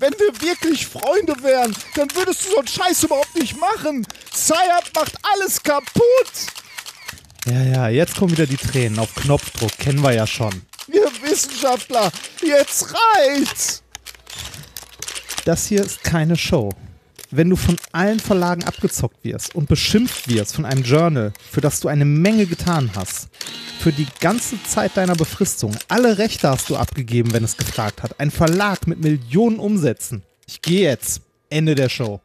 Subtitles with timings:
[0.00, 4.06] Wenn wir wirklich Freunde wären, dann würdest du so einen Scheiß überhaupt nicht machen.
[4.32, 6.32] Sayat macht alles kaputt.
[7.46, 9.72] Ja, ja, jetzt kommen wieder die Tränen auf Knopfdruck.
[9.78, 10.62] Kennen wir ja schon.
[10.86, 13.82] Ihr Wissenschaftler, jetzt reicht's.
[15.44, 16.70] Das hier ist keine Show.
[17.30, 21.80] Wenn du von allen Verlagen abgezockt wirst und beschimpft wirst von einem Journal, für das
[21.80, 23.28] du eine Menge getan hast,
[23.78, 28.18] für die ganze Zeit deiner Befristung, alle Rechte hast du abgegeben, wenn es gefragt hat,
[28.18, 30.22] ein Verlag mit Millionen Umsätzen.
[30.46, 31.22] Ich gehe jetzt.
[31.50, 32.20] Ende der Show.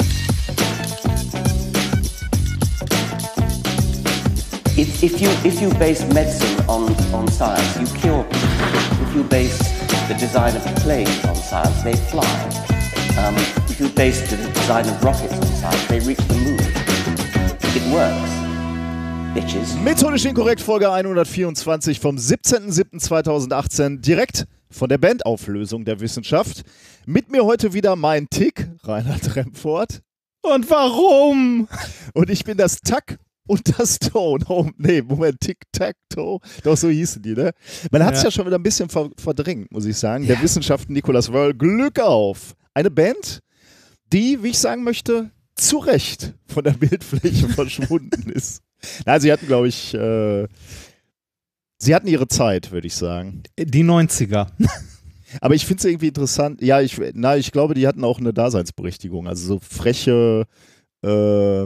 [4.75, 9.07] If, if, you, if you base medicine on, on science, you cure people.
[9.07, 9.59] If you base
[10.07, 12.25] the design of planes on science, they fly.
[13.17, 13.35] Um,
[13.69, 16.59] if you base the design of rockets on science, they reach the moon.
[17.75, 18.32] It works.
[19.33, 19.75] Bitches.
[19.83, 26.61] Methodisch inkorrekt Folge 124 vom 17.07.2018 direkt von der Bandauflösung der Wissenschaft.
[27.07, 30.03] Mit mir heute wieder mein Tick, Reinhard Remford.
[30.43, 31.67] Und warum?
[32.13, 33.17] Und ich bin das Tack
[33.47, 34.37] und das Toe.
[34.47, 36.39] Oh, nee, Moment, Tic-Tac-Toe.
[36.63, 37.53] Doch, so hießen die, ne?
[37.91, 38.25] Man hat es ja.
[38.27, 38.31] Ja.
[38.31, 40.27] schon wieder ein bisschen ver verdrängt, muss ich sagen.
[40.27, 42.53] Der Wissenschaft Nicolas Wörl, Glück auf.
[42.75, 43.39] Eine Band,
[44.11, 48.61] die, wie ich sagen möchte, zu Recht von der Bildfläche verschwunden ist.
[49.05, 50.47] Na, sie hatten, glaube ich, äh,
[51.77, 53.43] sie hatten ihre Zeit, würde ich sagen.
[53.57, 54.47] Die 90er.
[55.41, 56.61] Aber ich finde es irgendwie interessant.
[56.61, 59.27] Ja, ich, na, ich glaube, die hatten auch eine Daseinsberechtigung.
[59.27, 60.45] Also so freche,
[61.03, 61.65] äh,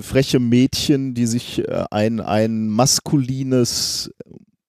[0.00, 4.12] freche Mädchen, die sich äh, ein, ein maskulines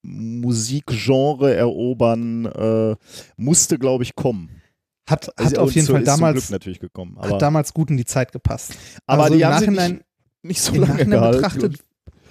[0.01, 2.95] Musikgenre erobern, äh,
[3.37, 4.61] musste, glaube ich, kommen.
[5.07, 7.17] Hat, hat Also, auf jeden so- Fall damals, gekommen.
[7.19, 8.73] Hat damals gut in die Zeit gepasst.
[9.05, 10.05] aber so die im haben Nachhinein, nicht,
[10.43, 11.37] nicht so im lange Nachhinein gehalten.
[11.41, 11.79] betrachtet,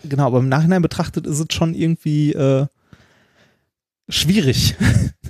[0.04, 2.66] genau, aber im Nachhinein betrachtet ist es schon irgendwie äh,
[4.08, 4.74] schwierig,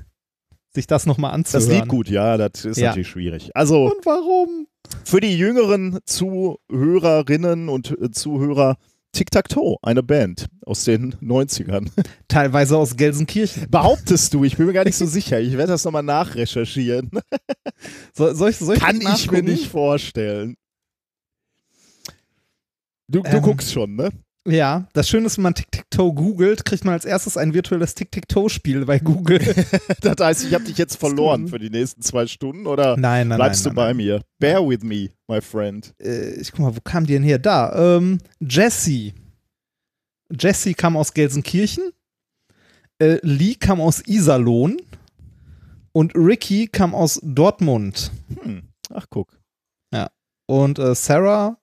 [0.75, 1.81] sich das nochmal Das anzuhören.
[1.83, 2.89] Lied gut, ja, das ist Ja.
[2.89, 3.51] natürlich schwierig.
[3.55, 4.67] Also Und warum?
[5.05, 8.77] für die jüngeren Zuhörerinnen und äh, Zuhörer
[9.15, 11.91] Tic-Tac-Toe, eine Band aus den 90ern.
[12.29, 13.69] Teilweise aus Gelsenkirchen.
[13.71, 15.39] Behauptest du, ich bin mir gar nicht so sicher.
[15.39, 17.11] Ich werde das nochmal nachrecherchieren.
[18.15, 20.57] So, soll ich, soll ich Kann das ich mir nicht vorstellen.
[23.13, 23.43] Du, du Ähm.
[23.43, 24.11] guckst schon, ne?
[24.49, 28.87] Ja, das Schöne ist, wenn man Tic-Tac-Toe googelt, kriegt man als erstes ein virtuelles Tic-Tac-Toe-Spiel
[28.87, 29.39] bei Google.
[30.01, 33.37] Das heißt, ich habe dich jetzt verloren für die nächsten zwei Stunden oder nein, nein,
[33.37, 34.23] bleibst nein, du bei mir?
[34.41, 35.95] Bear with me, my friend.
[36.03, 37.39] Äh, ich guck mal, wo kam die denn her?
[37.39, 39.15] Da, ähm, Jessie.
[40.31, 41.93] Jessie kam aus Gelsenkirchen.
[42.99, 44.79] Äh, Lee kam aus Iserlohn.
[45.93, 48.11] Und Ricky kam aus Dortmund.
[48.43, 48.63] Hm.
[48.91, 49.39] Ach, guck.
[50.47, 51.57] Und äh, Sarah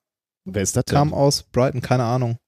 [0.44, 0.96] Wer ist das denn?
[0.96, 2.38] kam aus Brighton, keine Ahnung.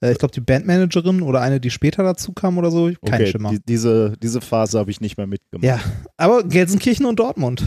[0.00, 2.90] Äh, ich glaube, die Bandmanagerin oder eine, die später dazu kam oder so.
[3.04, 3.50] Kein okay, Schimmer.
[3.50, 5.64] die, diese, diese Phase habe ich nicht mehr mitgemacht.
[5.64, 5.80] ja,
[6.16, 7.64] aber Gelsenkirchen und Dortmund.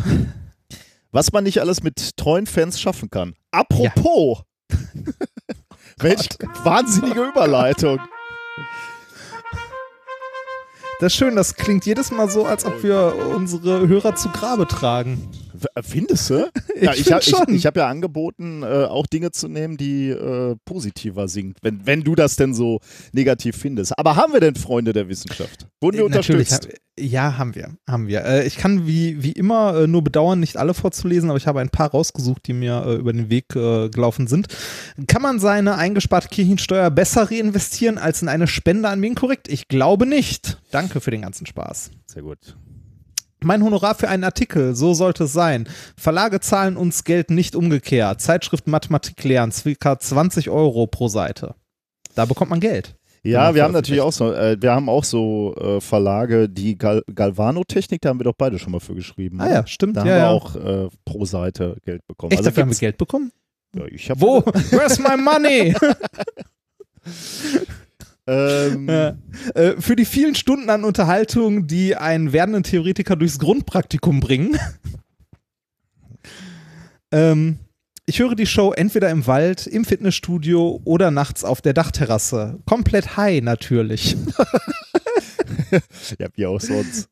[1.12, 3.36] Was man nicht alles mit treuen Fans schaffen kann.
[3.52, 4.44] Apropos.
[6.00, 6.28] Welch
[6.64, 8.00] wahnsinnige Überleitung.
[11.00, 14.68] Das ist schön, das klingt jedes Mal so, als ob wir unsere Hörer zu Grabe
[14.68, 15.30] tragen.
[15.82, 16.50] Findest du?
[16.76, 19.78] Ich ja, ich find habe ich, ich hab ja angeboten, äh, auch Dinge zu nehmen,
[19.78, 22.80] die äh, positiver sind, wenn, wenn du das denn so
[23.12, 23.98] negativ findest.
[23.98, 25.68] Aber haben wir denn Freunde der Wissenschaft?
[25.82, 26.76] Wurden wir Äh, Natürlich, unterstützt?
[26.76, 28.24] ha- ja, haben wir, haben wir.
[28.24, 31.60] Äh, ich kann wie, wie immer äh, nur bedauern, nicht alle vorzulesen, aber ich habe
[31.60, 34.48] ein paar rausgesucht, die mir äh, über den Weg äh, gelaufen sind.
[35.08, 39.48] Kann man seine eingesparte Kirchensteuer besser reinvestieren als in eine Spende an wen korrekt?
[39.48, 40.60] Ich glaube nicht.
[40.70, 41.90] Danke für den ganzen Spaß.
[42.06, 42.56] Sehr gut.
[43.44, 45.68] Mein Honorar für einen Artikel, so sollte es sein.
[45.98, 48.22] Verlage zahlen uns Geld nicht umgekehrt.
[48.22, 51.56] Zeitschrift Mathematik lernen, circa 20 Euro pro Seite.
[52.16, 52.96] Da bekommt man Geld.
[53.26, 57.04] Ja, wir haben natürlich auch so, äh, wir haben auch so äh, Verlage, die Gal
[57.14, 59.40] Galvano-Technik, da haben wir doch beide schon mal für geschrieben.
[59.40, 59.54] Ah oder?
[59.54, 59.96] ja, stimmt.
[59.96, 60.30] Da ja, haben wir ja.
[60.30, 62.34] auch äh, pro Seite Geld bekommen.
[62.34, 63.32] Echt, dafür haben wir Geld bekommen?
[63.76, 64.42] Ja, ich hab, Wo?
[64.72, 65.74] Where's my money?
[68.28, 69.18] Ähm, Ja.
[69.56, 74.58] Äh, für die vielen Stunden an Unterhaltung, die einen werdenden Theoretiker durchs Grundpraktikum bringen.
[77.12, 77.60] ähm,
[78.06, 82.60] ich höre die Show entweder im Wald, im Fitnessstudio oder nachts auf der Dachterrasse.
[82.66, 84.18] Komplett high natürlich.
[86.20, 87.10] ja, wie auch sonst.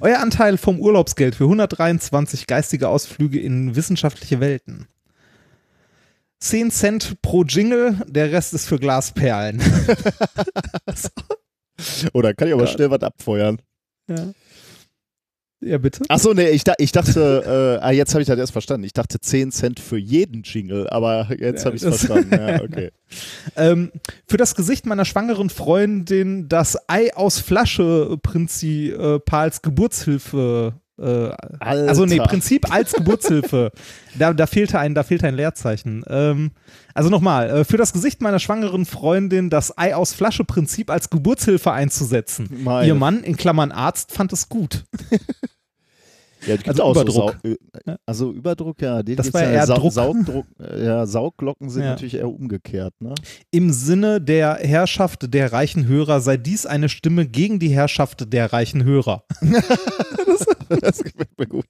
[0.00, 4.86] Euer Anteil vom Urlaubsgeld für 123 geistige Ausflüge in wissenschaftliche Welten.
[6.40, 9.60] 10 Cent pro Jingle, der Rest ist für Glasperlen.
[12.12, 13.60] Oder kann ich aber schnell was abfeuern?
[14.08, 14.32] ja.
[15.60, 16.02] ja, bitte?
[16.08, 18.84] Achso, nee, ich, ich dachte, äh, ah, jetzt habe ich das erst verstanden.
[18.84, 22.34] Ich dachte 10 Cent für jeden Jingle, aber jetzt Ja, habe ich es verstanden.
[22.34, 22.90] Ja, okay.
[23.56, 23.90] Ähm,
[24.26, 31.30] für das Gesicht meiner schwangeren Freundin das Ei aus Flasche Prinzipals Geburtshilfe Äh,
[31.60, 33.70] also nee, Prinzip als Geburtshilfe.
[34.18, 36.04] da, da, fehlte ein, da fehlte ein Leerzeichen.
[36.08, 36.50] Ähm,
[36.94, 41.10] also nochmal, äh, für das Gesicht meiner schwangeren Freundin das Ei aus Flasche Prinzip als
[41.10, 42.48] Geburtshilfe einzusetzen.
[42.64, 42.86] Meine.
[42.86, 44.84] Ihr Mann, in Klammern Arzt, fand es gut.
[46.46, 47.36] Ja, also Überdruck.
[47.42, 47.56] So
[48.06, 49.02] also Überdruck, ja.
[49.02, 49.92] das war ja eher Sau Druck.
[49.92, 51.90] Saugdruck, ja, Saugglocken sind ja.
[51.90, 52.94] natürlich eher umgekehrt.
[53.00, 53.14] Ne?
[53.50, 58.52] Im Sinne der Herrschaft der reichen Hörer sei dies eine Stimme gegen die Herrschaft der
[58.52, 59.24] reichen Hörer.
[59.40, 60.46] das,
[60.80, 61.66] das gefällt mir gut.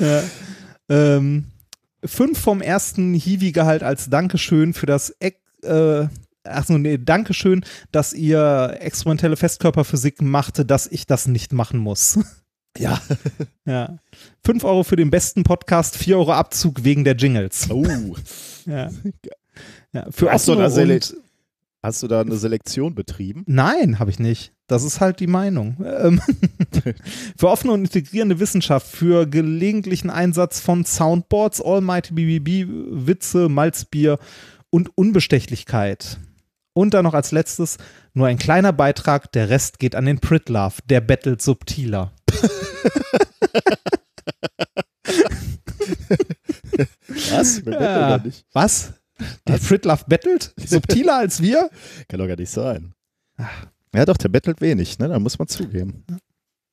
[0.00, 0.22] Ja.
[0.88, 1.44] Ähm,
[2.04, 6.06] fünf vom ersten Hiwi-Gehalt als Dankeschön für das äh,
[6.44, 12.18] Achso, nee, Dankeschön, dass ihr experimentelle Festkörperphysik machte, dass ich das nicht machen muss.
[12.78, 13.00] Ja.
[13.66, 13.98] ja.
[14.44, 17.70] 5 Euro für den besten Podcast, 4 Euro Abzug wegen der Jingles.
[17.70, 17.84] Oh.
[18.66, 18.90] ja.
[19.92, 20.06] ja.
[20.10, 20.70] Für hast, du da
[21.82, 23.44] hast du da eine Selektion betrieben?
[23.46, 24.52] Nein, habe ich nicht.
[24.66, 25.76] Das ist halt die Meinung.
[25.84, 26.20] Ähm,
[27.36, 32.70] für offene und integrierende Wissenschaft, für gelegentlichen Einsatz von Soundboards, Almighty BBB,
[33.06, 34.18] Witze, Malzbier
[34.70, 36.18] und Unbestechlichkeit.
[36.74, 37.76] Und dann noch als letztes
[38.14, 42.12] nur ein kleiner Beitrag, der Rest geht an den Pritlove, der bettelt subtiler.
[47.30, 47.64] Was?
[47.64, 48.18] Wir ja.
[48.18, 48.46] nicht.
[48.52, 48.94] Was?
[49.46, 50.54] Der Pritlove bettelt?
[50.56, 51.70] Subtiler als wir?
[52.08, 52.94] Kann doch gar nicht sein.
[53.94, 55.08] Ja, doch, der bettelt wenig, ne?
[55.08, 56.04] Da muss man zugeben.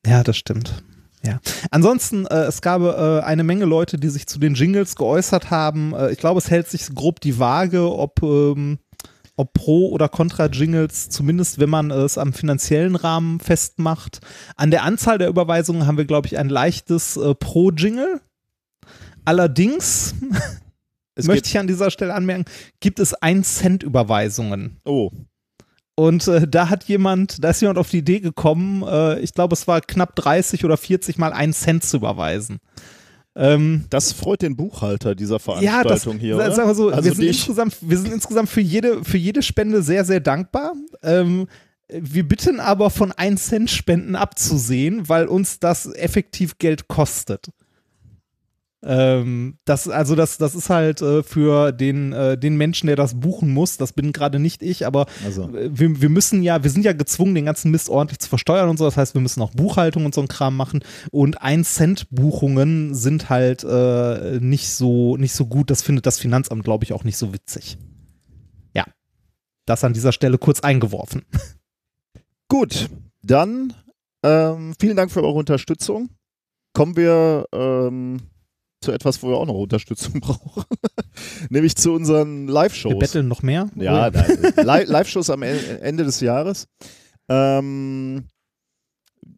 [0.06, 0.84] Ja, das stimmt.
[1.24, 1.42] Ja.
[1.70, 5.94] Ansonsten, äh, es gab äh, eine Menge Leute, die sich zu den Jingles geäußert haben.
[5.94, 8.80] Äh, ich glaube, es hält sich grob die Waage, ob ähm,
[9.40, 14.20] ob Pro- oder Contra-Jingles, zumindest wenn man es am finanziellen Rahmen festmacht.
[14.58, 18.20] An der Anzahl der Überweisungen haben wir, glaube ich, ein leichtes äh, Pro-Jingle.
[19.24, 20.14] Allerdings,
[21.24, 22.44] möchte ich an dieser Stelle anmerken,
[22.82, 24.82] gibt es 1 Cent Überweisungen.
[24.84, 25.10] Oh.
[25.96, 29.54] Und äh, da hat jemand, da ist jemand auf die Idee gekommen, äh, ich glaube,
[29.54, 32.60] es war knapp 30 oder 40 mal 1 Cent zu überweisen.
[33.40, 36.36] Ähm, das freut den Buchhalter dieser Veranstaltung ja, hier.
[36.36, 36.52] Oder?
[36.54, 39.82] Sagen wir, so, also wir, sind insgesamt, wir sind insgesamt für jede, für jede Spende
[39.82, 40.74] sehr, sehr dankbar.
[41.02, 41.48] Ähm,
[41.88, 47.48] wir bitten aber von 1 Cent Spenden abzusehen, weil uns das effektiv Geld kostet.
[48.82, 53.20] Ähm, das, also das, das ist halt äh, für den, äh, den Menschen, der das
[53.20, 55.50] buchen muss, das bin gerade nicht ich, aber also.
[55.52, 58.78] wir, wir müssen ja, wir sind ja gezwungen, den ganzen Mist ordentlich zu versteuern und
[58.78, 60.82] so, das heißt, wir müssen auch Buchhaltung und so einen Kram machen
[61.12, 66.18] und 1 Cent Buchungen sind halt äh, nicht so, nicht so gut, das findet das
[66.18, 67.78] Finanzamt, glaube ich, auch nicht so witzig.
[68.74, 68.86] Ja,
[69.66, 71.24] das an dieser Stelle kurz eingeworfen.
[72.48, 72.90] Gut,
[73.22, 73.74] dann
[74.24, 76.10] ähm, vielen Dank für eure Unterstützung.
[76.74, 78.22] Kommen wir ähm
[78.82, 80.64] zu etwas, wo wir auch noch Unterstützung brauchen.
[81.50, 82.94] Nämlich zu unseren Live-Shows.
[82.94, 83.70] Wir betteln noch mehr?
[83.76, 84.08] Ja,
[84.58, 86.68] Live-Shows am Ende des Jahres.
[87.30, 88.26] Ähm,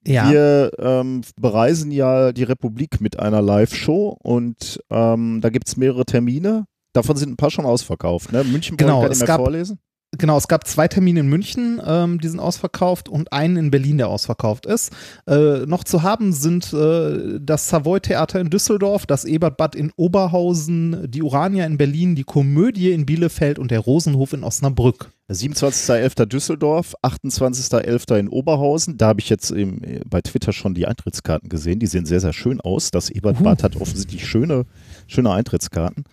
[0.05, 0.29] ja.
[0.29, 6.05] Wir ähm, bereisen ja die Republik mit einer Live-Show und ähm, da gibt es mehrere
[6.05, 6.65] Termine.
[6.93, 8.31] Davon sind ein paar schon ausverkauft.
[8.31, 8.43] Ne?
[8.43, 9.79] München genau, kann ich mehr vorlesen.
[10.17, 13.97] Genau, es gab zwei Termine in München, ähm, die sind ausverkauft und einen in Berlin,
[13.97, 14.91] der ausverkauft ist.
[15.25, 21.23] Äh, noch zu haben sind äh, das Savoy-Theater in Düsseldorf, das Ebertbad in Oberhausen, die
[21.23, 25.11] Urania in Berlin, die Komödie in Bielefeld und der Rosenhof in Osnabrück.
[25.29, 26.25] 27.11.
[26.25, 28.17] Düsseldorf, 28.11.
[28.17, 28.97] in Oberhausen.
[28.97, 31.79] Da habe ich jetzt im, bei Twitter schon die Eintrittskarten gesehen.
[31.79, 32.91] Die sehen sehr, sehr schön aus.
[32.91, 33.63] Das Ebertbad uh.
[33.63, 34.65] hat offensichtlich schöne,
[35.07, 36.03] schöne Eintrittskarten.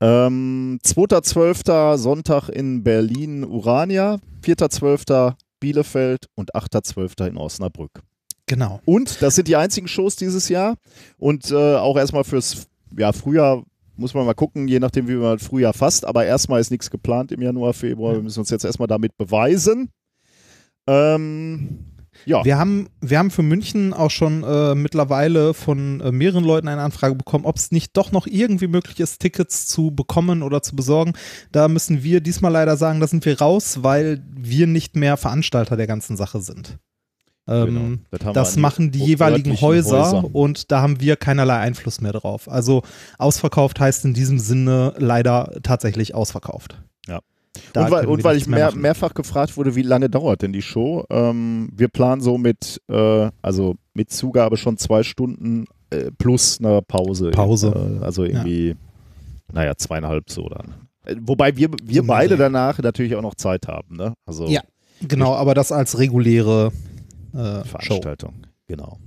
[0.00, 1.96] Ähm, 2.12.
[1.96, 5.34] Sonntag in Berlin Urania, 4.12.
[5.60, 7.26] Bielefeld und 8.12.
[7.26, 8.02] in Osnabrück.
[8.46, 8.80] Genau.
[8.84, 10.76] Und das sind die einzigen Shows dieses Jahr.
[11.18, 13.64] Und äh, auch erstmal fürs ja, Frühjahr
[13.96, 16.04] muss man mal gucken, je nachdem, wie man Frühjahr fasst.
[16.04, 18.14] Aber erstmal ist nichts geplant im Januar, Februar.
[18.14, 19.90] Wir müssen uns jetzt erstmal damit beweisen.
[20.86, 21.87] Ähm,
[22.26, 22.44] ja.
[22.44, 26.82] Wir haben, wir haben für München auch schon äh, mittlerweile von äh, mehreren Leuten eine
[26.82, 30.76] Anfrage bekommen, ob es nicht doch noch irgendwie möglich ist, Tickets zu bekommen oder zu
[30.76, 31.12] besorgen.
[31.52, 35.76] Da müssen wir diesmal leider sagen, da sind wir raus, weil wir nicht mehr Veranstalter
[35.76, 36.78] der ganzen Sache sind.
[37.48, 38.32] Ähm, genau.
[38.32, 42.48] Das, das machen die jeweiligen Häuser, Häuser, und da haben wir keinerlei Einfluss mehr drauf.
[42.48, 42.82] Also
[43.16, 46.78] ausverkauft heißt in diesem Sinne leider tatsächlich ausverkauft.
[47.72, 50.62] Da und weil, und weil ich mehr, mehrfach gefragt wurde, wie lange dauert denn die
[50.62, 51.04] Show?
[51.10, 56.82] Ähm, wir planen so mit, äh, also mit Zugabe schon zwei Stunden äh, plus eine
[56.82, 57.30] Pause.
[57.30, 57.98] Pause.
[58.00, 58.74] Äh, also irgendwie, ja.
[59.52, 60.74] naja, zweieinhalb so dann.
[61.04, 64.14] Äh, wobei wir, wir beide danach natürlich auch noch Zeit haben, ne?
[64.26, 64.62] Also ja,
[65.06, 66.72] genau, aber das als reguläre
[67.32, 68.34] äh, Veranstaltung.
[68.34, 68.50] Show.
[68.68, 68.98] Genau.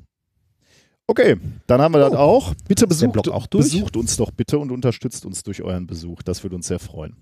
[1.08, 1.36] Okay,
[1.68, 2.54] dann haben wir oh, das auch.
[2.68, 6.22] Bitte besucht, auch besucht uns doch bitte und unterstützt uns durch euren Besuch.
[6.24, 7.18] Das würde uns sehr freuen.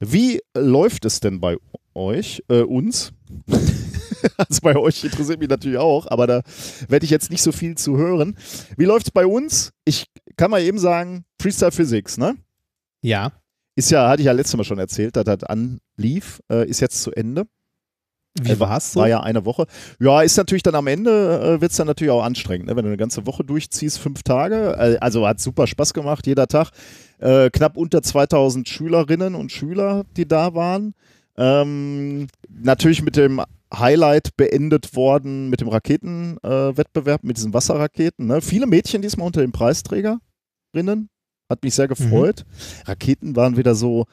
[0.00, 1.56] Wie läuft es denn bei
[1.94, 3.12] euch, äh, uns?
[4.36, 6.42] also bei euch interessiert mich natürlich auch, aber da
[6.88, 8.36] werde ich jetzt nicht so viel zu hören.
[8.76, 9.72] Wie läuft es bei uns?
[9.84, 12.36] Ich kann mal eben sagen, Freestyle Physics, ne?
[13.02, 13.32] Ja.
[13.76, 17.02] Ist ja, hatte ich ja letztes Mal schon erzählt, dass das anlief, äh, ist jetzt
[17.02, 17.44] zu Ende.
[18.40, 19.00] Wie Äh, war's so?
[19.00, 19.66] War ja eine Woche.
[20.00, 22.76] Ja, ist natürlich dann am Ende, äh, wird es dann natürlich auch anstrengend, ne?
[22.76, 24.76] wenn du eine ganze Woche durchziehst, fünf Tage.
[24.78, 26.70] Äh, also hat super Spaß gemacht, jeder Tag.
[27.18, 30.94] Äh, knapp unter 2000 Schülerinnen und Schüler, die da waren.
[31.36, 33.40] Ähm, natürlich mit dem
[33.74, 38.26] Highlight beendet worden mit dem Raketenwettbewerb, äh, mit diesen Wasserraketen.
[38.26, 38.40] Ne?
[38.40, 40.20] Viele Mädchen diesmal unter den Preisträgerinnen.
[41.50, 42.44] Hat mich sehr gefreut.
[42.86, 44.04] Raketen waren wieder so.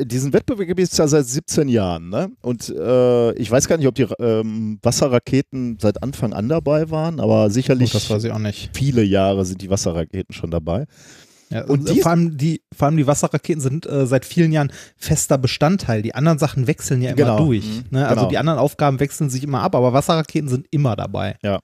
[0.00, 2.08] diesen Wettbewerb gibt es ja seit 17 Jahren.
[2.08, 2.30] Ne?
[2.42, 7.20] Und äh, ich weiß gar nicht, ob die ähm, Wasserraketen seit Anfang an dabei waren,
[7.20, 8.08] aber sicherlich nicht.
[8.74, 10.86] viele Jahre sind die Wasserraketen schon dabei.
[11.54, 14.52] Ja, Und und die- vor, allem die, vor allem die Wasserraketen sind äh, seit vielen
[14.52, 16.02] Jahren fester Bestandteil.
[16.02, 17.38] Die anderen Sachen wechseln ja immer Genau.
[17.46, 17.64] durch.
[17.64, 17.84] Mhm.
[17.90, 18.04] Ne?
[18.06, 18.28] Also Genau.
[18.30, 21.36] die anderen Aufgaben wechseln sich immer ab, aber Wasserraketen sind immer dabei.
[21.42, 21.60] Wir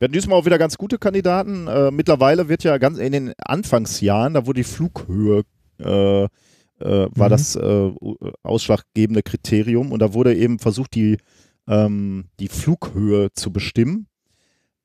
[0.00, 1.66] hatten diesmal auch wieder ganz gute Kandidaten.
[1.68, 5.42] Äh, mittlerweile wird ja ganz in den Anfangsjahren, da wurde die Flughöhe
[5.78, 6.28] äh, äh,
[7.14, 7.30] war Mhm.
[7.30, 7.90] das äh,
[8.42, 11.16] ausschlaggebende Kriterium und da wurde eben versucht, die,
[11.68, 14.06] ähm, die Flughöhe zu bestimmen.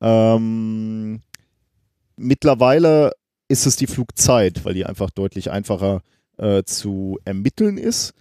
[0.02, 1.22] Ähm,
[2.16, 3.12] mittlerweile
[3.52, 6.02] ist es die Flugzeit, weil die einfach deutlich einfacher
[6.38, 8.14] äh, zu ermitteln ist.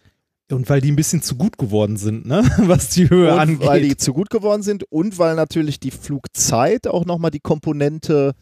[0.51, 2.43] Und weil die ein bisschen zu gut geworden sind, ne?
[2.59, 3.67] was die Höhe und angeht.
[3.67, 8.35] weil die zu gut geworden sind und weil natürlich die Flugzeit auch nochmal die Komponente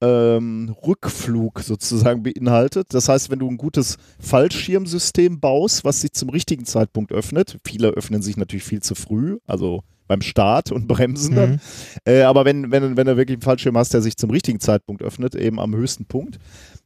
[0.00, 2.94] ähm, Rückflug sozusagen beinhaltet.
[2.94, 7.88] Das heißt, wenn du ein gutes Fallschirmsystem baust, was sich zum richtigen Zeitpunkt öffnet, viele
[7.88, 11.50] öffnen sich natürlich viel zu früh, also beim Start und Bremsen dann.
[11.50, 11.58] Mhm.
[12.04, 15.02] Äh, aber wenn, wenn, wenn du wirklich einen Fallschirm hast, der sich zum richtigen Zeitpunkt
[15.02, 16.38] öffnet, eben am höchsten Punkt,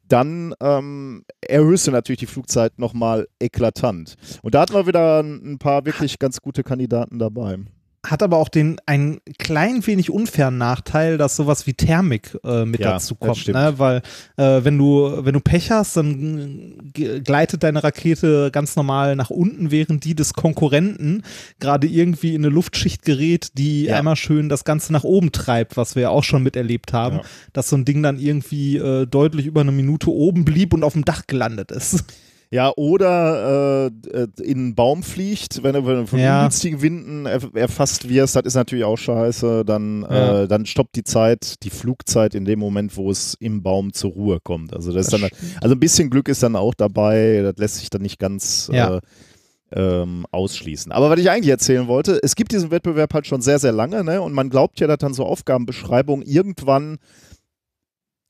[0.09, 4.17] dann ähm, erhöhst du natürlich die Flugzeit nochmal eklatant.
[4.43, 7.59] Und da hatten wir wieder ein ein paar wirklich ganz gute Kandidaten dabei.
[8.05, 12.81] Hat aber auch den einen klein wenig unfairen Nachteil, dass sowas wie Thermik äh, mit
[12.81, 13.47] Ja, dazu kommt.
[13.47, 13.75] Ne?
[13.77, 13.99] Weil
[14.37, 19.71] äh, wenn du wenn du Pech hast, dann gleitet deine Rakete ganz normal nach unten,
[19.71, 21.23] während die des Konkurrenten
[21.61, 23.99] gerade irgendwie in eine Luftschicht gerät, die Ja.
[23.99, 27.23] einmal schön das Ganze nach oben treibt, was wir ja auch schon miterlebt haben, Ja.
[27.53, 30.95] dass so ein Ding dann irgendwie äh, deutlich über eine Minute oben blieb und auf
[30.95, 32.03] dem Dach gelandet ist.
[32.53, 36.41] Ja, oder äh, äh, in einen Baum fliegt, wenn du von Ja.
[36.41, 39.65] ungünstigen Winden erf erfasst wirst, das ist natürlich auch scheiße.
[39.65, 40.43] Dann, Ja.
[40.43, 44.11] äh, dann stoppt die Zeit, die Flugzeit in dem Moment, wo es im Baum zur
[44.13, 44.75] Ruhe kommt.
[44.75, 45.31] Also das ist dann,
[45.63, 47.41] also ein bisschen Glück ist dann auch dabei.
[47.43, 48.97] Das lässt sich dann nicht ganz Ja.
[48.99, 49.01] äh,
[49.75, 50.93] ähm, ausschließen.
[50.93, 54.05] Aber was ich eigentlich erzählen wollte, es gibt diesen Wettbewerb halt schon sehr, sehr lange,
[54.05, 54.21] ne?
[54.21, 56.99] Und man glaubt ja, dass dann so Aufgabenbeschreibungen irgendwann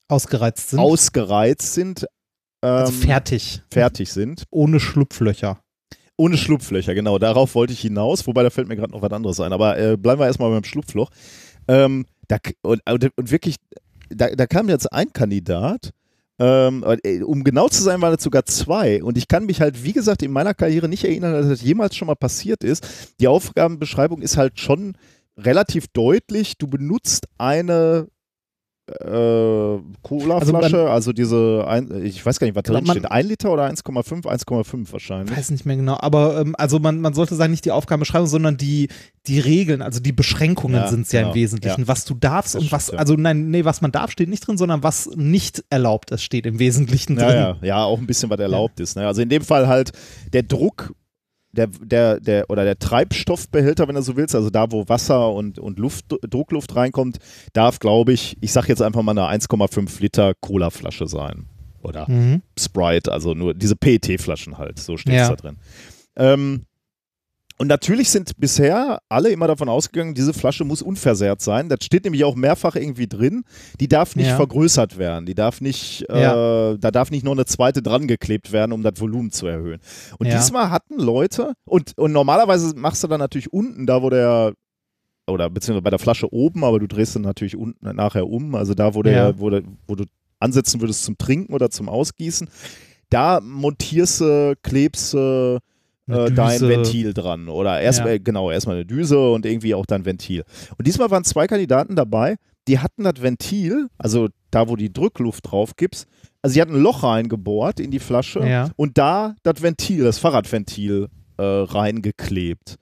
[0.06, 0.78] Ausgereizt sind.
[0.78, 2.06] ausgereizt sind,
[2.68, 3.62] also fertig.
[3.70, 4.44] fertig sind.
[4.50, 5.60] Ohne Schlupflöcher.
[6.16, 7.18] Ohne Schlupflöcher, genau.
[7.18, 8.26] Darauf wollte ich hinaus.
[8.26, 9.52] Wobei, da fällt mir gerade noch was anderes ein.
[9.52, 11.10] Aber äh, bleiben wir erstmal beim Schlupfloch.
[11.68, 13.56] Ähm, da, und, und wirklich,
[14.08, 15.90] da, da kam jetzt ein Kandidat.
[16.38, 19.02] Ähm, äh, um genau zu sein, waren es sogar zwei.
[19.02, 21.96] Und ich kann mich halt, wie gesagt, in meiner Karriere nicht erinnern, dass das jemals
[21.96, 23.14] schon mal passiert ist.
[23.20, 24.96] Die Aufgabenbeschreibung ist halt schon
[25.36, 26.58] relativ deutlich.
[26.58, 28.08] Du benutzt eine
[29.00, 33.52] äh, Cola-Flasche, also, diese, ein, ich weiß gar nicht, was Genau, drin steht, 1 Liter
[33.52, 34.24] oder 1,5?
[34.24, 35.36] 1,5 wahrscheinlich.
[35.36, 38.56] weiß nicht mehr genau, aber ähm, also man, man sollte sagen, nicht die Aufgabenbeschreibung, sondern
[38.56, 38.88] die,
[39.26, 41.80] die Regeln, also die Beschränkungen Ja, sind es ja genau, im Wesentlichen.
[41.82, 41.88] ja.
[41.88, 43.00] Was du darfst Das und was, stimmt, ja.
[43.00, 46.46] also nein, nee, was man darf, steht nicht drin, sondern was nicht erlaubt ist, steht
[46.46, 47.28] im Wesentlichen drin.
[47.28, 48.96] Ja, ja, ja, auch ein bisschen, was erlaubt ist.
[48.96, 49.06] Ne?
[49.06, 49.92] Also in dem Fall halt
[50.32, 50.94] der Druck,
[51.52, 55.58] der, der, der, oder der Treibstoffbehälter, wenn du so willst, also da, wo Wasser und,
[55.58, 57.18] und Luft, Druckluft reinkommt,
[57.52, 61.46] darf, glaube ich, ich sag jetzt einfach mal eine 1,5 Liter Cola-Flasche sein.
[61.82, 62.42] Oder Mhm.
[62.58, 65.28] Sprite, also nur diese PET-Flaschen halt, so steht es Ja.
[65.30, 65.56] da drin.
[66.16, 66.66] Ähm,
[67.58, 71.68] und natürlich sind bisher alle immer davon ausgegangen, diese Flasche muss unversehrt sein.
[71.68, 73.44] Das steht nämlich auch mehrfach irgendwie drin.
[73.80, 74.36] Die darf nicht Ja.
[74.36, 75.26] vergrößert werden.
[75.26, 78.94] Die darf nicht, äh, da darf nicht noch eine zweite dran geklebt werden, um das
[79.00, 79.80] Volumen zu erhöhen.
[80.18, 80.36] Und Ja.
[80.38, 84.54] diesmal hatten Leute, und, und normalerweise machst du dann natürlich unten, da wo der
[85.30, 88.74] oder beziehungsweise bei der Flasche oben, aber du drehst dann natürlich unten nachher um, also
[88.74, 89.38] da, wo, der, Ja.
[89.38, 90.04] wo, der, wo du
[90.40, 92.48] ansetzen würdest zum Trinken oder zum Ausgießen,
[93.08, 95.58] da montierst du, klebst du
[96.12, 96.68] äh, dein Düse.
[96.68, 97.48] Ventil dran.
[97.48, 98.18] Oder erstmal, Ja.
[98.22, 100.44] genau, erstmal eine Düse und irgendwie auch dein Ventil.
[100.78, 102.36] Und diesmal waren zwei Kandidaten dabei,
[102.68, 106.06] die hatten das Ventil, also da, wo die Drückluft drauf gibst,
[106.42, 108.70] also die hatten ein Loch reingebohrt in die Flasche Ja.
[108.76, 112.76] und da das Ventil, das Fahrradventil äh, reingeklebt.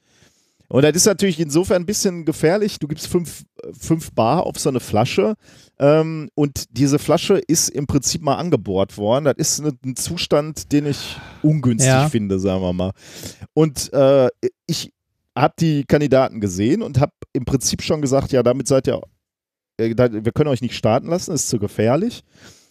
[0.71, 2.79] Und das ist natürlich insofern ein bisschen gefährlich.
[2.79, 3.43] Du gibst fünf,
[3.77, 5.35] fünf Bar auf so eine Flasche
[5.81, 9.25] ähm, und diese Flasche ist im Prinzip mal angebohrt worden.
[9.25, 12.09] Das ist ein, ein Zustand, den ich ungünstig Ja.
[12.09, 12.93] finde, sagen wir mal.
[13.53, 14.29] Und äh,
[14.67, 14.93] ich
[15.37, 19.01] habe die Kandidaten gesehen und habe im Prinzip schon gesagt, ja, damit seid ihr,
[19.77, 22.23] äh, wir können euch nicht starten lassen, ist zu gefährlich.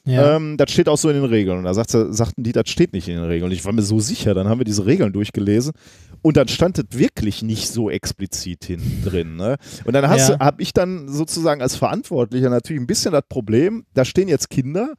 [0.05, 0.35] Ja.
[0.37, 1.57] Ähm, das steht auch so in den Regeln.
[1.59, 3.45] Und da sagt, sagten die, das steht nicht in den Regeln.
[3.45, 5.73] Und ich war mir so sicher, dann haben wir diese Regeln durchgelesen
[6.21, 9.35] und dann stand es wirklich nicht so explizit hinten drin.
[9.35, 9.57] Ne?
[9.85, 10.39] Und dann Ja.
[10.39, 14.93] habe ich dann sozusagen als Verantwortlicher natürlich ein bisschen das Problem, da stehen jetzt Kinder,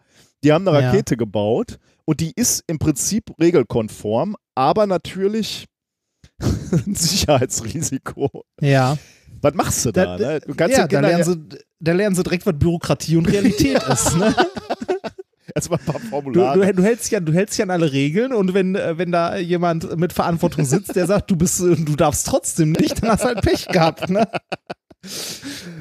[0.45, 0.89] die haben eine Ja.
[0.91, 5.67] Rakete gebaut und die ist im Prinzip regelkonform, aber natürlich
[6.87, 8.45] ein Sicherheitsrisiko.
[8.61, 8.97] ja.
[9.43, 10.19] Was machst du da?
[10.19, 10.41] Da- ne?
[10.69, 14.15] Ja, da lernen, sie, da lernen sie direkt, was Bürokratie und Realität ist.
[14.19, 14.35] Ne?
[15.55, 16.67] Erstmal ein paar Du, Formulare.
[16.67, 19.37] du, du, hältst ja, du hältst ja an alle Regeln und wenn, äh, wenn da
[19.37, 23.23] jemand mit Verantwortung sitzt, der sagt, du bist, äh, du darfst trotzdem nicht, dann hast
[23.25, 24.09] du halt Pech gehabt.
[24.11, 24.27] Ne?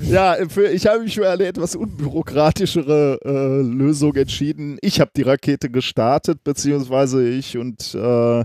[0.01, 4.77] Ja, für, ich habe mich für eine etwas unbürokratischere äh, Lösung entschieden.
[4.81, 8.43] Ich habe die Rakete gestartet, beziehungsweise ich und äh,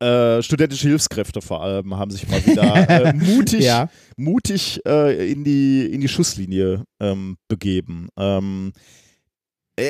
[0.00, 3.88] äh, studentische Hilfskräfte vor allem haben sich mal wieder äh, mutig, Ja.
[4.16, 8.08] mutig in, die, in die Schusslinie ähm, begeben.
[8.16, 8.80] Ähm, äh,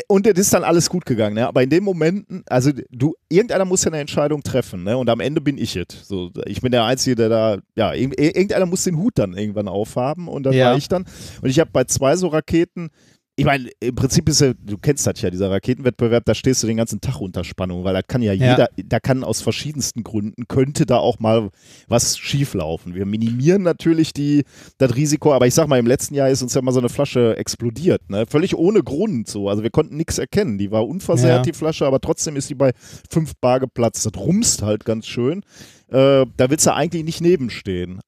[0.09, 1.47] und es ist dann alles gut gegangen, ne?
[1.49, 4.97] aber in den Momenten, also du, irgendeiner muss ja eine Entscheidung treffen, ne?
[4.97, 5.87] und am Ende bin ich es.
[6.07, 9.69] So, ich bin der Einzige, der da, ja, irg- irgendeiner muss den Hut dann irgendwann
[9.69, 10.71] aufhaben und dann Ja.
[10.71, 11.05] war ich dann.
[11.43, 12.91] Und ich habe bei zwei so Raketen,
[13.39, 16.67] ich meine, im Prinzip ist ja, du kennst das ja, dieser Raketenwettbewerb, da stehst du
[16.67, 18.51] den ganzen Tag unter Spannung, weil da kann ja Ja.
[18.51, 21.51] jeder, da kann aus verschiedensten Gründen, könnte da auch mal
[21.87, 22.95] was schieflaufen.
[22.97, 24.43] Wir minimieren natürlich die,
[24.79, 26.89] das Risiko, aber ich sag mal, im letzten Jahr ist uns ja mal so eine
[26.89, 28.27] Flasche explodiert, ne?
[28.27, 29.49] Völlig ohne Grund so.
[29.49, 30.59] Also wir konnten nichts erkennen.
[30.59, 31.43] Die war unversehrt, Ja.
[31.43, 32.73] die Flasche, aber trotzdem ist die bei
[33.11, 34.05] 5 Bar geplatzt.
[34.05, 35.43] Das rumst halt ganz schön.
[35.89, 38.01] Äh, da willst du eigentlich nicht nebenstehen.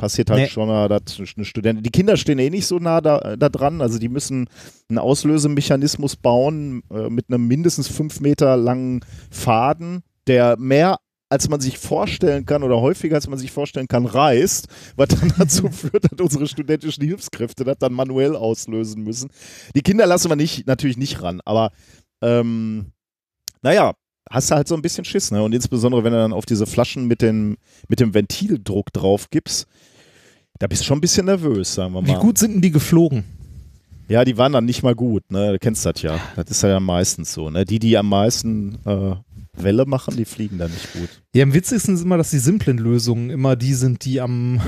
[0.00, 0.48] Passiert halt Nee.
[0.48, 1.82] schon mal, dass eine Studentin.
[1.82, 3.82] Die Kinder stehen eh nicht so nah da, da dran.
[3.82, 4.48] Also die müssen
[4.88, 10.96] einen Auslösemechanismus bauen äh, mit einem mindestens fünf Meter langen Faden, der mehr
[11.28, 15.34] als man sich vorstellen kann oder häufiger als man sich vorstellen kann, reißt, was dann
[15.38, 19.28] dazu führt, dass unsere studentischen Hilfskräfte das dann manuell auslösen müssen.
[19.76, 21.72] Die Kinder lassen wir nicht, natürlich nicht ran, aber
[22.22, 22.86] ähm,
[23.60, 23.92] naja,
[24.30, 25.42] hast du halt so ein bisschen Schiss, ne?
[25.42, 27.58] Und insbesondere, wenn du dann auf diese Flaschen mit, den,
[27.88, 29.66] mit dem Ventildruck drauf gibst,
[30.60, 32.08] da bist du schon ein bisschen nervös, sagen wir mal.
[32.08, 33.24] Wie gut sind denn die geflogen?
[34.08, 35.52] Ja, die waren dann nicht mal gut, ne?
[35.52, 36.20] Du kennst das ja.
[36.36, 37.64] Das ist ja meistens so, ne?
[37.64, 39.14] Die, die am meisten äh,
[39.54, 41.08] Welle machen, die fliegen dann nicht gut.
[41.34, 44.60] Ja, am witzigsten ist immer, dass die simplen Lösungen immer die sind, die am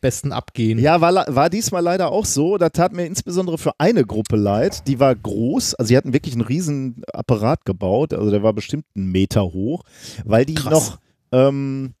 [0.00, 0.80] besten abgehen.
[0.80, 2.58] Ja, war, war diesmal leider auch so.
[2.58, 4.88] Da tat mir insbesondere für eine Gruppe leid.
[4.88, 5.76] Die war groß.
[5.76, 8.14] Also, sie hatten wirklich einen riesen Apparat gebaut.
[8.14, 9.84] Also, der war bestimmt einen Meter hoch,
[10.24, 10.72] weil die Krass.
[10.72, 10.98] noch
[11.30, 11.94] ähm,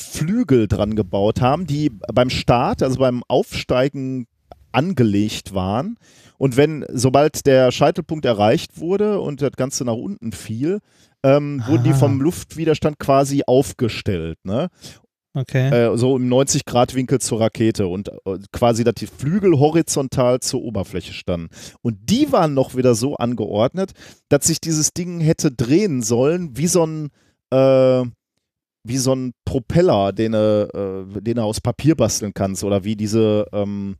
[0.00, 4.26] Flügel dran gebaut haben, die beim Start, also beim Aufsteigen
[4.72, 5.96] angelegt waren.
[6.38, 10.80] Und wenn, sobald der Scheitelpunkt erreicht wurde und das Ganze nach unten fiel,
[11.22, 11.96] ähm, wurden die Ah.
[11.96, 14.38] vom Luftwiderstand quasi aufgestellt.
[14.44, 14.68] Ne?
[15.32, 15.68] Okay.
[15.68, 21.12] äh, so im 90-Grad-Winkel zur Rakete und äh, quasi, dass die Flügel horizontal zur Oberfläche
[21.12, 21.48] standen.
[21.82, 23.92] Und die waren noch wieder so angeordnet,
[24.30, 27.10] dass sich dieses Ding hätte drehen sollen, wie so ein,
[27.50, 28.04] äh,
[28.86, 32.96] wie so ein Propeller, den du, äh, den du aus Papier basteln kannst oder wie
[32.96, 33.96] diese ähm,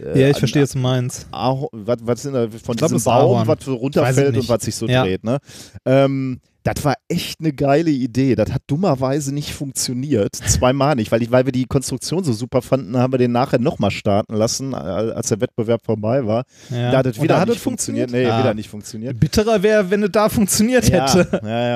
[0.00, 1.26] äh, ja, ich verstehe, was du meinst.
[1.32, 3.48] Was, was sind da von glaub, diesem Baum, Ahorn.
[3.48, 5.02] was runterfällt und was sich so Ja.
[5.04, 5.38] dreht, ne?
[5.84, 8.36] Ähm, das war echt eine geile Idee.
[8.36, 10.36] Das hat dummerweise nicht funktioniert.
[10.36, 13.58] Zweimal nicht, weil, ich, weil wir die Konstruktion so super fanden, haben wir den nachher
[13.58, 16.44] nochmal starten lassen, äh, als der Wettbewerb vorbei war.
[16.70, 16.92] Ja.
[16.92, 18.10] Da hat es wieder hat nicht funktioniert.
[18.10, 18.30] funktioniert?
[18.30, 18.38] Nee, Ah.
[18.44, 19.18] wieder nicht funktioniert.
[19.18, 21.40] Bitterer wäre, wenn es da funktioniert hätte.
[21.42, 21.68] Ja, ja,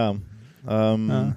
[0.68, 0.94] ja.
[0.94, 1.37] Ähm, Ja.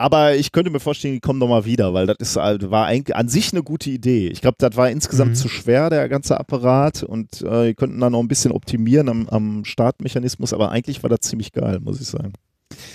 [0.00, 3.14] Aber ich könnte mir vorstellen, die kommen nochmal wieder, weil das ist, halt- war eigentlich
[3.14, 4.28] an sich eine gute Idee.
[4.28, 5.34] Ich glaube, das war insgesamt Mhm.
[5.34, 9.28] zu schwer, der ganze Apparat, und äh, die könnten da noch ein bisschen optimieren am,
[9.28, 12.32] am Startmechanismus, aber eigentlich war das ziemlich geil, muss ich sagen.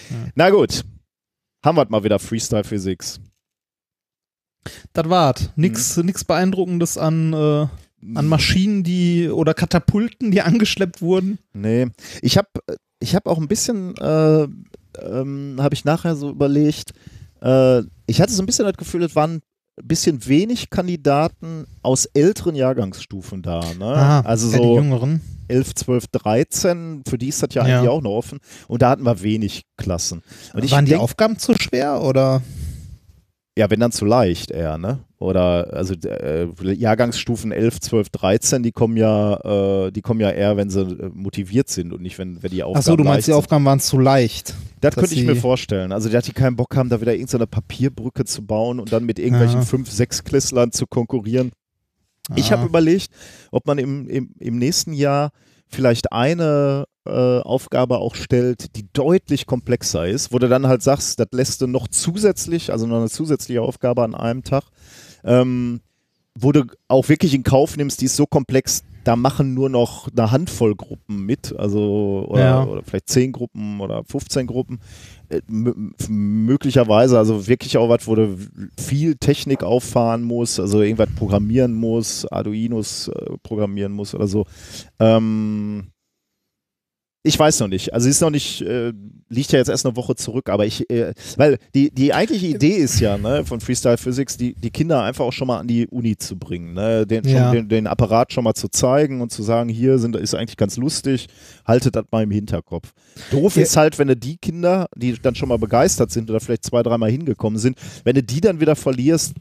[0.09, 0.15] Ja.
[0.33, 0.83] Na gut,
[1.63, 3.19] haben wir mal wieder Freestyle Physics.
[4.93, 5.51] Das war's.
[5.55, 6.05] Nix, Mhm.
[6.05, 7.67] nix Beeindruckendes an, äh,
[8.15, 11.37] an Maschinen, die oder Katapulten, die angeschleppt wurden.
[11.53, 11.87] Nee,
[12.23, 12.47] ich habe
[12.99, 14.47] ich hab auch ein bisschen, äh,
[15.01, 16.93] ähm, habe ich nachher so überlegt,
[17.41, 19.41] äh, ich hatte so ein bisschen das Gefühl, es waren
[19.77, 23.59] ein bisschen wenig Kandidaten aus älteren Jahrgangsstufen da.
[23.77, 23.85] Ne?
[23.85, 25.21] Ah, also ja, die so Jüngeren.
[25.47, 27.77] 11, 12, 13, für die ist das ja, Ja.
[27.79, 28.39] eigentlich auch noch offen.
[28.67, 30.23] Und da hatten wir wenig Klassen.
[30.53, 32.41] Und ich Waren die denk- Aufgaben zu schwer oder?
[33.57, 34.99] Ja, wenn dann zu leicht eher, ne?
[35.25, 40.55] Oder also äh, Jahrgangsstufen 11, 12, 13, die kommen ja, äh, die kommen ja eher,
[40.57, 43.31] wenn sie äh, motiviert sind und nicht, wenn, wenn die Aufgaben Achso, du meinst, die
[43.31, 43.37] sind.
[43.37, 44.53] Aufgaben waren zu leicht.
[44.81, 45.91] Das könnte ich mir vorstellen.
[45.91, 49.19] Also, dass die keinen Bock haben, da wieder irgendeine Papierbrücke zu bauen und dann mit
[49.19, 49.65] irgendwelchen Ja.
[49.65, 51.51] fünf, sechs Klässlern zu konkurrieren.
[52.35, 52.51] Ich Ah.
[52.57, 53.09] habe überlegt,
[53.51, 55.31] ob man im, im, im nächsten Jahr
[55.67, 61.19] vielleicht eine äh, Aufgabe auch stellt, die deutlich komplexer ist, wo du dann halt sagst,
[61.19, 64.63] das lässt du noch zusätzlich, also noch eine zusätzliche Aufgabe an einem Tag,
[65.25, 65.81] ähm,
[66.37, 70.09] wo du auch wirklich in Kauf nimmst, die ist so komplex, da machen nur noch
[70.11, 72.63] eine Handvoll Gruppen mit, also oder, Ja.
[72.65, 74.79] oder vielleicht 10 Gruppen oder 15 Gruppen.
[75.29, 78.35] Äh, m- möglicherweise, also wirklich auch was, wo du
[78.79, 84.45] viel Technik auffahren musst, also irgendwas programmieren muss, Arduinos äh, programmieren muss oder so.
[84.99, 85.87] Ähm,
[87.25, 87.93] ich weiß noch nicht.
[87.93, 88.93] Also ist noch nicht, äh,
[89.29, 92.75] liegt ja jetzt erst eine Woche zurück, aber ich, äh, weil die, die eigentliche Idee
[92.75, 95.87] ist ja, ne, von Freestyle Physics, die, die Kinder einfach auch schon mal an die
[95.87, 97.45] Uni zu bringen, ne, den, Ja.
[97.47, 100.57] schon, den, den Apparat schon mal zu zeigen und zu sagen, hier sind, ist eigentlich
[100.57, 101.27] ganz lustig,
[101.65, 102.93] haltet das mal im Hinterkopf.
[103.31, 103.63] Doof Ja.
[103.63, 106.83] ist halt, wenn du die Kinder, die dann schon mal begeistert sind oder vielleicht zwei,
[106.83, 109.33] dreimal hingekommen sind, wenn du die dann wieder verlierst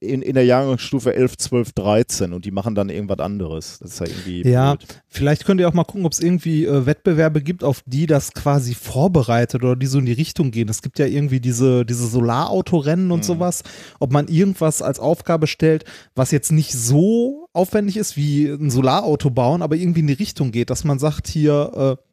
[0.00, 3.78] in, in der Jahrgangsstufe 11, 12, 13 und die machen dann irgendwas anderes.
[3.80, 5.02] Das ist ja irgendwie Ja, blöd.
[5.08, 8.32] vielleicht könnt ihr auch mal gucken, ob es irgendwie äh, Wettbewerbe gibt, auf die das
[8.32, 10.68] quasi vorbereitet oder die so in die Richtung gehen.
[10.68, 13.24] Es gibt ja irgendwie diese, diese Solarautorennen und Mhm.
[13.24, 13.62] sowas.
[14.00, 15.84] Ob man irgendwas als Aufgabe stellt,
[16.14, 20.50] was jetzt nicht so aufwendig ist wie ein Solarauto bauen, aber irgendwie in die Richtung
[20.52, 22.03] geht, dass man sagt hier, äh,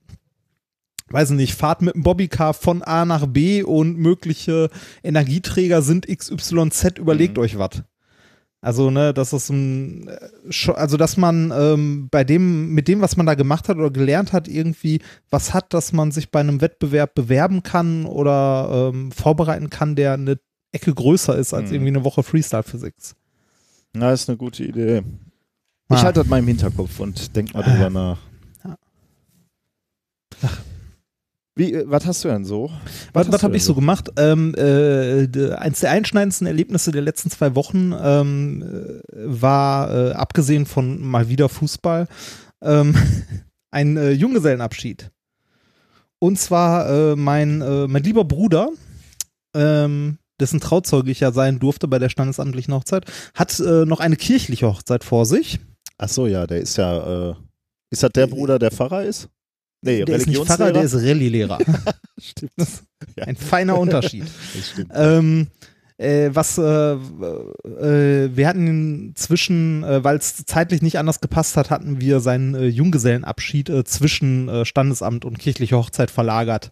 [1.12, 4.70] weiß nicht, fahrt mit dem Bobbycar von A nach B und mögliche
[5.04, 7.44] Energieträger sind XYZ, überlegt Mhm.
[7.44, 7.84] euch was.
[8.64, 13.18] Also, ne, das ist ein, äh, also, dass man ähm, bei dem, mit dem, was
[13.18, 16.62] man da gemacht hat oder gelernt hat, irgendwie was hat, dass man sich bei einem
[16.62, 20.38] Wettbewerb bewerben kann oder ähm, vorbereiten kann, der eine
[20.72, 21.76] Ecke größer ist als Mhm.
[21.76, 23.16] irgendwie eine Woche Freestyle Physics.
[23.94, 25.02] Na, ist eine gute Idee.
[25.90, 26.04] Ich Ah.
[26.04, 28.20] halte das mal im Hinterkopf und denk mal drüber nach.
[28.64, 28.78] Ja.
[31.56, 32.72] Wie, äh, was hast du denn so?
[33.14, 34.10] Was, was du habe ich so gemacht?
[34.18, 40.66] Ähm, äh, eins der einschneidendsten Erlebnisse der letzten zwei Wochen ähm, äh, war, äh, abgesehen
[40.66, 42.08] von mal wieder Fußball,
[42.64, 42.96] ähm,
[43.72, 45.12] ein äh, Junggesellenabschied.
[46.20, 48.70] Und zwar äh, mein, äh, mein lieber Bruder,
[49.56, 54.16] ähm, dessen Trauzeuge ich ja sein durfte bei der standesamtlichen Hochzeit, hat äh, noch eine
[54.16, 55.60] kirchliche Hochzeit vor sich.
[55.98, 57.36] Ach so, ja, der ist ja, äh,
[57.90, 59.30] ist das der Bruder, der Pfarrer ist?
[59.82, 61.60] Nee, der ist nicht Pfarrer, der ist Rallye-Lehrer.
[62.20, 62.52] Stimmt.
[63.18, 63.26] Ja.
[63.26, 64.26] Ein feiner Unterschied.
[64.54, 64.92] Das stimmt.
[64.94, 65.48] Ähm,
[66.02, 71.70] äh, was äh, äh, wir hatten zwischen, äh, weil es zeitlich nicht anders gepasst hat,
[71.70, 76.72] hatten wir seinen äh, Junggesellenabschied äh, zwischen Standesamt und kirchliche Hochzeit verlagert.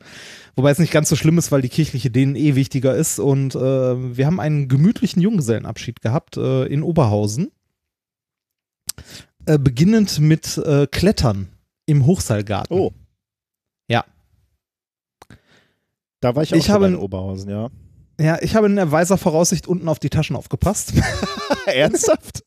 [0.56, 3.19] Wobei es nicht ganz so schlimm ist, weil die kirchliche denen eh wichtiger ist.
[3.19, 7.52] Und wir haben einen gemütlichen Junggesellenabschied gehabt in Oberhausen.
[9.45, 11.48] Beginnend mit Klettern
[11.86, 12.78] im Hochseilgarten.
[12.78, 12.91] Oh.
[13.88, 14.04] Ja.
[16.19, 17.69] Da war ich auch Ich habe in Oberhausen, ja.
[18.19, 20.93] Ja, ich habe in der weiser Voraussicht unten auf die Taschen aufgepasst.
[21.65, 22.43] Ernsthaft?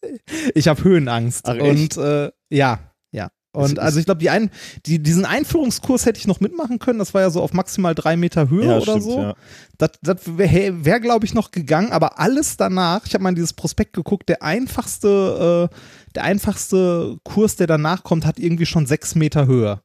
[0.55, 1.49] Ich habe Höhenangst.
[1.49, 2.81] Ach, und äh, ja,
[3.11, 3.31] ja.
[3.55, 4.51] Und also ich glaube, die ein,
[4.87, 6.99] die, diesen Einführungskurs hätte ich noch mitmachen können.
[6.99, 9.19] Das war ja so auf maximal drei Meter Höhe ja, oder stimmt, so.
[9.19, 9.35] ja.
[9.79, 13.35] Das, das wäre, wär, glaube ich, noch gegangen, aber alles danach, ich habe mal in
[13.35, 15.77] dieses Prospekt geguckt, der einfachste, äh,
[16.15, 19.83] der einfachste Kurs, der danach kommt, hat irgendwie schon sechs Meter Höhe.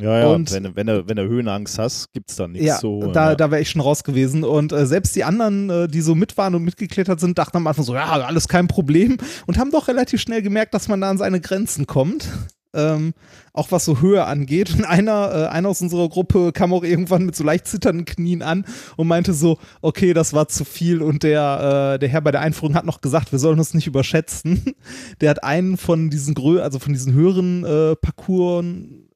[0.00, 2.82] Ja, ja, Und- wenn, du- wenn, du, wenn du Höhenangst hast, gibt's da nichts Ja,
[2.82, 3.12] holen.
[3.12, 3.34] da, ja.
[3.34, 4.42] da wäre ich schon raus gewesen.
[4.44, 7.66] Und äh, selbst die anderen, äh, die so mit waren und mitgeklettert sind, dachten am
[7.66, 9.18] Anfang so, ja, alles kein Problem.
[9.46, 12.28] Und haben doch relativ schnell gemerkt, dass man da an seine Grenzen kommt.
[12.74, 13.12] Ähm,
[13.52, 14.72] auch was so Höhe angeht.
[14.74, 18.40] Und einer, äh, einer aus unserer Gruppe kam auch irgendwann mit so leicht zitternden Knien
[18.40, 18.64] an
[18.96, 21.02] und meinte so, okay, das war zu viel.
[21.02, 23.86] Und der, äh, der Herr bei der Einführung hat noch gesagt, wir sollen uns nicht
[23.86, 24.74] überschätzen.
[25.20, 28.64] Der hat einen von diesen Grö also von diesen höheren äh, Parcours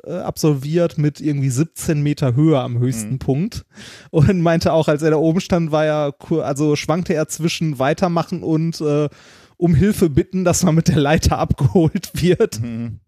[0.06, 3.18] äh, absolviert mit irgendwie 17 Meter Höhe am höchsten Mhm.
[3.18, 3.64] Punkt.
[4.10, 8.42] Und meinte auch, als er da oben stand, war er, also schwankte er zwischen weitermachen
[8.42, 9.08] und äh,
[9.58, 13.00] um Hilfe bitten, dass man mit der Leiter abgeholt wird, Mhm.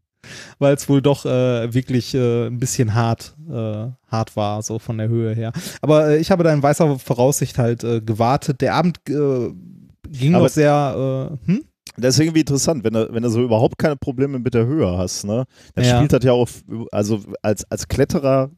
[0.58, 4.98] weil es wohl doch äh, wirklich äh, ein bisschen hart, äh, hart war, so von
[4.98, 5.52] der Höhe her.
[5.82, 8.60] Aber ich habe da in weißer Voraussicht halt gewartet.
[8.60, 11.64] Der Abend ging Aber- noch sehr, hm?
[12.00, 14.96] Das ist irgendwie interessant, wenn du, wenn du so überhaupt keine Probleme mit der Höhe
[14.96, 15.44] hast, ne?
[15.74, 15.96] Dann Ja.
[15.96, 16.48] spielt das ja auch,
[16.92, 18.50] also als, als Kletterer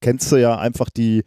[0.00, 1.24] kennst du ja einfach die,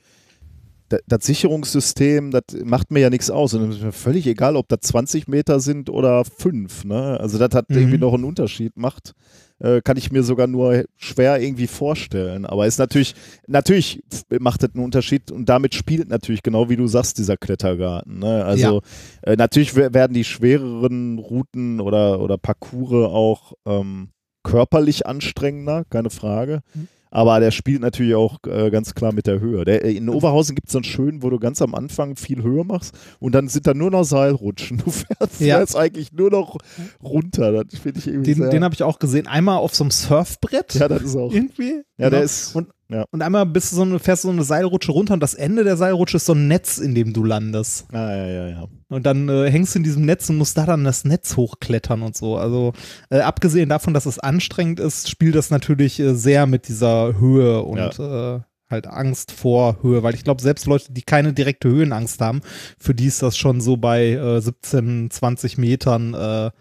[1.08, 3.54] das Sicherungssystem, das macht mir ja nichts aus.
[3.54, 6.86] Und es ist mir völlig egal, ob das 20 Meter sind oder 5.
[6.86, 7.20] Ne?
[7.20, 7.78] Also das hat Mhm.
[7.78, 9.14] irgendwie noch einen Unterschied macht.
[9.60, 12.46] Äh, kann ich mir sogar nur schwer irgendwie vorstellen.
[12.46, 13.16] Aber ist natürlich,
[13.48, 14.04] natürlich
[14.40, 18.20] macht das einen Unterschied und damit spielt natürlich genau wie du sagst, dieser Klettergarten.
[18.20, 18.44] Ne?
[18.44, 18.82] Also
[19.22, 24.10] äh, natürlich wer- werden die schwereren Routen oder, oder Parcours auch ähm,
[24.44, 26.60] körperlich anstrengender, keine Frage.
[26.74, 26.88] Mhm.
[27.12, 29.64] Aber der spielt natürlich auch äh, ganz klar mit der Höhe.
[29.64, 32.64] Der, in Oberhausen gibt es so einen schönen, wo du ganz am Anfang viel Höhe
[32.66, 34.78] machst und dann sind da nur noch Seilrutschen.
[34.86, 35.58] Du fährst, Ja.
[35.58, 36.58] fährst eigentlich nur noch
[37.04, 37.64] runter.
[37.64, 39.28] Das finde ich irgendwie Den, den habe ich auch gesehen.
[39.28, 40.74] Einmal auf so einem Surfbrett.
[40.76, 41.32] Ja, das ist auch.
[41.32, 41.82] Irgendwie.
[41.98, 42.22] Ja, der Genau.
[42.24, 42.56] ist.
[42.56, 43.06] Und, ja.
[43.12, 45.64] und einmal bist du so eine, fährst du so eine Seilrutsche runter und das Ende
[45.64, 47.86] der Seilrutsche ist so ein Netz, in dem du landest.
[47.92, 48.68] Ah, ja, ja, ja.
[48.90, 52.02] Und dann äh, hängst du in diesem Netz und musst da dann das Netz hochklettern
[52.02, 52.38] und so.
[52.38, 52.74] Also
[53.10, 57.62] äh, abgesehen davon, dass es anstrengend ist, spielt das natürlich äh, sehr mit dieser Höhe
[57.62, 60.04] und äh, halt Angst vor Höhe.
[60.04, 62.42] Weil ich glaube, selbst Leute, die keine direkte Höhenangst haben,
[62.80, 66.52] für die ist das schon so bei äh, 17, 20 Metern äh,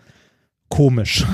[0.68, 1.24] komisch.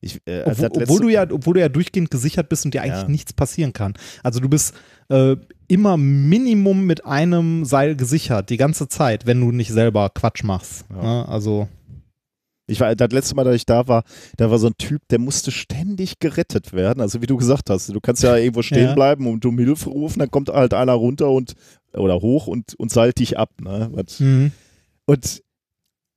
[0.00, 3.02] Ich, äh, Obwohl, obwohl, du ja, obwohl du ja durchgehend gesichert bist und dir eigentlich
[3.02, 3.08] Ja.
[3.08, 3.94] nichts passieren kann.
[4.22, 4.74] Also du bist
[5.08, 5.36] äh,
[5.68, 10.84] immer Minimum mit einem Seil gesichert, die ganze Zeit, wenn du nicht selber Quatsch machst.
[10.90, 11.02] Ja.
[11.02, 11.28] Ne?
[11.28, 11.68] Also
[12.66, 14.04] Ich war das letzte Mal, dass ich da war,
[14.38, 17.00] da war so ein Typ, der musste ständig gerettet werden.
[17.00, 18.94] Also wie du gesagt hast, du kannst ja irgendwo stehen Ja.
[18.94, 21.54] bleiben und um Hilfe rufen, dann kommt halt einer runter und
[21.92, 23.50] oder hoch und, und seilt dich ab.
[23.60, 23.88] Ne?
[23.92, 24.52] Was- mhm.
[25.06, 25.42] Und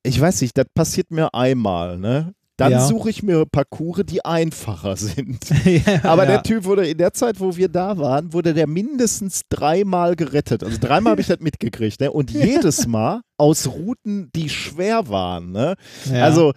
[0.03, 2.34] ich weiß nicht, das passiert mir einmal, ne?
[2.57, 2.85] Dann Ja.
[2.87, 5.39] suche ich mir Parcours, die einfacher sind.
[5.65, 6.31] ja, Aber ja.
[6.31, 10.63] der Typ wurde in der Zeit, wo wir da waren, wurde der mindestens dreimal gerettet.
[10.63, 12.01] Also dreimal habe ich das mitgekriegt.
[12.01, 12.11] Ne?
[12.11, 15.51] Und jedes Mal aus Routen, die schwer waren.
[15.51, 15.75] Ne?
[16.11, 16.53] Also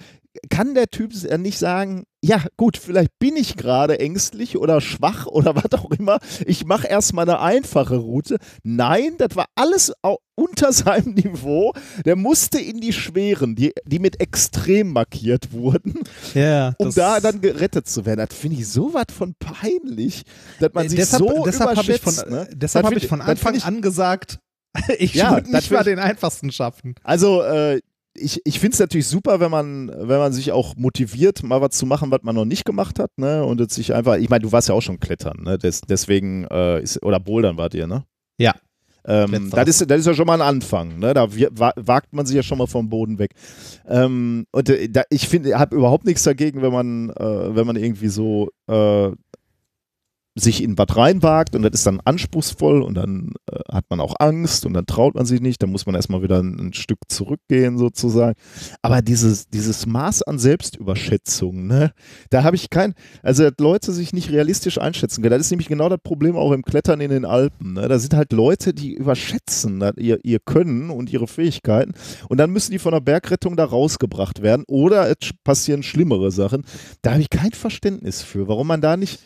[0.49, 5.27] kann der Typ äh, nicht sagen, ja gut, vielleicht bin ich gerade ängstlich oder schwach
[5.27, 6.19] oder was auch immer.
[6.47, 8.37] Ich mache erstmal eine einfache Route.
[8.63, 9.93] Nein, das war alles
[10.37, 11.73] unter seinem Niveau.
[12.05, 15.95] Der musste in die schweren, die, die mit extrem markiert wurden,
[16.35, 18.25] ja, um da dann gerettet zu werden.
[18.29, 20.23] Das finde ich so was von peinlich,
[20.61, 22.31] dass man Äh, sich deshalb, so deshalb habe ich von, überschätzt.
[22.31, 22.49] ne?
[22.55, 24.39] deshalb hab find ich von das find Anfang ich- an gesagt,
[24.99, 26.95] ich Ja, würde nicht mal den einfachsten schaffen.
[27.03, 27.81] Also, äh,
[28.15, 31.71] ich, ich finde es natürlich super, wenn man, wenn man sich auch motiviert, mal was
[31.71, 33.45] zu machen, was man noch nicht gemacht hat, ne?
[33.45, 35.59] Und jetzt sich einfach, ich meine, du warst ja auch schon klettern, ne?
[35.59, 38.05] Des, deswegen, äh, ist, oder Bouldern wart ihr, ne?
[38.39, 38.55] Ja.
[39.07, 41.15] Ähm, das, ist, das ist ja schon mal ein Anfang, ne?
[41.15, 43.33] Da wagt man sich ja schon mal vom Boden weg.
[43.89, 47.77] Ähm, und äh, da, ich finde, habe überhaupt nichts dagegen, wenn man, äh, wenn man
[47.77, 49.11] irgendwie so äh,
[50.41, 54.15] sich in was reinwagt und das ist dann anspruchsvoll und dann äh, hat man auch
[54.19, 56.99] Angst und dann traut man sich nicht, dann muss man erstmal wieder ein, ein Stück
[57.09, 58.35] zurückgehen sozusagen.
[58.83, 61.93] Aber dieses, dieses Maß an Selbstüberschätzung, ne,
[62.31, 65.33] da habe ich kein, also dass Leute sich nicht realistisch einschätzen können.
[65.33, 67.75] Das ist nämlich genau das Problem auch im Klettern in den Alpen.
[67.75, 67.89] Ne?
[67.89, 71.93] Da sind halt Leute, die überschätzen das, ihr, ihr Können und ihre Fähigkeiten
[72.29, 76.65] und dann müssen die von der Bergrettung da rausgebracht werden oder es passieren schlimmere Sachen.
[77.03, 79.21] Da habe ich kein Verständnis für, warum man da nicht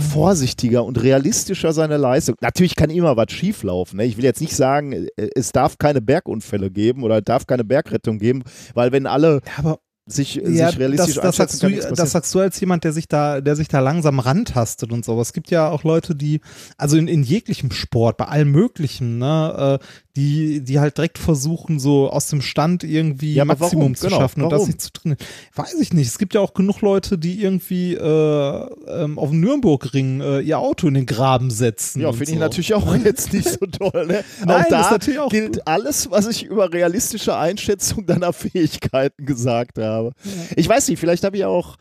[0.00, 2.36] vorsichtiger und realistischer seine Leistung.
[2.40, 3.98] Natürlich kann immer was schieflaufen.
[3.98, 4.06] Ne?
[4.06, 7.64] Ich will jetzt nicht sagen, äh, es darf keine Bergunfälle geben oder es darf keine
[7.64, 8.42] Bergrettung geben,
[8.74, 12.12] weil wenn alle Ja, aber sich, ja, sich realistisch das, das, sagst kann du, das
[12.12, 15.12] sagst du als jemand, der sich da, der sich da langsam rantastet und so.
[15.12, 16.40] Aber es gibt ja auch Leute, die,
[16.76, 21.78] also in, in jeglichem Sport, bei allem Möglichen, ne, äh, die, die halt direkt versuchen,
[21.78, 23.94] so aus dem Stand irgendwie Ja, Maximum warum?
[23.94, 24.68] zu Genau, schaffen und das warum?
[24.68, 25.18] nicht zu trainieren.
[25.54, 26.08] Weiß ich nicht.
[26.08, 30.58] Es gibt ja auch genug Leute, die irgendwie äh, ähm, auf dem Nürnbergring äh, ihr
[30.58, 32.00] Auto in den Graben setzen.
[32.00, 32.32] Ja, finde so.
[32.32, 34.06] ich natürlich auch jetzt nicht so toll.
[34.06, 34.24] Ne?
[34.46, 39.26] Nein, auch da ist natürlich auch gilt alles, was ich über realistische Einschätzung deiner Fähigkeiten
[39.26, 40.12] gesagt habe.
[40.56, 41.76] Ich weiß nicht, vielleicht habe ich auch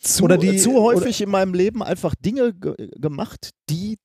[0.00, 3.98] zu, Oder die- zu häufig in meinem Leben einfach Dinge ge gemacht, die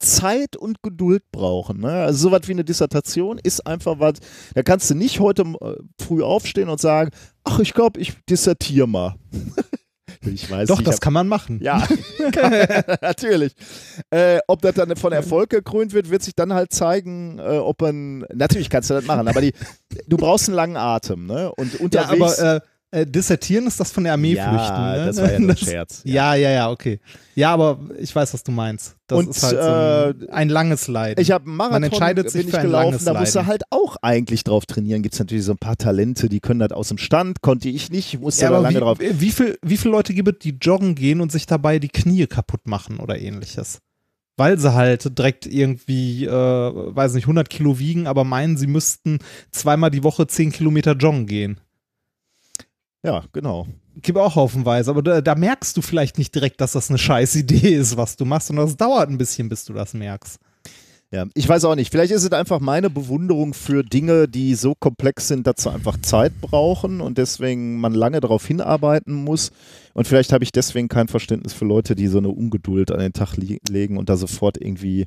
[0.00, 1.80] Zeit und Geduld brauchen.
[1.80, 1.90] Ne?
[1.92, 4.14] Also sowas wie eine Dissertation ist einfach was,
[4.54, 7.10] da kannst du nicht heute äh, früh aufstehen und sagen,
[7.44, 9.14] ach, ich glaube, ich dissertiere mal.
[10.22, 11.60] ich weiß Doch, nicht, ich das hab- kann man machen.
[11.62, 11.86] ja,
[13.00, 13.54] natürlich.
[14.10, 17.80] Äh, ob das dann von Erfolg gekrönt wird, wird sich dann halt zeigen, äh, ob
[17.80, 18.24] man.
[18.34, 19.52] Natürlich kannst du das machen, aber die,
[20.06, 21.52] du brauchst einen langen Atem, ne?
[21.52, 22.38] Und Ja, unterwegs.
[22.40, 22.60] aber äh,
[22.92, 24.82] äh, dissertieren ist das von der Armee Ja, flüchten.
[24.82, 25.06] Ne?
[25.06, 26.02] das war ja ein Scherz.
[26.04, 27.00] Ja, ja, ja, okay.
[27.34, 28.96] Ja, aber ich weiß, was du meinst.
[29.06, 31.20] Das Und, ist halt so ein, ein langes Leiden.
[31.20, 33.62] Ich habe Marathon entscheidet sich bin ich für ein gelaufen, langes da musst du halt
[33.70, 35.02] auch eigentlich drauf trainieren.
[35.02, 37.90] Gibt es natürlich so ein paar Talente, die können das aus dem Stand, konnte ich
[37.90, 38.98] nicht, musste ja, da lange wie, drauf.
[39.00, 42.26] wie, viel, wie viele Leute gibt es, die joggen gehen und sich dabei die Knie
[42.26, 43.78] kaputt machen oder ähnliches?
[44.36, 49.18] Weil sie halt direkt irgendwie, äh, weiß nicht, 100 Kilo wiegen, aber meinen, sie müssten
[49.50, 51.60] zweimal die Woche 10 Kilometer joggen gehen.
[53.02, 53.66] Ja, genau.
[53.96, 57.34] Gibt auch haufenweise, aber da, da merkst du vielleicht nicht direkt, dass das eine scheiß
[57.36, 60.38] Idee ist, was du machst, und das dauert ein bisschen, bis du das merkst.
[61.12, 61.90] Ja, ich weiß auch nicht.
[61.90, 66.00] Vielleicht ist es einfach meine Bewunderung für Dinge, die so komplex sind, dass sie einfach
[66.00, 69.50] Zeit brauchen und deswegen man lange darauf hinarbeiten muss.
[69.92, 73.12] Und vielleicht habe ich deswegen kein Verständnis für Leute, die so eine Ungeduld an den
[73.12, 75.06] Tag legen und da sofort irgendwie.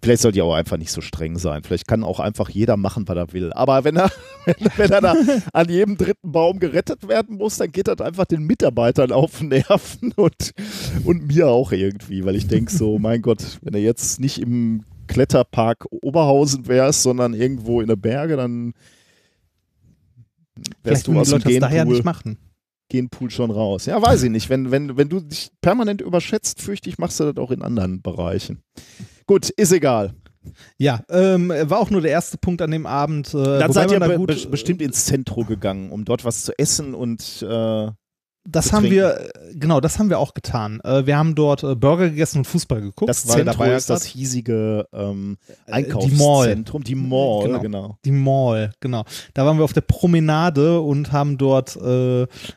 [0.00, 1.62] Vielleicht soll die auch einfach nicht so streng sein.
[1.62, 3.52] Vielleicht kann auch einfach jeder machen, was er will.
[3.52, 4.10] Aber wenn er,
[4.76, 5.14] wenn, er da
[5.52, 9.48] an jedem dritten Baum gerettet werden muss, dann geht das einfach den Mitarbeitern auf den
[9.48, 10.52] Nerven und,
[11.04, 12.24] und mir auch irgendwie.
[12.24, 17.34] Weil ich denke so, mein Gott, wenn er jetzt nicht im Kletterpark Oberhausen wärst, sondern
[17.34, 18.74] irgendwo in den Berge, dann
[20.82, 22.36] wärst du aus dem Genpool, daher nicht machen.
[22.88, 23.86] Genpool schon raus.
[23.86, 24.50] Ja, weiß ich nicht.
[24.50, 28.02] Wenn, wenn, wenn du dich permanent überschätzt, fürchte ich, machst du das auch in anderen
[28.02, 28.64] Bereichen.
[29.26, 30.14] Gut, ist egal.
[30.78, 33.32] Ja, ähm, war auch nur der erste Punkt an dem Abend.
[33.34, 36.92] Äh, Dann seid ihr da be bestimmt ins Zentrum gegangen, um dort was zu essen
[36.92, 37.88] und äh,
[38.46, 40.80] das haben wir, genau, das haben wir auch getan.
[40.84, 43.08] Äh, wir haben dort äh, Burger gegessen und Fußball geguckt.
[43.08, 47.44] Das Zentrum ist das hiesige ähm, Einkaufszentrum, die Mall.
[47.44, 47.60] Die Mall, genau.
[47.60, 47.98] genau.
[48.04, 49.04] Die Mall, genau.
[49.32, 51.80] Da waren wir auf der Promenade und haben dort, äh,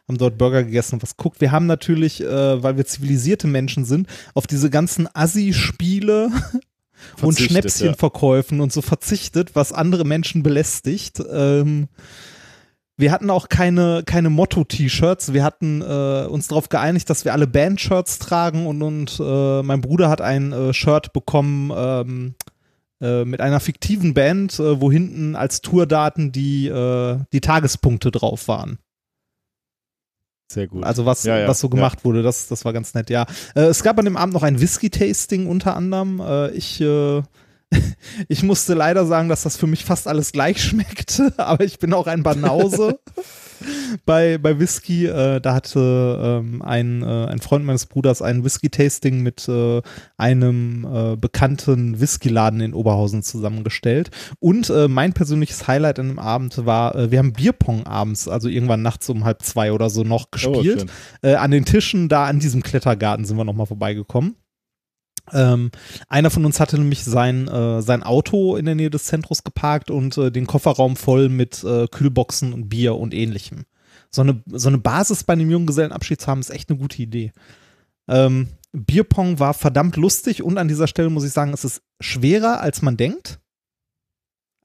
[0.08, 1.40] haben dort Burger gegessen und was guckt.
[1.40, 6.32] Wir haben natürlich, äh, weil wir zivilisierte Menschen sind, auf diese ganzen Assi-Spiele
[7.22, 8.64] und Schnäpschenverkäufen ja.
[8.64, 11.22] und so verzichtet, was andere Menschen belästigt.
[11.32, 11.88] Ähm,
[12.98, 15.32] wir hatten auch keine, keine Motto-T-Shirts.
[15.32, 19.82] Wir hatten äh, uns darauf geeinigt, dass wir alle Band-Shirts tragen und, und äh, mein
[19.82, 22.36] Bruder hat ein äh, Shirt bekommen ähm,
[23.00, 28.48] äh, mit einer fiktiven Band, äh, wo hinten als Tourdaten die, äh, die Tagespunkte drauf
[28.48, 28.80] waren.
[30.52, 30.84] Sehr gut.
[30.84, 32.06] Also was, ja, ja, was so gemacht ja.
[32.06, 33.28] wurde, das, das war ganz nett, ja.
[33.54, 36.22] es gab an dem Abend noch ein Whisky-Tasting unter anderem.
[36.54, 36.82] ich
[38.28, 41.94] ich musste leider sagen, dass das für mich fast alles gleich schmeckte, aber ich bin
[41.94, 43.00] auch ein Banause.
[44.06, 49.22] bei, bei Whisky, äh, da hatte ähm, ein, äh, ein Freund meines Bruders ein Whisky-Tasting
[49.22, 49.82] mit äh,
[50.18, 54.12] einem äh, bekannten Whiskyladen in Oberhausen zusammengestellt.
[54.40, 58.48] Und äh, mein persönliches Highlight an dem Abend war, äh, wir haben Bierpong abends, also
[58.48, 60.86] irgendwann nachts um halb zwei oder so noch gespielt.
[61.24, 64.36] Oh, an den Tischen da an diesem Klettergarten sind wir nochmal vorbeigekommen.
[65.34, 65.72] Ähm,
[66.08, 69.92] einer von uns hatte nämlich sein, äh, sein Auto in der Nähe des Zentrums geparkt
[69.92, 73.66] und äh, den Kofferraum voll mit äh, Kühlboxen und Bier und ähnlichem.
[74.10, 77.34] So eine, so eine Basis bei einem Junggesellenabschied zu haben, ist echt eine gute Idee.
[78.08, 82.62] Ähm, Bierpong war verdammt lustig und an dieser Stelle muss ich sagen, es ist schwerer,
[82.62, 83.40] als man denkt.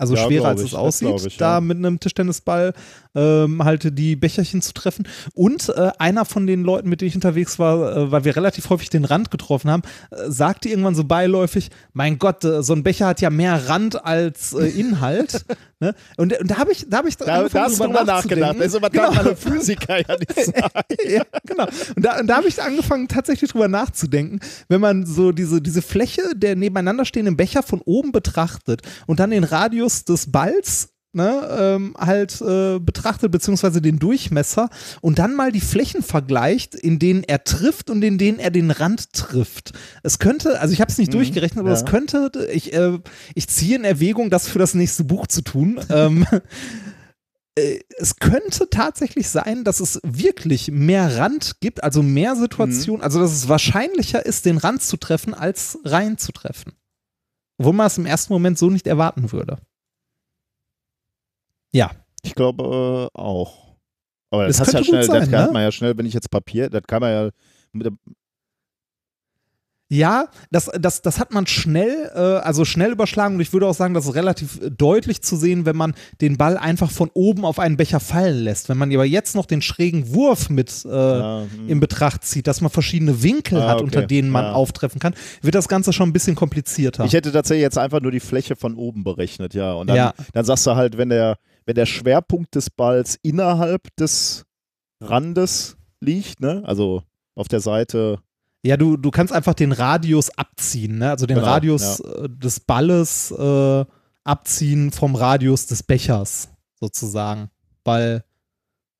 [0.02, 2.72] Also ja, schwerer als es aussieht, ich, da mit einem Tischtennisball
[3.14, 5.06] ähm, halt die Becherchen zu treffen.
[5.32, 8.68] Und äh, einer von den Leuten, mit denen ich unterwegs war, äh, weil wir relativ
[8.68, 12.82] häufig den Rand getroffen haben, äh, sagte irgendwann so beiläufig: Mein Gott, äh, so ein
[12.82, 15.44] Becher hat ja mehr Rand als äh, Inhalt.
[15.82, 15.94] ne?
[16.16, 18.60] Und, und da habe ich, da habe ich da, da hast drüber nachgedacht.
[18.60, 19.12] Also man genau.
[19.12, 21.08] darf Physiker ja nicht sagen.
[21.08, 21.66] ja, genau.
[21.96, 25.82] Und da, und da habe ich angefangen, tatsächlich drüber nachzudenken, wenn man so diese, diese
[25.82, 31.46] Fläche der nebeneinander stehenden Becher von oben betrachtet und dann den Radius des Balls Ne,
[31.58, 34.70] ähm, halt äh, betrachtet, beziehungsweise den Durchmesser
[35.02, 38.70] und dann mal die Flächen vergleicht, in denen er trifft und in denen er den
[38.70, 39.74] Rand trifft.
[40.02, 41.76] Es könnte, also ich habe es nicht mhm, durchgerechnet, aber ja.
[41.76, 42.98] es könnte, ich, äh,
[43.34, 45.80] ich ziehe in Erwägung, das für das nächste Buch zu tun.
[45.90, 46.26] ähm,
[47.56, 53.04] äh, es könnte tatsächlich sein, dass es wirklich mehr Rand gibt, also mehr Situationen, mhm.
[53.04, 56.72] also dass es wahrscheinlicher ist, den Rand zu treffen, als rein zu treffen.
[57.58, 59.58] Wo man es im ersten Moment so nicht erwarten würde.
[61.72, 61.90] Ja.
[62.22, 63.76] Ich glaube äh, auch.
[64.30, 65.52] Aber das, das, ja schnell, sein, das kann ne?
[65.52, 67.30] man ja schnell, wenn ich jetzt Papier, das kann man ja
[67.72, 67.92] mit,
[69.92, 73.74] ja, das, das, das hat man schnell, äh, also schnell überschlagen und ich würde auch
[73.74, 77.58] sagen, das ist relativ deutlich zu sehen, wenn man den Ball einfach von oben auf
[77.58, 78.70] einen Becher fallen lässt.
[78.70, 81.68] Wenn man aber jetzt noch den schrägen Wurf mit äh, ja, hm.
[81.68, 83.84] in Betracht zieht, dass man verschiedene Winkel ah, hat, okay.
[83.84, 84.52] unter denen man ja.
[84.52, 87.04] auftreffen kann, wird das Ganze schon ein bisschen komplizierter.
[87.04, 89.74] Ich hätte tatsächlich jetzt einfach nur die Fläche von oben berechnet, ja.
[89.74, 90.14] Und dann, ja.
[90.32, 94.44] dann sagst du halt, wenn der, wenn der Schwerpunkt des Balls innerhalb des
[95.00, 97.02] Randes liegt, ne, also
[97.34, 98.18] auf der Seite
[98.64, 101.10] ja, du, du kannst einfach den Radius abziehen, ne?
[101.10, 102.24] also den genau, Radius ja.
[102.24, 103.84] Äh, des Balles äh,
[104.22, 106.48] abziehen vom Radius des Bechers
[106.78, 107.50] sozusagen,
[107.84, 108.22] weil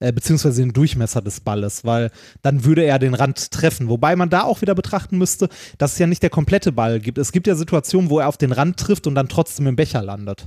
[0.00, 2.10] äh, beziehungsweise den Durchmesser des Balles, weil
[2.42, 3.88] dann würde er den Rand treffen.
[3.88, 5.48] Wobei man da auch wieder betrachten müsste,
[5.78, 7.18] dass es ja nicht der komplette Ball gibt.
[7.18, 10.02] Es gibt ja Situationen, wo er auf den Rand trifft und dann trotzdem im Becher
[10.02, 10.46] landet.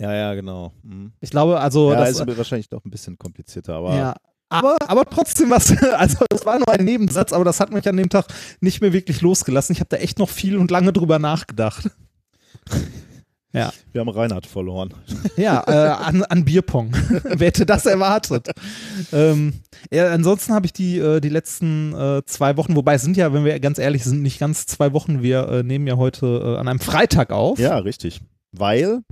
[0.00, 0.72] Ja, ja, genau.
[0.82, 1.12] Mhm.
[1.20, 1.92] Ich glaube, also.
[1.92, 3.96] Ja, das ist wahrscheinlich doch ein bisschen komplizierter, aber.
[3.96, 4.16] Ja,
[4.52, 7.96] aber, aber trotzdem was, also das war nur ein Nebensatz, aber das hat mich an
[7.96, 8.26] dem Tag
[8.60, 9.72] nicht mehr wirklich losgelassen.
[9.72, 11.90] Ich habe da echt noch viel und lange drüber nachgedacht.
[13.54, 14.94] Ja, Wir haben Reinhard verloren.
[15.36, 16.96] ja äh, an, an Bierpong.
[17.22, 18.48] Wer hätte das erwartet?
[19.12, 19.60] ähm,
[19.92, 23.34] ja, ansonsten habe ich die, äh, die letzten äh, zwei Wochen, wobei es sind ja,
[23.34, 25.22] wenn wir ganz ehrlich sind, nicht ganz zwei Wochen.
[25.22, 28.22] Wir äh, nehmen ja heute äh, an einem Freitag auf, Ja, richtig.
[28.52, 29.02] Weil,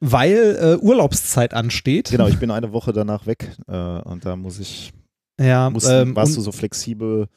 [0.00, 2.10] weil äh, Urlaubszeit ansteht.
[2.10, 4.92] genau, ich bin eine Woche danach weg äh, und da muss ich,
[5.40, 7.28] Ja, muss, ähm, warst du so flexibel,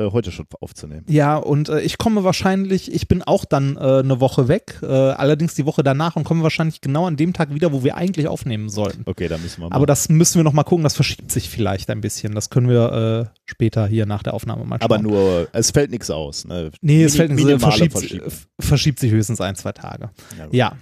[0.00, 1.04] heute schon aufzunehmen.
[1.08, 4.86] Ja, und äh, ich komme wahrscheinlich, ich bin auch dann äh, eine Woche weg, äh,
[4.86, 8.28] allerdings die Woche danach und komme wahrscheinlich genau an dem Tag wieder, wo wir eigentlich
[8.28, 9.02] aufnehmen sollten.
[9.06, 9.76] Okay, da müssen wir mal.
[9.76, 12.34] Aber das müssen wir noch mal gucken, das verschiebt sich vielleicht ein bisschen.
[12.34, 14.84] Das können wir äh, später hier nach der Aufnahme mal schauen.
[14.84, 16.44] Aber nur, es fällt nichts aus.
[16.44, 16.70] Ne?
[16.80, 20.10] Nee, es Mini- fällt nicht, minimale verschiebt, verschiebt sich höchstens ein, zwei Tage.
[20.38, 20.48] Ja.
[20.50, 20.76] Ja,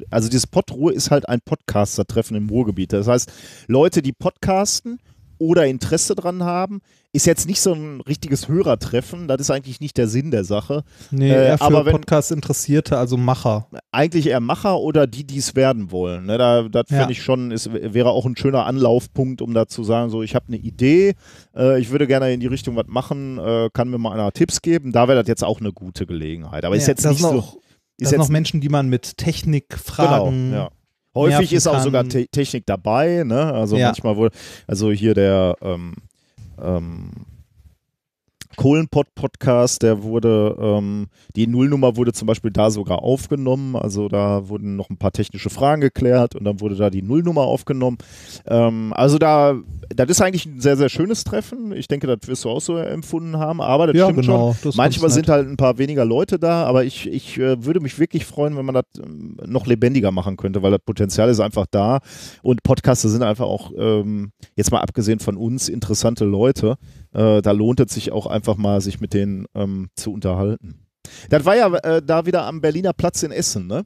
[0.10, 2.94] also dieses Podruhe ist halt ein Podcaster-Treffen im Ruhrgebiet.
[2.94, 3.32] Das heißt,
[3.68, 5.00] Leute, die podcasten
[5.44, 6.80] oder Interesse dran haben,
[7.12, 10.84] ist jetzt nicht so ein richtiges Hörertreffen, das ist eigentlich nicht der Sinn der Sache.
[11.12, 13.68] Nee, Äh, eher für aber wenn- Podcast-Interessierte, also Macher.
[13.92, 16.26] Eigentlich eher Macher oder die, die es werden wollen.
[16.26, 16.98] Ne, da, das Ja.
[17.00, 20.34] finde ich schon, ist, wäre auch ein schöner Anlaufpunkt, um da zu sagen, so ich
[20.34, 21.14] habe eine Idee,
[21.56, 24.62] äh, ich würde gerne in die Richtung was machen, äh, kann mir mal einer Tipps
[24.62, 24.92] geben.
[24.92, 26.66] Da wäre das jetzt auch eine gute Gelegenheit.
[26.66, 27.60] Aber ist Ja, jetzt das nicht sind so.
[28.00, 30.50] Ist jetzt noch Menschen, die man mit Technik fragen.
[30.50, 30.70] Genau, ja.
[31.16, 31.84] Häufig ist auch kann.
[31.84, 33.54] sogar Te Technik dabei, ne?
[33.54, 33.88] Also Ja.
[33.88, 34.30] manchmal wohl,
[34.68, 35.94] also hier der ähm,
[36.62, 37.10] ähm,
[38.58, 43.76] Kohlenpott-Podcast, der wurde, ähm, die Nullnummer wurde zum Beispiel da sogar aufgenommen.
[43.76, 47.42] Also da wurden noch ein paar technische Fragen geklärt und dann wurde da die Nullnummer
[47.42, 47.98] aufgenommen.
[48.48, 49.56] Ähm, also da,
[49.96, 51.72] das ist eigentlich ein sehr, sehr schönes Treffen.
[51.74, 53.62] Ich denke, das wirst du auch so empfunden haben.
[53.62, 54.34] Aber das Ja, stimmt schon.
[54.36, 54.50] genau.
[54.62, 57.80] Das ist Manchmal sind halt ein paar weniger Leute da, aber ich, ich äh, würde
[57.80, 61.40] mich wirklich freuen, wenn man das ähm, noch lebendiger machen könnte, weil das Potenzial ist
[61.40, 62.00] einfach da
[62.42, 66.78] und Podcaster sind einfach auch, ähm, jetzt mal abgesehen von uns, interessante Leute.
[67.14, 70.76] Äh, da lohnt es sich auch einfach mal, sich mit denen ähm, zu unterhalten.
[71.30, 73.86] Das war ja äh, da wieder am Berliner Platz in Essen, ne?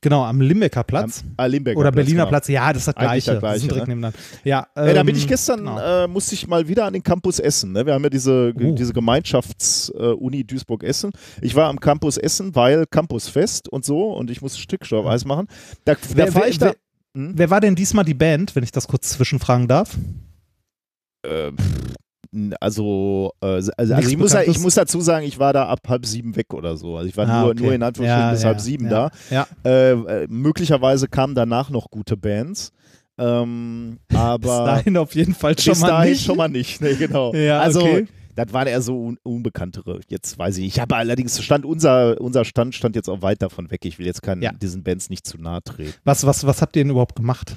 [0.00, 1.22] Genau, am Limbecker Platz.
[1.24, 2.28] Am, ah, Limbecker Oder Berliner genau.
[2.30, 3.30] Platz, ja, das ist das Gleiche.
[3.32, 3.94] das Gleiche, sind direkt ne?
[3.94, 4.18] nebeneinander.
[4.42, 5.78] Ja, Ja, da bin ähm, ich gestern, genau.
[6.04, 7.70] äh, musste ich mal wieder an den Campus Essen.
[7.72, 7.86] Ne?
[7.86, 8.74] Wir haben ja diese, Oh.
[8.74, 11.12] diese Gemeinschafts-Uni Duisburg-Essen.
[11.42, 15.46] Ich war am Campus Essen, weil Campusfest und so und ich musste Stückstoff-Eis machen.
[15.84, 16.66] Da, da Wer- wer- ich da.
[16.66, 16.74] wer-
[17.14, 19.96] Wer war denn diesmal die Band, wenn ich das kurz zwischenfragen darf?
[21.24, 21.50] Äh,
[22.60, 26.06] also, äh, also, also ich, muss, ich muss dazu sagen, ich war da ab halb
[26.06, 26.96] sieben weg oder so.
[26.96, 27.62] Also ich war Ah, nur, okay.
[27.62, 29.10] nur in Anführungsstrichen Ja, bis ja, halb sieben ja.
[29.30, 29.46] Da.
[29.64, 32.72] Äh, äh, möglicherweise kamen danach noch gute Bands.
[33.18, 36.24] Ähm, bis aber dahin auf jeden Fall schon bis mal dahin nicht.
[36.24, 36.80] schon mal nicht.
[36.80, 37.34] Ne, genau.
[37.34, 38.06] Ja, also, okay.
[38.36, 40.00] das waren eher so un unbekanntere.
[40.08, 40.66] Jetzt weiß ich.
[40.66, 43.84] Ich habe allerdings stand unser unser Stand stand jetzt auch weit davon weg.
[43.84, 45.94] Ich will jetzt keinen diesen Bands nicht zu nahe treten.
[46.04, 47.56] Was, was, was habt ihr denn überhaupt gemacht?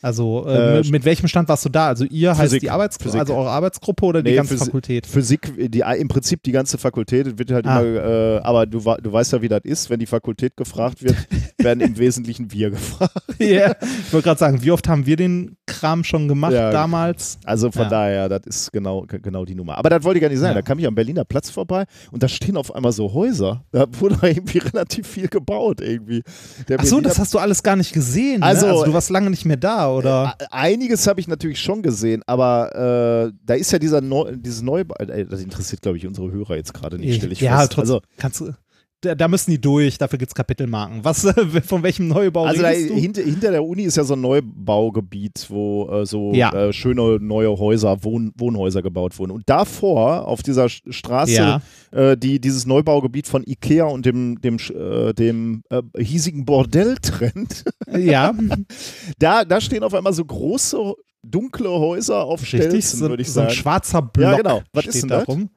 [0.00, 1.88] Also äh, Äh, mit, mit welchem Stand warst du da?
[1.88, 2.60] Also ihr heißt Physik.
[2.60, 5.06] die Arbeitsgruppe, also eure Arbeitsgruppe oder die Nee, ganze Physi- Fakultät?
[5.06, 7.80] Physik, die, im Prinzip die ganze Fakultät wird halt Ah.
[7.80, 11.16] immer, äh, aber du, du weißt ja, wie das ist, wenn die Fakultät gefragt wird,
[11.58, 13.12] werden im Wesentlichen wir gefragt.
[13.38, 13.74] Ja,
[14.06, 16.70] ich wollte gerade sagen, wie oft haben wir den Kram schon gemacht Ja.
[16.70, 17.38] damals?
[17.44, 17.88] Also von Ja.
[17.88, 19.76] daher, das ist genau, genau die Nummer.
[19.78, 20.50] Aber das wollte ich gar nicht sagen.
[20.54, 20.54] Ja.
[20.54, 23.64] Da kam ich am Berliner Platz vorbei und da stehen auf einmal so Häuser.
[23.72, 26.22] Da wurde irgendwie relativ viel gebaut irgendwie.
[26.68, 28.42] Der Ach so, Berliner das hast du alles gar nicht gesehen.
[28.42, 28.72] Also, ne?
[28.72, 30.34] also du warst lange nicht mehr da, oder?
[30.38, 34.62] Äh, Einiges habe ich natürlich schon gesehen, aber äh, da ist ja dieser Neu dieses
[34.62, 37.72] Neubau, äh, das interessiert, glaube ich, unsere Hörer jetzt gerade nicht, stelle ich ja, fest.
[37.72, 37.96] trotzdem.
[37.96, 38.52] Also, kannst du,
[39.00, 41.04] da, da müssen die durch, dafür gibt es Kapitelmarken.
[41.04, 41.22] Was,
[41.66, 42.94] von welchem Neubau also da, redest du?
[42.94, 46.52] hinter, hinter der Uni ist ja so ein Neubaugebiet, wo äh, so Ja.
[46.52, 49.30] äh, schöne neue Häuser, Wohn Wohnhäuser gebaut wurden.
[49.32, 51.60] Und davor, auf dieser Straße, Ja.
[51.92, 57.64] äh, die dieses Neubaugebiet von Ikea und dem, dem, äh, dem äh, hiesigen Bordell trennt,
[57.96, 58.32] ja,
[59.18, 63.30] da, da stehen auf einmal so große dunkle Häuser auf Richtig, Stelzen, so, würde ich
[63.30, 63.56] so ein sagen.
[63.56, 64.62] schwarzer Block Ja, genau.
[64.72, 65.28] Was steht ist denn da das?
[65.28, 65.50] rum.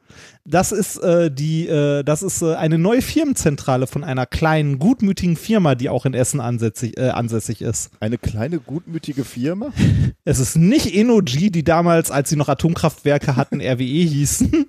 [0.43, 5.35] Das ist äh, die, äh, das ist äh, eine neue Firmenzentrale von einer kleinen, gutmütigen
[5.37, 7.91] Firma, die auch in Essen ansässig, äh, ansässig ist.
[7.99, 9.71] Eine kleine, gutmütige Firma?
[10.23, 14.67] Es ist nicht Energy, die damals, als sie noch Atomkraftwerke hatten, RWE hießen.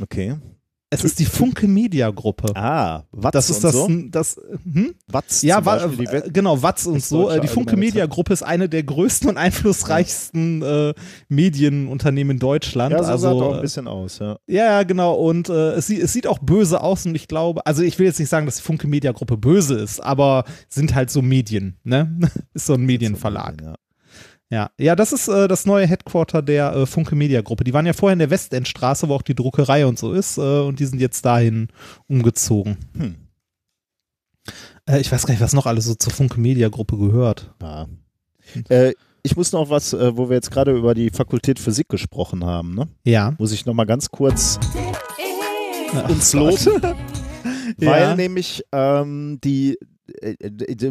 [0.00, 0.36] Okay.
[0.90, 2.56] Es ist die Funke Media Gruppe.
[2.56, 3.88] Ah, Watz Das ist das, so?
[4.10, 4.94] das hm?
[5.06, 7.28] Watz Ja, wa Beispiel, Welt- genau, Watz und so.
[7.28, 8.06] Äh, Die Funke Media.
[8.06, 10.94] Gruppe ist eine der größten und einflussreichsten äh,
[11.28, 12.92] Medienunternehmen in Deutschland.
[12.92, 14.38] Ja, so also, sah doch ein äh, bisschen aus, ja.
[14.46, 15.14] Ja, genau.
[15.14, 18.06] Und äh, es, sieht, es sieht auch böse aus und ich glaube, also ich will
[18.06, 21.76] jetzt nicht sagen, dass die Funke Media Gruppe böse ist, aber sind halt so Medien,
[21.84, 22.18] ne?
[22.54, 23.60] ist so ein Medienverlag.
[23.62, 23.74] Ja.
[24.50, 27.64] Ja, ja, das ist äh, das neue Headquarter der äh, Funke Media Gruppe.
[27.64, 30.60] Die waren ja vorher in der Westendstraße, wo auch die Druckerei und so ist, äh,
[30.60, 31.68] und die sind jetzt dahin
[32.06, 32.78] umgezogen.
[32.96, 33.16] Hm.
[34.88, 37.52] Äh, ich weiß gar nicht, was noch alles so zur Funke Media Gruppe gehört.
[37.60, 37.86] Ja.
[38.70, 42.44] Äh, ich muss noch was, äh, wo wir jetzt gerade über die Fakultät Physik gesprochen
[42.44, 42.88] haben, ne?
[43.04, 43.34] Ja.
[43.38, 44.58] muss ich noch mal ganz kurz
[45.94, 46.64] Ach uns Gott.
[46.64, 46.82] loben,
[47.78, 48.16] weil Ja.
[48.16, 49.78] nämlich ähm, die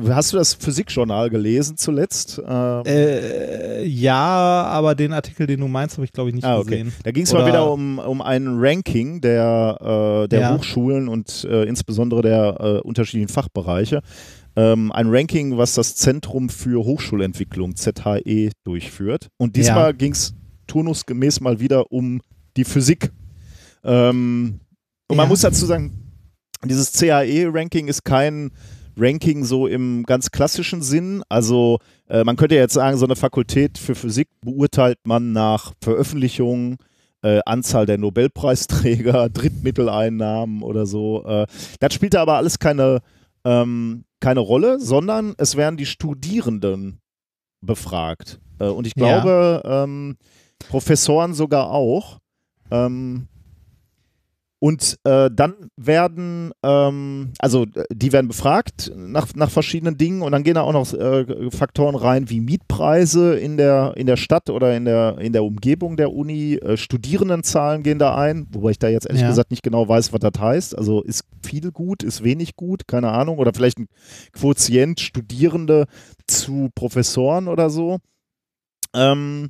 [0.09, 2.41] hast du das Physikjournal gelesen zuletzt?
[2.47, 6.59] Ähm, Äh, ja, aber den Artikel, den du meinst, habe ich glaube ich nicht Ah,
[6.59, 6.70] okay.
[6.84, 6.93] gesehen.
[7.03, 10.55] Da ging es mal wieder um, um ein Ranking der, äh, der Ja.
[10.55, 14.01] Hochschulen und äh, insbesondere der äh, unterschiedlichen Fachbereiche.
[14.55, 19.28] Ähm, ein Ranking, was das Zentrum für Hochschulentwicklung, ZHE, durchführt.
[19.38, 19.91] Und diesmal Ja.
[19.91, 20.34] ging es
[20.68, 22.22] turnusgemäß mal wieder um
[22.55, 23.11] die Physik.
[23.84, 24.59] Ähm,
[25.07, 25.30] und man Ja.
[25.30, 25.93] muss dazu sagen,
[26.65, 28.51] dieses CHE-Ranking ist kein
[28.98, 31.24] Ranking so im ganz klassischen Sinn.
[31.30, 31.80] Also
[32.10, 36.78] äh, man könnte jetzt sagen, so eine Fakultät für Physik beurteilt man nach Veröffentlichungen,
[37.22, 41.24] äh, Anzahl der Nobelpreisträger, Drittmitteleinnahmen oder so.
[41.26, 41.45] Äh,
[41.80, 43.02] das spielt da aber alles keine,
[43.45, 47.00] ähm, keine Rolle, sondern es werden die Studierenden
[47.62, 48.39] befragt.
[48.60, 49.20] Äh, und ich Ja.
[49.20, 50.18] glaube, ähm,
[50.70, 52.20] Professoren sogar auch.
[52.72, 53.28] Ähm,
[54.60, 60.32] und äh, dann werden, ähm, also äh, die werden befragt nach, nach verschiedenen Dingen und
[60.32, 64.49] dann gehen da auch noch äh, Faktoren rein wie Mietpreise in der, in der Stadt
[64.49, 68.80] oder in der, in der Umgebung der Uni, äh, Studierendenzahlen gehen da ein, wobei ich
[68.80, 69.30] da jetzt ehrlich Ja.
[69.30, 70.78] gesagt nicht genau weiß, was das heißt.
[70.78, 73.88] Also ist viel gut, ist wenig gut, keine Ahnung, oder vielleicht ein
[74.34, 75.86] Quotient Studierende
[76.26, 77.99] zu Professoren oder so.
[78.95, 79.49] Ähm,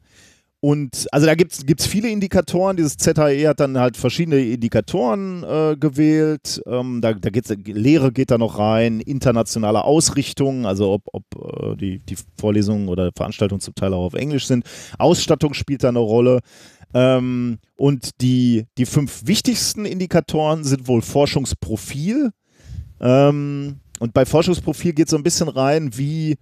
[0.59, 2.77] und also da gibt es viele Indikatoren.
[2.77, 6.61] Dieses ZHE hat dann halt verschiedene Indikatoren äh, gewählt.
[6.65, 11.75] Ähm, da da geht's, Lehre geht da noch rein, internationale Ausrichtung, also ob, ob äh,
[11.75, 14.65] die, die Vorlesungen oder Veranstaltungen zum Teil auch auf Englisch sind.
[14.97, 16.39] Ausstattung spielt da eine Rolle.
[16.93, 22.31] Ähm, und die, die fünf wichtigsten Indikatoren sind wohl Forschungsprofil.
[22.99, 26.37] Ähm, und bei Forschungsprofil geht so ein bisschen rein, wie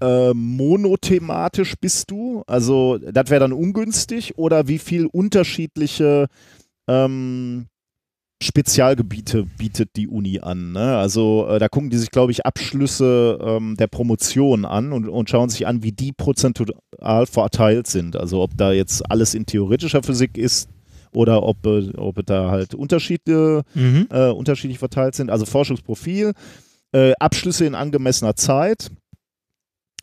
[0.00, 2.42] äh, monothematisch bist du?
[2.46, 6.26] Also, das wäre dann ungünstig oder wie viel unterschiedliche
[6.88, 7.66] ähm,
[8.42, 10.72] Spezialgebiete bietet die Uni an?
[10.72, 10.96] Ne?
[10.96, 15.28] Also, äh, da gucken die sich, glaube ich, Abschlüsse ähm, der Promotion an und, und
[15.28, 18.16] schauen sich an, wie die prozentual verteilt sind.
[18.16, 20.68] Also, ob da jetzt alles in theoretischer Physik ist
[21.12, 24.06] oder ob, äh, ob da halt Unterschiede Mhm.
[24.10, 25.30] äh, unterschiedlich verteilt sind.
[25.30, 26.32] Also Forschungsprofil,
[26.92, 28.90] äh, Abschlüsse in angemessener Zeit,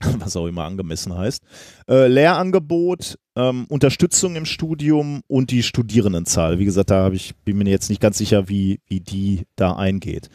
[0.20, 1.44] was auch immer angemessen heißt,
[1.90, 6.60] äh, Lehrangebot, ähm, Unterstützung im Studium und die Studierendenzahl.
[6.60, 9.76] Wie gesagt, da hab ich, bin mir jetzt nicht ganz sicher, wie, wie die da
[9.76, 10.30] eingeht.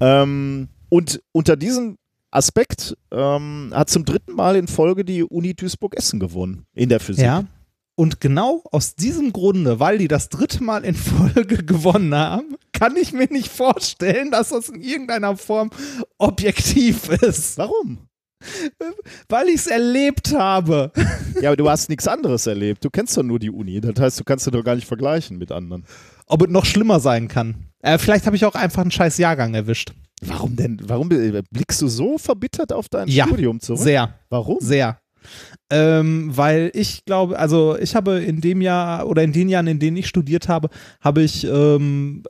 [0.00, 1.96] Ähm, und unter diesem
[2.30, 7.24] Aspekt ähm, hat zum dritten Mal in Folge die Uni Duisburg-Essen gewonnen in der Physik.
[7.24, 7.44] Ja.
[7.94, 12.96] Und genau aus diesem Grunde, weil die das dritte Mal in Folge gewonnen haben, kann
[12.96, 15.70] ich mir nicht vorstellen, dass das in irgendeiner Form
[16.16, 17.58] objektiv ist.
[17.58, 18.08] Warum?
[19.28, 20.92] Weil ich es erlebt habe.
[21.40, 22.84] Ja, aber du hast nichts anderes erlebt.
[22.84, 23.80] Du kennst doch nur die Uni.
[23.80, 25.84] Das heißt, du kannst du doch gar nicht vergleichen mit anderen.
[26.26, 27.66] Ob es noch schlimmer sein kann.
[27.80, 29.92] Äh, vielleicht habe ich auch einfach einen scheiß Jahrgang erwischt.
[30.24, 30.80] Warum denn?
[30.84, 33.80] Warum blickst du so verbittert auf dein Ja, Studium zurück?
[33.80, 34.14] Sehr.
[34.28, 34.58] Warum?
[34.60, 34.98] Sehr.
[35.70, 39.78] Ähm, weil ich glaube, also ich habe in dem Jahr oder in den Jahren, in
[39.78, 40.68] denen ich studiert habe,
[41.00, 42.22] habe ich ähm,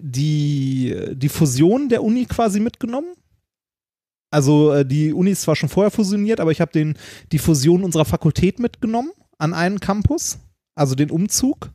[0.00, 3.08] die, die Fusion der Uni quasi mitgenommen.
[4.30, 6.94] Also äh, die Uni ist zwar schon vorher fusioniert, aber ich habe
[7.32, 10.38] die Fusion unserer Fakultät mitgenommen an einen Campus,
[10.74, 11.70] also den Umzug.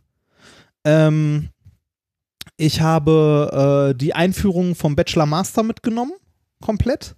[0.84, 1.50] Ähm,
[2.58, 6.14] ich habe äh, die Einführung vom Bachelor Master mitgenommen,
[6.62, 7.16] komplett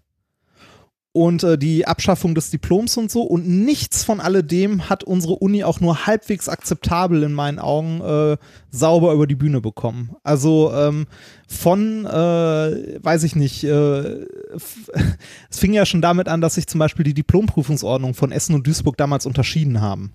[1.15, 3.23] und äh, die Abschaffung des Diploms und so.
[3.23, 8.37] Und nichts von alledem hat unsere Uni auch nur halbwegs akzeptabel in meinen Augen äh,
[8.69, 10.13] sauber über die Bühne bekommen.
[10.23, 11.07] Also ähm,
[11.55, 13.69] von, äh, weiß ich nicht, äh,
[15.49, 18.67] es fing ja schon damit an, dass sich zum Beispiel die Diplomprüfungsordnung von Essen und
[18.67, 20.13] Duisburg damals unterschieden haben.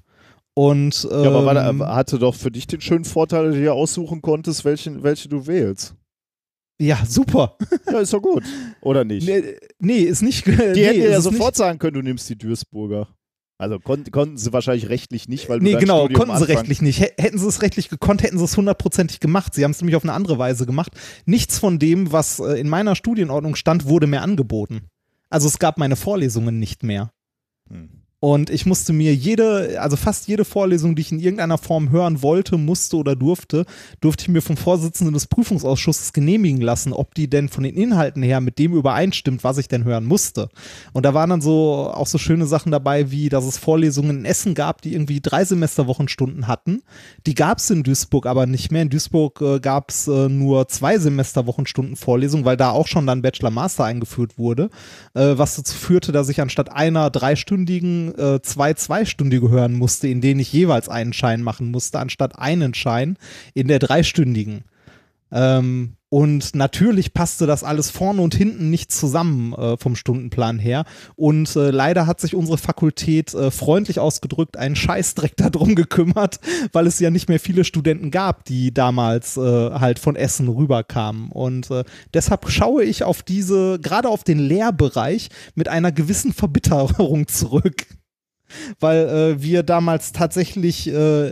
[0.54, 3.74] Und, ähm, Ja, aber war, hatte doch für dich den schönen Vorteil, dass du dir
[3.74, 5.94] aussuchen konntest, welchen, welche du wählst.
[6.78, 7.56] ja, super.
[7.90, 8.44] Ja, ist doch gut.
[8.80, 9.26] Oder nicht?
[9.26, 10.46] Nee, nee ist nicht.
[10.46, 13.08] die nee, hätten ja sofort sagen können, du nimmst die Duisburger.
[13.60, 16.56] Also kon konnten sie wahrscheinlich rechtlich nicht, weil du Nee, genau, Studium konnten sie Anfang-
[16.56, 17.00] rechtlich nicht.
[17.00, 19.54] Hä- Hätten sie es rechtlich gekonnt, hätten sie es hundertprozentig gemacht.
[19.54, 20.92] Sie haben es nämlich auf eine andere Weise gemacht.
[21.26, 24.86] Nichts von dem, was äh, in meiner Studienordnung stand, wurde mehr angeboten.
[25.28, 27.10] Also es gab meine Vorlesungen nicht mehr.
[27.68, 27.99] Hm.
[28.20, 32.20] Und ich musste mir jede, also fast jede Vorlesung, die ich in irgendeiner Form hören
[32.20, 33.64] wollte, musste oder durfte,
[34.02, 38.22] durfte ich mir vom Vorsitzenden des Prüfungsausschusses genehmigen lassen, ob die denn von den Inhalten
[38.22, 40.50] her mit dem übereinstimmt, was ich denn hören musste.
[40.92, 44.24] Und da waren dann so auch so schöne Sachen dabei, wie dass es Vorlesungen in
[44.26, 46.82] Essen gab, die irgendwie drei Semesterwochenstunden hatten.
[47.26, 48.82] Die gab es in Duisburg aber nicht mehr.
[48.82, 53.22] In Duisburg äh, gab es äh, nur zwei Semesterwochenstunden Vorlesungen, weil da auch schon dann
[53.22, 54.68] Bachelor-Master eingeführt wurde,
[55.14, 60.20] äh, was dazu führte, dass ich anstatt einer dreistündigen äh, zwei zweistündige hören musste, in
[60.20, 63.16] denen ich jeweils einen Schein machen musste, anstatt einen Schein
[63.54, 64.64] in der dreistündigen.
[65.32, 70.84] Ähm, und natürlich passte das alles vorne und hinten nicht zusammen äh, vom Stundenplan her.
[71.14, 76.40] Und äh, leider hat sich unsere Fakultät äh, freundlich ausgedrückt einen Scheißdreck darum gekümmert,
[76.72, 81.30] weil es ja nicht mehr viele Studenten gab, die damals äh, halt von Essen rüberkamen.
[81.30, 87.28] Und äh, deshalb schaue ich auf diese, gerade auf den Lehrbereich, mit einer gewissen Verbitterung
[87.28, 87.86] zurück
[88.78, 91.30] weil äh, wir damals tatsächlich äh,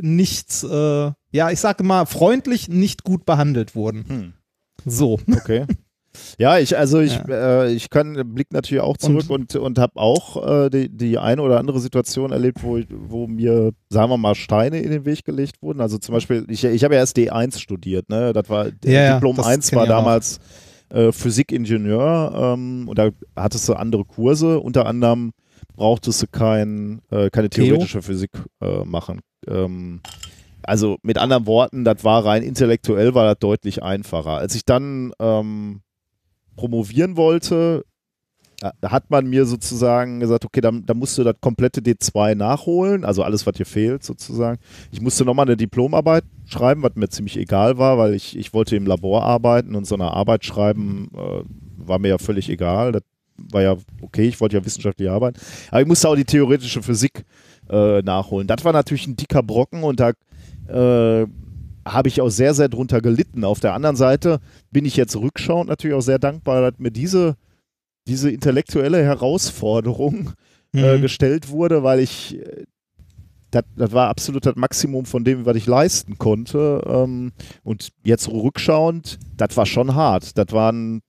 [0.00, 4.04] nicht, äh, ja, ich sage mal, freundlich nicht gut behandelt wurden.
[4.08, 4.32] Hm.
[4.84, 5.18] So.
[5.30, 5.66] Okay.
[6.38, 10.64] Ja, ich, also ich, äh, ich kann, blick natürlich auch zurück und, und, habe auch
[10.64, 14.80] äh, die, die eine oder andere Situation erlebt, wo, wo mir, sagen wir mal, Steine
[14.80, 15.80] in den Weg gelegt wurden.
[15.80, 18.32] Also zum Beispiel, ich, ich habe ja erst D1 studiert, ne?
[18.32, 20.40] Das war Ja, ja, Diplom das 1 kenn war damals
[20.88, 25.32] äh, Physikingenieur ähm, und da hattest du andere Kurse, unter anderem
[25.80, 27.64] brauchtest du kein, äh, keine Theo?
[27.64, 29.20] theoretische Physik äh, machen.
[29.48, 30.02] Ähm,
[30.62, 34.32] also mit anderen Worten, das war rein intellektuell, war das deutlich einfacher.
[34.32, 35.80] Als ich dann ähm,
[36.54, 37.86] promovieren wollte,
[38.60, 43.06] da hat man mir sozusagen gesagt, okay, dann, dann musst du das komplette D2 nachholen,
[43.06, 44.58] also alles, was dir fehlt sozusagen.
[44.92, 48.76] Ich musste nochmal eine Diplomarbeit schreiben, was mir ziemlich egal war, weil ich, ich wollte
[48.76, 51.42] im Labor arbeiten und so eine Arbeit schreiben äh,
[51.78, 52.92] war mir ja völlig egal.
[52.92, 53.02] Das
[53.50, 55.38] war ja okay, ich wollte ja wissenschaftlich arbeiten.
[55.70, 57.24] Aber ich musste auch die theoretische Physik
[57.68, 58.46] äh, nachholen.
[58.46, 60.10] Das war natürlich ein dicker Brocken und da
[60.68, 61.26] äh,
[61.86, 63.44] habe ich auch sehr, sehr drunter gelitten.
[63.44, 67.36] Auf der anderen Seite bin ich jetzt rückschauend natürlich auch sehr dankbar, dass mir diese,
[68.06, 70.32] diese intellektuelle Herausforderung
[70.74, 71.02] äh, Mhm.
[71.02, 72.64] gestellt wurde, weil ich, äh,
[73.50, 76.82] das, das war absolut das Maximum von dem, was ich leisten konnte.
[76.86, 77.32] Ähm,
[77.64, 80.38] und jetzt rückschauend, das war schon hart.
[80.38, 81.00] Das waren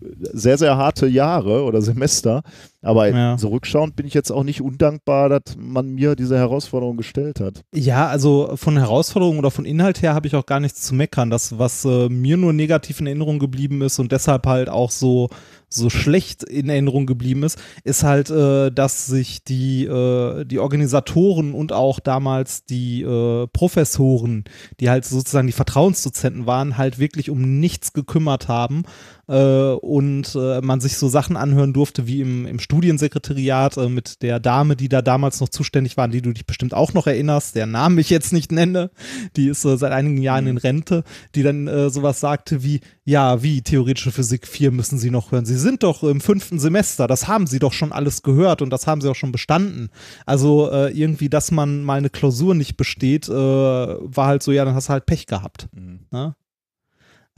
[0.00, 2.42] sehr, sehr harte Jahre oder Semester.
[2.80, 3.36] Aber Ja.
[3.38, 7.62] so rückschauend bin ich jetzt auch nicht undankbar, dass man mir diese Herausforderung gestellt hat.
[7.74, 11.28] Ja, also von Herausforderungen oder von Inhalt her habe ich auch gar nichts zu meckern.
[11.30, 15.28] Das, was äh, mir nur negativ in Erinnerung geblieben ist und deshalb halt auch so,
[15.68, 21.54] so schlecht in Erinnerung geblieben ist, ist halt, äh, dass sich die, äh, die Organisatoren
[21.54, 24.44] und auch damals die äh, Professoren,
[24.78, 28.84] die halt sozusagen die Vertrauensdozenten waren, halt wirklich um nichts gekümmert haben
[29.28, 34.20] äh, und äh, man sich so Sachen anhören durfte wie im, im Studiensekretariat äh, mit
[34.20, 37.06] der Dame, die da damals noch zuständig war, an die du dich bestimmt auch noch
[37.06, 38.90] erinnerst, deren Namen ich jetzt nicht nenne,
[39.36, 41.02] die ist äh, seit einigen Jahren in Rente,
[41.34, 45.46] die dann äh, sowas sagte wie, ja, wie theoretische Physik 4 müssen Sie noch hören.
[45.46, 48.86] Sie sind doch im fünften Semester, das haben Sie doch schon alles gehört und das
[48.86, 49.88] haben Sie auch schon bestanden.
[50.26, 54.66] Also äh, irgendwie, dass man mal eine Klausur nicht besteht, äh, war halt so, ja,
[54.66, 55.68] dann hast du halt Pech gehabt.
[56.10, 56.34] Ne?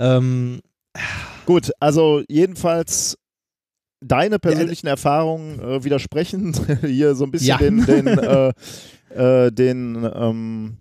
[0.01, 0.61] Ähm,
[1.47, 3.20] Gut, also jedenfalls
[4.01, 7.59] deine persönlichen Erfahrungen äh, widersprechen hier so ein bisschen Ja.
[7.59, 8.53] den, den, äh,
[9.47, 10.77] äh, den, ähm,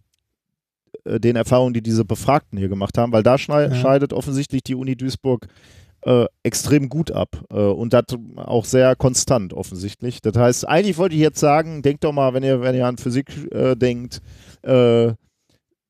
[1.03, 3.74] äh, den Erfahrungen, die diese Befragten hier gemacht haben, weil da Ja.
[3.74, 5.47] scheidet offensichtlich die Uni Duisburg
[6.05, 8.03] äh, extrem gut ab äh, und das
[8.38, 10.22] auch sehr konstant offensichtlich.
[10.22, 12.97] Das heißt, eigentlich wollte ich jetzt sagen, denkt doch mal, wenn ihr, wenn ihr an
[12.97, 13.32] Physik
[13.76, 14.22] denkt,
[14.61, 15.11] äh,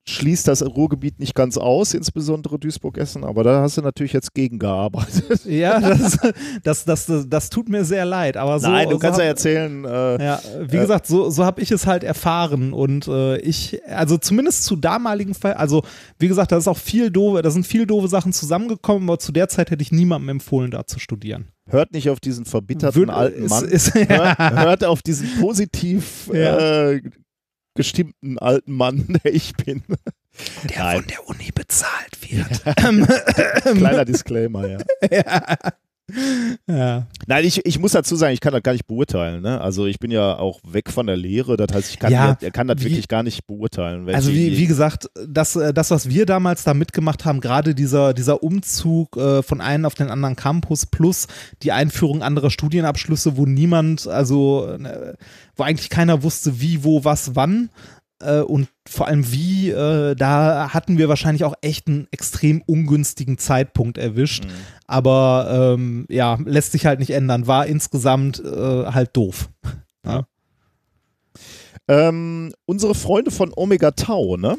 [0.10, 5.42] schließt das Ruhrgebiet nicht ganz aus, insbesondere Duisburg-Essen, aber da hast du natürlich jetzt gegengearbeitet.
[5.46, 6.18] ja, das,
[6.64, 8.68] das, das, das, tut mir sehr leid, aber so.
[8.70, 11.86] Nein, du kannst ja erzählen, äh, Ja, wie Äh, gesagt, so, so habe ich es
[11.88, 15.84] halt erfahren und äh, ich, also zumindest zu damaligen Fall, also
[16.18, 19.32] wie gesagt, da ist auch viel doofe, da sind viel doofe Sachen zusammengekommen, aber zu
[19.32, 21.48] der Zeit hätte ich niemandem empfohlen, da zu studieren.
[21.70, 26.30] hört nicht auf diesen verbitterten Würd- alten ist- Mann, ist- hört, hört auf diesen positiv
[26.34, 26.90] Ja.
[26.92, 27.02] äh,
[27.80, 29.84] gestimmten alten Mann, der ich bin.
[30.70, 30.98] Der Nein.
[30.98, 32.62] von der Uni bezahlt wird.
[33.64, 34.80] Kleiner Disclaimer, ja.
[35.10, 35.58] Ja.
[36.68, 39.42] Nein, ich, ich muss dazu sagen, ich kann das gar nicht beurteilen.
[39.42, 39.60] Ne?
[39.62, 42.52] Also ich bin ja auch weg von der Lehre, das heißt, ich kann, Ja, mir-
[42.52, 44.08] kann das wie- wirklich gar nicht beurteilen.
[44.10, 48.14] Also wie, wie gesagt, das, äh, das, was wir damals da mitgemacht haben, gerade dieser,
[48.14, 51.28] dieser Umzug äh, von einem auf den anderen Campus plus
[51.64, 55.14] die Einführung anderer Studienabschlüsse, wo niemand, also äh,
[55.56, 57.70] wo eigentlich keiner wusste, wie, wo, was, wann
[58.22, 63.38] äh, und vor allem wie, äh, da hatten wir wahrscheinlich auch echt einen extrem ungünstigen
[63.38, 64.46] Zeitpunkt erwischt.
[64.46, 64.50] Mhm.
[64.88, 67.48] Aber ähm, ja, lässt sich halt nicht ändern.
[67.48, 69.50] War insgesamt äh, halt doof.
[71.88, 74.58] ähm, unsere Freunde von Omega Tau, ne?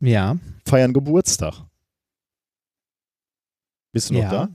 [0.00, 0.36] Ja,
[0.66, 1.64] Feiern Geburtstag.
[3.92, 4.30] Bist du noch ja.
[4.30, 4.48] da?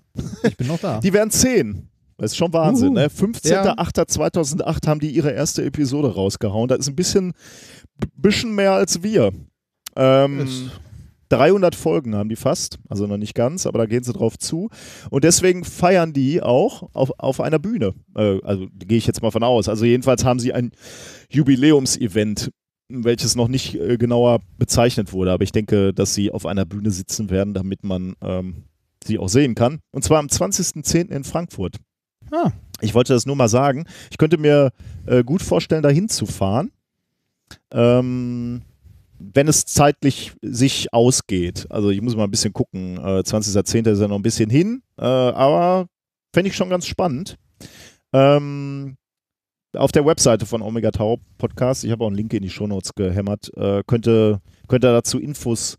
[0.48, 1.00] Ich bin noch da.
[1.04, 1.90] Die werden 10.
[2.18, 2.94] Das ist schon Wahnsinn, Uhu.
[2.96, 3.08] ne?
[3.08, 6.68] 15.08.2008 haben die ihre erste Episode rausgehauen.
[6.68, 7.34] Das ist ein bisschen,
[8.16, 9.32] bisschen mehr als wir.
[9.96, 10.72] Ähm, Ist-
[11.30, 14.70] 300 Folgen haben die fast, also noch nicht ganz, aber da gehen sie drauf zu.
[15.10, 17.94] Und deswegen feiern die auch auf, auf einer Bühne.
[18.16, 19.68] Äh, also gehe ich jetzt mal von aus.
[19.68, 20.72] Also jedenfalls haben sie ein
[21.32, 22.52] Jubiläumsevent,
[22.90, 25.32] welches noch nicht äh, genauer bezeichnet wurde.
[25.32, 28.64] Aber ich denke, dass sie auf einer Bühne sitzen werden, damit man ähm,
[29.04, 29.80] sie auch sehen kann.
[29.92, 31.10] Und zwar am 20.10.
[31.10, 31.78] in Frankfurt.
[32.34, 32.52] Ah.
[32.82, 33.86] Ich wollte das nur mal sagen.
[34.10, 34.72] Ich könnte mir
[35.06, 36.72] äh, gut vorstellen, dahin zu fahren.
[37.72, 38.64] Ähm,
[39.20, 41.68] wenn es zeitlich sich ausgeht.
[41.70, 42.98] Also ich muss mal ein bisschen gucken.
[42.98, 43.90] Äh, 20.10.
[43.90, 45.88] ist ja noch ein bisschen hin, äh, aber
[46.34, 47.38] fände ich schon ganz spannend.
[48.12, 48.98] Ähm,
[49.76, 52.94] auf der Webseite von Omega Tau Podcast, ich habe auch einen Link in die Shownotes
[52.96, 55.78] gehämmert, äh, könnte, könnt ihr dazu Infos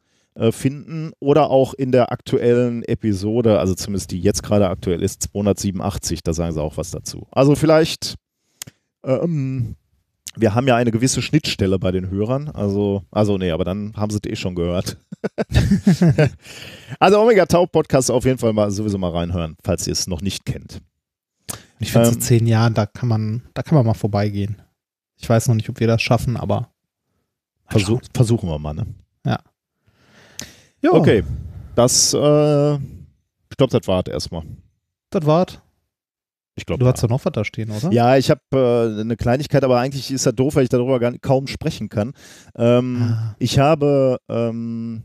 [0.51, 6.22] finden oder auch in der aktuellen Episode, also zumindest die jetzt gerade aktuell ist, 287,
[6.22, 7.26] da sagen sie auch was dazu.
[7.30, 8.16] Also vielleicht,
[9.05, 9.76] ähm,
[10.37, 14.11] wir haben ja eine gewisse Schnittstelle bei den Hörern, also, also nee, aber dann haben
[14.11, 14.97] sie es eh schon gehört.
[16.99, 20.20] also Omega Tau Podcast auf jeden Fall mal sowieso mal reinhören, falls ihr es noch
[20.20, 20.80] nicht kennt.
[21.78, 24.61] Ich finde, Ähm, so zehn Jahren, da kann man, da kann man mal vorbeigehen.
[25.16, 26.70] Ich weiß noch nicht, ob wir das schaffen, aber.
[27.68, 28.87] Versuch, versuchen wir mal, ne?
[29.24, 29.39] Ja,
[30.93, 31.24] Okay,
[31.74, 34.43] das, äh, ich glaube, das war erstmal.
[35.11, 35.61] Das war's.
[36.57, 37.91] Ich glaube, Du hast doch noch was da stehen, oder?
[37.91, 41.12] Ja, ich habe äh, eine Kleinigkeit, aber eigentlich ist das doof, weil ich darüber gar,
[41.18, 42.12] kaum sprechen kann.
[42.57, 43.35] Ähm, Ah.
[43.41, 45.05] Ich habe, ähm,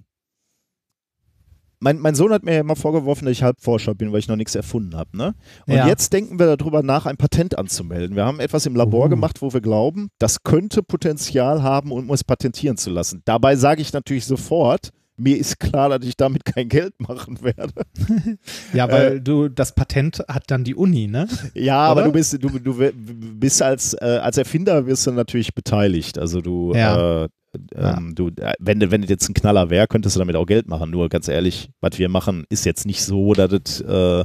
[1.79, 4.35] mein, mein Sohn hat mir ja immer vorgeworfen, dass ich Halbforscher bin, weil ich noch
[4.35, 5.15] nichts erfunden habe.
[5.17, 5.33] Ne?
[5.65, 5.87] Und Ja.
[5.87, 8.15] jetzt denken wir darüber nach, ein Patent anzumelden.
[8.17, 9.09] Wir haben etwas im Labor Uh.
[9.09, 13.21] gemacht, wo wir glauben, das könnte Potenzial haben, um es patentieren zu lassen.
[13.25, 17.73] Dabei sage ich natürlich sofort, mir ist klar, dass ich damit kein Geld machen werde.
[18.73, 21.27] Ja, weil du, das Patent hat dann die Uni, ne?
[21.53, 22.07] Ja, aber Oder?
[22.09, 26.17] du bist, du, du bist als, äh, als Erfinder wirst du natürlich beteiligt.
[26.17, 27.23] Also du, Ja.
[27.23, 27.29] äh,
[27.75, 30.45] ähm, du äh, wenn, du- wenn das jetzt ein Knaller wäre, könntest du damit auch
[30.45, 30.91] Geld machen.
[30.91, 34.23] Nur ganz ehrlich, was wir machen, ist jetzt nicht so, dass, das, äh,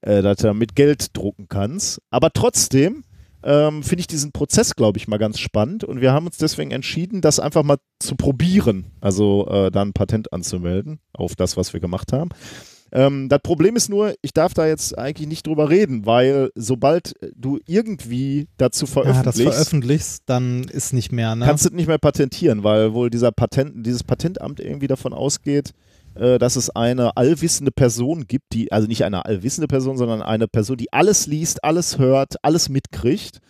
[0.00, 2.00] äh, dass du damit Geld drucken kannst.
[2.10, 3.04] Aber trotzdem
[3.44, 5.84] ähm, finde ich diesen Prozess, glaube ich, mal ganz spannend.
[5.84, 8.86] Und wir haben uns deswegen entschieden, das einfach mal zu probieren.
[9.00, 12.30] Also äh, da ein Patent anzumelden auf das, was wir gemacht haben.
[12.90, 17.14] Ähm, das Problem ist nur, ich darf da jetzt eigentlich nicht drüber reden, weil sobald
[17.36, 21.44] du irgendwie dazu Ja, Ah, das veröffentlichst, veröffentlichst, dann ist nicht mehr, ne?
[21.44, 25.72] kannst du nicht mehr patentieren, weil wohl dieser Patent, dieses Patentamt irgendwie davon ausgeht,
[26.14, 30.48] äh, dass es eine allwissende Person gibt, die, also nicht eine allwissende Person, sondern eine
[30.48, 33.40] Person, die alles liest, alles hört, alles mitkriegt.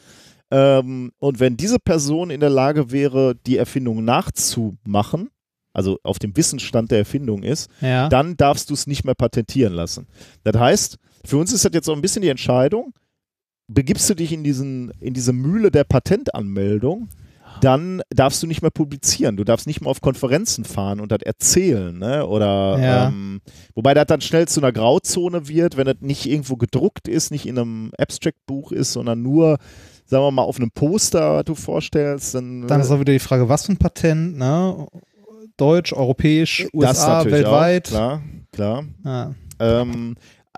[0.51, 5.31] Ähm, und wenn diese Person in der Lage wäre, die Erfindung nachzumachen,
[5.73, 8.09] also auf dem Wissensstand der Erfindung ist, ja.
[8.09, 10.07] dann darfst du es nicht mehr patentieren lassen.
[10.45, 12.95] Das heißt, für uns ist das jetzt so ein bisschen die Entscheidung,
[13.67, 17.09] begibst du dich in, diesen, in diese Mühle der Patentanmeldung,
[17.61, 19.37] dann darfst du nicht mehr publizieren.
[19.37, 21.97] Du darfst nicht mehr auf Konferenzen fahren und das erzählen.
[21.99, 22.27] Ne?
[22.27, 23.09] Oder Ja.
[23.09, 23.41] ähm,
[23.75, 27.47] wobei das dann schnell zu einer Grauzone wird, wenn das nicht irgendwo gedruckt ist, nicht
[27.47, 29.59] in einem Abstract-Buch ist, sondern nur,
[30.07, 32.35] sagen wir mal, auf einem Poster, was du vorstellst.
[32.35, 34.87] Dann, Dann ist auch wieder die Frage, was für ein Patent, ne?
[35.57, 37.87] Deutsch, europäisch, USA, weltweit.
[37.89, 38.85] Auch, klar, klar.
[39.05, 39.35] Ja.
[39.61, 40.17] Ähm,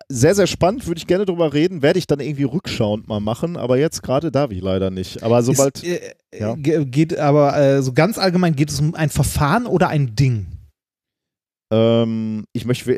[0.08, 3.56] sehr, sehr spannend, würde ich gerne drüber reden, werde ich dann irgendwie rückschauend mal machen,
[3.56, 5.22] aber jetzt gerade darf ich leider nicht.
[5.22, 5.82] Aber sobald.
[5.82, 6.54] Ist, äh, ja.
[6.54, 10.46] ge- geht aber äh, so ganz allgemein geht es um ein Verfahren oder ein Ding?
[11.72, 12.92] ähm, ich möchte,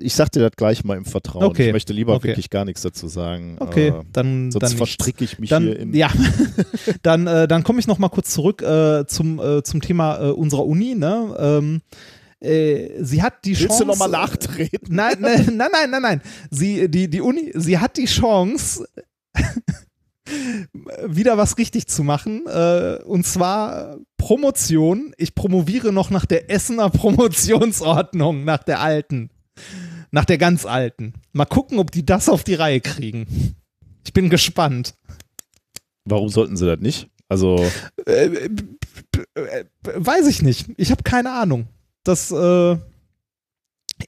[0.00, 1.44] ich sag dir das gleich mal im Vertrauen.
[1.44, 1.66] Okay.
[1.66, 2.28] Ich möchte lieber Okay.
[2.28, 3.56] wirklich gar nichts dazu sagen.
[3.60, 5.92] Okay, Äh, dann sonst dann verstricke ich mich hier dann, in.
[5.94, 6.08] ja,
[7.02, 10.30] dann, äh, dann komme ich noch mal kurz zurück äh, zum, äh, zum Thema äh,
[10.30, 10.94] unserer Uni.
[10.94, 11.36] Ne?
[11.38, 13.84] Ähm, äh, sie hat die Willst Chance.
[13.84, 14.94] du nochmal nachtreten?
[14.94, 16.22] Nein, nein, nein, nein, nein, nein.
[16.50, 18.86] Sie, die, die Uni, sie hat die Chance,
[21.06, 22.46] wieder was richtig zu machen.
[22.46, 25.12] Äh, und zwar Promotion.
[25.18, 29.30] Ich promoviere noch nach der Essener Promotionsordnung, nach der alten.
[30.10, 31.14] Nach der ganz alten.
[31.32, 33.56] Mal gucken, ob die das auf die Reihe kriegen.
[34.04, 34.94] Ich bin gespannt.
[36.04, 37.08] Warum sollten sie das nicht?
[37.28, 37.56] Also.
[38.06, 38.48] Äh, äh,
[39.34, 40.68] äh, weiß ich nicht.
[40.76, 41.66] Ich habe keine Ahnung.
[42.04, 42.76] Das äh,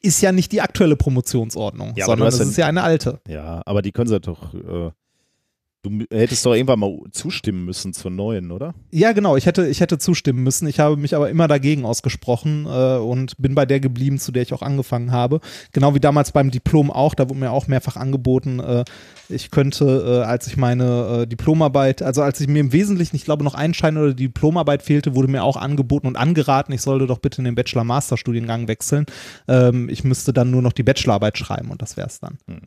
[0.03, 3.21] ist ja nicht die aktuelle Promotionsordnung, Ja, sondern das ja- ist ja eine alte.
[3.27, 4.53] Ja, aber die können sie doch.
[4.55, 4.91] Äh,
[5.89, 8.75] du m- hättest doch irgendwann mal zustimmen müssen zur neuen, oder?
[8.91, 9.37] Ja, genau.
[9.37, 10.67] Ich hätte, ich hätte zustimmen müssen.
[10.69, 14.43] Ich habe mich aber immer dagegen ausgesprochen äh, und bin bei der geblieben, zu der
[14.43, 15.41] ich auch angefangen habe.
[15.73, 17.15] Genau wie damals beim Diplom auch.
[17.15, 18.85] Da wurde mir auch mehrfach angeboten, äh,
[19.29, 23.25] ich könnte, äh, als ich meine äh, Diplomarbeit, also als ich mir im Wesentlichen, ich
[23.25, 26.83] glaube, noch ein Schein oder die Diplomarbeit fehlte, wurde mir auch angeboten und angeraten, ich
[26.83, 29.07] sollte doch bitte in den Bachelor-Master-Studiengang wechseln.
[29.49, 32.39] Ähm, ich müsste dann nur noch die Bachelorarbeit schreiben und das wäre es dann.
[32.47, 32.61] Hm.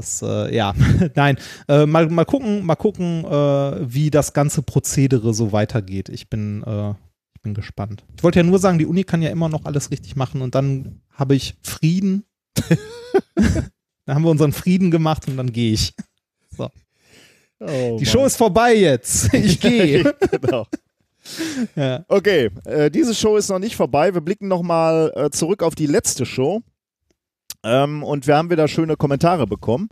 [0.00, 0.72] Das, äh, ja,
[1.14, 1.36] nein.
[1.68, 6.08] Äh, mal, mal gucken, mal gucken, äh, wie das ganze Prozedere so weitergeht.
[6.08, 6.90] Ich bin, äh,
[7.34, 8.02] ich bin gespannt.
[8.16, 10.54] Ich wollte ja nur sagen, die Uni kann ja immer noch alles richtig machen und
[10.54, 12.24] dann habe ich Frieden.
[13.34, 15.92] dann haben wir unseren Frieden gemacht und dann gehe ich.
[17.60, 19.34] Oh, Die Show ist vorbei jetzt.
[19.34, 20.14] Ich gehe.
[20.40, 20.66] genau.
[21.76, 22.06] ja.
[22.08, 24.14] Okay, äh, diese Show ist noch nicht vorbei.
[24.14, 26.62] Wir blicken nochmal äh, zurück auf die letzte Show.
[27.62, 29.88] Ähm, und wir haben wieder schöne Kommentare bekommen.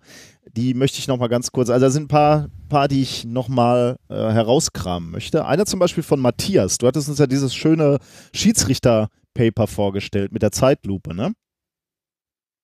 [0.57, 3.97] Die möchte ich nochmal ganz kurz, also da sind ein paar, paar die ich nochmal
[4.09, 5.45] äh, herauskramen möchte.
[5.45, 6.79] Einer zum Beispiel von Matthias.
[6.79, 7.99] Du hattest uns ja dieses schöne
[8.33, 11.33] Schiedsrichter-Paper vorgestellt mit der Zeitlupe, ne?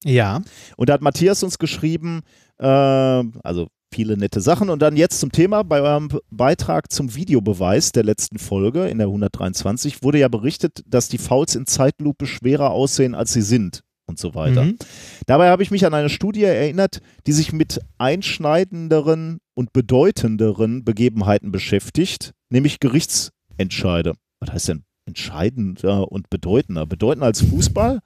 [0.04, 0.40] ja.
[0.76, 2.22] Und da hat Matthias uns geschrieben,
[2.58, 4.70] äh, also viele nette Sachen.
[4.70, 5.62] Und dann jetzt zum Thema.
[5.62, 11.08] Bei eurem Beitrag zum Videobeweis der letzten Folge in der 123 wurde ja berichtet, dass
[11.08, 14.64] die Fouls in Zeitlupe schwerer aussehen, als sie sind und so weiter.
[14.64, 14.78] Mhm.
[15.26, 21.52] Dabei habe ich mich an eine Studie erinnert, die sich mit einschneidenderen und bedeutenderen Begebenheiten
[21.52, 24.14] beschäftigt, nämlich Gerichtsentscheide.
[24.40, 26.86] Was heißt denn entscheidender und bedeutender?
[26.86, 28.00] Bedeutender als Fußball?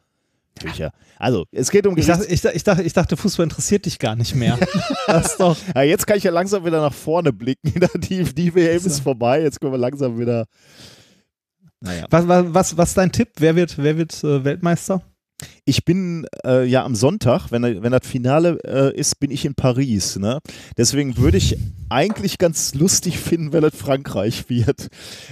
[0.61, 0.91] Sicher.
[1.19, 3.99] Also, es geht um Ich, dachte, ich, dachte- ich, dachte, ich dachte, Fußball interessiert dich
[3.99, 4.59] gar nicht mehr.
[5.07, 5.57] das doch.
[5.75, 7.73] Ja, jetzt kann ich ja langsam wieder nach vorne blicken.
[8.01, 10.47] Die, die WM ist vorbei, jetzt können wir langsam wieder.
[11.81, 12.07] Naja.
[12.11, 13.29] Was, was, was, was ist dein Tipp?
[13.37, 15.03] Wer wird, wer wird äh, Weltmeister?
[15.65, 19.55] Ich bin äh, ja am Sonntag, wenn, wenn das Finale äh, ist, bin ich in
[19.55, 20.17] Paris.
[20.17, 20.41] Ne?
[20.77, 21.57] Deswegen würde ich
[21.91, 24.89] eigentlich ganz lustig finden, wenn es Frankreich wird.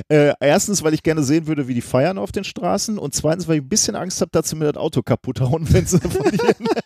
[0.08, 2.98] Äh, erstens, weil ich gerne sehen würde, wie die feiern auf den Straßen.
[2.98, 5.66] Und zweitens, weil ich ein bisschen Angst habe, dass sie mir das Auto kaputt hauen,
[5.72, 6.66] wenn sie verlieren.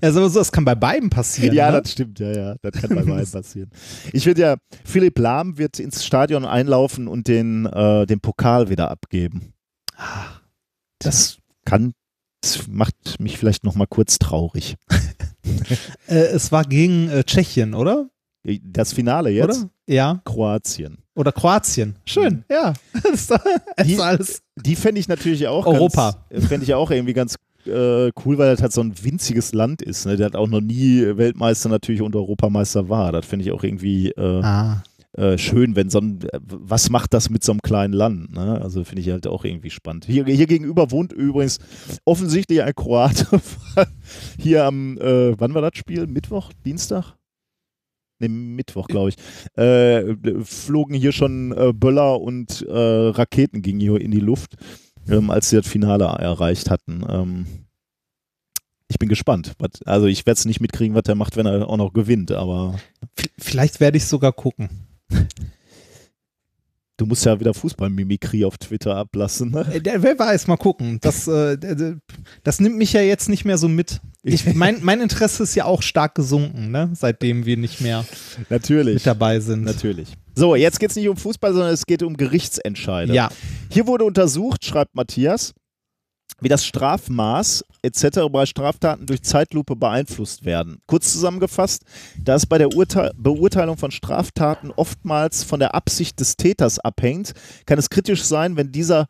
[0.00, 1.54] Also, so, das kann bei beiden passieren.
[1.54, 1.82] Ja, ne?
[1.82, 2.56] das stimmt, ja, ja.
[2.62, 3.70] Das kann bei beiden passieren.
[4.12, 8.90] Ich würde ja, Philipp Lahm wird ins Stadion einlaufen und den, äh, den Pokal wieder
[8.90, 9.52] abgeben.
[10.98, 11.92] Das kann,
[12.40, 14.76] das macht mich vielleicht nochmal kurz traurig.
[16.08, 18.08] Äh, es war gegen äh, Tschechien, oder?
[18.62, 19.70] Das Finale jetzt, Oder?
[19.86, 20.20] Ja.
[20.24, 20.98] Kroatien.
[21.14, 21.96] Oder Kroatien.
[22.04, 22.72] Schön, ja.
[22.92, 23.38] Doch-
[23.76, 24.42] das Die- alles.
[24.56, 26.16] Die fände ich natürlich auch Europa.
[26.30, 29.82] Ganz, fände ich auch irgendwie ganz äh, cool, weil das halt so ein winziges Land
[29.82, 30.04] ist.
[30.06, 30.16] Ne?
[30.16, 33.12] Der hat auch noch nie Weltmeister natürlich und Europameister war.
[33.12, 34.82] Das finde ich auch irgendwie äh, Ah.
[35.16, 38.32] Äh, schön, wenn so ein, äh, was macht das mit so einem kleinen Land?
[38.32, 38.60] Ne?
[38.60, 40.04] Also finde ich halt auch irgendwie spannend.
[40.06, 41.58] Hier, hier gegenüber wohnt übrigens
[42.04, 43.40] offensichtlich ein Kroate.
[44.38, 46.06] hier am, äh, wann war das Spiel?
[46.06, 46.52] Mittwoch?
[46.64, 47.16] Dienstag?
[48.18, 49.16] Ne, Mittwoch, glaube ich.
[49.62, 50.14] Äh,
[50.44, 54.56] flogen hier schon äh, Böller und Raketen gingen hier in die Luft,
[55.08, 57.04] ähm, als sie das Finale erreicht hatten.
[57.08, 57.46] Ähm,
[58.88, 59.52] ich bin gespannt.
[59.84, 62.78] Also ich werde es nicht mitkriegen, was er macht, wenn er auch noch gewinnt, aber
[63.38, 64.70] Vielleicht werde ich sogar gucken.
[66.98, 69.50] Du musst ja wieder Fußballmimikrie auf Twitter ablassen.
[69.50, 69.66] Ne?
[69.70, 70.98] Äh, der- Wer weiß, mal gucken.
[71.02, 71.58] Das, äh,
[72.42, 74.00] das nimmt mich ja jetzt nicht mehr so mit.
[74.22, 76.90] Ich, mein, mein Interesse ist ja auch stark gesunken, ne?
[76.94, 78.06] seitdem wir nicht mehr
[78.48, 78.94] Natürlich.
[78.94, 79.64] mit dabei sind.
[79.64, 80.08] Natürlich.
[80.34, 83.12] So, jetzt geht es nicht um Fußball, sondern es geht um Gerichtsentscheide.
[83.14, 83.28] Ja,
[83.70, 85.52] Hier wurde untersucht, schreibt Matthias,
[86.40, 88.20] wie das Strafmaß etc.
[88.30, 90.78] bei Straftaten durch Zeitlupe beeinflusst werden.
[90.86, 91.84] Kurz zusammengefasst,
[92.22, 97.32] da es bei der Urteil Beurteilung von Straftaten oftmals von der Absicht des Täters abhängt,
[97.64, 99.06] kann es kritisch sein, wenn, dieser,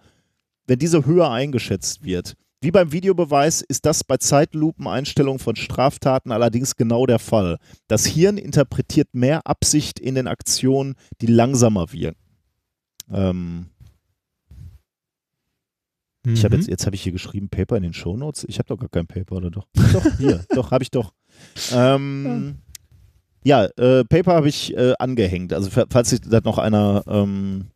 [0.66, 2.34] wenn diese höher eingeschätzt wird.
[2.60, 7.58] Wie beim Videobeweis ist das bei Zeitlupeneinstellungen von Straftaten allerdings genau der Fall.
[7.86, 12.18] Das Hirn interpretiert mehr Absicht in den Aktionen, die langsamer wirken.
[13.12, 13.66] Ähm,
[16.34, 16.60] ich habe Mhm.
[16.62, 18.44] jetzt, jetzt habe ich hier geschrieben Paper in den Shownotes.
[18.48, 19.66] Ich habe doch gar kein Paper, oder doch?
[19.92, 21.12] Doch, hier, doch, habe ich doch.
[21.72, 22.56] Ähm,
[23.44, 25.52] ja, äh, Paper habe ich äh, angehängt.
[25.52, 27.66] Also fa- falls sich das noch einer ähm,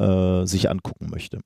[0.00, 1.40] äh, sich angucken möchte.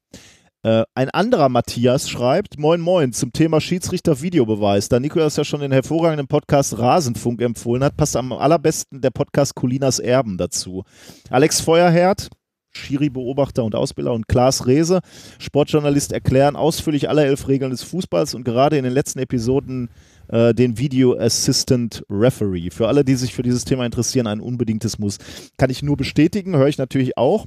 [0.62, 4.88] Äh, ein anderer Matthias schreibt, moin moin, zum Thema Schiedsrichter Videobeweis.
[4.90, 9.54] Da Nikolas ja schon den hervorragenden Podcast Rasenfunk empfohlen hat, passt am allerbesten der Podcast
[9.54, 10.84] Colinas Erben dazu.
[11.30, 12.28] Alex Feuerherd
[12.72, 15.00] Schiri-Beobachter und Ausbilder, und Klaas Rehse,
[15.38, 19.90] Sportjournalist, erklären ausführlich alle elf Regeln des Fußballs und gerade in den letzten Episoden
[20.28, 22.70] äh, den Video Assistant Referee.
[22.70, 25.18] Für alle, die sich für dieses Thema interessieren, ein unbedingtes Muss.
[25.58, 27.46] Kann ich nur bestätigen, höre ich natürlich auch.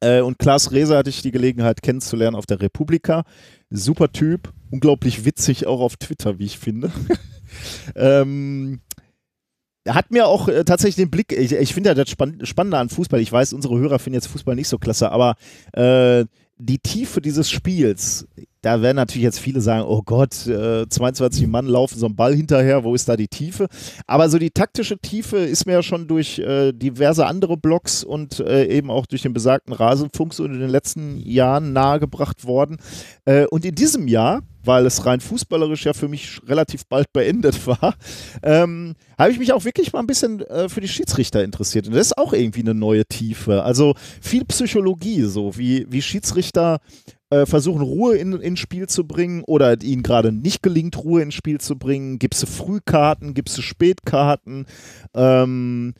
[0.00, 3.24] Äh, und Klaas Rehse hatte ich die Gelegenheit kennenzulernen auf der Republika.
[3.70, 6.90] Super Typ, unglaublich witzig auch auf Twitter, wie ich finde.
[7.94, 8.80] ähm,
[9.88, 12.88] hat mir auch äh, tatsächlich den Blick, ich, ich finde ja das Spann Spannende an
[12.88, 15.34] Fußball, ich weiß, unsere Hörer finden jetzt Fußball nicht so klasse, aber
[15.72, 16.24] äh,
[16.58, 18.26] die Tiefe dieses Spiels,
[18.60, 22.34] da werden natürlich jetzt viele sagen, oh Gott, äh, 22 Mann laufen so einen Ball
[22.34, 23.66] hinterher, wo ist da die Tiefe?
[24.06, 28.38] Aber so die taktische Tiefe ist mir ja schon durch äh, diverse andere Blogs und
[28.38, 32.76] äh, eben auch durch den besagten Rasenfunk so in den letzten Jahren nahegebracht worden.
[33.24, 37.66] Äh, und in diesem Jahr, weil es rein fußballerisch ja für mich relativ bald beendet
[37.66, 37.96] war,
[38.42, 41.86] ähm, habe ich mich auch wirklich mal ein bisschen äh, für die Schiedsrichter interessiert.
[41.86, 43.62] Und das ist auch irgendwie eine neue Tiefe.
[43.62, 46.80] Also viel Psychologie, so wie, wie Schiedsrichter
[47.30, 51.34] äh, versuchen, Ruhe in, ins Spiel zu bringen oder ihnen gerade nicht gelingt, Ruhe ins
[51.34, 52.18] Spiel zu bringen.
[52.18, 54.66] Gibst du Frühkarten, gibst du Spätkarten?
[55.14, 55.94] Ähm,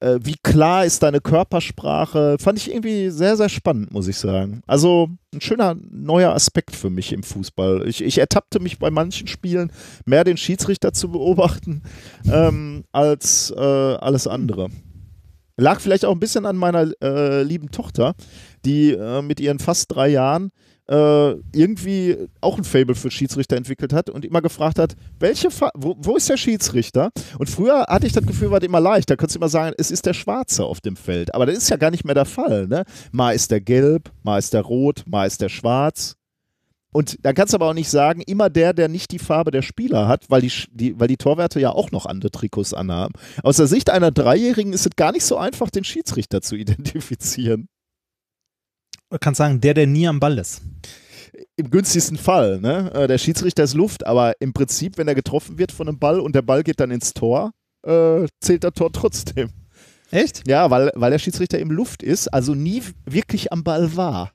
[0.00, 2.36] äh, wie klar ist deine Körpersprache?
[2.38, 4.62] Fand ich irgendwie sehr, sehr spannend, muss ich sagen.
[4.66, 7.86] Also ein schöner neuer Aspekt für mich im Fußball.
[7.88, 9.72] Ich, ich ertappte mich bei manchen Spielen
[10.04, 11.82] mehr den Schiedsrichter zu beobachten
[12.30, 14.68] ähm, als äh, alles andere.
[15.56, 18.14] Lag vielleicht auch ein bisschen an meiner äh, lieben Tochter,
[18.64, 20.52] die äh, mit ihren fast drei Jahren
[20.88, 25.96] äh, irgendwie auch ein Fable für Schiedsrichter entwickelt hat und immer gefragt hat, welche wo,
[25.98, 27.10] wo, ist der Schiedsrichter?
[27.38, 29.10] Und früher hatte ich das Gefühl, war das immer leicht.
[29.10, 31.34] Da könntest du immer sagen, es ist der Schwarze auf dem Feld.
[31.34, 32.66] Aber das ist ja gar nicht mehr der Fall.
[32.66, 32.84] Ne?
[33.12, 36.16] Mal ist der gelb, mal ist der rot, mal ist der schwarz.
[36.90, 39.60] Und dann kannst du aber auch nicht sagen, immer der, der nicht die Farbe der
[39.60, 43.12] Spieler hat, weil die, die, weil die Torwärter ja auch noch andere Trikots anhaben.
[43.42, 47.68] Aus der Sicht einer Dreijährigen ist es gar nicht so einfach, den Schiedsrichter zu identifizieren.
[49.10, 50.62] Man kann sagen, der, der nie am Ball ist.
[51.56, 52.92] Im günstigsten Fall, ne?
[52.92, 56.20] Äh, der Schiedsrichter ist Luft, aber im Prinzip, wenn er getroffen wird von einem Ball
[56.20, 57.52] und der Ball geht dann ins Tor,
[57.84, 59.50] äh, zählt der Tor trotzdem.
[60.10, 60.46] Echt?
[60.48, 64.32] Ja, weil, weil der Schiedsrichter im Luft ist, also nie wirklich am Ball war.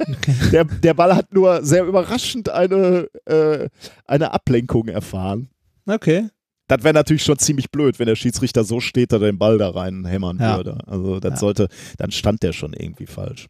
[0.00, 0.34] Okay.
[0.52, 3.68] der, der Ball hat nur sehr überraschend eine, äh,
[4.06, 5.48] eine Ablenkung erfahren.
[5.86, 6.28] Okay.
[6.68, 9.56] Das wäre natürlich schon ziemlich blöd, wenn der Schiedsrichter so steht, dass er den Ball
[9.58, 10.56] da reinhämmern ja.
[10.56, 10.78] würde.
[10.86, 11.36] Also das ja.
[11.36, 11.68] sollte,
[11.98, 13.46] dann stand der schon irgendwie falsch.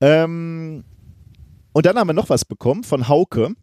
[0.00, 0.84] Ähm,
[1.72, 3.54] und dann haben wir noch was bekommen von Hauke.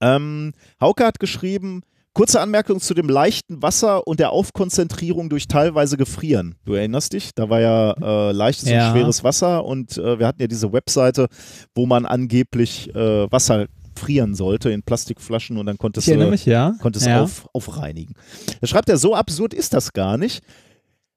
[0.00, 1.82] Ähm, Hauke hat geschrieben,
[2.12, 6.56] kurze Anmerkung zu dem leichten Wasser und der Aufkonzentrierung durch teilweise Gefrieren.
[6.64, 7.34] Du erinnerst dich?
[7.34, 8.88] Da war ja äh, leichtes ja.
[8.88, 11.28] und schweres Wasser und äh, wir hatten ja diese Webseite,
[11.74, 16.74] wo man angeblich äh, Wasser frieren sollte in Plastikflaschen und dann konntest du ja.
[16.80, 17.22] konntest ja.
[17.22, 18.14] Auf, aufreinigen.
[18.60, 20.42] Da schreibt er, so absurd ist das gar nicht.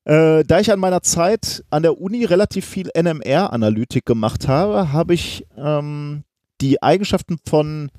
[0.05, 5.15] Äh, da ich an meiner Zeit an der Uni relativ viel NMR-Analytik gemacht habe, habe
[5.15, 6.23] ich ähm,
[6.61, 7.89] die Eigenschaften von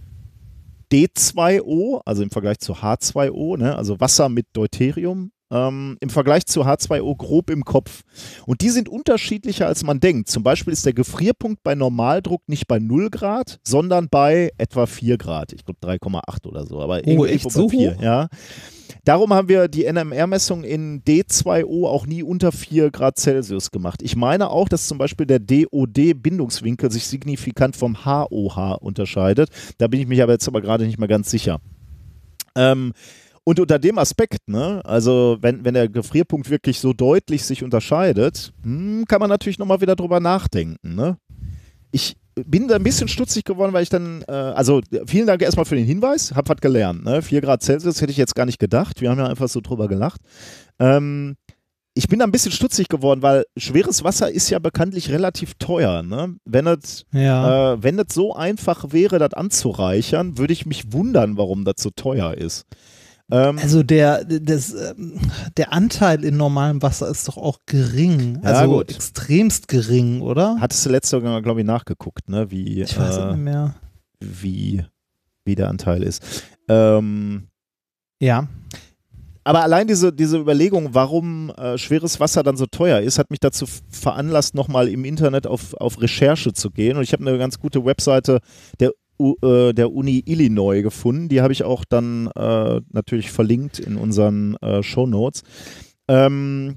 [0.93, 6.65] D2O, also im Vergleich zu H2O, ne, also Wasser mit Deuterium, ähm, im Vergleich zu
[6.65, 8.03] H2O grob im Kopf.
[8.47, 10.29] Und die sind unterschiedlicher, als man denkt.
[10.29, 15.19] Zum Beispiel ist der Gefrierpunkt bei Normaldruck nicht bei 0 Grad, sondern bei etwa 4
[15.19, 15.53] Grad.
[15.53, 16.81] Ich glaube 3,8 oder so.
[16.81, 18.03] Aber oh, echt so 4, hoch?
[18.03, 18.29] ja.
[19.07, 24.03] Darum haben wir die NMR-Messung in D2O auch nie unter 4 Grad Celsius gemacht.
[24.03, 29.51] Ich meine auch, dass zum Beispiel der DOD-Bindungswinkel sich signifikant vom HOH unterscheidet.
[29.79, 31.61] Da bin ich mich aber jetzt aber gerade nicht mehr ganz sicher.
[32.57, 32.95] Ähm,
[33.45, 38.53] und unter dem Aspekt, ne, also wenn, wenn der Gefrierpunkt wirklich so deutlich sich unterscheidet,
[38.65, 40.97] hm, kann man natürlich nochmal wieder drüber nachdenken.
[40.97, 41.17] Ne?
[41.93, 45.65] Ich, bin da ein bisschen stutzig geworden, weil ich dann, äh, also vielen Dank erstmal
[45.65, 47.05] für den Hinweis, hab was gelernt.
[47.05, 47.23] Ne?
[47.23, 49.01] 4 Grad Celsius hätte ich jetzt gar nicht gedacht.
[49.01, 50.21] Wir haben ja einfach so drüber gelacht.
[50.79, 51.37] Ähm,
[51.95, 56.03] ich bin da ein bisschen stutzig geworden, weil schweres Wasser ist ja bekanntlich relativ teuer.
[56.03, 56.37] Ne?
[56.45, 57.73] Wenn es ja.
[57.73, 62.35] äh, wenn so einfach wäre, das anzureichern, würde ich mich wundern, warum das so teuer
[62.35, 62.67] ist.
[63.31, 65.21] Ähm, also der, das, ähm,
[65.57, 68.39] der Anteil in normalem Wasser ist doch auch gering.
[68.43, 68.91] Also ja, gut.
[68.91, 70.59] extremst gering, oder?
[70.61, 72.51] Hattest du letzte Woche, glaube ich, nachgeguckt, ne?
[72.51, 73.75] Wie, ich weiß äh, nicht mehr.
[74.21, 74.85] Wie,
[75.45, 76.23] wie der Anteil ist.
[76.69, 77.49] Ähm,
[78.21, 78.49] ja.
[79.43, 83.39] Aber allein diese, diese Überlegung, warum äh, schweres Wasser dann so teuer ist, hat mich
[83.39, 86.97] dazu veranlasst, nochmal im Internet auf, auf Recherche zu gehen.
[86.97, 88.41] Und ich habe eine ganz gute Webseite
[88.81, 91.29] der äh, der Uni Illinois gefunden.
[91.29, 95.43] Die habe ich auch dann äh, natürlich verlinkt in unseren äh, Show Notes.
[96.09, 96.77] Ähm,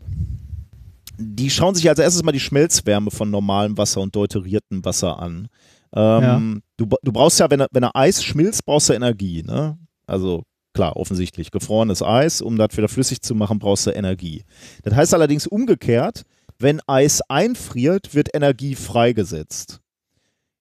[1.17, 5.49] die schauen sich als erstes mal die Schmelzwärme von normalem Wasser und deuteriertem Wasser an.
[5.93, 6.39] Ähm, ja.
[6.77, 9.43] du, du brauchst ja, wenn, wenn Eis schmilzt, brauchst du Energie.
[9.43, 9.77] Ne?
[10.07, 11.51] Also klar, offensichtlich.
[11.51, 14.43] Gefrorenes Eis, um das wieder flüssig zu machen, brauchst du Energie.
[14.83, 16.23] Das heißt allerdings umgekehrt,
[16.57, 19.81] wenn Eis einfriert, wird Energie freigesetzt.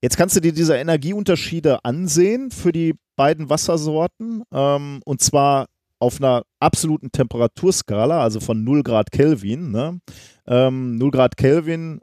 [0.01, 5.67] Jetzt kannst du dir diese Energieunterschiede ansehen für die beiden Wassersorten ähm, und zwar
[5.99, 9.73] auf einer absoluten Temperaturskala, also von 0 Grad Kelvin.
[9.73, 10.01] Ne?
[10.47, 12.01] Ähm, 0 Grad Kelvin,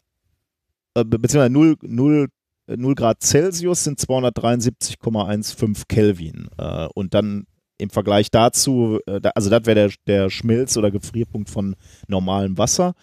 [0.95, 2.27] äh, beziehungsweise 0, 0,
[2.67, 6.49] 0 Grad Celsius sind 273,15 Kelvin.
[6.57, 11.49] Äh, und dann im Vergleich dazu, äh, also das wäre der, der Schmelz- oder Gefrierpunkt
[11.49, 11.75] von
[12.07, 12.93] normalem Wasser.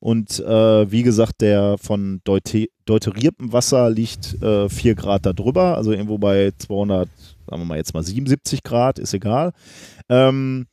[0.00, 5.92] Und äh, wie gesagt, der von deute deuteriertem Wasser liegt äh, 4 Grad darüber, also
[5.92, 7.08] irgendwo bei 200,
[7.46, 9.52] sagen wir mal jetzt mal 77 Grad, ist egal.
[10.08, 10.66] Ähm,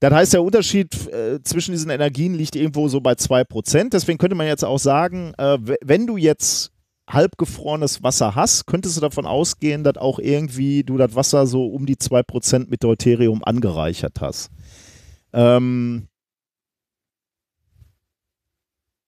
[0.00, 3.90] das heißt, der Unterschied äh, zwischen diesen Energien liegt irgendwo so bei 2%.
[3.90, 6.72] Deswegen könnte man jetzt auch sagen, äh, wenn du jetzt
[7.08, 11.86] halbgefrorenes Wasser hast, könntest du davon ausgehen, dass auch irgendwie du das Wasser so um
[11.86, 14.50] die 2% mit Deuterium angereichert hast.
[15.32, 16.08] Ähm,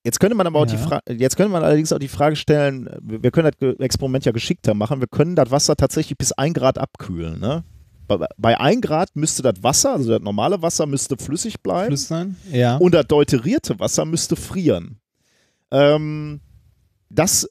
[0.08, 0.72] Jetzt könnte man aber auch ja.
[0.72, 4.32] die Frage, jetzt könnte man allerdings auch die Frage stellen, wir können das Experiment ja
[4.32, 7.38] geschickter machen, wir können das Wasser tatsächlich bis 1 Grad abkühlen.
[7.38, 7.62] Ne?
[8.06, 11.88] Bei, bei 1 Grad müsste das Wasser, also das normale Wasser müsste flüssig bleiben.
[11.88, 12.78] Flüssig sein, ja.
[12.78, 14.98] Und das deuterierte Wasser müsste frieren.
[15.70, 16.40] Ähm,
[17.10, 17.46] das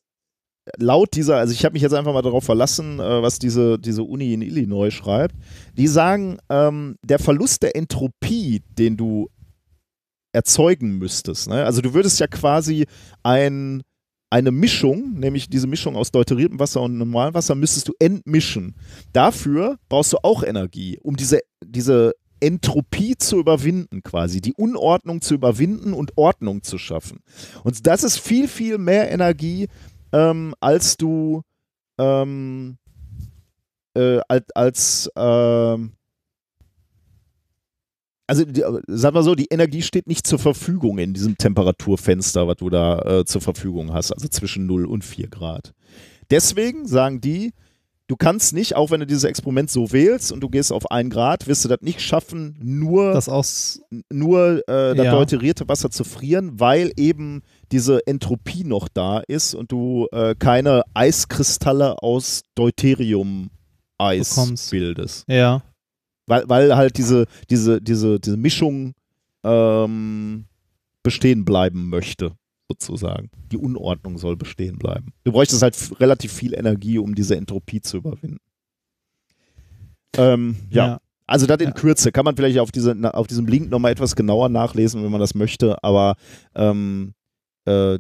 [0.80, 4.02] laut dieser, also ich habe mich jetzt einfach mal darauf verlassen, äh, was diese, diese
[4.02, 5.36] Uni in Illinois schreibt,
[5.78, 9.30] die sagen, ähm, der Verlust der Entropie, den du
[10.38, 11.50] erzeugen müsstest.
[11.50, 11.66] Ne?
[11.66, 12.86] Also du würdest ja quasi
[13.24, 13.82] ein,
[14.30, 18.76] eine Mischung, nämlich diese Mischung aus deuteriertem Wasser und normalem Wasser, müsstest du entmischen.
[19.14, 25.34] Dafür brauchst du auch Energie, um diese, diese Entropie zu überwinden, quasi, die Unordnung zu
[25.34, 27.20] überwinden und Ordnung zu schaffen.
[27.64, 29.68] Und das ist viel, viel mehr Energie,
[30.14, 31.42] ähm, als du
[31.98, 32.78] ähm,
[33.96, 35.94] äh, als, als ähm,
[38.28, 42.58] also die, sag mal so, die Energie steht nicht zur Verfügung in diesem Temperaturfenster, was
[42.58, 45.74] du da äh, zur Verfügung hast, also zwischen 0 und 4 Grad.
[46.30, 47.54] Deswegen sagen die,
[48.08, 51.10] du kannst nicht, auch wenn du dieses Experiment so wählst und du gehst auf 1
[51.10, 53.80] Grad, wirst du das nicht schaffen, nur das, aus
[54.12, 55.12] nur, äh, das ja.
[55.12, 60.84] deuterierte Wasser zu frieren, weil eben diese Entropie noch da ist und du äh, keine
[60.94, 65.24] Eiskristalle aus Deuterium-Eis bildest.
[65.30, 65.64] Ja.
[66.28, 68.94] Weil, weil halt diese, diese, diese, diese Mischung
[69.44, 70.46] ähm,
[71.02, 72.34] bestehen bleiben möchte,
[72.70, 73.30] sozusagen.
[73.52, 75.14] Die Unordnung soll bestehen bleiben.
[75.24, 78.40] Du bräuchtest halt relativ viel Energie, um diese Entropie zu überwinden.
[80.18, 80.88] Ähm, ja.
[80.88, 80.98] ja.
[81.28, 81.72] Also das in ja.
[81.72, 82.12] Kürze.
[82.12, 85.36] Kann man vielleicht auf, diese, auf diesem Link nochmal etwas genauer nachlesen, wenn man das
[85.36, 86.16] möchte, aber
[86.56, 87.14] ähm,
[87.66, 88.00] äh,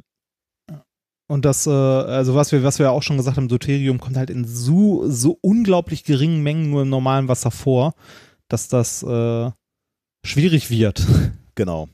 [1.27, 4.29] und das, äh, also was wir, was wir auch schon gesagt haben, Deuterium kommt halt
[4.29, 7.93] in so, so unglaublich geringen Mengen nur im normalen Wasser vor,
[8.47, 9.51] dass das äh,
[10.25, 11.05] schwierig wird.
[11.57, 11.89] Genau.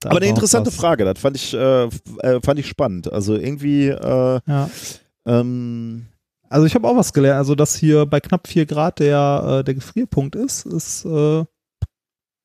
[0.00, 3.12] Da Aber eine interessante Frage, das fand ich, äh, äh, fand ich spannend.
[3.12, 4.70] Also irgendwie, äh, ja.
[5.24, 6.06] ähm,
[6.48, 7.38] also ich habe auch was gelernt.
[7.38, 11.44] Also dass hier bei knapp 4 Grad der, äh, der Gefrierpunkt ist, ist äh,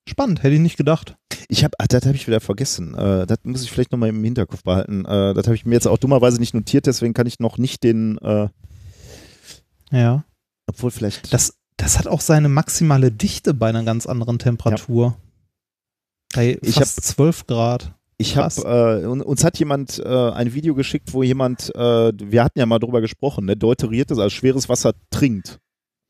[0.08, 1.16] Spannend, hätte ich nicht gedacht.
[1.48, 2.96] Ich habe, das habe ich wieder vergessen.
[2.96, 5.06] Äh, das muss ich vielleicht nochmal im Hinterkopf behalten.
[5.06, 7.84] Äh, das habe ich mir jetzt auch dummerweise nicht notiert, deswegen kann ich noch nicht
[7.84, 8.18] den.
[8.18, 8.50] Äh,
[9.92, 10.24] ja.
[10.68, 11.32] Obwohl vielleicht.
[11.34, 15.06] Das, das hat auch seine maximale Dichte bei einer ganz anderen Temperatur.
[15.06, 15.18] Ja.
[16.34, 17.94] Bei fast ich hab, 12 Grad.
[18.18, 22.60] Ich habe, äh, uns hat jemand äh, ein Video geschickt, wo jemand, äh, wir hatten
[22.60, 25.60] ja mal drüber gesprochen, ne, deuteriertes, also schweres Wasser trinkt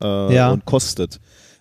[0.04, 0.52] äh, ja.
[0.52, 1.20] und kostet.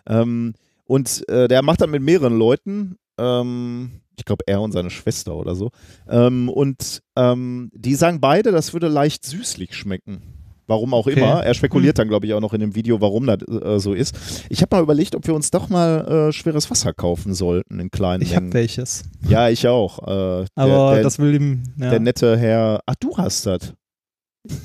[0.08, 0.54] Ähm,
[0.90, 5.36] und äh, der macht dann mit mehreren Leuten, ähm, ich glaube er und seine Schwester
[5.36, 5.70] oder so.
[6.08, 10.22] Ähm, und ähm, die sagen beide, das würde leicht süßlich schmecken.
[10.66, 11.20] Warum auch okay.
[11.20, 11.44] immer.
[11.44, 12.02] Er spekuliert hm.
[12.02, 14.16] dann, glaube ich, auch noch in dem Video, warum das äh, so ist.
[14.48, 17.92] Ich habe mal überlegt, ob wir uns doch mal äh, schweres Wasser kaufen sollten in
[17.92, 19.04] kleinen ich habe welches.
[19.28, 20.00] Ja, ich auch.
[20.00, 21.62] Äh, Aber der, das will ihm.
[21.76, 21.90] Ja.
[21.90, 22.80] Der nette Herr.
[22.84, 23.74] Ach, du hast das.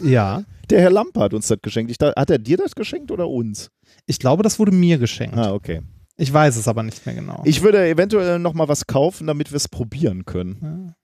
[0.01, 0.43] Ja.
[0.71, 1.91] Der Herr Lampe hat uns das geschenkt.
[1.91, 3.69] Ich, hat er dir das geschenkt oder uns?
[4.07, 5.37] Ich glaube, das wurde mir geschenkt.
[5.37, 5.81] Ah, okay.
[6.17, 7.41] Ich weiß es aber nicht mehr genau.
[7.45, 10.57] Ich würde eventuell noch mal was kaufen, damit wir es probieren können.
[10.61, 10.95] Ja.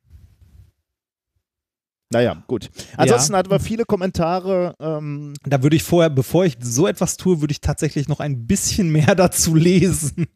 [2.13, 2.69] Naja, gut.
[2.97, 3.39] Ansonsten ja.
[3.39, 4.75] hatten wir viele Kommentare.
[4.79, 8.47] Ähm da würde ich vorher, bevor ich so etwas tue, würde ich tatsächlich noch ein
[8.47, 10.27] bisschen mehr dazu lesen.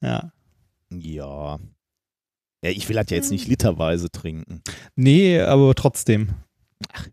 [0.00, 0.32] ja.
[0.90, 1.58] Ja.
[2.62, 4.62] Ja, ich will halt ja jetzt nicht literweise trinken.
[4.94, 6.30] Nee, aber trotzdem.
[6.92, 7.08] Ach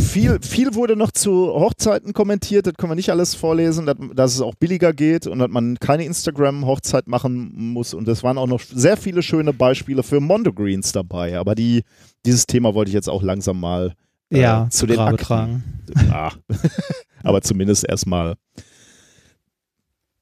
[0.00, 4.34] viel, viel wurde noch zu Hochzeiten kommentiert, das können wir nicht alles vorlesen, dass, dass
[4.34, 7.94] es auch billiger geht und dass man keine Instagram-Hochzeit machen muss.
[7.94, 11.38] Und es waren auch noch sehr viele schöne Beispiele für Mondogreens dabei.
[11.38, 11.82] Aber die,
[12.24, 13.94] dieses Thema wollte ich jetzt auch langsam mal
[14.30, 15.24] äh, ja, zu den Akten.
[15.24, 15.64] tragen.
[16.10, 16.32] Ah.
[17.22, 18.34] aber zumindest erstmal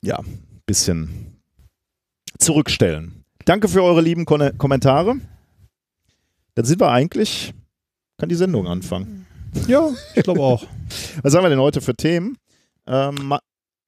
[0.04, 1.38] ja, ein bisschen
[2.38, 3.24] zurückstellen.
[3.44, 5.16] Danke für eure lieben Kon Kommentare.
[6.54, 7.54] Dann sind wir eigentlich,
[8.18, 9.21] kann die Sendung anfangen.
[9.66, 10.64] Ja, ich glaube auch.
[11.22, 12.36] Was haben wir denn heute für Themen?
[12.86, 13.34] Ähm,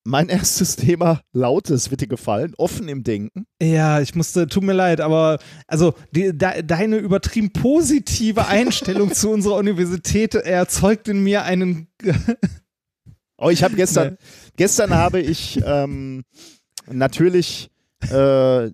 [0.05, 3.47] mein erstes Thema lautet, es wird dir gefallen, offen im Denken.
[3.61, 9.31] Ja, ich musste, tut mir leid, aber also die, de, deine übertrieben positive Einstellung zu
[9.31, 11.89] unserer Universität erzeugt in mir einen.
[13.36, 14.16] Oh, ich habe gestern,
[14.57, 16.23] gestern habe ich ähm,
[16.86, 17.70] natürlich
[18.11, 18.66] äh,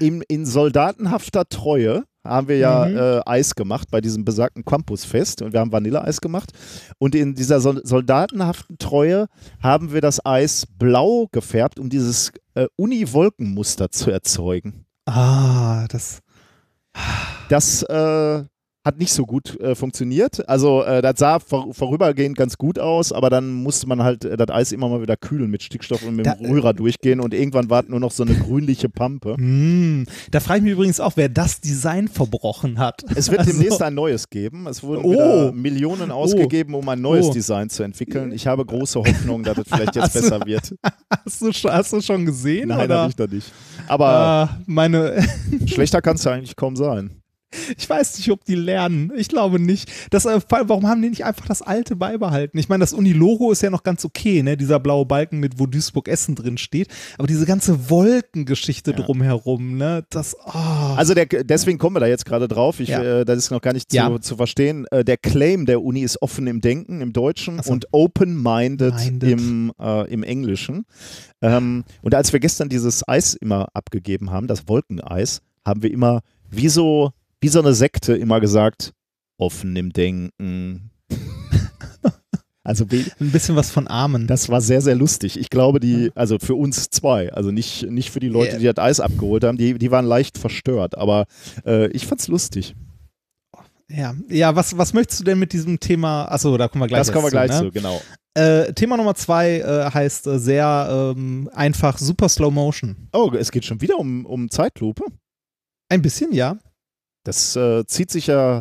[0.00, 2.96] in, in soldatenhafter Treue haben wir ja Mhm.
[2.96, 6.52] äh, Eis gemacht bei diesem besagten Campusfest und wir haben Vanilleeis gemacht
[6.98, 9.26] und in dieser Sol soldatenhaften Treue
[9.62, 14.84] haben wir das Eis blau gefärbt, um dieses äh, Uni-Wolkenmuster zu erzeugen.
[15.06, 16.20] Ah, das.
[17.48, 18.42] Das äh,
[18.86, 20.48] hat nicht so gut äh, funktioniert.
[20.48, 24.36] Also äh, das sah vor, vorübergehend ganz gut aus, aber dann musste man halt äh,
[24.36, 27.34] das Eis immer mal wieder kühlen mit Stickstoff und mit Da- dem Rührer durchgehen und
[27.34, 29.34] irgendwann war es nur noch so eine grünliche Pampe.
[29.46, 33.04] Hm, da frage ich mich übrigens auch, wer das Design verbrochen hat.
[33.16, 34.66] Es wird Also- demnächst ein neues geben.
[34.68, 35.50] Es wurden Oh.
[35.52, 37.32] Millionen ausgegeben, um ein neues Oh.
[37.32, 38.30] Design zu entwickeln.
[38.32, 40.74] Ich habe große Hoffnung, dass es vielleicht jetzt du- besser wird.
[41.24, 42.68] Hast du, schon- hast du schon gesehen?
[42.68, 43.52] Nein, habe ich noch nicht.
[43.88, 45.26] Aber Ah, meine,
[45.66, 47.10] schlechter kann es ja eigentlich kaum sein.
[47.76, 49.12] ich weiß nicht, ob die lernen.
[49.16, 49.90] Ich glaube nicht.
[50.10, 52.58] Das, äh, warum haben die nicht einfach das alte beibehalten?
[52.58, 54.56] Ich meine, das Uni-Logo ist ja noch ganz okay, ne?
[54.56, 56.88] Dieser blaue Balken mit, wo Duisburg Essen drin steht.
[57.18, 58.96] Aber diese ganze Wolkengeschichte Ja.
[58.96, 60.04] drumherum, ne?
[60.10, 60.50] Das, oh.
[60.96, 62.80] Also der, deswegen kommen wir da jetzt gerade drauf.
[62.80, 63.02] Ich, Ja.
[63.20, 64.20] äh, das ist noch gar nicht zu, Ja.
[64.20, 64.86] zu verstehen.
[64.90, 67.70] Äh, der Claim der Uni ist offen im Denken im Deutschen so.
[67.72, 69.30] und open-minded Minded.
[69.30, 70.84] im, äh, im Englischen.
[71.42, 76.20] Ähm, und als wir gestern dieses Eis immer abgegeben haben, das Wolkeneis, haben wir immer
[76.50, 77.10] wie so,
[77.46, 78.92] wie so eine Sekte immer gesagt,
[79.38, 80.90] offen im Denken.
[82.64, 84.26] also ein bisschen was von Armen.
[84.26, 85.38] das war sehr, sehr lustig.
[85.38, 88.58] Ich glaube, die, also für uns zwei, also nicht, nicht für die Leute, Ja.
[88.58, 91.26] die das Eis abgeholt haben, die, die waren leicht verstört, aber
[91.64, 92.74] äh, ich fand's lustig.
[93.88, 96.24] Ja, ja was, was möchtest du denn mit diesem Thema?
[96.24, 97.70] Achso, da kommen wir gleich das kommen wir erst gleich zu, zu, ne?
[97.70, 98.02] genau.
[98.34, 103.08] Äh, Thema Nummer zwei äh, heißt äh, sehr ähm, einfach Super Slow Motion.
[103.12, 105.04] Oh, es geht schon wieder um, um Zeitlupe.
[105.88, 106.58] Ein bisschen, ja.
[107.26, 108.60] Das äh, zieht sich ja,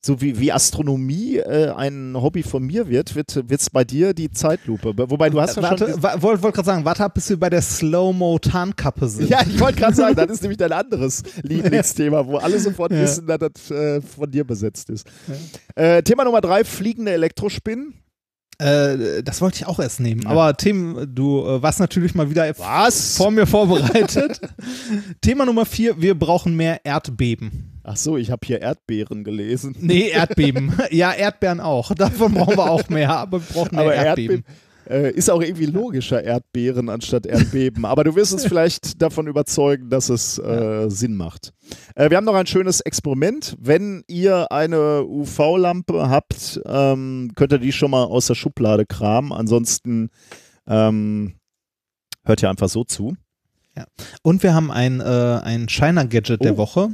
[0.00, 4.30] so wie, wie Astronomie äh, ein Hobby von mir wird, wird es bei dir die
[4.30, 4.94] Zeitlupe.
[4.96, 6.02] Wobei du hast ja warte, schon.
[6.02, 9.28] wa- wollte wollt gerade sagen, warte ab, bis wir bei der Slow-Mo-Tarnkappe sind.
[9.30, 13.00] Ja, ich wollte gerade sagen, das ist nämlich dein anderes Lieblingsthema, wo alle sofort Ja.
[13.02, 15.06] wissen, dass das äh, von dir besetzt ist.
[15.74, 17.94] Äh, Thema Nummer drei: fliegende Elektrospinnen.
[18.58, 20.22] Äh, das wollte ich auch erst nehmen.
[20.22, 20.30] Ja.
[20.30, 23.16] Aber Tim, du äh, warst natürlich mal wieder Was?
[23.16, 24.40] vor mir vorbereitet.
[25.20, 27.72] Thema Nummer vier, wir brauchen mehr Erdbeben.
[27.88, 29.76] Ach so, ich habe hier Erdbeeren gelesen.
[29.80, 30.72] Nee, Erdbeben.
[30.90, 31.94] ja, Erdbeeren auch.
[31.94, 34.44] Davon brauchen wir auch mehr, aber wir brauchen mehr Aber Erdbeben.
[34.44, 34.44] Erdbeben
[34.90, 37.84] äh, ist auch irgendwie logischer Erdbeeren anstatt Erdbeben.
[37.84, 41.52] Aber du wirst uns vielleicht davon überzeugen, dass es äh, Sinn macht.
[41.94, 43.56] Äh, wir haben noch ein schönes Experiment.
[43.60, 49.32] Wenn ihr eine UV-Lampe habt, ähm, könnt ihr die schon mal aus der Schublade kramen.
[49.32, 50.10] Ansonsten
[50.66, 51.34] ähm,
[52.24, 53.16] hört ihr einfach so zu.
[54.22, 55.04] Und wir haben ein, äh,
[55.44, 56.58] ein Shiner-Gadget der Oh.
[56.58, 56.88] Woche.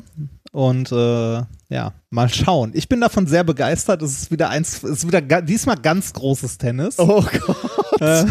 [0.53, 2.73] Und äh, ja, mal schauen.
[2.75, 4.03] Ich bin davon sehr begeistert.
[4.03, 6.99] Es ist wieder eins, es ist wieder diesmal ganz großes Tennis.
[6.99, 8.01] Oh Gott.
[8.03, 8.25] Äh,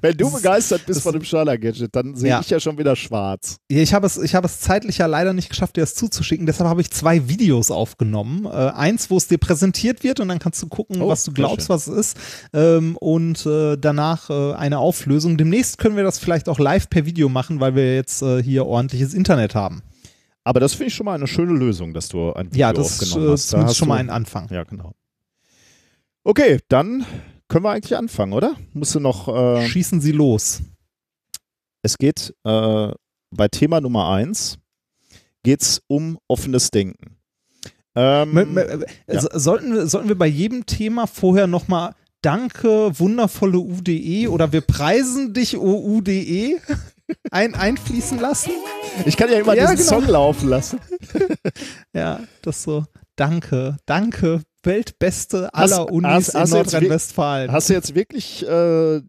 [0.00, 2.40] Wenn du begeistert bist von dem Schala-Gadget, dann sehe Ja.
[2.40, 3.58] ich ja schon wieder schwarz.
[3.68, 6.46] ich habe es, ich habe es zeitlich ja leider nicht geschafft, dir das zuzuschicken.
[6.46, 8.46] Deshalb habe ich zwei Videos aufgenommen.
[8.46, 11.32] Äh, eins, wo es dir präsentiert wird und dann kannst du gucken, Oh, was du
[11.32, 12.16] glaubst, was es ist.
[12.54, 15.36] Ähm, und äh, danach äh, eine Auflösung.
[15.36, 18.64] Demnächst können wir das vielleicht auch live per Video machen, weil wir jetzt äh, hier
[18.64, 19.82] ordentliches Internet haben.
[20.50, 22.90] Aber das finde ich schon mal eine schöne Lösung, dass du ein Video Ja, das
[22.90, 23.44] ist aufgenommen äh, hast.
[23.44, 24.48] Da zumindest hast schon mal ein Anfang.
[24.50, 24.94] Ja, genau.
[26.24, 27.06] Okay, dann
[27.46, 28.56] können wir eigentlich anfangen, oder?
[28.72, 29.28] Musst du noch.
[29.28, 30.60] Äh, Schießen Sie los.
[31.82, 32.88] es geht äh,
[33.30, 34.58] bei Thema Nummer 1
[35.44, 37.16] geht's um offenes Denken.
[37.94, 39.20] Ähm, M- m- ja.
[39.20, 44.60] so- Sollten, wir, sollten wir bei jedem Thema vorher nochmal Danke, wundervolle UDE oder wir
[44.60, 46.58] preisen dich, o UDE,
[47.30, 48.50] ein, einfließen lassen?
[49.06, 50.00] ich kann ja immer Ja, diesen genau.
[50.00, 50.80] Song laufen lassen.
[51.94, 52.84] Ja, das so.
[53.16, 57.52] Danke, danke, weltbeste Hast- aller Unis hast- hast in Nordrhein-Westfalen.
[57.52, 59.00] Hast du jetzt wirklich äh,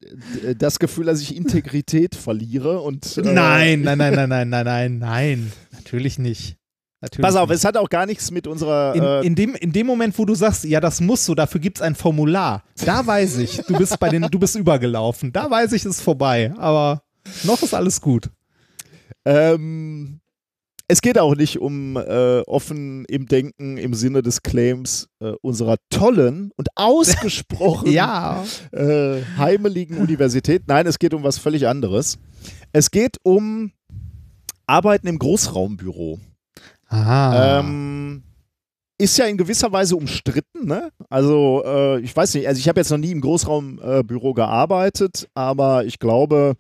[0.58, 2.82] das Gefühl, dass ich Integrität verliere?
[2.82, 6.58] Und, äh, Nein, nein, nein, nein, nein, nein, nein, nein, natürlich nicht.
[7.04, 7.58] Natürlich Pass auf, nicht.
[7.58, 8.94] es hat auch gar nichts mit unserer.
[8.96, 11.60] In, äh, in, dem, in dem Moment, wo du sagst, ja, das muss so, dafür
[11.62, 15.32] gibt es ein Formular, da weiß ich, du bist bei den, du bist übergelaufen.
[15.32, 16.54] Da weiß ich, es ist vorbei.
[16.58, 17.02] Aber
[17.44, 18.30] noch ist alles gut.
[19.26, 20.20] Ähm,
[20.88, 25.78] es geht auch nicht um äh, offen im Denken im Sinne des Claims äh, unserer
[25.90, 28.44] tollen und ausgesprochen Ja.
[28.72, 30.64] äh, heimeligen Universität.
[30.68, 32.18] Nein, es geht um was völlig anderes.
[32.74, 33.72] Es geht um
[34.66, 36.20] Arbeiten im Großraumbüro.
[36.88, 37.60] Ah.
[37.60, 38.24] Ähm,
[38.98, 40.92] ist ja in gewisser Weise umstritten, ne?
[41.10, 45.86] Also, äh, ich weiß nicht, also ich habe jetzt noch nie im Großraumbüro gearbeitet, aber
[45.86, 46.56] ich glaube,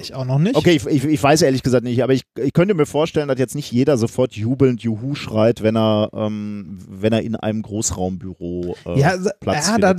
[0.00, 0.56] ich auch noch nicht.
[0.56, 3.38] Okay, ich, ich, ich, weiß ehrlich gesagt nicht, aber ich, ich könnte mir vorstellen, dass
[3.38, 8.76] jetzt nicht jeder sofort jubelnd Juhu schreit, wenn er, ähm, wenn er in einem Großraumbüro
[8.86, 9.94] äh, ja, Platz ja, da,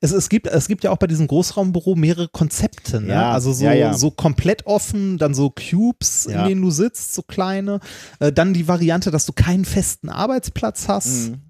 [0.00, 3.00] es, es, gibt, es gibt ja auch bei diesem Großraumbüro mehrere Konzepte.
[3.00, 3.08] Ne?
[3.08, 3.94] Ja, also so, ja, ja.
[3.94, 7.80] so komplett offen, dann so Cubes, in denen du sitzt, so kleine.
[8.20, 11.30] Äh, dann die Variante, dass du keinen festen Arbeitsplatz hast.
[11.30, 11.42] Mhm.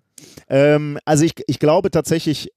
[0.49, 2.53] Ähm, also ich, ich glaube tatsächlich,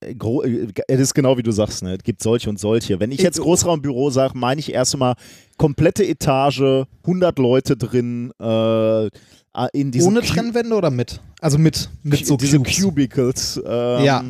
[0.00, 1.94] es ist genau wie du sagst, ne?
[1.96, 3.00] es gibt solche und solche.
[3.00, 5.14] Wenn ich jetzt Ich- Großraumbüro sage, meine ich erst einmal
[5.56, 9.08] komplette Etage, 100 Leute drin, äh,
[9.72, 11.20] in diesen Ohne Trennwände oder mit?
[11.40, 12.60] Also mit, mit so diese.
[12.60, 13.60] Cubicles.
[13.66, 14.24] Ähm, Ja.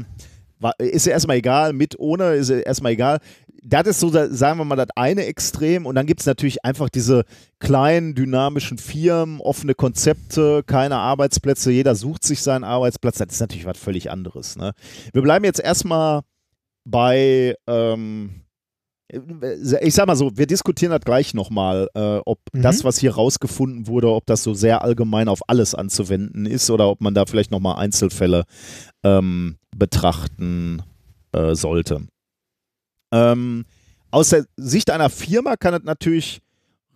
[0.61, 3.19] wa- Ist ja erstmal egal, mit, ohne, ist ja erstmal egal.
[3.69, 5.87] Das ist so, sagen wir mal, das eine Extrem.
[5.87, 7.25] Und dann gibt es natürlich einfach diese
[7.59, 13.19] kleinen, dynamischen Firmen, offene Konzepte, keine Arbeitsplätze, jeder sucht sich seinen Arbeitsplatz.
[13.19, 14.57] Das ist natürlich was völlig anderes.
[14.57, 14.73] Ne?
[15.13, 16.21] Wir bleiben jetzt erstmal
[16.85, 18.43] bei, ähm,
[19.83, 22.63] ich sag mal so, wir diskutieren das gleich nochmal, äh, ob Mhm.
[22.63, 26.89] das, was hier rausgefunden wurde, ob das so sehr allgemein auf alles anzuwenden ist oder
[26.89, 28.45] ob man da vielleicht nochmal Einzelfälle
[29.05, 30.83] ähm, betrachten
[31.33, 32.07] äh, sollte.
[33.13, 33.65] Ähm,
[34.11, 36.41] aus der Sicht einer Firma kann es natürlich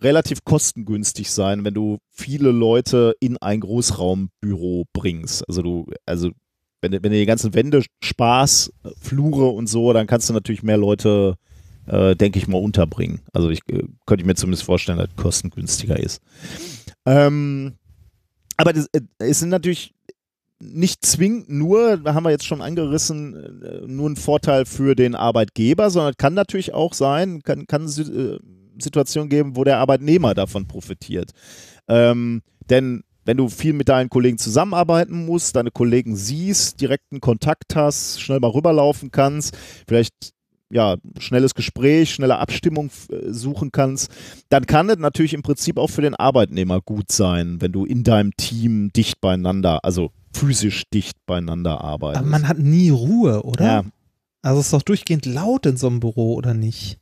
[0.01, 5.47] relativ kostengünstig sein, wenn du viele Leute in ein Großraumbüro bringst.
[5.49, 6.31] Also du, also
[6.81, 7.79] wenn, du- wenn du die ganzen Wände
[8.83, 11.35] äh, Flure und so, dann kannst du natürlich mehr Leute,
[11.87, 13.21] äh, denke ich mal, unterbringen.
[13.33, 16.23] Also ich äh, könnte ich mir zumindest vorstellen, dass es kostengünstiger ist.
[17.05, 17.75] Ähm,
[18.57, 19.93] aber das, äh, es sind natürlich
[20.61, 25.15] nicht zwingend nur, da haben wir jetzt schon angerissen, äh, nur ein Vorteil für den
[25.15, 28.39] Arbeitgeber, sondern kann natürlich auch sein, kann, kann äh,
[28.79, 31.31] Situationen geben, wo der Arbeitnehmer davon profitiert.
[31.89, 37.75] Ähm, denn wenn du viel mit deinen Kollegen zusammenarbeiten musst, deine Kollegen siehst, direkten Kontakt
[37.75, 39.57] hast, schnell mal rüberlaufen kannst,
[39.87, 40.33] vielleicht
[40.73, 44.11] ja, schnelles Gespräch, schnelle Abstimmung äh, suchen kannst,
[44.51, 48.05] dann kann es natürlich im Prinzip auch für den Arbeitnehmer gut sein, wenn du in
[48.05, 52.21] deinem Team dicht beieinander, also physisch dicht beieinander arbeitest.
[52.21, 53.65] Aber man hat nie Ruhe, oder?
[53.65, 53.85] ja,
[54.43, 56.99] Also es ist doch durchgehend laut in so einem Büro, oder nicht?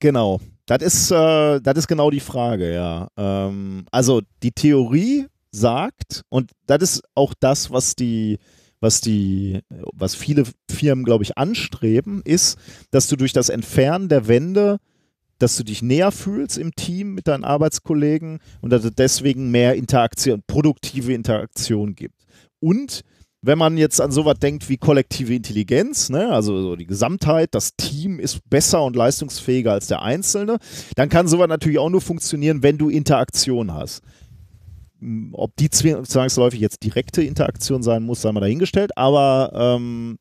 [0.00, 0.40] genau.
[0.66, 3.08] Das ist, äh, das ist genau die Frage, ja.
[3.16, 8.38] Ähm, also die Theorie sagt, und das ist auch das, was die,
[8.80, 9.60] was die,
[9.92, 12.58] was viele Firmen, glaube ich, anstreben, ist,
[12.92, 14.78] dass du durch das Entfernen der Wände,
[15.38, 19.74] dass du dich näher fühlst im Team mit deinen Arbeitskollegen und dass es deswegen mehr
[19.74, 22.22] Interaktion, produktive Interaktion gibt.
[22.60, 23.02] Und
[23.44, 27.74] wenn man jetzt an sowas denkt wie kollektive Intelligenz, ne, also so die Gesamtheit, das
[27.76, 30.58] Team ist besser und leistungsfähiger als der Einzelne,
[30.94, 34.02] dann kann sowas natürlich auch nur funktionieren, wenn du Interaktion hast.
[35.00, 40.18] M, Ob die zwangsläufig jetzt direkte Interaktion sein muss, sei mal dahingestellt, aber ähm,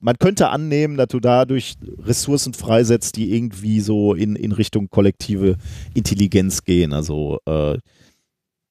[0.00, 5.56] man könnte annehmen, dass du dadurch Ressourcen freisetzt, die irgendwie so in, in Richtung kollektive
[5.94, 6.92] Intelligenz gehen.
[6.92, 7.78] Also äh,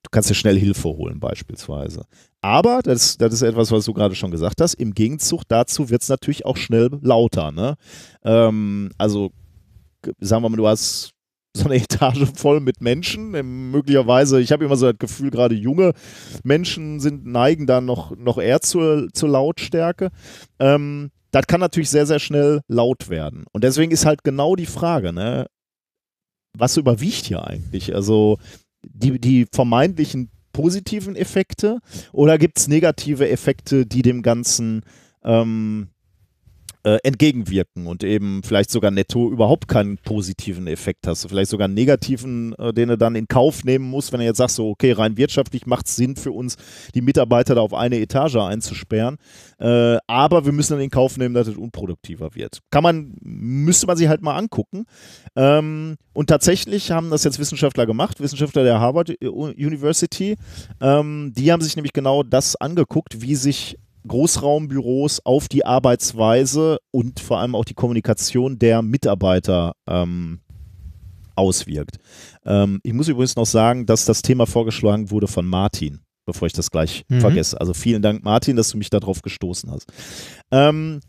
[0.04, 2.06] du kannst dir schnell Hilfe holen beispielsweise.
[2.42, 6.02] Aber, das, das ist etwas, was du gerade schon gesagt hast, im Gegenzug dazu wird
[6.02, 7.52] es natürlich auch schnell lauter.
[7.52, 7.76] Ne?
[8.24, 9.32] Ähm, also,
[10.20, 11.12] sagen wir mal, du hast
[11.56, 13.36] so eine Etage voll mit Menschen.
[13.36, 15.94] Ähm, Möglicherweise, ich habe immer so das Gefühl, gerade junge
[16.44, 20.10] Menschen sind, neigen dann noch, noch eher zur, zur Lautstärke.
[20.60, 23.46] Ähm, das kann natürlich sehr, sehr schnell laut werden.
[23.54, 25.48] Und deswegen ist halt genau die Frage, ne?
[26.58, 27.96] was überwiegt hier eigentlich?
[27.96, 28.38] Also
[28.84, 31.80] die, die vermeintlichen positiven Effekte
[32.12, 34.84] oder gibt es negative Effekte, die dem Ganzen
[35.24, 35.90] ähm,
[36.84, 41.28] äh, entgegenwirken und eben vielleicht sogar netto überhaupt keinen positiven Effekt hast.
[41.28, 44.38] Vielleicht sogar einen negativen, äh, den du dann in Kauf nehmen musst, wenn du jetzt
[44.38, 46.58] sagst, so, okay, rein wirtschaftlich macht es Sinn für uns,
[46.96, 49.18] die Mitarbeiter da auf eine Etage einzusperren.
[49.60, 52.60] Äh, aber wir müssen dann in Kauf nehmen, dass es unproduktiver wird.
[52.72, 54.86] Kann man, müsste man sich halt mal angucken.
[55.36, 60.36] Ähm, und tatsächlich haben das jetzt Wissenschaftler gemacht, Wissenschaftler der Harvard University.
[60.82, 63.78] Ähm, die haben sich nämlich genau das angeguckt, wie sich
[64.08, 70.40] Großraumbüros auf die Arbeitsweise und vor allem auch die Kommunikation der Mitarbeiter ähm,
[71.36, 71.98] auswirkt.
[72.46, 76.54] Ähm, ich muss übrigens noch sagen, dass das Thema vorgeschlagen wurde von Martin, bevor ich
[76.54, 77.22] das gleich Mhm.
[77.22, 77.60] vergesse.
[77.60, 79.88] Also vielen Dank, Martin, dass du mich darauf gestoßen hast.
[80.52, 81.00] Ähm,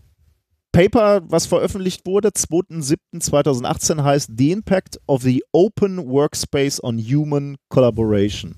[0.73, 8.55] Paper, was veröffentlicht wurde, 2.7.2018, heißt The Impact of the Open Workspace on Human Collaboration.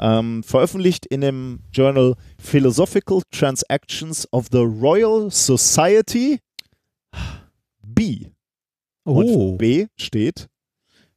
[0.00, 6.40] Ähm, veröffentlicht in dem Journal Philosophical Transactions of the Royal Society
[7.82, 8.26] B.
[9.04, 9.56] Und Oh.
[9.56, 10.48] B steht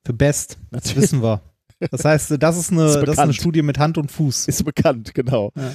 [0.06, 0.58] Für Best.
[0.72, 1.42] Das wissen wir.
[1.92, 3.34] Das heißt, das ist eine, Ist das ist eine.
[3.34, 4.48] Studie mit Hand und Fuß.
[4.48, 5.52] Ist bekannt, genau.
[5.56, 5.74] Ja.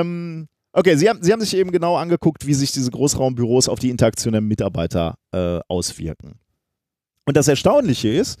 [0.00, 3.78] Ähm, okay, Sie haben, Sie haben sich eben genau angeguckt, wie sich diese Großraumbüros auf
[3.78, 6.38] die Interaktion der Mitarbeiter äh, auswirken.
[7.24, 8.38] Und das Erstaunliche ist,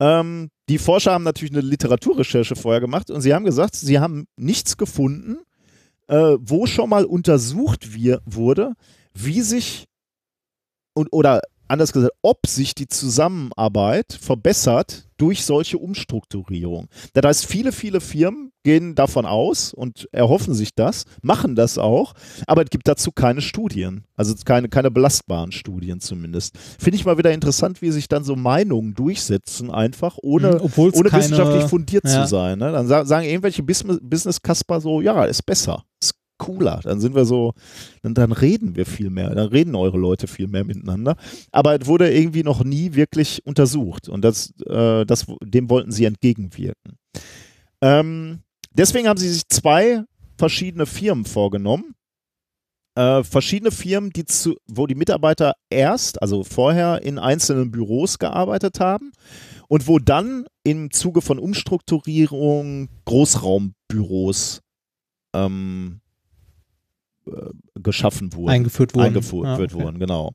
[0.00, 4.26] ähm, die Forscher haben natürlich eine Literaturrecherche vorher gemacht und sie haben gesagt, sie haben
[4.36, 5.38] nichts gefunden,
[6.08, 8.74] äh, wo schon mal untersucht wir, wurde,
[9.14, 9.86] wie sich
[10.94, 16.88] und, oder anders gesagt, ob sich die Zusammenarbeit verbessert durch solche Umstrukturierung.
[17.12, 22.14] Das heißt, viele, viele Firmen gehen davon aus und erhoffen sich das, machen das auch,
[22.46, 26.56] aber es gibt dazu keine Studien, also keine, keine belastbaren Studien zumindest.
[26.78, 30.94] Finde ich mal wieder interessant, wie sich dann so Meinungen durchsetzen, einfach ohne, Mhm, obwohl's
[30.96, 32.22] ohne keine- wissenschaftlich fundiert ja.
[32.22, 32.58] zu sein.
[32.58, 32.70] Ne?
[32.72, 35.84] Dann sa- sagen irgendwelche Business- Business-Kasper so, ja, ist besser,
[36.40, 36.80] cooler.
[36.82, 37.52] Dann sind wir so,
[38.02, 41.16] dann, dann reden wir viel mehr, dann reden eure Leute viel mehr miteinander.
[41.52, 46.06] Aber es wurde irgendwie noch nie wirklich untersucht und das, äh, das, dem wollten sie
[46.06, 46.98] entgegenwirken.
[47.82, 48.40] Ähm,
[48.72, 50.02] deswegen haben sie sich zwei
[50.36, 51.94] verschiedene Firmen vorgenommen.
[52.96, 58.80] Äh, verschiedene Firmen, die zu, wo die Mitarbeiter erst, also vorher in einzelnen Büros gearbeitet
[58.80, 59.12] haben
[59.68, 64.62] und wo dann im Zuge von Umstrukturierung Großraumbüros
[65.34, 66.09] ähm, äh,
[67.74, 69.06] geschaffen wurden Eingeführt wurden.
[69.06, 69.72] eingeführt Ah, okay.
[69.74, 70.32] wurden, genau.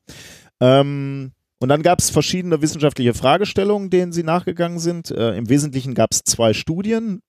[0.60, 5.10] Ähm, und dann gab es verschiedene wissenschaftliche Fragestellungen, denen sie nachgegangen sind.
[5.10, 7.22] Äh, Im Wesentlichen gab es zwei Studien.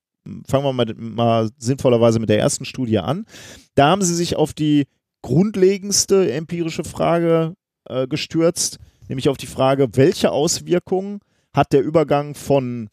[0.48, 3.26] Fangen wir mal, mal sinnvollerweise mit der ersten Studie an.
[3.76, 4.86] Da haben sie sich auf die
[5.22, 7.54] grundlegendste empirische Frage
[7.86, 8.78] äh, gestürzt,
[9.08, 11.20] nämlich auf die Frage, welche Auswirkungen
[11.54, 12.90] hat der Übergang von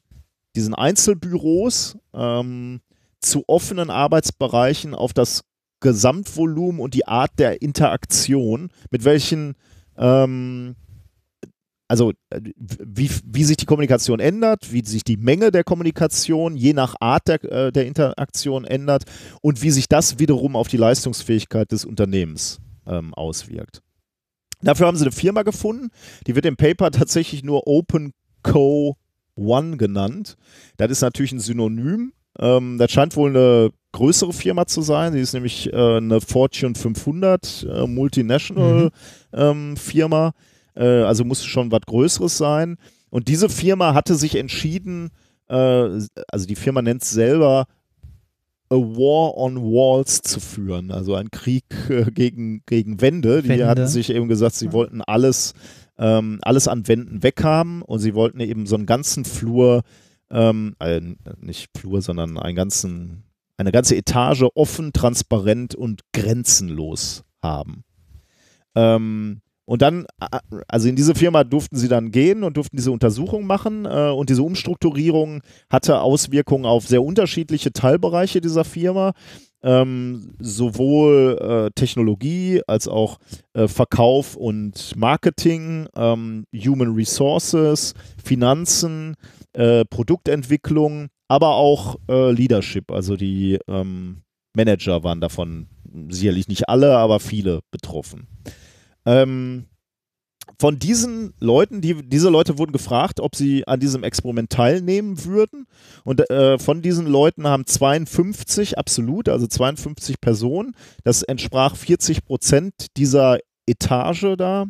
[0.55, 2.81] diesen Einzelbüros ähm,
[3.21, 5.43] zu offenen Arbeitsbereichen auf das
[5.85, 9.55] Gesamtvolumen und die Art der Interaktion, mit welchen,
[9.99, 10.77] ähm,
[11.89, 16.73] also äh, wie, wie sich die Kommunikation ändert, wie sich die Menge der Kommunikation je
[16.73, 19.05] nach Art der, äh, der Interaktion ändert
[19.43, 23.83] und wie sich das wiederum auf die Leistungsfähigkeit des Unternehmens ähm, auswirkt.
[24.63, 25.91] Dafür haben sie eine Firma gefunden,
[26.27, 28.97] die wird im Paper tatsächlich nur OpenCo
[29.37, 30.39] One genannt.
[30.79, 32.15] Das ist natürlich ein Synonym.
[32.39, 35.13] Ähm, das scheint wohl eine größere Firma zu sein.
[35.13, 38.91] Sie ist nämlich äh, eine Fortune 500 äh, Multinational
[39.33, 40.33] ähm, Firma.
[40.77, 42.77] Äh, also musste schon was Größeres sein.
[43.11, 45.11] Und diese Firma hatte sich entschieden,
[45.49, 45.55] äh,
[46.29, 47.67] also die Firma nennt es selber
[48.71, 53.43] A War on Walls zu führen, also ein Krieg äh, gegen, gegen Wände.
[53.43, 53.67] Die Wände.
[53.69, 54.73] hatten sich eben gesagt, sie Ja.
[54.73, 55.53] wollten alles,
[55.99, 59.83] ähm, alles an Wänden weghaben und sie wollten eben so einen ganzen Flur,
[60.31, 61.01] ähm, äh,
[61.41, 63.23] nicht Flur, sondern einen ganzen,
[63.57, 67.85] eine ganze Etage offen, transparent und grenzenlos haben.
[68.75, 70.07] Ähm, und dann,
[70.69, 73.87] also in diese Firma durften sie dann gehen und durften diese Untersuchung machen.
[73.87, 79.13] Äh, und diese Umstrukturierung hatte Auswirkungen auf sehr unterschiedliche Teilbereiche dieser Firma.
[79.63, 83.17] Ähm, sowohl äh, Technologie als auch
[83.55, 89.15] äh, Verkauf und Marketing, ähm, Human Resources, Finanzen,
[89.55, 92.91] äh, Produktentwicklung, aber auch äh, Leadership.
[92.91, 94.23] Also die ähm,
[94.55, 95.69] Manager waren davon
[96.09, 98.27] sicherlich nicht alle, aber viele betroffen.
[99.07, 99.67] Ähm,
[100.59, 105.67] von diesen Leuten, die, diese Leute wurden gefragt, ob sie an diesem Experiment teilnehmen würden.
[106.05, 112.75] Und äh, von diesen Leuten haben 52 absolut, also 52 Personen, das entsprach 40 Prozent
[112.97, 114.67] dieser Etage da,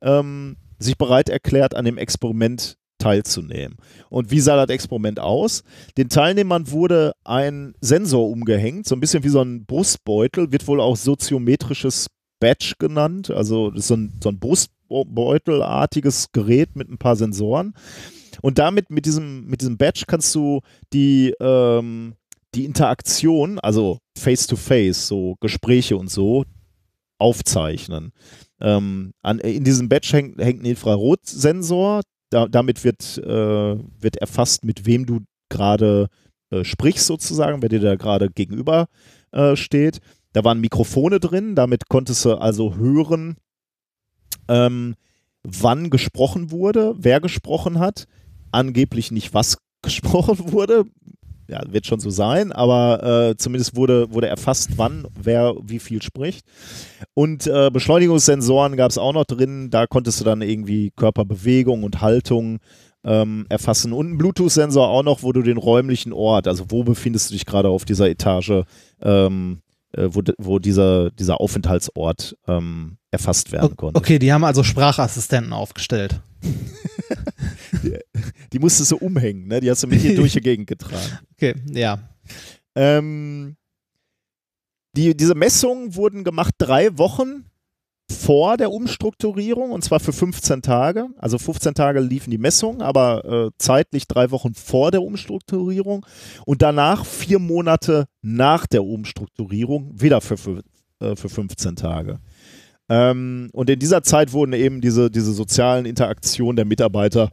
[0.00, 3.76] ähm, sich bereit erklärt, an dem Experiment teilzunehmen.
[4.08, 5.62] Und wie sah das Experiment aus?
[5.96, 10.80] Den Teilnehmern wurde ein Sensor umgehängt, so ein bisschen wie so ein Brustbeutel, wird wohl
[10.80, 12.06] auch soziometrisches
[12.40, 17.74] Badge genannt, also so ein, so ein Brustbeutelartiges Gerät mit ein paar Sensoren.
[18.42, 20.60] Und damit, mit diesem, mit diesem Badge kannst du
[20.92, 22.14] die, ähm,
[22.54, 26.44] die Interaktion, also face-to-face, so Gespräche und so,
[27.18, 28.12] aufzeichnen.
[28.60, 34.64] Ähm, an, in diesem Badge hängt, hängt ein Infrarotsensor, da, damit wird, äh, wird erfasst,
[34.64, 36.08] mit wem du gerade
[36.50, 38.88] äh, sprichst sozusagen, wer dir da gerade gegenüber
[39.32, 40.00] äh, steht.
[40.32, 43.36] Da waren Mikrofone drin, damit konntest du also hören,
[44.48, 44.94] ähm,
[45.42, 48.06] wann gesprochen wurde, wer gesprochen hat,
[48.52, 50.84] angeblich nicht was gesprochen wurde.
[51.48, 56.02] Ja, wird schon so sein, aber äh, zumindest wurde, wurde erfasst, wann wer wie viel
[56.02, 56.44] spricht.
[57.14, 62.00] Und äh, Beschleunigungssensoren gab es auch noch drin, da konntest du dann irgendwie Körperbewegung und
[62.00, 62.58] Haltung
[63.04, 63.92] ähm, erfassen.
[63.92, 67.46] Und ein Bluetooth-Sensor auch noch, wo du den räumlichen Ort, also wo befindest du dich
[67.46, 68.64] gerade auf dieser Etage,
[69.00, 69.60] ähm,
[69.92, 73.96] äh, wo, wo dieser, dieser Aufenthaltsort ähm, erfasst werden konnte.
[73.96, 76.20] Okay, die haben also Sprachassistenten aufgestellt.
[77.82, 77.98] Die,
[78.52, 79.60] die musstest du umhängen, ne?
[79.60, 81.18] Die hast du mit dir durch die Gegend getragen.
[81.32, 81.98] Okay, ja.
[82.74, 83.56] Ähm,
[84.96, 87.44] die, diese Messungen wurden gemacht drei Wochen
[88.10, 91.08] vor der Umstrukturierung und zwar für 15 Tage.
[91.18, 96.06] Also 15 Tage liefen die Messungen, aber äh, zeitlich drei Wochen vor der Umstrukturierung
[96.44, 100.62] und danach vier Monate nach der Umstrukturierung wieder für, für,
[101.00, 102.20] äh, für 15 Tage.
[102.88, 107.30] Ähm, und in dieser Zeit wurden eben diese, diese sozialen Interaktionen der Mitarbeiter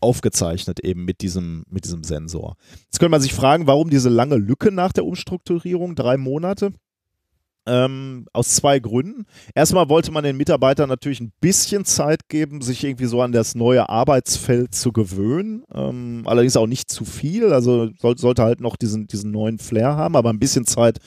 [0.00, 2.56] aufgezeichnet, eben mit diesem, mit diesem Sensor.
[2.84, 6.72] Jetzt könnte man sich fragen, warum diese lange Lücke nach der Umstrukturierung, drei Monate?
[7.66, 9.24] Ähm, aus zwei Gründen.
[9.54, 13.54] Erstmal wollte man den Mitarbeitern natürlich ein bisschen Zeit geben, sich irgendwie so an das
[13.54, 15.64] neue Arbeitsfeld zu gewöhnen.
[15.72, 17.54] Ähm, allerdings auch nicht zu viel.
[17.54, 20.98] Also soll, sollte halt noch diesen, diesen neuen Flair haben, aber ein bisschen Zeit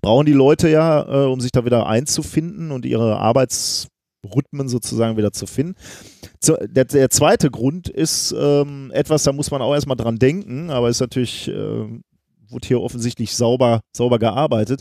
[0.00, 5.32] brauchen die Leute ja, äh, um sich da wieder einzufinden und ihre Arbeitsrhythmen sozusagen wieder
[5.32, 5.74] zu finden.
[6.40, 10.70] Zu, der, der, zweite Grund ist ähm, etwas, da muss man auch erstmal dran denken,
[10.70, 11.52] aber ist natürlich, äh,
[12.48, 14.80] wurde hier offensichtlich sauber, sauber gearbeitet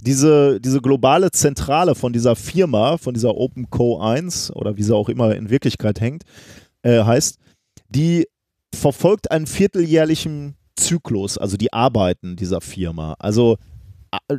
[0.00, 5.08] diese, diese globale Zentrale von dieser Firma, von dieser OpenCo 1 oder wie sie auch
[5.08, 6.24] immer in Wirklichkeit hängt,
[6.82, 7.38] äh, heißt,
[7.88, 8.26] die
[8.74, 13.14] verfolgt einen vierteljährlichen Zyklus, also die Arbeiten dieser Firma.
[13.18, 13.56] Also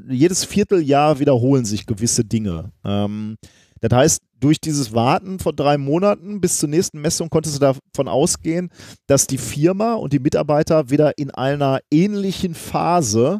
[0.07, 2.71] jedes Vierteljahr wiederholen sich gewisse Dinge.
[2.84, 3.38] Ähm,
[3.81, 8.07] das heißt, durch dieses Warten von drei Monaten bis zur nächsten Messung konntest du davon
[8.07, 8.69] ausgehen,
[9.07, 13.39] dass die Firma und die Mitarbeiter wieder in einer ähnlichen Phase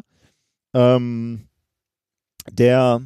[0.74, 1.47] ähm,
[2.52, 3.02] der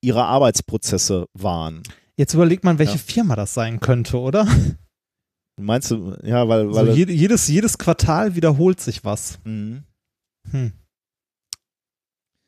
[0.00, 1.82] ihre Arbeitsprozesse waren.
[2.16, 2.98] Jetzt überlegt man, welche ja.
[2.98, 4.46] Firma das sein könnte, oder?
[5.60, 6.70] Meinst du, ja, weil.
[6.70, 9.38] weil also jedes, jedes Quartal wiederholt sich was.
[9.44, 9.84] Mhm.
[10.50, 10.72] Hm.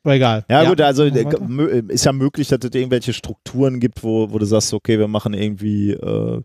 [0.03, 0.45] Aber egal.
[0.49, 0.69] Ja, ja.
[0.69, 4.97] gut, also ist ja möglich, dass es irgendwelche Strukturen gibt, wo, wo du sagst, okay,
[4.97, 6.41] wir machen irgendwie äh,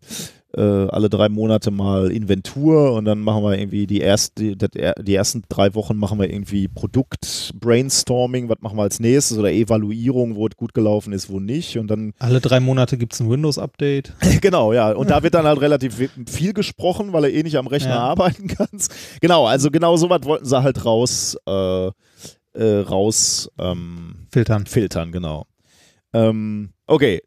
[0.56, 5.14] äh, alle drei Monate mal Inventur und dann machen wir irgendwie die, erst, die, die
[5.14, 10.46] ersten drei Wochen machen wir irgendwie Produkt-Brainstorming, was machen wir als nächstes oder Evaluierung, wo
[10.46, 14.12] es gut gelaufen ist, wo nicht und dann alle drei Monate gibt es ein Windows-Update.
[14.40, 17.66] genau, ja und da wird dann halt relativ viel gesprochen, weil er eh nicht am
[17.66, 18.00] Rechner ja.
[18.00, 18.94] arbeiten kannst.
[19.20, 21.90] Genau, also genau so was wollten sie halt raus äh,
[22.54, 24.66] äh, raus ähm, filtern.
[24.66, 25.46] Filtern, genau.
[26.12, 27.20] Ähm, okay,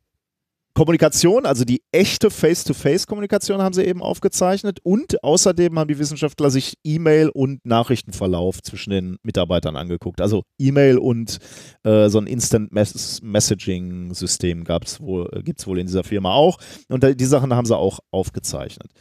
[0.77, 6.75] Kommunikation, also die echte Face-to-Face-Kommunikation haben sie eben aufgezeichnet und außerdem haben die Wissenschaftler sich
[6.83, 10.21] E-Mail und Nachrichtenverlauf zwischen den Mitarbeitern angeguckt.
[10.21, 11.39] Also E-Mail und
[11.83, 16.59] äh, so ein Instant Messaging-System wohl, gibt es wohl in dieser Firma auch
[16.89, 18.91] und die Sachen haben sie auch aufgezeichnet.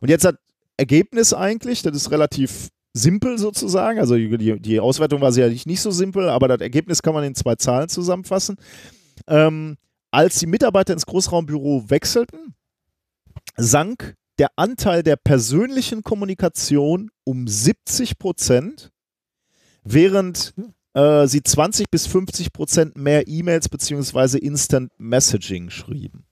[0.00, 0.36] Und jetzt hat
[0.78, 5.90] Ergebnis eigentlich, das ist relativ simpel sozusagen, also die, die Auswertung war sicherlich nicht so
[5.90, 8.56] simpel, aber das Ergebnis kann man in zwei Zahlen zusammenfassen.
[9.26, 9.76] Ähm,
[10.10, 12.54] als die Mitarbeiter ins Großraumbüro wechselten,
[13.56, 18.90] sank der Anteil der persönlichen Kommunikation um 70 Prozent,
[19.82, 20.54] während
[20.94, 24.38] äh, sie 20 bis 50 Prozent mehr E-Mails bzw.
[24.38, 26.24] Instant Messaging schrieben.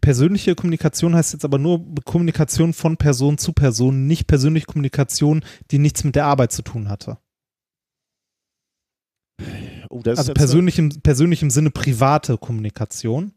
[0.00, 5.78] Persönliche Kommunikation heißt jetzt aber nur Kommunikation von Person zu Person, nicht persönliche Kommunikation, die
[5.78, 7.18] nichts mit der Arbeit zu tun hatte.
[9.90, 13.32] Oh, also persönlich im, persönlich im Sinne private Kommunikation?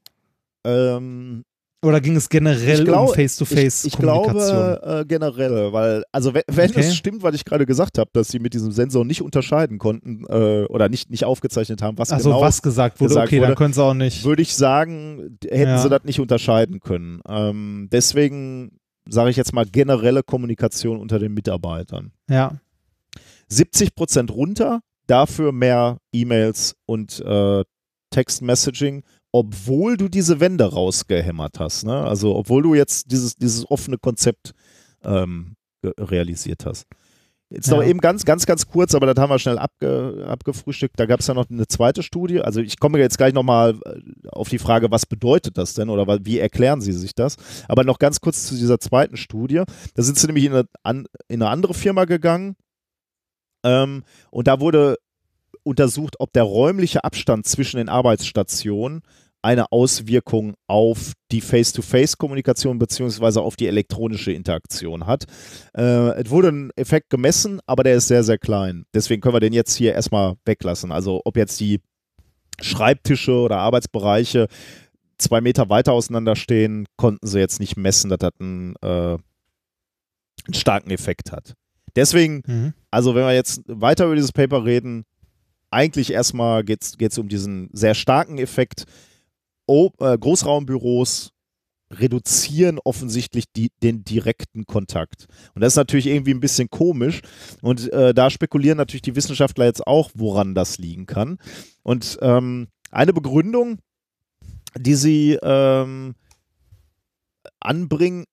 [0.64, 1.44] Ähm,
[1.84, 3.88] oder ging es generell glaub, um Face-to-Face-Kommunikation?
[3.88, 6.80] Ich, ich, glaube äh, generell, weil, also wenn, wenn okay.
[6.80, 10.24] es stimmt, was ich gerade gesagt habe, dass sie mit diesem Sensor nicht unterscheiden konnten
[10.30, 13.48] äh, oder nicht, nicht aufgezeichnet haben, was also genau was gesagt wurde, gesagt okay, wurde,
[13.48, 14.24] dann können sie auch nicht.
[14.24, 15.78] Würde ich sagen, hätten ja.
[15.78, 17.20] sie das nicht unterscheiden können.
[17.28, 22.14] Ähm, deswegen sage ich jetzt mal generelle Kommunikation unter den Mitarbeitern.
[22.30, 22.60] Ja.
[23.50, 27.64] 70 Prozent runter, dafür mehr E-Mails und äh,
[28.12, 31.86] Text-Messaging, obwohl du diese Wände rausgehämmert hast.
[31.86, 31.96] Ne?
[31.96, 34.52] Also obwohl du jetzt dieses, dieses offene Konzept
[35.04, 36.88] ähm, realisiert hast.
[37.54, 37.76] Jetzt ja.
[37.76, 41.00] noch eben ganz, ganz, ganz kurz, aber das haben wir schnell abge, abgefrühstückt.
[41.00, 42.42] Da gab es ja noch eine zweite Studie.
[42.42, 46.08] Also ich komme jetzt gleich nochmal äh, auf die Frage, was bedeutet das denn oder
[46.26, 47.38] wie erklären Sie sich das?
[47.68, 49.62] Aber noch ganz kurz zu dieser zweiten Studie.
[49.94, 50.66] Da sind Sie nämlich in eine,
[51.28, 52.56] in eine andere Firma gegangen,
[53.64, 54.98] ähm, und da wurde
[55.64, 59.02] untersucht, ob der räumliche Abstand zwischen den Arbeitsstationen
[59.44, 65.26] eine Auswirkung auf die Face-to-Face-Kommunikation beziehungsweise auf die elektronische Interaktion hat.
[65.76, 68.86] Äh, es wurde ein Effekt gemessen, aber der ist sehr, sehr klein.
[68.94, 70.94] Deswegen können wir den jetzt hier erstmal weglassen.
[70.94, 71.82] Also ob jetzt die
[72.62, 74.48] Schreibtische oder Arbeitsbereiche
[75.18, 80.54] zwei Meter weiter auseinander stehen, konnten sie jetzt nicht messen, dass das einen, äh, einen
[80.54, 81.54] starken Effekt hat.
[81.96, 82.74] Deswegen, mhm.
[82.92, 85.06] also wenn wir jetzt weiter über dieses Paper reden,
[85.70, 88.86] eigentlich erstmal geht es um diesen sehr starken Effekt.
[89.66, 91.32] Oh, äh, Großraumbüros
[92.00, 95.28] reduzieren offensichtlich die, den direkten Kontakt.
[95.54, 97.22] Und das ist natürlich irgendwie ein bisschen komisch.
[97.62, 101.38] Und äh, da spekulieren natürlich die Wissenschaftler jetzt auch, woran das liegen kann.
[101.84, 103.80] Und ähm, eine Begründung,
[104.78, 106.16] die sie ähm,
[107.60, 108.26] anbringen,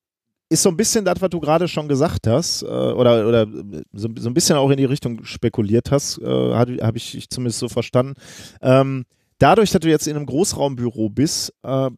[0.51, 3.47] ist so ein bisschen das, was du gerade schon gesagt hast, äh, oder, oder
[3.93, 7.61] so, so, ein bisschen auch in die Richtung spekuliert hast, äh, habe hab ich zumindest
[7.61, 8.15] so verstanden.
[8.61, 9.05] Ähm,
[9.39, 11.91] dadurch, dass du jetzt in einem Großraumbüro bist äh,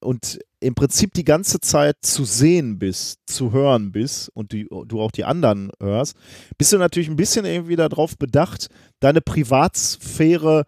[0.00, 5.00] und im Prinzip die ganze Zeit zu sehen bist, zu hören bist und die, du
[5.00, 6.14] auch die anderen hörst,
[6.58, 8.68] bist du natürlich ein bisschen irgendwie darauf bedacht,
[9.00, 10.64] deine Privatsphäre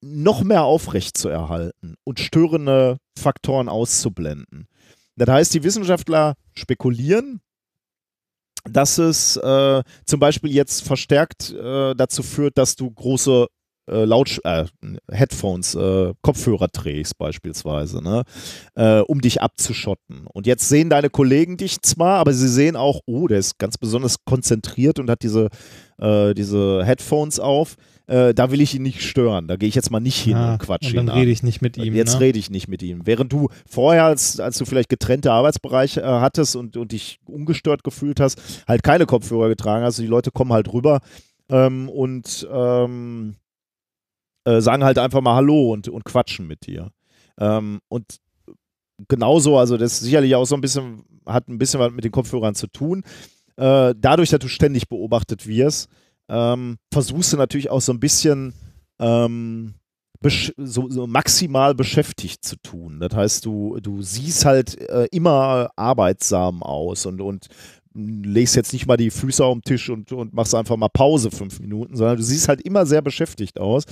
[0.00, 4.66] noch mehr aufrecht zu erhalten und störende Faktoren auszublenden.
[5.16, 7.40] Das heißt, die Wissenschaftler spekulieren,
[8.64, 13.46] dass es äh, zum Beispiel jetzt verstärkt äh, dazu führt, dass du große
[13.86, 14.64] äh, Laut äh,
[15.10, 18.22] Headphones, äh, Kopfhörer trägst beispielsweise, ne?
[18.74, 20.26] Äh, um dich abzuschotten.
[20.32, 23.76] Und jetzt sehen deine Kollegen dich zwar, aber sie sehen auch, oh, der ist ganz
[23.76, 25.48] besonders konzentriert und hat diese,
[25.98, 27.76] äh, diese Headphones auf.
[28.06, 29.48] Äh, da will ich ihn nicht stören.
[29.48, 31.18] Da gehe ich jetzt mal nicht hin Ah, und quatsche dann ihn an.
[31.18, 31.94] rede ich nicht mit ihm.
[31.94, 32.20] Jetzt ne?
[32.20, 33.06] rede ich nicht mit ihm.
[33.06, 37.82] Während du vorher, als, als du vielleicht getrennte Arbeitsbereiche äh, hattest und, und dich ungestört
[37.82, 39.98] gefühlt hast, halt keine Kopfhörer getragen hast.
[39.98, 41.00] Die Leute kommen halt rüber
[41.48, 43.36] ähm, und ähm,
[44.44, 46.90] äh, sagen halt einfach mal Hallo und, und quatschen mit dir.
[47.40, 48.18] Ähm, und
[49.08, 52.12] genauso, also das ist sicherlich auch so ein bisschen, hat ein bisschen was mit den
[52.12, 53.02] Kopfhörern zu tun.
[53.56, 55.88] Äh, dadurch, dass du ständig beobachtet wirst,
[56.28, 58.54] ähm, versuchst du natürlich auch so ein bisschen
[58.98, 59.74] ähm,
[60.56, 62.98] so, so maximal beschäftigt zu tun.
[63.00, 67.48] Das heißt, du, du siehst halt äh, immer arbeitsam aus und, und
[67.94, 71.30] legst jetzt nicht mal die Füße auf den Tisch und, und machst einfach mal Pause
[71.30, 73.84] fünf Minuten, sondern du siehst halt immer sehr beschäftigt aus.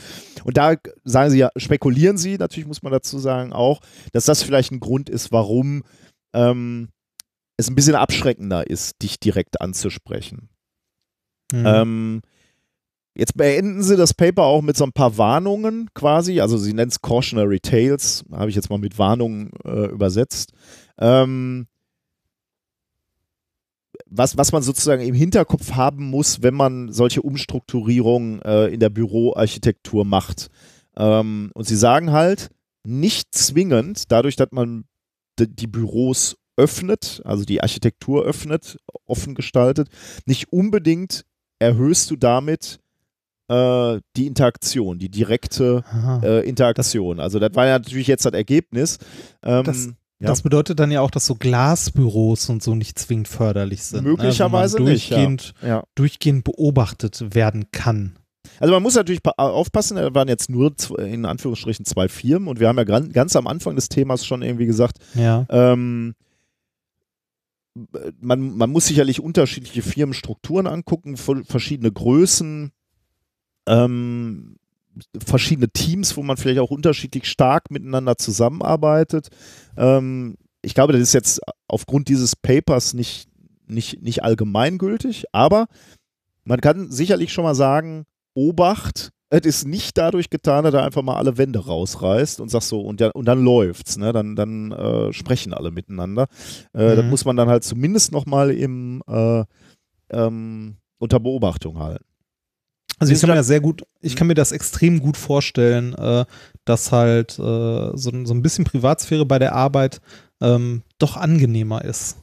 [0.45, 3.81] Und da sagen sie ja, spekulieren sie, natürlich muss man dazu sagen auch,
[4.13, 5.85] dass das vielleicht ein Grund ist, warum
[6.35, 6.89] ähm,
[7.57, 10.49] es ein bisschen abschreckender ist, dich direkt anzusprechen.
[11.53, 11.67] Mhm.
[11.67, 12.23] Ähm,
[13.15, 16.41] jetzt beenden sie das Paper auch mit so ein paar Warnungen quasi.
[16.41, 20.53] Also sie nennen es Cautionary Tales, habe ich jetzt mal mit Warnungen äh, übersetzt.
[20.99, 21.67] Ähm,
[24.07, 28.91] was, was man sozusagen im Hinterkopf haben muss, wenn man solche Umstrukturierungen äh, in der
[28.91, 30.49] Büroarchitektur macht.
[30.97, 32.51] Ähm, und sie sagen halt,
[32.85, 34.85] nicht zwingend, dadurch, dass man
[35.39, 39.89] die Büros öffnet, also die Architektur öffnet, offen gestaltet,
[40.27, 41.25] nicht unbedingt
[41.63, 42.79] erhöhst du damit
[43.49, 45.83] äh, die Interaktion, die direkte
[46.23, 47.21] äh, Interaktion.
[47.21, 48.99] also das war ja natürlich jetzt das Ergebnis.
[49.43, 49.89] Ähm, Das-
[50.21, 50.29] ja.
[50.29, 54.05] Das bedeutet dann ja auch, dass so Glasbüros und so nicht zwingend förderlich sind.
[54.05, 54.85] Möglicherweise ne?
[54.85, 55.17] Man nicht, ja.
[55.17, 55.83] durchgehend, ja.
[55.97, 58.15] durchgehend beobachtet werden kann.
[58.61, 62.61] Also man muss natürlich pa- aufpassen, da waren jetzt nur in Anführungsstrichen zwei Firmen und
[62.61, 65.45] wir haben ja ganz am Anfang des Themas schon irgendwie gesagt, Ja.
[65.51, 66.15] ähm,
[68.21, 72.73] man, man muss sicherlich unterschiedliche Firmenstrukturen angucken, verschiedene Größen,
[73.67, 74.57] ähm,
[75.25, 79.29] verschiedene Teams, wo man vielleicht auch unterschiedlich stark miteinander zusammenarbeitet.
[79.77, 83.29] Ähm, ich glaube, das ist jetzt aufgrund dieses Papers nicht,
[83.67, 85.67] nicht, nicht allgemeingültig, aber
[86.45, 88.05] man kann sicherlich schon mal sagen,
[88.35, 92.65] Obacht, es ist nicht dadurch getan, dass er einfach mal alle Wände rausreißt und sagt
[92.65, 94.13] so, und, ja, und dann läuft's, ne?
[94.13, 96.25] Dann, dann äh, sprechen alle miteinander.
[96.75, 97.11] Äh, Das Mhm.
[97.11, 99.45] muss man dann halt zumindest nochmal im äh,
[100.11, 102.05] ähm, unter Beobachtung halten.
[102.99, 103.87] Also ich kann mir das sehr gut, Mhm.
[104.03, 106.25] ich kann mir das extrem gut vorstellen, äh,
[106.67, 107.43] dass halt äh,
[107.97, 110.01] so, ein- so ein bisschen Privatsphäre bei der Arbeit
[110.41, 112.19] ähm, doch angenehmer ist.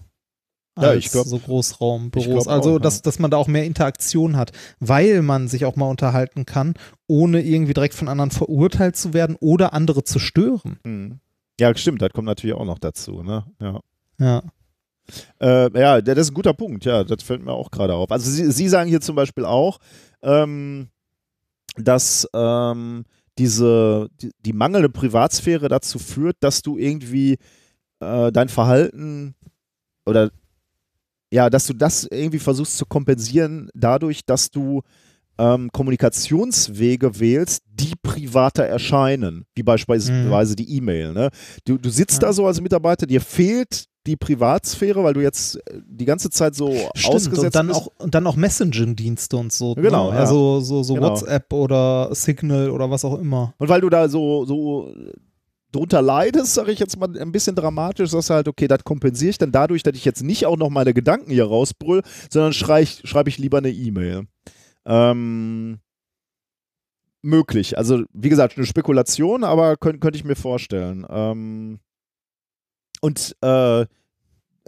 [0.81, 2.47] Ja, ich glaub- so Großraumbüros.
[2.47, 2.79] also, auch, ja.
[2.79, 6.73] dass, dass man da auch mehr Interaktion hat, weil man sich auch mal unterhalten kann,
[7.07, 10.79] ohne irgendwie direkt von anderen verurteilt zu werden oder andere zu stören.
[10.83, 11.19] Mhm.
[11.59, 13.45] Ja, stimmt, das kommt natürlich auch noch dazu, ne?
[13.59, 13.81] Ja.
[14.19, 14.43] Ja.
[15.41, 18.11] Äh, ja, das ist ein guter Punkt, ja, das fällt mir auch gerade auf.
[18.11, 19.79] Also Sie, Sie sagen hier zum Beispiel auch,
[20.21, 20.89] ähm,
[21.75, 23.05] dass ähm,
[23.37, 27.37] diese, die, die mangelnde Privatsphäre dazu führt, dass du irgendwie
[27.99, 29.35] äh, dein Verhalten
[30.05, 30.31] oder
[31.31, 34.81] ja, dass du das irgendwie versuchst zu kompensieren dadurch, dass du
[35.37, 41.13] ähm, Kommunikationswege wählst, die privater erscheinen, wie beispielsweise die E-Mail.
[41.13, 41.29] Ne?
[41.65, 42.27] Du, du sitzt Ja.
[42.27, 46.55] da so als Mitarbeiter, dir fehlt die Privatsphäre, weil du jetzt äh, die ganze Zeit
[46.55, 47.79] so Stimmt, ausgesetzt und dann bist.
[47.79, 49.75] auch, und dann auch Messaging-Dienste und so.
[49.75, 50.15] Genau, ne?
[50.15, 50.21] ja.
[50.21, 51.09] Also so, so Genau.
[51.09, 53.53] WhatsApp oder Signal oder was auch immer.
[53.57, 54.91] Und weil du da so, so
[55.71, 59.29] drunter leidest, sage ich jetzt mal ein bisschen dramatisch, sagst du halt, okay, das kompensiere
[59.29, 63.29] ich dann dadurch, dass ich jetzt nicht auch noch meine Gedanken hier rausbrüll, sondern schreibe
[63.29, 64.27] ich, lieber eine E-Mail.
[64.85, 65.79] Ähm,
[67.21, 67.77] möglich.
[67.77, 71.05] Also, wie gesagt, eine Spekulation, aber könnt, könnte ich mir vorstellen.
[71.09, 71.79] Ähm,
[73.01, 73.85] und äh,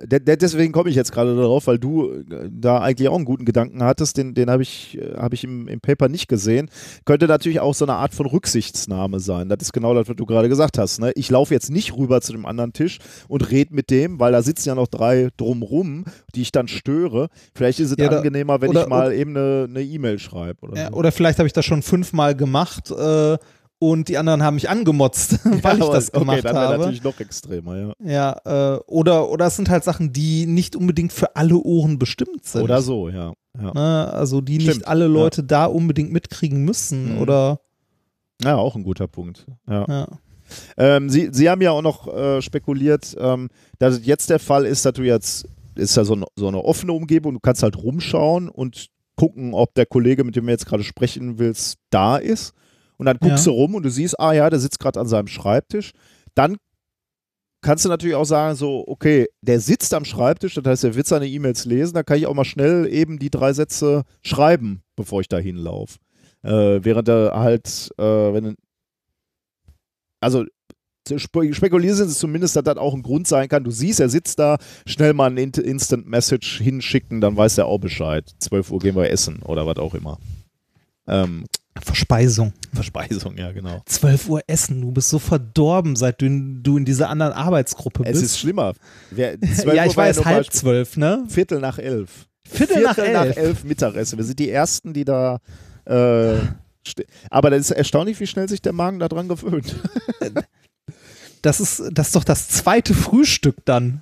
[0.05, 3.83] deswegen komme ich jetzt gerade darauf, weil du äh, da eigentlich auch einen guten Gedanken
[3.83, 6.69] hattest, den, den habe ich, äh, hab ich im, im Paper nicht gesehen.
[7.05, 9.49] Könnte natürlich auch so eine Art von Rücksichtsnahme sein.
[9.49, 10.99] Das ist genau das, was du gerade gesagt hast.
[10.99, 11.11] Ne?
[11.15, 14.41] Ich laufe jetzt nicht rüber zu dem anderen Tisch und rede mit dem, weil da
[14.41, 16.05] sitzen ja noch drei drumrum,
[16.35, 17.27] die ich dann störe.
[17.53, 20.61] Vielleicht ist es Ja, oder- angenehmer, wenn oder- ich mal eben eine E-Mail schreibe.
[20.61, 20.95] Oder Ja, so.
[20.97, 23.37] oder vielleicht habe ich das schon fünfmal gemacht äh,
[23.81, 26.77] und die anderen haben mich angemotzt, weil ich aber- das gemacht okay, dann habe.
[26.77, 28.35] natürlich noch extremer, ja.
[28.45, 32.45] Ja, äh, oder, oder es sind halt Sachen, die nicht unbedingt für alle Ohren bestimmt
[32.45, 32.61] sind.
[32.61, 33.33] Oder so, ja.
[33.59, 33.73] ja.
[33.73, 34.13] Ne?
[34.13, 37.15] Also die Stimmt, nicht alle Leute da unbedingt mitkriegen müssen.
[37.15, 37.21] Mhm.
[37.21, 37.59] Oder
[38.43, 39.47] Ja, auch ein guter Punkt.
[39.67, 39.85] Ja.
[39.87, 40.07] ja.
[40.77, 43.49] Ähm, Sie, Sie haben ja auch noch äh, spekuliert, ähm,
[43.79, 46.63] dass es jetzt der Fall ist, dass du jetzt, ist ja so, eine- so eine
[46.63, 50.65] offene Umgebung, du kannst halt rumschauen und gucken, ob der Kollege, mit dem du jetzt
[50.67, 52.53] gerade sprechen willst, da ist.
[53.01, 53.51] Und dann guckst Ja.
[53.51, 55.89] du rum und du siehst, ah ja, der sitzt gerade an seinem Schreibtisch.
[56.35, 56.57] Dann
[57.63, 61.07] kannst du natürlich auch sagen, so, okay, der sitzt am Schreibtisch, das heißt, er wird
[61.07, 65.19] seine E-Mails lesen, da kann ich auch mal schnell eben die drei Sätze schreiben, bevor
[65.21, 65.97] ich da hinlaufe.
[66.43, 68.55] Äh, während er halt, äh, wenn,
[70.19, 70.45] also
[71.17, 73.63] spe- spekulieren sie zumindest, dass das auch ein Grund sein kann.
[73.63, 77.79] Du siehst, er sitzt da, schnell mal ein Instant Message hinschicken, dann weiß er auch
[77.79, 78.29] Bescheid.
[78.37, 80.19] 12 Uhr gehen wir essen oder was auch immer.
[81.07, 81.45] Ähm,
[81.81, 82.53] Verspeisung.
[82.73, 83.81] Verspeisung, ja, genau.
[83.85, 84.81] 12 Uhr essen.
[84.81, 88.23] Du bist so verdorben, seit du in, du in dieser anderen Arbeitsgruppe Es bist.
[88.23, 88.73] ist schlimmer.
[89.09, 91.23] Wer, 12 ja, Uhr ich war weiß, halb Beispiel- zwölf, ne?
[91.29, 92.27] Viertel nach elf.
[92.47, 93.37] Viertel, nach elf.
[93.37, 94.17] elf Mittagessen.
[94.17, 95.39] Wir sind die Ersten, die da.
[95.85, 96.35] Äh,
[97.29, 99.75] aber das ist erstaunlich, wie schnell sich der Magen daran gewöhnt.
[101.41, 104.01] Das ist, das ist doch das zweite Frühstück dann.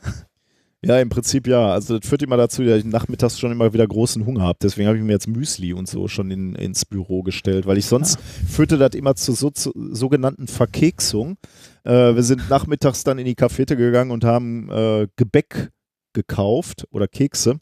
[0.81, 1.73] Ja, im Prinzip ja.
[1.73, 4.59] Also das führt immer dazu, dass ich nachmittags schon immer wieder großen Hunger habe.
[4.61, 7.85] Deswegen habe ich mir jetzt Müsli und so schon in, ins Büro gestellt, weil ich
[7.85, 11.37] sonst führte das immer zu, so, zu sogenannten Verkeksung.
[11.83, 15.71] Äh, wir sind nachmittags dann in die Cafete gegangen und haben äh, Gebäck
[16.13, 17.59] gekauft oder Kekse.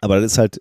[0.00, 0.58] Aber das ist halt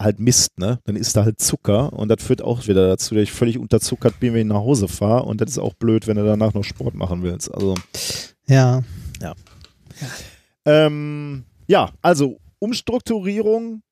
[0.00, 0.78] halt Mist, ne?
[0.84, 4.18] Dann ist da halt Zucker und das führt auch wieder dazu, dass ich völlig unterzuckert
[4.18, 6.64] bin, wenn ich nach Hause fahre und das ist auch blöd, wenn du danach noch
[6.64, 7.52] Sport machen willst.
[7.52, 7.74] Also
[9.20, 9.34] Ja.
[10.64, 13.82] Ähm, ja, also Umstrukturierung,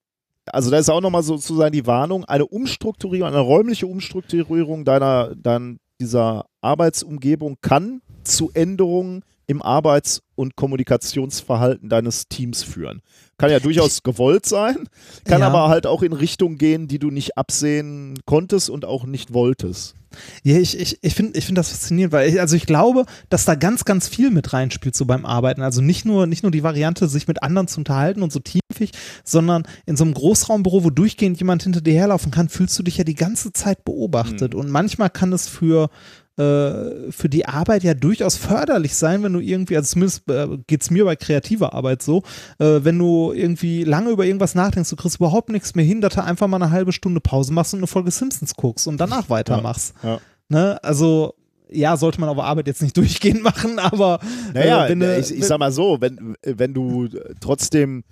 [0.47, 5.79] also da ist auch nochmal sozusagen die Warnung, eine Umstrukturierung, eine räumliche Umstrukturierung deiner, dein,
[6.01, 13.01] dieser Arbeitsumgebung kann zu Änderungen im Arbeits- und Kommunikationsverhalten deines Teams führen.
[13.39, 14.89] Kann ja durchaus gewollt sein,
[15.25, 15.47] kann Ja.
[15.47, 19.95] aber halt auch in Richtungen gehen, die du nicht absehen konntest und auch nicht wolltest.
[20.43, 23.45] Ja, ich, ich, ich finde ich find das faszinierend, weil ich, also ich glaube, dass
[23.45, 25.63] da ganz, ganz viel mit reinspielt, so beim Arbeiten.
[25.63, 28.93] Also nicht nur, nicht nur die Variante, sich mit anderen zu unterhalten und so teamfähig,
[29.23, 32.97] sondern in so einem Großraumbüro, wo durchgehend jemand hinter dir herlaufen kann, fühlst du dich
[32.97, 34.55] ja die ganze Zeit beobachtet.
[34.55, 35.91] Und manchmal kann es für
[36.39, 40.83] äh, für die Arbeit ja durchaus förderlich sein, wenn du irgendwie, also zumindest äh, geht
[40.83, 42.23] es mir bei kreativer Arbeit so,
[42.59, 46.15] äh, wenn du irgendwie lange über irgendwas nachdenkst, du kriegst überhaupt nichts mehr hin, dass
[46.15, 49.29] du einfach mal eine halbe Stunde Pause machst und eine Folge Simpsons guckst und danach
[49.29, 49.95] weitermachst.
[50.03, 50.21] Ja.
[50.49, 50.79] Ne?
[50.85, 51.35] Also,
[51.71, 54.21] ja, sollte man auf der Arbeit jetzt nicht durchgehend machen, aber
[54.55, 57.09] Naja, äh, wenn ich, ich sag mal so, wenn, wenn du
[57.41, 58.05] trotzdem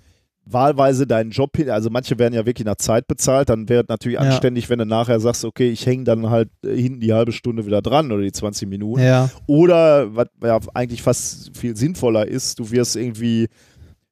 [0.49, 3.89] wahlweise deinen Job hin, also manche werden ja wirklich nach Zeit bezahlt, dann wäre es
[3.89, 4.25] natürlich Ja.
[4.25, 7.65] anständig, wenn du nachher sagst, okay, ich hänge dann halt äh, hinten die halbe Stunde
[7.65, 9.01] wieder dran oder die 20 Minuten.
[9.01, 13.47] ja, Oder, was ja eigentlich fast viel sinnvoller ist, du wirst irgendwie,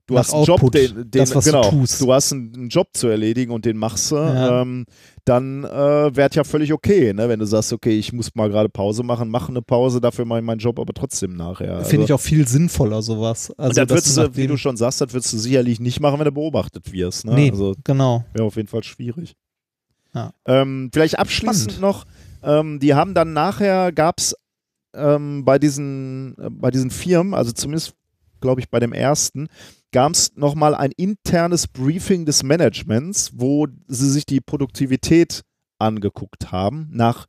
[0.07, 2.07] du Nach hast einen Job, Output, den, den das, was du genau, tust.
[2.07, 4.61] hast einen, Job zu erledigen und den machst du, Ja.
[4.61, 4.85] ähm,
[5.25, 7.27] dann äh, wäre ja völlig okay, ne?
[7.27, 10.39] wenn du sagst, okay, ich muss mal gerade Pause machen, mache eine Pause, dafür mache
[10.39, 11.83] ich meinen Job aber trotzdem nachher.
[11.85, 13.51] finde ich auch viel sinnvoller, sowas.
[13.57, 15.99] Also, und das würdest du du, wie du schon sagst, das würdest du sicherlich nicht
[15.99, 17.25] machen, wenn du beobachtet wirst.
[17.25, 17.33] Ne?
[17.33, 18.23] Nee, Also genau.
[18.33, 19.33] wäre auf jeden Fall schwierig.
[20.13, 20.31] Ja.
[20.45, 21.81] Ähm, vielleicht abschließend Spannend.
[21.81, 22.05] noch,
[22.43, 24.35] ähm, die haben dann nachher, gab es
[24.93, 27.95] ähm, bei, diesen, äh, bei diesen Firmen, also zumindest
[28.41, 29.47] glaube ich bei dem ersten,
[29.91, 35.43] gab es nochmal ein internes Briefing des Managements, wo sie sich die Produktivität
[35.79, 37.27] angeguckt haben nach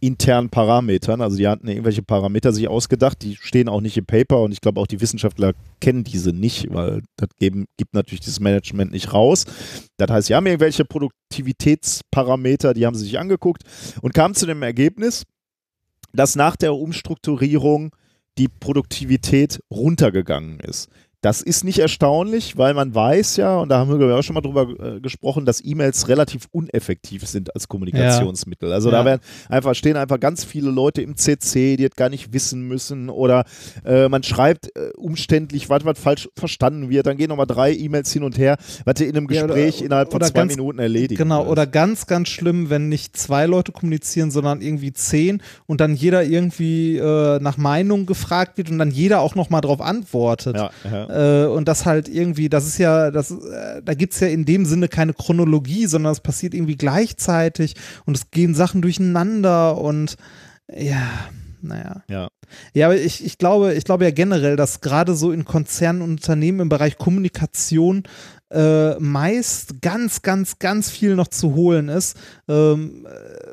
[0.00, 1.20] internen Parametern.
[1.20, 4.60] Also die hatten irgendwelche Parameter sich ausgedacht, die stehen auch nicht im Paper und ich
[4.60, 9.12] glaube auch die Wissenschaftler kennen diese nicht, weil das geben, gibt natürlich das Management nicht
[9.12, 9.44] raus.
[9.96, 13.62] Das heißt, sie haben irgendwelche Produktivitätsparameter, die haben sie sich angeguckt
[14.00, 15.24] und kamen zu dem Ergebnis,
[16.12, 17.94] dass nach der Umstrukturierung
[18.38, 20.88] die Produktivität runtergegangen ist.
[21.20, 24.40] Das ist nicht erstaunlich, weil man weiß ja, und da haben wir auch schon mal
[24.40, 28.68] drüber äh, gesprochen, dass E-Mails relativ uneffektiv sind als Kommunikationsmittel.
[28.68, 28.74] Ja.
[28.76, 28.98] Also ja.
[28.98, 32.68] da werden einfach, stehen einfach ganz viele Leute im CC, die das gar nicht wissen
[32.68, 33.44] müssen oder
[33.84, 38.12] äh, man schreibt äh, umständlich, was, was falsch verstanden wird, dann gehen nochmal drei E-Mails
[38.12, 40.78] hin und her, was du in einem Gespräch ja, oder, innerhalb von zwei ganz, Minuten
[40.78, 41.18] erledigt.
[41.20, 45.96] Genau, oder ganz, ganz schlimm, wenn nicht zwei Leute kommunizieren, sondern irgendwie zehn und dann
[45.96, 50.54] jeder irgendwie äh, nach Meinung gefragt wird und dann jeder auch nochmal drauf antwortet.
[50.54, 51.07] Ja, ja.
[51.08, 54.44] Äh, und das halt irgendwie, das ist ja, das, äh, da gibt es ja in
[54.44, 57.74] dem Sinne keine Chronologie, sondern es passiert irgendwie gleichzeitig
[58.04, 60.16] und es gehen Sachen durcheinander und
[60.72, 61.08] ja,
[61.62, 62.02] naja.
[62.08, 62.28] Ja.
[62.72, 66.12] Ja, aber ich, ich glaube, ich glaube ja generell, dass gerade so in Konzernen und
[66.12, 68.04] Unternehmen im Bereich Kommunikation
[68.50, 72.16] äh, meist ganz, ganz, ganz viel noch zu holen ist.
[72.48, 73.47] Ähm, äh,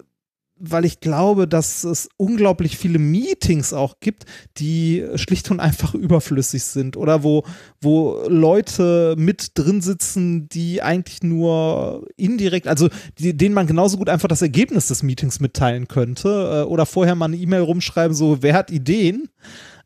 [0.71, 4.25] weil ich glaube, dass es unglaublich viele Meetings auch gibt,
[4.57, 7.43] die schlicht und einfach überflüssig sind oder wo,
[7.81, 14.09] wo Leute mit drin sitzen, die eigentlich nur indirekt, also die, denen man genauso gut
[14.09, 18.41] einfach das Ergebnis des Meetings mitteilen könnte äh, oder vorher mal eine E-Mail rumschreiben, so
[18.41, 19.29] wer hat Ideen?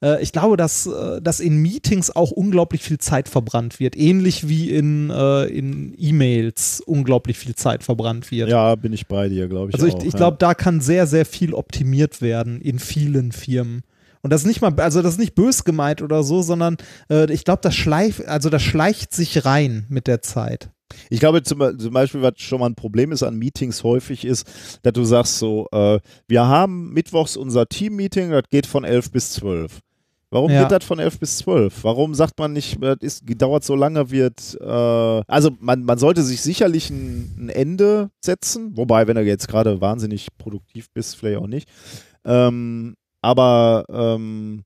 [0.02, 3.96] Äh, ich glaube, dass, äh, dass in Meetings auch unglaublich viel Zeit verbrannt wird.
[3.96, 8.50] Ähnlich wie in, äh, in E-Mails unglaublich viel Zeit verbrannt wird.
[8.50, 9.76] Ja, bin ich bei dir, glaube ich.
[9.76, 10.48] Also ich, auch, ich glaube, ja.
[10.50, 13.84] da kann sehr, sehr viel optimiert werden in vielen Firmen.
[14.22, 16.78] Und das ist nicht mal, also das ist nicht bös gemeint oder so, sondern
[17.10, 20.70] äh, ich glaube, das schleift, also das schleicht sich rein mit der Zeit.
[21.10, 24.48] Ich glaube zum, zum, Beispiel, was schon mal ein Problem ist an Meetings häufig ist,
[24.82, 29.34] dass du sagst so, äh, wir haben mittwochs unser Team-Meeting, das geht von 11 bis
[29.34, 29.80] 12.
[30.32, 30.62] Warum ja.
[30.62, 31.84] geht das von 11 bis 12?
[31.84, 34.58] Warum sagt man nicht, das ist, dauert so lange, wird.
[34.62, 39.48] Äh, also, man, man sollte sich sicherlich ein, ein Ende setzen, wobei, wenn du jetzt
[39.48, 41.68] gerade wahnsinnig produktiv bist, vielleicht auch nicht.
[42.26, 44.64] Ähm, aber ähm,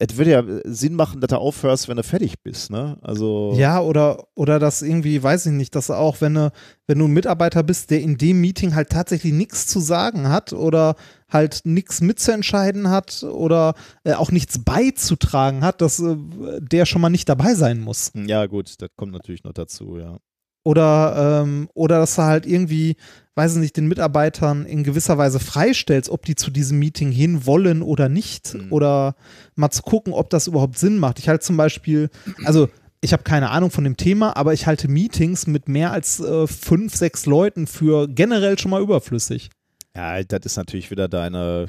[0.00, 2.98] es würde ja Sinn machen, dass du aufhörst, wenn du fertig bist, ne?
[3.02, 3.52] Also.
[3.56, 6.52] Ja, oder, oder das irgendwie, weiß ich nicht, dass auch, wenn du,
[6.86, 10.52] wenn du ein Mitarbeiter bist, der in dem Meeting halt tatsächlich nichts zu sagen hat
[10.52, 10.94] oder
[11.28, 16.16] halt nichts mitzuentscheiden hat oder äh, auch nichts beizutragen hat, dass äh,
[16.60, 18.12] der schon mal nicht dabei sein muss.
[18.14, 20.18] Ja, gut, das kommt natürlich noch dazu, ja.
[20.64, 22.96] Oder, ähm, oder dass du halt irgendwie,
[23.38, 27.46] weiß ich nicht, den Mitarbeitern in gewisser Weise freistellst, ob die zu diesem Meeting hin
[27.46, 28.54] wollen oder nicht.
[28.54, 28.72] Mhm.
[28.72, 29.14] Oder
[29.54, 31.20] mal zu gucken, ob das überhaupt Sinn macht.
[31.20, 32.10] Ich halte zum Beispiel,
[32.44, 32.68] also
[33.00, 36.48] ich habe keine Ahnung von dem Thema, aber ich halte Meetings mit mehr als äh,
[36.48, 39.50] fünf, sechs Leuten für generell schon mal überflüssig.
[39.94, 41.68] Ja, das ist natürlich wieder deine.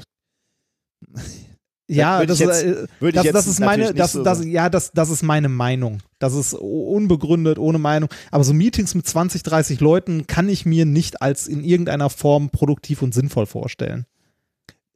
[1.90, 5.22] Ja, das, jetzt, äh, das, das ist meine, das, so das, ja, das, das ist
[5.22, 5.98] meine Meinung.
[6.20, 8.08] Das ist unbegründet, ohne Meinung.
[8.30, 12.50] Aber so Meetings mit 20, 30 Leuten kann ich mir nicht als in irgendeiner Form
[12.50, 14.06] produktiv und sinnvoll vorstellen.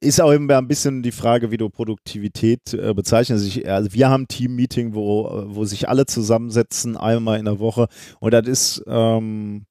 [0.01, 3.47] Ist auch immer ein bisschen die Frage, wie du Produktivität äh, bezeichnest.
[3.47, 7.89] Ich, also wir haben ein Team-Meeting, wo, wo sich alle zusammensetzen, einmal in der Woche.
[8.21, 9.65] Und das ist, ähm,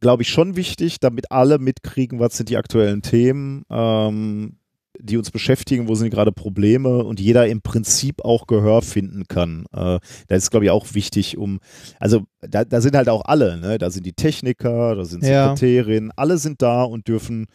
[0.00, 3.64] glaube ich, schon wichtig, damit alle mitkriegen, was sind die aktuellen Themen.
[3.68, 4.59] Ähm,
[5.02, 9.64] die uns beschäftigen, wo sind gerade Probleme und jeder im Prinzip auch Gehör finden kann.
[9.72, 9.98] Äh,
[10.28, 11.60] das ist, glaube ich, auch wichtig, um,
[11.98, 13.78] also da, da sind halt auch alle, ne?
[13.78, 16.14] da sind die Techniker, da sind Sekretärinnen, ja.
[16.16, 17.46] alle sind da und dürfen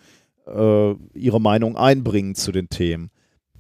[0.48, 3.10] äh, ihre Meinung einbringen zu den Themen.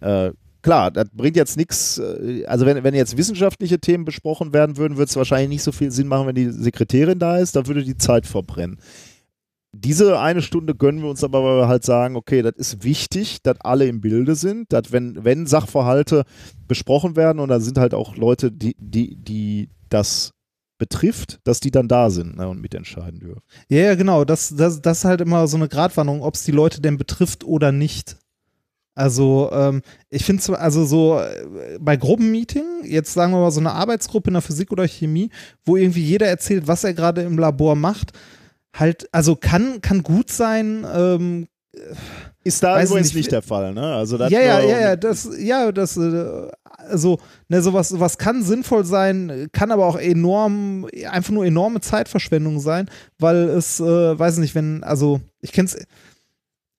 [0.02, 0.32] Äh,
[0.62, 4.98] klar, das bringt jetzt nichts, äh, also wenn, wenn jetzt wissenschaftliche Themen besprochen werden würden,
[4.98, 7.84] würde es wahrscheinlich nicht so viel Sinn machen, wenn die Sekretärin da ist, da würde
[7.84, 8.78] die Zeit verbrennen
[9.78, 13.42] diese eine Stunde gönnen wir uns aber, weil wir halt sagen, okay, das ist wichtig,
[13.44, 16.24] dass alle im Bilde sind, dass wenn, wenn Sachverhalte
[16.68, 20.32] besprochen werden und da sind halt auch Leute, die, die, die das
[20.78, 23.42] betrifft, dass die dann da sind ne, und mitentscheiden dürfen.
[23.70, 24.26] Ja, ja, genau.
[24.26, 27.44] Das, das, das ist halt immer so eine Gratwanderung, ob es die Leute denn betrifft
[27.44, 28.18] oder nicht.
[28.94, 33.60] Also, ähm, ich finde es, also so äh, bei Gruppenmeeting, jetzt sagen wir mal so
[33.60, 35.30] eine Arbeitsgruppe in der Physik oder Chemie,
[35.66, 38.14] wo irgendwie jeder erzählt, was er gerade im Labor macht,
[38.76, 41.48] halt, also kann, kann gut sein, ähm,
[42.44, 43.96] ist da übrigens nicht, nicht, der Fall, ne?
[43.96, 47.20] Also ja, ja, ja, ja, das, ja, das, äh, also,
[47.50, 52.90] ne, sowas, sowas kann sinnvoll sein, kann aber auch enorm, einfach nur enorme Zeitverschwendung sein,
[53.18, 55.76] weil es, äh, weiß nicht, wenn, also, ich kenn's,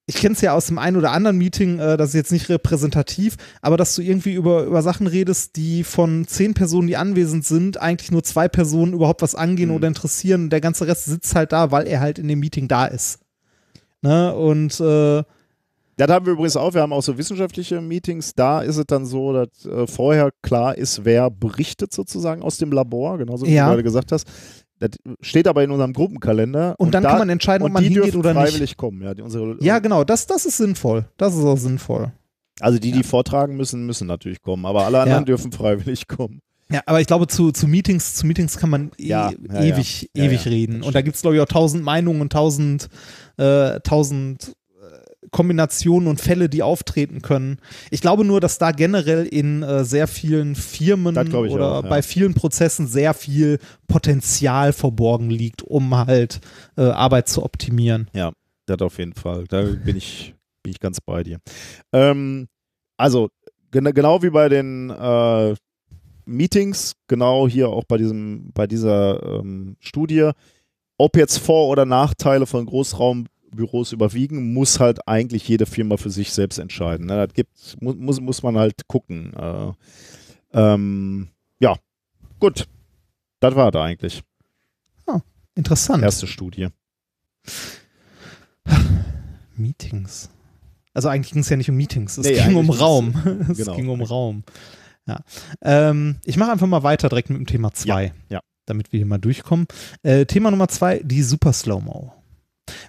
[0.09, 2.49] ich kenne es ja aus dem einen oder anderen Meeting, äh, das ist jetzt nicht
[2.49, 7.45] repräsentativ, aber dass du irgendwie über, über Sachen redest, die von zehn Personen, die anwesend
[7.45, 9.77] sind, eigentlich nur zwei Personen überhaupt was angehen mhm.
[9.77, 10.49] oder interessieren.
[10.49, 13.19] Der ganze Rest sitzt halt da, weil er halt in dem Meeting da ist.
[14.03, 14.33] Ne?
[14.33, 15.25] Und äh,
[15.97, 16.75] das haben wir übrigens auch.
[16.75, 18.35] Wir haben auch so wissenschaftliche Meetings.
[18.35, 22.71] Da ist es dann so, dass äh, vorher klar ist, wer berichtet sozusagen aus dem
[22.71, 23.65] Labor, genauso wie ja.
[23.65, 24.29] du gerade gesagt hast.
[24.79, 24.91] Das
[25.21, 26.75] steht aber in unserem Gruppenkalender.
[26.79, 28.43] Und, und dann da, kann man entscheiden, ob man hingeht oder nicht.
[28.51, 29.03] freiwillig kommen.
[29.03, 31.07] Ja, die, unsere, ja, genau, das, das ist sinnvoll.
[31.17, 32.13] Das ist auch sinnvoll.
[32.61, 33.05] Also die, die ja.
[33.05, 35.27] vortragen müssen, müssen natürlich kommen, aber alle anderen ja.
[35.27, 36.41] dürfen freiwillig kommen.
[36.71, 40.47] Ja, aber ich glaube, zu, zu Meetings, zu Meetings kann man e Ja, ewig, ewig
[40.47, 40.83] reden.
[40.83, 42.89] Und da gibt es, glaube ich, auch tausend Meinungen und tausend,
[43.37, 44.53] äh, tausend äh,
[45.31, 47.59] Kombinationen und Fälle, die auftreten können.
[47.91, 51.89] Ich glaube nur, dass da generell in äh, sehr vielen Firmen oder auch, ja.
[51.89, 56.41] bei vielen Prozessen sehr viel Potenzial verborgen liegt, um halt
[56.77, 58.09] äh, Arbeit zu optimieren.
[58.13, 58.33] Ja,
[58.67, 59.45] das auf jeden Fall.
[59.49, 61.39] Da bin ich, bin ich ganz bei dir.
[61.93, 62.49] Ähm,
[62.97, 63.29] also,
[63.71, 65.55] gen genau wie bei den äh,
[66.27, 70.31] Meetings, genau hier auch bei diesem, bei dieser ähm, Studie,
[70.99, 72.67] ob jetzt Vor- oder Nachteile von
[73.57, 77.07] Großraumbüros überwiegen, muss halt eigentlich jede Firma für sich selbst entscheiden.
[77.07, 77.27] Ne?
[77.27, 79.33] Das gibt, mu muss, muss man halt gucken.
[79.35, 79.73] Äh,
[80.53, 81.29] ähm,
[81.59, 81.77] ja,
[82.39, 82.67] gut.
[83.41, 84.23] Das war da eigentlich.
[85.55, 86.03] Interessant.
[86.03, 86.69] Erste Studie.
[89.57, 90.29] Meetings.
[90.93, 93.15] Also eigentlich ging es ja nicht um Meetings, es Nee, ging um Raum.
[93.51, 93.75] es genau.
[93.75, 94.45] ging um Raum.
[95.07, 95.21] Ja.
[95.63, 98.13] Ähm, ich mache einfach mal weiter direkt mit dem Thema 2.
[98.29, 98.41] ja.
[98.67, 99.67] Damit wir hier mal durchkommen.
[100.03, 102.13] Äh, Thema Nummer 2, die Super Slow-Mo.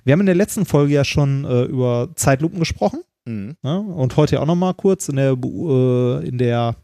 [0.03, 3.01] Wir haben in der letzten Folge ja schon äh, über Zeitlupen gesprochen.
[3.25, 3.55] Mhm.
[3.61, 3.79] Ne?
[3.79, 6.75] Und heute auch noch mal kurz in der, äh, in der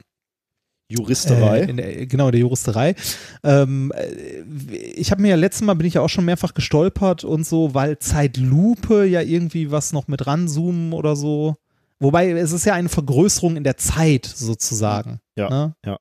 [0.89, 1.61] Juristerei.
[1.61, 2.95] äh, in der, genau, in der Juristerei.
[3.43, 7.23] Ähm, äh, ich habe mir ja letztes Mal bin ich ja auch schon mehrfach gestolpert
[7.23, 11.55] und so, weil Zeitlupe ja irgendwie was noch mit ranzoomen oder so.
[11.99, 15.19] Wobei es ist ja eine Vergrößerung in der Zeit sozusagen.
[15.37, 15.75] Ja, ne?
[15.85, 15.97] ja.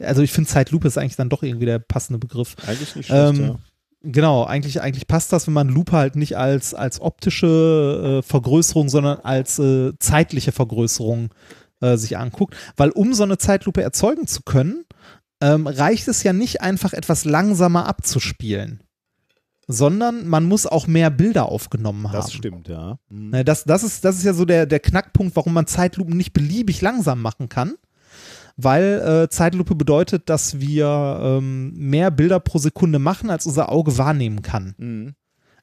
[0.00, 2.54] Also ich finde Zeitlupe ist eigentlich dann doch irgendwie der passende Begriff.
[2.66, 3.58] Eigentlich nicht schlecht, Ähm, ja.
[4.02, 8.88] Genau, eigentlich, eigentlich passt das, wenn man Lupe halt nicht als, als optische äh, Vergrößerung,
[8.88, 11.30] sondern als äh, zeitliche Vergrößerung
[11.80, 12.54] äh, sich anguckt.
[12.76, 14.84] Weil um so eine Zeitlupe erzeugen zu können,
[15.40, 18.82] ähm, reicht es ja nicht einfach etwas langsamer abzuspielen,
[19.66, 22.16] sondern man muss auch mehr Bilder aufgenommen haben.
[22.16, 22.98] Das stimmt, ja.
[23.08, 23.30] Mhm.
[23.30, 26.32] Ne, Das, das, ist, das ist ja so der, der Knackpunkt, warum man Zeitlupen nicht
[26.32, 27.74] beliebig langsam machen kann.
[28.60, 33.96] Weil äh, Zeitlupe bedeutet, dass wir ähm, mehr Bilder pro Sekunde machen, als unser Auge
[33.98, 34.74] wahrnehmen kann.
[34.78, 35.14] Mhm.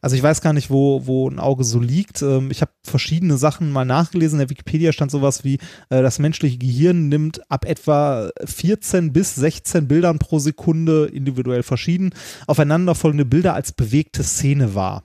[0.06, 2.22] Also ich weiß gar nicht, wo, wo ein Auge so liegt.
[2.22, 4.40] Ähm, ich habe verschiedene Sachen mal nachgelesen.
[4.40, 5.56] In der Wikipedia stand sowas wie,
[5.90, 12.12] äh, das menschliche Gehirn nimmt ab etwa 14 bis 16 Bildern pro Sekunde individuell verschieden
[12.48, 15.04] aufeinanderfolgende Bilder als bewegte Szene wahr.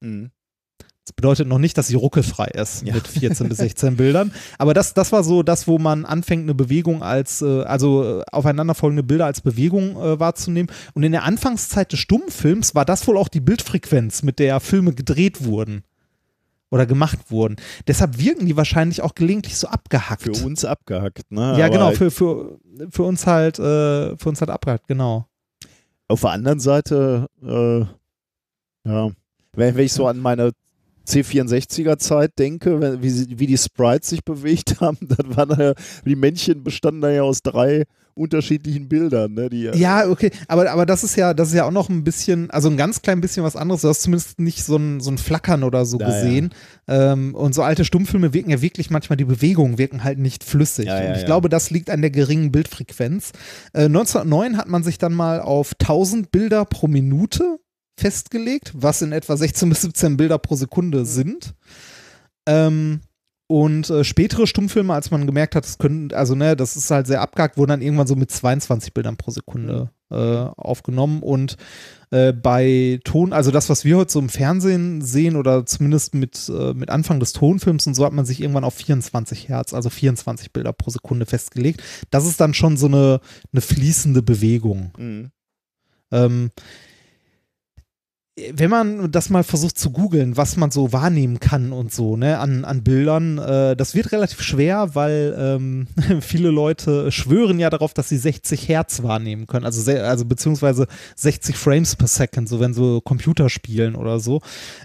[0.00, 0.30] Mhm.
[1.04, 2.94] Das bedeutet noch nicht, dass sie ruckelfrei ist Ja.
[2.94, 4.32] mit 14 bis 16 Bildern.
[4.58, 8.24] Aber das, das war so das, wo man anfängt, eine Bewegung als, äh, also äh,
[8.32, 10.70] aufeinanderfolgende Bilder als Bewegung äh, wahrzunehmen.
[10.94, 14.94] Und in der Anfangszeit des Stummfilms war das wohl auch die Bildfrequenz, mit der Filme
[14.94, 15.84] gedreht wurden.
[16.70, 17.56] Oder gemacht wurden.
[17.86, 20.22] Deshalb wirken die wahrscheinlich auch gelegentlich so abgehackt.
[20.22, 21.56] Für uns abgehackt, ne?
[21.58, 22.58] ja, Aber genau, für, für,
[22.90, 25.28] für uns halt, äh, für uns halt abgehackt, genau.
[26.08, 27.80] Auf der anderen Seite, äh,
[28.88, 29.10] ja,
[29.52, 30.50] wenn, wenn ich so an meine
[31.06, 35.74] C64er-Zeit denke, wenn, wie, wie die Sprites sich bewegt haben, dann waren da ja,
[36.04, 39.50] die Männchen bestanden da ja aus drei unterschiedlichen Bildern, ne?
[39.50, 42.50] Die, Ja, okay, aber, aber das ist ja, das ist ja auch noch ein bisschen,
[42.50, 43.82] also ein ganz klein bisschen was anderes.
[43.82, 46.50] Du hast zumindest nicht so ein, so ein Flackern oder so Ja, gesehen.
[46.86, 50.86] Ähm, und so alte Stummfilme wirken ja wirklich manchmal, die Bewegungen wirken halt nicht flüssig.
[50.86, 51.26] Ja, ja, und ich ja.
[51.26, 53.32] glaube, das liegt an der geringen Bildfrequenz.
[53.72, 57.58] Äh, 1909 hat man sich dann mal auf 1000 Bilder pro Minute
[57.96, 61.54] festgelegt, was in etwa 16 bis 17 Bilder pro Sekunde sind.
[62.46, 63.00] Ähm,
[63.46, 67.06] und äh, spätere Stummfilme, als man gemerkt hat, das können, also ne, das ist halt
[67.06, 71.22] sehr abgehakt, wurden dann irgendwann so mit 22 Bildern pro Sekunde äh, aufgenommen.
[71.22, 71.58] Und
[72.10, 76.48] äh, bei Ton, also das, was wir heute so im Fernsehen sehen oder zumindest mit,
[76.48, 79.90] äh, mit Anfang des Tonfilms und so hat man sich irgendwann auf 24 Hertz, also
[79.90, 81.82] 24 Bilder pro Sekunde festgelegt.
[82.10, 83.20] Das ist dann schon so eine,
[83.52, 84.92] eine fließende Bewegung.
[84.96, 85.30] Mhm.
[86.12, 86.50] Ähm,
[88.52, 92.40] wenn man das mal versucht zu googeln, was man so wahrnehmen kann und so, ne,
[92.40, 95.86] an, an Bildern, äh, das wird relativ schwer, weil ähm,
[96.20, 101.56] viele Leute schwören ja darauf, dass sie 60 Hertz wahrnehmen können, also, also beziehungsweise 60
[101.56, 104.40] Frames per Second, so wenn so Computer spielen oder so.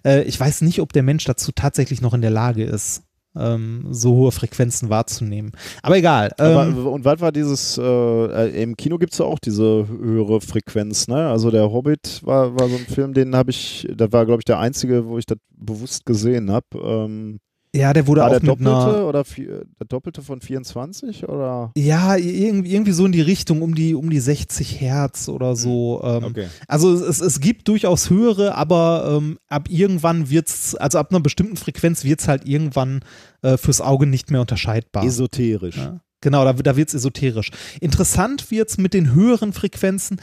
[0.06, 3.02] Äh, ich weiß nicht, ob der Mensch dazu tatsächlich noch in der Lage ist,
[3.40, 5.52] ähm, so hohe Frequenzen wahrzunehmen.
[5.82, 6.32] Aber egal.
[6.38, 9.88] Aber, Ähm, und was war dieses, äh, äh, im Kino gibt es ja auch diese
[9.88, 11.30] höhere Frequenz, ne?
[11.30, 14.46] Also der Hobbit war, war so ein Film, den habe ich, das war glaube ich
[14.46, 16.68] der einzige, wo ich das bewusst gesehen habe.
[16.76, 17.40] Ähm,
[17.76, 21.30] ja, der wurde war auch der mit einer Doppelte oder vier, der Doppelte von 24
[21.30, 21.72] oder?
[21.78, 26.02] Ja, irgendwie, irgendwie so in die Richtung, um die, um die 60 Hertz oder so.
[26.04, 26.48] Ähm, Okay.
[26.68, 31.58] Also es, es gibt durchaus höhere, aber ähm, ab irgendwann wird's, also ab einer bestimmten
[31.58, 33.02] Frequenz wird's halt irgendwann
[33.44, 35.04] äh, fürs Auge nicht mehr unterscheidbar.
[35.04, 35.78] Esoterisch.
[35.78, 36.02] Ja.
[36.22, 37.52] Genau, da, da wird's esoterisch.
[37.80, 40.20] Interessant wird's mit den höheren Frequenzen,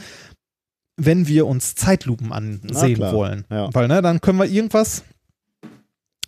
[0.99, 3.45] wenn wir uns Zeitlupen ansehen wollen.
[3.49, 3.69] ja.
[3.73, 5.03] Weil, ne, dann können wir irgendwas,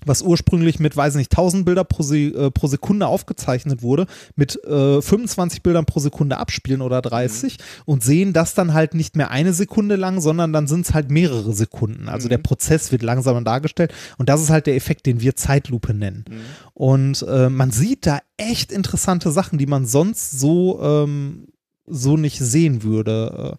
[0.09, 4.61] was ursprünglich mit, weiß nicht, 1000 Bilder pro, Se äh, pro Sekunde aufgezeichnet wurde, mit
[4.65, 7.63] äh, 25 Bildern pro Sekunde abspielen oder 30 mhm.
[7.85, 11.11] und sehen das dann halt nicht mehr eine Sekunde lang, sondern dann sind es halt
[11.11, 12.09] mehrere Sekunden.
[12.09, 12.29] Also mhm.
[12.31, 16.25] der Prozess wird langsamer dargestellt und das ist halt der Effekt, den wir Zeitlupe nennen.
[16.27, 16.35] Mhm.
[16.73, 21.47] Und äh, man sieht da echt interessante Sachen, die man sonst so, ähm,
[21.85, 23.57] so nicht sehen würde.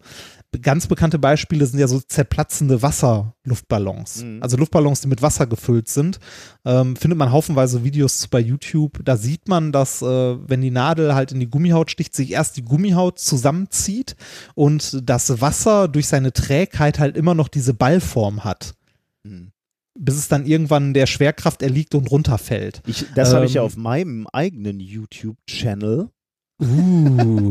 [0.61, 4.23] Ganz bekannte Beispiele sind ja so zerplatzende Wasserluftballons.
[4.23, 4.43] Mhm.
[4.43, 6.19] Also Luftballons, die mit Wasser gefüllt sind.
[6.65, 8.99] Ähm, findet man haufenweise Videos bei YouTube.
[9.05, 12.57] Da sieht man, dass, äh, wenn die Nadel halt in die Gummihaut sticht, sich erst
[12.57, 14.17] die Gummihaut zusammenzieht
[14.53, 18.75] und das Wasser durch seine Trägheit halt immer noch diese Ballform hat.
[19.23, 19.53] Mhm.
[19.97, 22.81] Bis es dann irgendwann der Schwerkraft erliegt und runterfällt.
[22.87, 26.09] Ich, das ähm, habe ich ja auf meinem eigenen YouTube-Channel
[26.61, 27.49] Uh.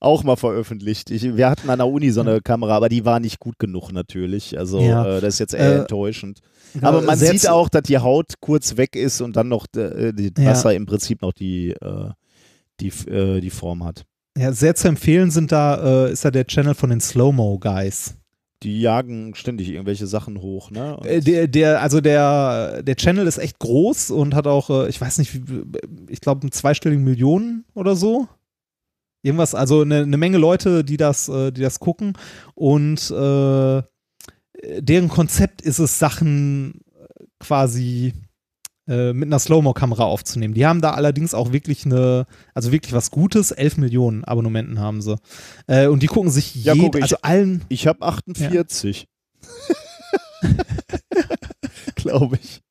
[0.00, 1.10] auch mal veröffentlicht.
[1.10, 3.92] Ich, wir hatten an der Uni so eine Kamera, aber die war nicht gut genug
[3.92, 4.58] natürlich.
[4.58, 5.18] Also ja.
[5.18, 6.40] äh, das ist jetzt eher äh, enttäuschend.
[6.80, 10.32] Aber man sieht auch, dass die Haut kurz weg ist und dann noch äh, die
[10.38, 10.76] Wasser ja.
[10.78, 12.10] im Prinzip noch die, äh,
[12.80, 14.04] die, äh, die Form hat.
[14.38, 18.14] Ja, sehr zu empfehlen sind da, äh, ist da der Channel von den Slow-Mo Guys
[18.62, 20.98] die jagen ständig irgendwelche Sachen hoch, ne?
[21.04, 25.00] Äh, der, der, also der, der Channel ist echt groß und hat auch, äh, ich
[25.00, 25.40] weiß nicht,
[26.08, 28.28] ich glaube, einen zweistelligen Millionen oder so.
[29.22, 32.14] Irgendwas, also eine, eine Menge Leute, die das, äh, die das gucken.
[32.54, 33.82] Und äh,
[34.78, 36.80] deren Konzept ist es, Sachen
[37.38, 38.14] quasi
[38.88, 40.54] äh, mit einer Slow-Mo-Kamera aufzunehmen.
[40.54, 43.50] Die haben da allerdings auch wirklich eine, also wirklich was Gutes.
[43.52, 45.16] 11 Millionen Abonnenten haben sie.
[45.66, 47.62] Äh, und die gucken sich ja, jed, guck, also allen.
[47.68, 49.06] Ich habe 48.
[50.42, 50.48] Ja.
[51.94, 52.62] Glaube ich.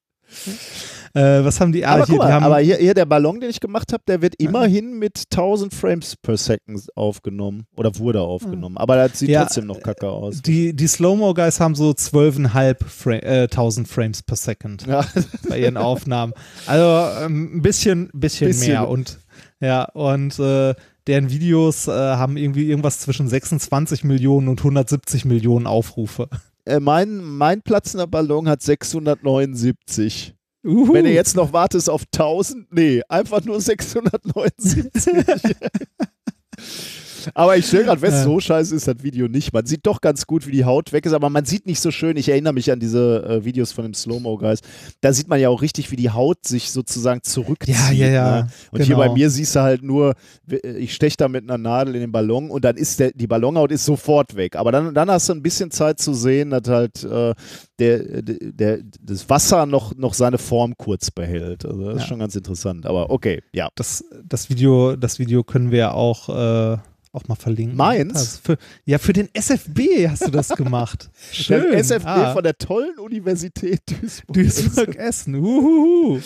[1.14, 1.86] Äh, was haben die?
[1.86, 4.04] Ah, aber, hier, mal, die haben, aber hier, hier, der Ballon, den ich gemacht habe,
[4.08, 8.78] der wird immerhin mit 1000 Frames per Second aufgenommen oder wurde aufgenommen.
[8.78, 10.42] Aber das sieht ja, trotzdem noch kacke aus.
[10.42, 15.06] Die, die Slow-Mo-Guys haben so 12.500 Fra äh, Frames per Second ja.
[15.50, 16.34] bei ihren Aufnahmen.
[16.66, 19.20] Also ähm, ein bisschen, bisschen, bisschen, mehr und
[19.60, 20.74] ja, und äh,
[21.08, 26.30] deren Videos äh, haben irgendwie irgendwas zwischen 26 Millionen und 170 Millionen Aufrufe.
[26.66, 30.36] Äh, mein, mein platzender Ballon hat 679.
[30.64, 30.94] Uhu.
[30.94, 34.86] Wenn du jetzt noch wartest auf 1000, nee, einfach nur 679.
[37.34, 38.24] Aber ich stelle gerade fest, ja.
[38.24, 39.54] so scheiße ist das Video nicht.
[39.54, 41.92] Man sieht doch ganz gut, wie die Haut weg ist, aber man sieht nicht so
[41.92, 42.18] schön.
[42.18, 44.60] Ich erinnere mich an diese äh, Videos von dem Slow-Mo-Guys.
[45.02, 47.76] Da sieht man ja auch richtig, wie die Haut sich sozusagen zurückzieht.
[47.76, 48.42] Ja, ja, ja.
[48.42, 48.48] Ne?
[48.72, 48.86] Und genau.
[48.88, 50.14] hier bei mir siehst du halt nur,
[50.48, 53.72] ich steche da mit einer Nadel in den Ballon und dann ist der, die Ballonhaut
[53.72, 54.56] ist sofort weg.
[54.56, 57.34] Aber dann, dann hast du ein bisschen Zeit zu sehen, dass halt äh,
[57.80, 61.66] der, der, das Wasser noch, noch seine Form kurz behält.
[61.66, 62.02] Also das ja.
[62.02, 62.86] ist schon ganz interessant.
[62.86, 63.70] Aber okay, ja.
[63.76, 66.78] Das, das, Video, das Video können wir auch äh
[67.14, 67.76] auch mal verlinken.
[67.76, 68.40] Meins?
[68.42, 71.10] Für, ja, für den SFB hast du das gemacht.
[71.32, 71.72] Schön.
[71.72, 72.34] Der SFB ah.
[72.34, 74.34] von der tollen Universität Duisburg.
[74.34, 75.36] Duisburg-Essen.
[75.36, 76.20] Uhuhu.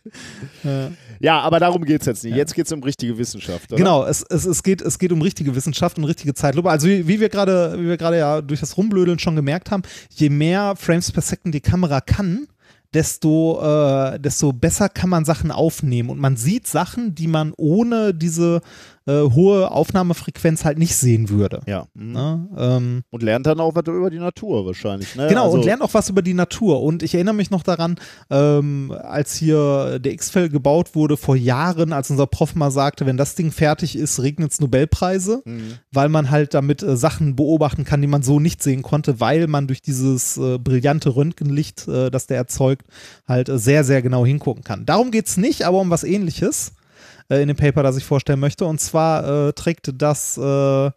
[0.64, 0.90] ja.
[1.18, 2.36] ja, aber darum geht es jetzt nicht.
[2.36, 3.72] Jetzt geht es um richtige Wissenschaft.
[3.72, 3.78] Oder?
[3.78, 6.70] Genau, es, es, es, geht, es geht um richtige Wissenschaft und richtige Zeitlupe.
[6.70, 11.10] Also wie, wie wir gerade ja durch das Rumblödeln schon gemerkt haben, je mehr Frames
[11.10, 12.46] per Second die Kamera kann,
[12.92, 16.10] desto, äh, desto besser kann man Sachen aufnehmen.
[16.10, 18.60] Und man sieht Sachen, die man ohne diese
[19.10, 21.60] äh, hohe Aufnahmefrequenz halt nicht sehen würde.
[21.66, 21.86] Ja.
[21.94, 22.12] Mhm.
[22.12, 22.48] Ne?
[22.56, 25.16] Ähm, und lernt dann auch was über die Natur wahrscheinlich.
[25.16, 25.26] Ne?
[25.28, 26.82] Genau, also und lernt auch was über die Natur.
[26.82, 27.96] Und ich erinnere mich noch daran,
[28.30, 33.16] ähm, als hier der X-Fell gebaut wurde vor Jahren, als unser Prof mal sagte, wenn
[33.16, 35.78] das Ding fertig ist, regnet es Nobelpreise, mhm.
[35.92, 39.46] weil man halt damit äh, Sachen beobachten kann, die man so nicht sehen konnte, weil
[39.46, 42.86] man durch dieses äh, brillante Röntgenlicht, äh, das der erzeugt,
[43.26, 44.86] halt äh, sehr, sehr genau hingucken kann.
[44.86, 46.79] Darum geht es nicht, aber um was ähnliches äh,
[47.38, 48.64] in dem Paper, das ich vorstellen möchte.
[48.64, 50.90] Und zwar äh, trägt das äh, äh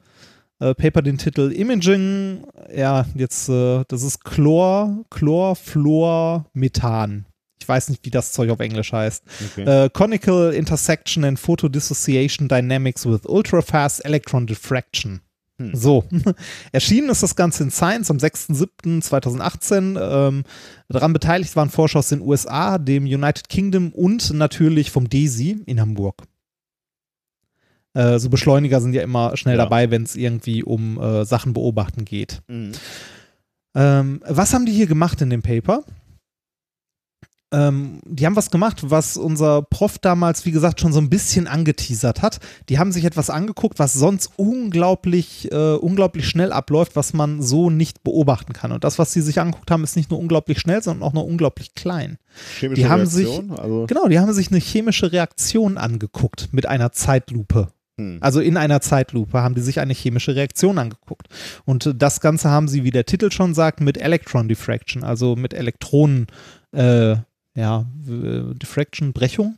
[0.59, 2.45] Paper den Titel Imaging,
[2.75, 7.25] ja, jetzt, äh, das ist Chlor, Chlorfluor, Methan.
[7.59, 9.23] Ich weiß nicht, wie das Zeug auf Englisch heißt.
[9.51, 9.85] Okay.
[9.85, 15.21] Äh, Conical Intersection and Photodissociation Dynamics with Ultrafast Electron Diffraction.
[15.59, 15.75] Hm.
[15.75, 16.03] So,
[16.71, 19.99] erschienen ist das Ganze in Science am 6.7.2018.
[19.99, 20.43] Ähm,
[20.89, 25.79] daran beteiligt waren Forscher aus den USA, dem United Kingdom und natürlich vom DESI in
[25.79, 26.23] Hamburg.
[27.93, 29.63] Äh, so Beschleuniger sind ja immer schnell ja.
[29.63, 32.41] dabei, wenn es irgendwie um äh, Sachen beobachten geht.
[32.47, 32.71] Mhm.
[33.75, 35.83] Ähm, was haben die hier gemacht in dem Paper?
[37.53, 41.47] Ähm, die haben was gemacht, was unser Prof damals, wie gesagt, schon so ein bisschen
[41.47, 42.39] angeteasert hat.
[42.67, 47.69] Die haben sich etwas angeguckt, was sonst unglaublich, äh, unglaublich schnell abläuft, was man so
[47.69, 48.71] nicht beobachten kann.
[48.71, 51.23] Und das, was sie sich angeguckt haben, ist nicht nur unglaublich schnell, sondern auch noch
[51.23, 52.17] unglaublich klein.
[52.57, 53.49] Chemische die haben Reaktion?
[53.49, 57.67] sich, also genau, die haben sich eine chemische Reaktion angeguckt mit einer Zeitlupe.
[57.99, 58.17] Hm.
[58.19, 61.27] Also in einer Zeitlupe haben die sich eine chemische Reaktion angeguckt.
[61.65, 65.53] Und das Ganze haben sie, wie der Titel schon sagt, mit Electron Diffraction, also mit
[65.53, 66.25] Elektronen
[66.75, 67.17] Äh,
[67.55, 69.57] ja, w- Diffraction, Brechung?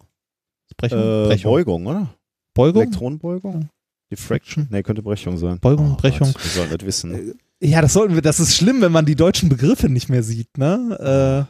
[0.78, 1.00] Brechung?
[1.00, 1.52] Äh, Brechung.
[1.52, 2.16] Beugung, oder?
[2.54, 2.82] Beugung?
[2.84, 3.70] Elektronenbeugung?
[4.12, 4.68] Diffraction?
[4.70, 5.60] Nee, könnte Brechung sein.
[5.60, 6.32] Beugung, Oh Brechung.
[6.32, 7.40] Gott, wir sollen das wissen.
[7.62, 10.58] Ja, das sollten wir, das ist schlimm, wenn man die deutschen Begriffe nicht mehr sieht,
[10.58, 11.48] ne?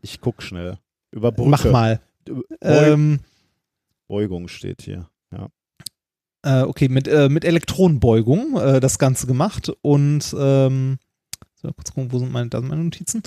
[0.00, 0.78] Ich guck schnell.
[1.12, 1.48] Über Äh, Brücke.
[1.50, 2.00] mach mal.
[2.24, 3.20] Beug- Ähm,
[4.08, 5.08] Beugung steht hier.
[5.32, 5.48] Ja.
[6.44, 10.98] äh, okay, mit, äh, mit Elektronenbeugung äh, das Ganze gemacht und ähm,
[11.54, 13.22] so, kurz gucken, wo sind meine, da sind meine Notizen.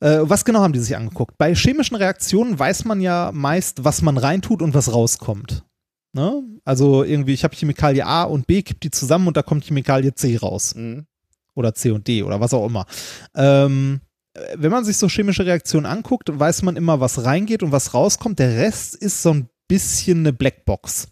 [0.00, 1.36] Äh, was genau haben die sich angeguckt?
[1.38, 5.64] Bei chemischen Reaktionen weiß man ja meist, was man reintut und was rauskommt.
[6.12, 6.42] Ne?
[6.64, 10.14] Also irgendwie, ich habe Chemikalie A und B, kipp die zusammen und da kommt Chemikalie
[10.14, 10.74] C raus.
[10.74, 11.06] Mhm.
[11.54, 12.86] oder C und D oder was auch immer.
[13.34, 14.00] Ähm,
[14.34, 17.94] äh, wenn man sich so chemische Reaktionen anguckt, weiß man immer, was reingeht und was
[17.94, 18.38] rauskommt.
[18.38, 21.08] Der Rest ist so ein bisschen eine Blackbox.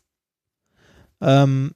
[1.20, 1.74] Ähm,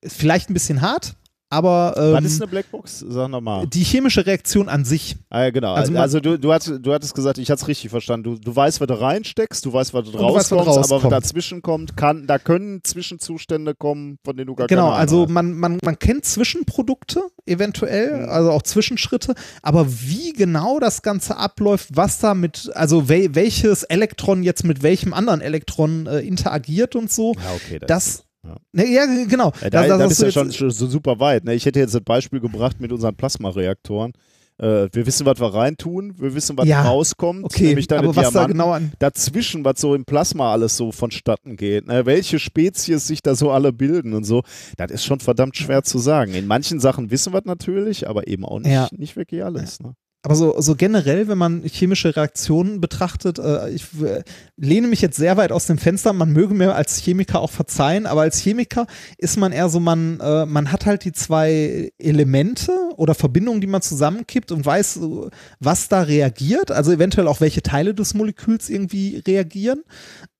[0.00, 1.16] ist vielleicht ein bisschen hart,
[1.56, 3.04] aber Was ist ähm, eine Blackbox?
[3.08, 3.66] Sag nochmal.
[3.66, 5.16] die chemische Reaktion an sich.
[5.30, 5.74] Ah, ja, genau.
[5.74, 8.24] Also Also, du, du, hattest, du hattest gesagt, ich hatte es richtig verstanden.
[8.34, 11.12] Du, du weißt, was du reinsteckst, du weißt, was du was rauskommst, aber was rauskommt.
[11.12, 15.26] dazwischen kommt, kann, da können Zwischenzustände kommen, von denen du gar Genau, keine Ahnung also
[15.28, 18.28] man, man, man kennt Zwischenprodukte eventuell, Mhm.
[18.28, 23.82] also auch Zwischenschritte, aber wie genau das Ganze abläuft, was da mit, also wel, welches
[23.84, 27.78] Elektron jetzt mit welchem anderen Elektron äh, interagiert und so, Ja, okay.
[27.86, 28.24] das,
[28.74, 28.84] ja.
[28.84, 29.52] ja, genau.
[29.62, 31.44] Ja, da, Das- da das bist du ja schon, schon so super weit.
[31.44, 31.54] Ne?
[31.54, 34.12] Ich hätte jetzt das Beispiel gebracht mit unseren Plasmareaktoren.
[34.58, 38.16] Äh, wir wissen, was wir reintun, wir wissen, was Ja, rauskommt, Okay, nämlich deine aber
[38.16, 38.52] was da Diamanten.
[38.54, 42.06] genau an, Dazwischen, was so im Plasma alles so vonstatten geht, ne?
[42.06, 44.42] welche Spezies sich da so alle bilden und so,
[44.78, 46.32] das ist schon verdammt schwer zu sagen.
[46.32, 48.88] In manchen Sachen wissen wir es natürlich, aber eben auch nicht, Ja.
[48.92, 49.78] nicht wirklich alles.
[49.80, 49.92] Ne?
[50.26, 54.24] Aber so, so generell, wenn man chemische Reaktionen betrachtet, äh, ich äh,
[54.56, 58.06] lehne mich jetzt sehr weit aus dem Fenster, man möge mir als Chemiker auch verzeihen,
[58.06, 58.88] aber als Chemiker
[59.18, 63.68] ist man eher so, man, äh, man hat halt die zwei Elemente oder Verbindungen, die
[63.68, 65.30] man zusammenkippt und weiß, äh,
[65.60, 69.84] was da reagiert, also eventuell auch welche Teile des Moleküls irgendwie reagieren.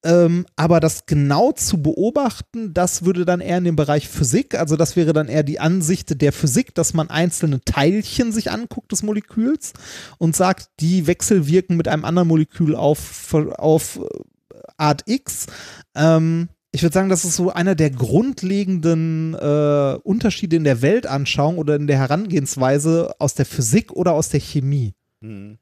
[0.04, 4.76] Ähm, aber das genau zu beobachten, das würde dann eher in den Bereich Physik, also
[4.76, 9.02] das wäre dann eher die Ansicht der Physik, dass man einzelne Teilchen sich anguckt des
[9.02, 9.72] Moleküls
[10.18, 15.46] und sagt, die wechselwirken mit einem anderen Molekül auf, auf äh, Art X.
[15.94, 21.56] Ähm, ich würde sagen, das ist so einer der grundlegenden äh, Unterschiede in der Weltanschauung
[21.56, 24.92] oder in der Herangehensweise aus der Physik oder aus der Chemie.
[25.20, 25.58] Mhm.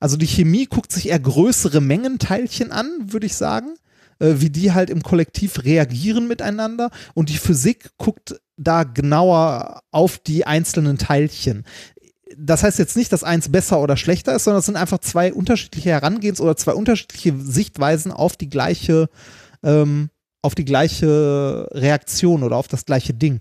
[0.00, 3.74] Also die Chemie guckt sich eher größere Mengen Teilchen an, würde ich sagen,
[4.20, 6.90] äh, wie die halt im Kollektiv reagieren miteinander.
[7.14, 11.64] Und die Physik guckt da genauer auf die einzelnen Teilchen.
[12.36, 15.32] Das heißt jetzt nicht, dass eins besser oder schlechter ist, sondern es sind einfach zwei
[15.32, 19.08] unterschiedliche Herangehens- oder zwei unterschiedliche Sichtweisen auf die gleiche,
[19.62, 20.10] ähm,
[20.42, 23.40] auf die gleiche Reaktion oder auf das gleiche Ding.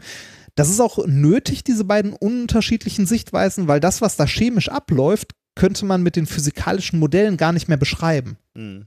[0.56, 5.86] Das ist auch nötig, diese beiden unterschiedlichen Sichtweisen, weil das, was da chemisch abläuft, könnte
[5.86, 8.38] man mit den physikalischen Modellen gar nicht mehr beschreiben.
[8.56, 8.86] Mhm.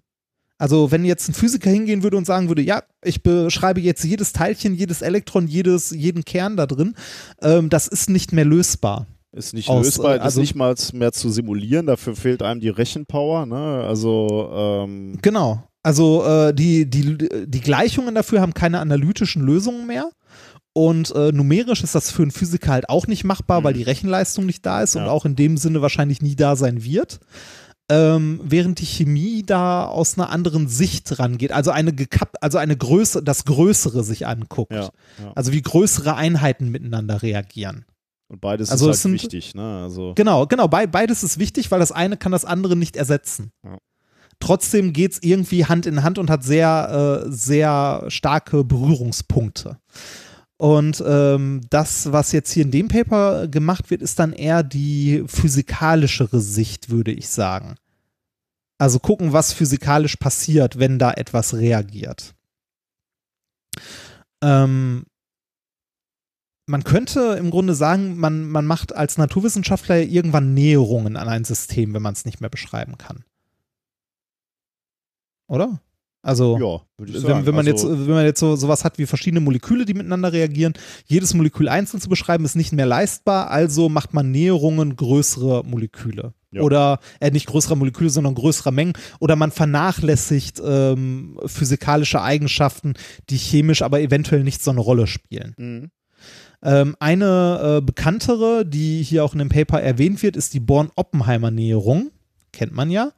[0.56, 4.32] Also wenn jetzt ein Physiker hingehen würde und sagen würde, ja, ich beschreibe jetzt jedes
[4.32, 6.94] Teilchen, jedes Elektron, jedes, jeden Kern da drin,
[7.40, 9.06] ähm, das ist nicht mehr lösbar.
[9.32, 12.60] Ist nicht Aus, lösbar, äh, also- ist nicht mal mehr zu simulieren, dafür fehlt einem
[12.60, 13.46] die Rechenpower.
[13.46, 13.84] Ne?
[13.86, 15.62] Also, ähm, Genau.
[15.82, 17.16] Also äh, die, die,
[17.46, 20.10] die Gleichungen dafür haben keine analytischen Lösungen mehr.
[20.88, 23.64] Und äh, numerisch ist das für einen Physiker halt auch nicht machbar, Mhm.
[23.64, 25.10] weil die Rechenleistung nicht da ist und Ja.
[25.10, 27.20] auch in dem Sinne wahrscheinlich nie da sein wird.
[27.90, 32.76] Ähm, während die Chemie da aus einer anderen Sicht rangeht, also eine gekapp, also eine
[32.76, 34.72] Größe, das Größere sich anguckt.
[34.72, 34.88] ja,
[35.18, 35.32] ja.
[35.34, 37.84] Also wie größere Einheiten miteinander reagieren.
[38.28, 39.54] Und beides Also ist halt sind- wichtig.
[39.56, 39.82] Ne?
[39.82, 43.50] Also, Genau, genau, bei, beides ist wichtig, weil das eine kann das andere nicht ersetzen.
[43.64, 43.76] Ja.
[44.38, 49.78] Trotzdem geht es irgendwie Hand in Hand und hat sehr, äh, sehr starke Berührungspunkte.
[50.60, 55.24] Und ähm, das, was jetzt hier in dem Paper gemacht wird, ist dann eher die
[55.26, 57.76] physikalischere Sicht, würde ich sagen.
[58.76, 62.34] Also gucken, was physikalisch passiert, wenn da etwas reagiert.
[64.42, 65.06] Ähm,
[66.66, 71.94] man könnte im Grunde sagen, man, man macht als Naturwissenschaftler irgendwann Näherungen an ein System,
[71.94, 73.24] wenn man es nicht mehr beschreiben kann.
[75.46, 75.80] Oder?
[76.22, 79.40] Also, ja, wenn, wenn man also, jetzt, wenn man jetzt so sowas hat wie verschiedene
[79.40, 80.74] Moleküle, die miteinander reagieren,
[81.06, 86.34] jedes Molekül einzeln zu beschreiben, ist nicht mehr leistbar, also macht man Näherungen größere Moleküle.
[86.52, 86.62] Ja.
[86.62, 88.94] Oder äh, nicht größerer Moleküle, sondern größerer Mengen.
[89.20, 92.94] Oder man vernachlässigt ähm, physikalische Eigenschaften,
[93.30, 95.54] die chemisch aber eventuell nicht so eine Rolle spielen.
[95.56, 95.90] Mhm.
[96.62, 102.10] Ähm, eine äh, bekanntere, die hier auch in dem Paper erwähnt wird, ist die Born-Oppenheimer-Näherung.
[102.52, 103.12] Kennt man ja.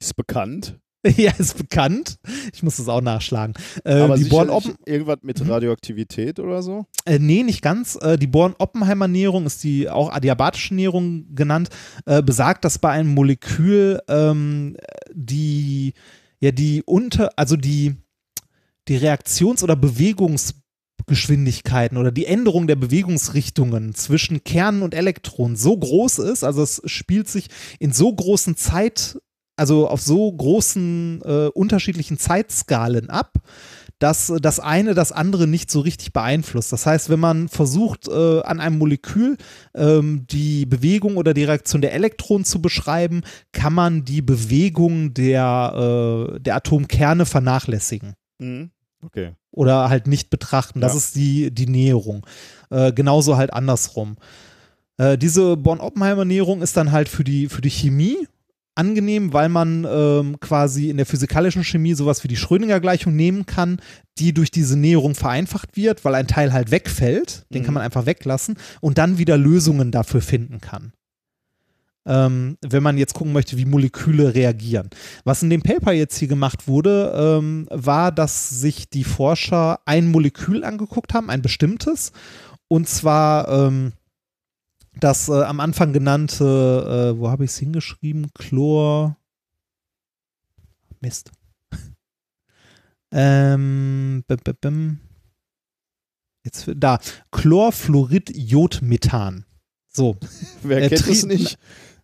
[0.00, 0.76] Ist bekannt.
[1.16, 2.18] ja, ist bekannt.
[2.52, 3.54] Ich muss das auch nachschlagen.
[3.84, 6.86] Äh, Aber die Born-Oppen irgendwas mit Radioaktivität oder so?
[7.04, 7.98] Äh, nee, nicht ganz.
[8.00, 11.70] Äh, die Born-Oppenheimer-Näherung ist die auch adiabatische Näherung genannt,
[12.06, 14.76] äh, besagt, dass bei einem Molekül ähm,
[15.12, 15.94] die,
[16.40, 17.94] ja, die unter, also die,
[18.88, 26.20] die Reaktions- oder Bewegungsgeschwindigkeiten oder die Änderung der Bewegungsrichtungen zwischen Kernen und Elektronen so groß
[26.20, 29.18] ist, also es spielt sich in so großen Zeit,
[29.56, 33.32] also auf so großen äh, unterschiedlichen Zeitskalen ab,
[33.98, 36.72] dass äh, das eine das andere nicht so richtig beeinflusst.
[36.72, 39.36] Das heißt, wenn man versucht, äh, an einem Molekül
[39.74, 43.22] ähm, die Bewegung oder die Reaktion der Elektronen zu beschreiben,
[43.52, 48.70] kann man die Bewegung der, äh, der Atomkerne vernachlässigen Mhm.
[49.02, 49.32] Okay.
[49.50, 50.80] oder halt nicht betrachten.
[50.80, 50.98] Das Ja.
[50.98, 52.26] ist die, die Näherung.
[52.70, 54.16] Äh, genauso halt andersrum.
[54.98, 58.26] Äh, diese Born-Oppenheimer-Näherung ist dann halt für die, für die Chemie
[58.76, 63.80] angenehm, weil man ähm, quasi in der physikalischen Chemie sowas wie die Schrödinger-Gleichung nehmen kann,
[64.18, 67.64] die durch diese Näherung vereinfacht wird, weil ein Teil halt wegfällt, den Mhm.
[67.66, 70.92] kann man einfach weglassen und dann wieder Lösungen dafür finden kann.
[72.08, 74.90] Ähm, wenn man jetzt gucken möchte, wie Moleküle reagieren.
[75.24, 80.08] Was in dem Paper jetzt hier gemacht wurde, ähm, war, dass sich die Forscher ein
[80.12, 82.12] Molekül angeguckt haben, ein bestimmtes,
[82.68, 83.92] und zwar ähm,
[85.00, 88.32] das äh, am Anfang genannte, äh, wo habe ich es hingeschrieben?
[88.34, 89.18] Chlor.
[91.00, 91.30] Mist.
[93.12, 94.98] ähm, bim, bim, bim.
[96.44, 96.98] Jetzt da.
[97.32, 99.44] Chlorfluorid-Jodmethan.
[99.88, 100.16] So.
[100.62, 101.58] Wer Äh, kennt es nicht?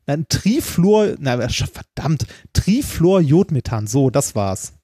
[0.06, 4.74] Nein, Trifluor, na, verdammt, Trifluorjodmethan, so, das war's.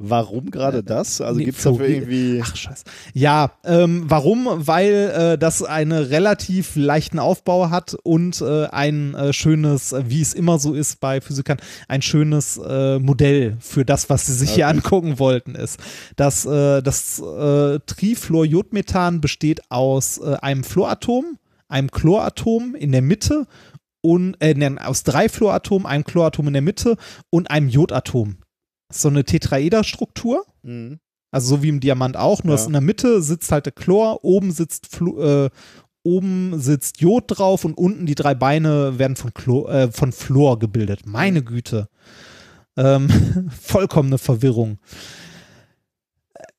[0.00, 1.20] Warum gerade das?
[1.20, 2.40] Also nee, gibt es dafür irgendwie.
[2.40, 2.84] Ach, scheiße.
[3.14, 4.46] Ja, ähm, warum?
[4.48, 4.92] Weil
[5.34, 10.34] äh, das einen relativ leichten Aufbau hat und äh, ein äh, schönes, äh, wie es
[10.34, 11.58] immer so ist bei Physikern,
[11.88, 14.76] ein schönes äh, Modell für das, was sie sich hier Okay.
[14.76, 15.80] angucken wollten, ist.
[16.14, 23.46] Das, äh, das äh, Trifluorjodmethan besteht aus äh, einem Fluoratom, einem Chloratom in der Mitte
[24.00, 26.96] und äh, aus drei Fluoratomen, einem Chloratom in der Mitte
[27.30, 28.36] und einem Jodatom.
[28.90, 30.44] So eine Tetraederstruktur.
[30.62, 31.00] Mhm.
[31.30, 32.56] Also so wie im Diamant auch, nur Ja.
[32.56, 35.50] dass in der Mitte sitzt halt der Chlor, oben sitzt Flu äh,
[36.04, 40.58] oben sitzt Jod drauf und unten die drei Beine werden von, Chlor, äh, von Fluor
[40.58, 41.06] gebildet.
[41.06, 41.88] Meine Güte.
[42.78, 44.78] Ähm, vollkommene Verwirrung.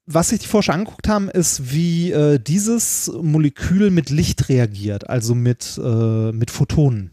[0.06, 5.34] Was sich die Forscher angeguckt haben, ist, wie äh, dieses Molekül mit Licht reagiert, also
[5.34, 7.12] mit, äh, mit Photonen.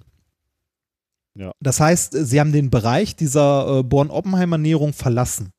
[1.37, 1.53] Ja.
[1.61, 5.53] Das heißt, sie haben den Bereich dieser äh, Born-Oppenheimer-Näherung verlassen.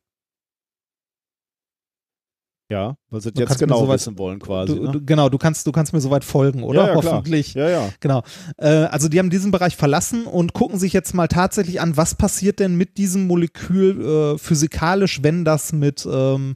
[2.70, 4.76] Ja, weil sie Du jetzt genau soweit- wissen wollen quasi.
[4.76, 4.92] Du, ne?
[4.92, 6.88] du, genau, du kannst, du kannst mir soweit folgen, oder?
[6.88, 7.14] Ja, ja, klar.
[7.14, 7.54] Hoffentlich.
[7.54, 7.90] ja, ja.
[8.02, 8.24] Genau.
[8.58, 12.16] Äh, also die haben diesen Bereich verlassen und gucken sich jetzt mal tatsächlich an, was
[12.16, 16.56] passiert denn mit diesem Molekül äh, physikalisch, wenn das mit ähm,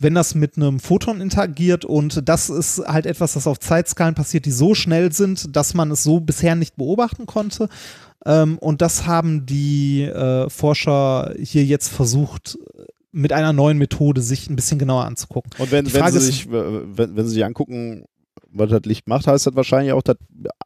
[0.00, 4.44] wenn das mit einem Photon interagiert und das ist halt etwas, das auf Zeitskalen passiert,
[4.46, 7.68] die so schnell sind, dass man es so bisher nicht beobachten konnte.
[8.26, 12.58] Ähm, und das haben die äh, Forscher hier jetzt versucht,
[13.12, 15.50] mit einer neuen Methode sich ein bisschen genauer anzugucken.
[15.58, 18.04] Und wenn, wenn, sie ist- sich, wenn, wenn sie sich angucken,
[18.50, 20.16] was das Licht macht, heißt das wahrscheinlich auch, dass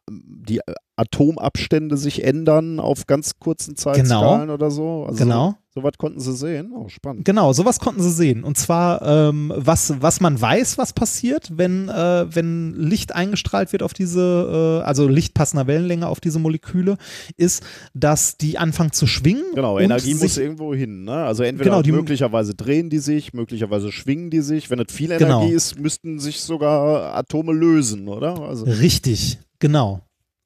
[0.09, 0.61] die
[0.95, 5.05] Atomabstände sich ändern auf ganz kurzen Zeitskalen oder so.
[5.07, 5.55] Also Genau.
[5.75, 6.71] Soweit konnten sie sehen.
[6.71, 7.25] Oh, spannend.
[7.25, 8.43] Genau, sowas konnten sie sehen.
[8.43, 13.81] Und zwar, ähm, was, was man weiß, was passiert, wenn, äh, wenn Licht eingestrahlt wird
[13.81, 16.97] auf diese, äh, also Licht passender Wellenlänge auf diese Moleküle,
[17.37, 17.63] ist,
[17.95, 19.45] dass die anfangen zu schwingen.
[19.55, 21.05] Genau, Energie muss irgendwo hin.
[21.05, 21.13] Ne?
[21.25, 24.69] Also entweder Genau, die- möglicherweise drehen die sich, möglicherweise schwingen die sich.
[24.69, 25.39] Wenn es viel Genau.
[25.39, 28.39] Energie ist, müssten sich sogar Atome lösen, oder?
[28.43, 30.01] Also, Richtig, genau.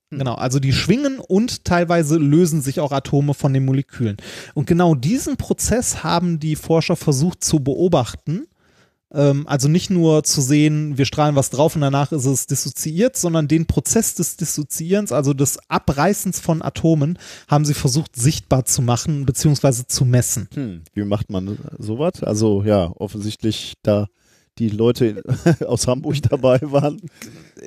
[0.09, 0.19] Hm.
[0.19, 4.17] Genau, also die schwingen und teilweise lösen sich auch Atome von den Molekülen.
[4.53, 8.47] Und genau diesen Prozess haben die Forscher versucht zu beobachten.
[9.13, 13.15] Ähm, also nicht nur zu sehen, wir strahlen was drauf und danach ist es dissoziiert,
[13.15, 17.17] sondern den Prozess des Dissoziierens, also des Abreißens von Atomen,
[17.47, 19.83] haben sie versucht sichtbar zu machen bzw.
[19.87, 20.49] zu messen.
[20.53, 22.21] hm, wie macht man sowas?
[22.21, 24.07] Also ja, offensichtlich da
[24.59, 25.23] die Leute
[25.67, 27.01] aus Hamburg dabei waren.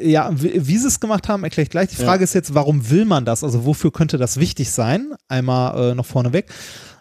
[0.01, 1.91] Ja, wie, wie sie es gemacht haben, erkläre ich gleich.
[1.91, 2.05] Die Ja.
[2.07, 3.43] Frage ist jetzt, warum will man das?
[3.45, 5.13] Also wofür könnte das wichtig sein?
[5.29, 6.47] Einmal äh, noch vorneweg.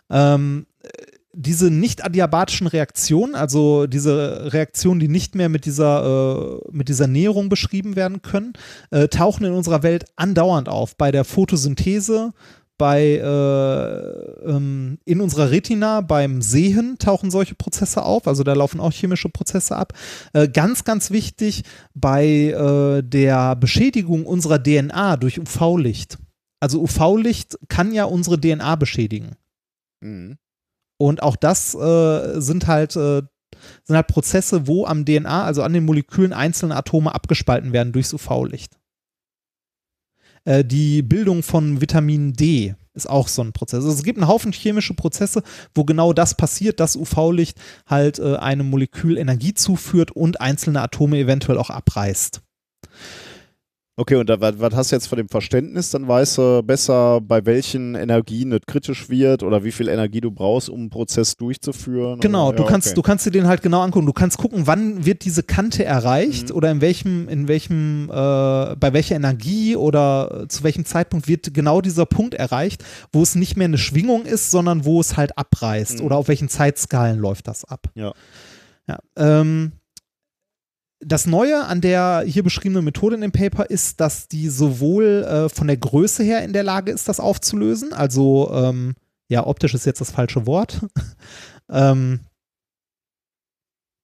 [0.10, 0.88] Ähm, äh,
[1.34, 7.08] diese nicht adiabatischen Reaktionen, also diese Reaktionen, die nicht mehr mit dieser, äh, mit dieser
[7.08, 8.54] Näherung beschrieben werden können,
[8.90, 10.96] äh, tauchen in unserer Welt andauernd auf.
[10.98, 12.34] Bei der Photosynthese,
[12.80, 18.80] bei äh, ähm, in unserer Retina, beim Sehen tauchen solche Prozesse auf, also da laufen
[18.80, 19.94] auch chemische Prozesse ab.
[20.34, 26.18] Äh, ganz, ganz wichtig bei äh, der Beschädigung unserer DNA durch UV-Licht.
[26.60, 29.36] Also UV-Licht kann ja unsere DNA beschädigen.
[30.02, 30.38] Mhm.
[30.98, 33.22] Und auch das äh, sind halt äh,
[33.84, 38.14] sind halt Prozesse, wo am DNA, also an den Molekülen, einzelne Atome abgespalten werden durchs
[38.14, 38.79] UV-Licht.
[40.46, 43.84] Äh, die Bildung von Vitamin D ist auch so ein Prozess.
[43.84, 45.44] Also es gibt einen Haufen chemische Prozesse,
[45.74, 47.58] wo genau das passiert, dass UV-Licht
[47.88, 52.42] halt äh, einem Molekül Energie zuführt und einzelne Atome eventuell auch abreißt.
[54.00, 55.92] Okay, und da, was, hast du jetzt von dem Verständnis?
[55.92, 60.32] Dann weißt du besser, bei welchen Energien es kritisch wird oder wie viel Energie du
[60.32, 62.22] brauchst, um einen Prozess durchzuführen.
[62.22, 62.56] Genau, oder?
[62.56, 62.96] du Ja, kannst, okay.
[62.96, 64.06] du kannst dir den halt genau angucken.
[64.06, 66.56] Du kannst gucken, wann wird diese Kante erreicht Mhm.
[66.56, 71.82] oder in welchem, in welchem, äh, bei welcher Energie oder zu welchem Zeitpunkt wird genau
[71.82, 76.00] dieser Punkt erreicht, wo es nicht mehr eine Schwingung ist, sondern wo es halt abreißt
[76.00, 76.06] Mhm.
[76.06, 77.88] oder auf welchen Zeitskalen läuft das ab.
[77.96, 78.14] Ja.
[78.88, 79.74] Ja, ähm,
[81.00, 85.50] das Neue an der hier beschriebenen Methode in dem Paper ist, dass die sowohl äh,
[85.50, 87.94] von der Größe her in der Lage ist, das aufzulösen.
[87.94, 88.96] Also, ähm,
[89.30, 90.82] ja, optisch ist jetzt das falsche Wort.
[91.70, 92.22] ähm,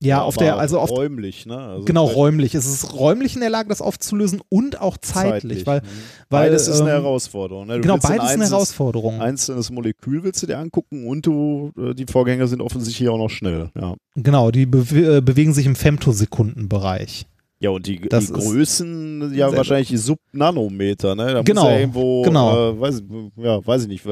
[0.04, 1.58] ja, auf der, also auf, räumlich, ne?
[1.58, 2.54] Also genau, räumlich.
[2.54, 5.86] Es ist räumlich in der Lage, das aufzulösen und auch zeitlich, weil, mhm.
[6.30, 7.68] weil beides ist eine ähm, Herausforderung.
[7.68, 7.80] Ne?
[7.80, 9.22] Genau, willst ein beides ist eine Herausforderung.
[9.22, 13.30] Einzelnes Molekül willst du dir angucken und du, äh, die Vorgänge sind offensichtlich auch noch
[13.30, 13.72] schnell.
[13.80, 17.26] Ja, Genau, die bewe äh, bewegen sich im Femtosekundenbereich.
[17.60, 21.34] ja und die, die Größen, ja wahrscheinlich die Sub-Nanometer, ne?
[21.34, 22.70] Da Genau, muss ja irgendwo, genau.
[22.72, 23.04] Äh, weiß,
[23.38, 24.04] ja, weiß ich nicht.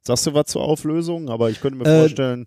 [0.00, 1.28] Sagst du was zur Auflösung?
[1.28, 2.46] Aber ich könnte mir Äh, vorstellen,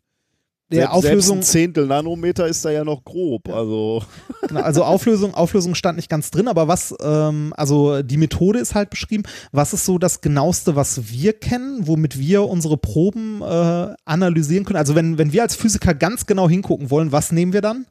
[0.72, 3.50] Der Auflösung, selbst ein Zehntel Nanometer ist da ja noch grob.
[3.50, 4.02] Also,
[4.48, 8.74] Genau, also Auflösung, Auflösung stand nicht ganz drin, aber was, ähm, also die Methode ist
[8.74, 9.24] halt beschrieben.
[9.52, 14.78] Was ist so das genaueste, was wir kennen, womit wir unsere Proben äh, analysieren können?
[14.78, 17.86] Also wenn, wenn wir als Physiker ganz genau hingucken wollen, was nehmen wir dann?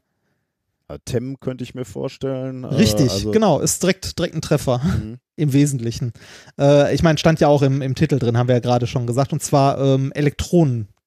[1.07, 2.65] TEM könnte ich mir vorstellen.
[2.65, 5.17] Äh, Richtig, also, genau, ist direkt, direkt ein Treffer Mhm.
[5.37, 6.13] im Wesentlichen.
[6.59, 9.07] Äh, ich meine, stand ja auch im, im Titel drin, haben wir ja gerade schon
[9.07, 10.13] gesagt, und zwar ähm,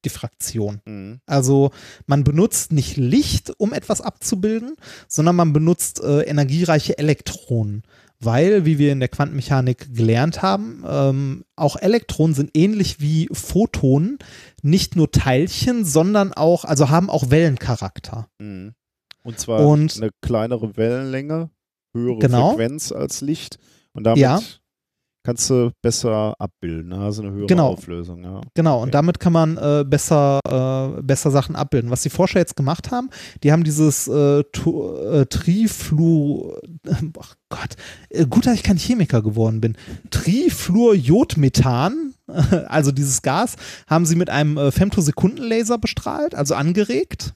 [0.08, 0.82] Elektronendiffraktion.
[0.86, 1.20] Mhm.
[1.26, 1.72] Also
[2.06, 4.76] man benutzt nicht Licht, um etwas abzubilden,
[5.08, 7.84] sondern man benutzt äh, energiereiche Elektronen.
[8.20, 14.18] Weil, wie wir in der Quantenmechanik gelernt haben, ähm, auch Elektronen sind ähnlich wie Photonen
[14.64, 18.28] nicht nur Teilchen, sondern auch, also haben auch Wellencharakter.
[18.40, 18.74] Mhm.
[19.24, 21.52] Und zwar Und- eine kleinere Wellenlänge,
[21.94, 22.50] höhere Genau.
[22.52, 23.60] Frequenz als Licht.
[23.94, 24.40] Und damit Ja.
[25.28, 26.88] Kannst du besser abbilden.
[26.90, 27.00] ne?
[27.00, 27.68] Also eine höhere Genau.
[27.72, 28.24] Auflösung.
[28.24, 28.40] Ja.
[28.54, 28.84] Genau, Okay.
[28.84, 31.92] und damit kann man äh, besser, äh, besser Sachen abbilden.
[31.92, 33.10] Was die Forscher jetzt gemacht haben,
[33.44, 36.54] die haben dieses äh, äh, Triflu,
[37.20, 37.76] ach Gott,
[38.10, 39.76] äh, gut, dass ich kein Chemiker geworden bin.
[40.12, 42.14] Trifluorjodmethan,
[42.68, 43.56] also dieses Gas,
[43.88, 47.34] haben sie mit einem äh, Femtosekundenlaser bestrahlt, also angeregt.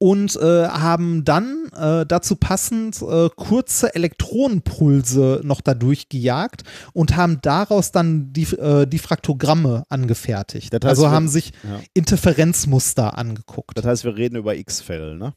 [0.00, 6.62] Und äh, haben dann äh, dazu passend äh, kurze Elektronenpulse noch dadurch gejagt
[6.92, 10.72] und haben daraus dann die äh, Diffraktogramme angefertigt.
[10.72, 11.80] Das heißt, also haben sich Ja.
[11.94, 13.76] Interferenzmuster angeguckt.
[13.76, 15.34] Das heißt, wir reden über X-Fälle, ne?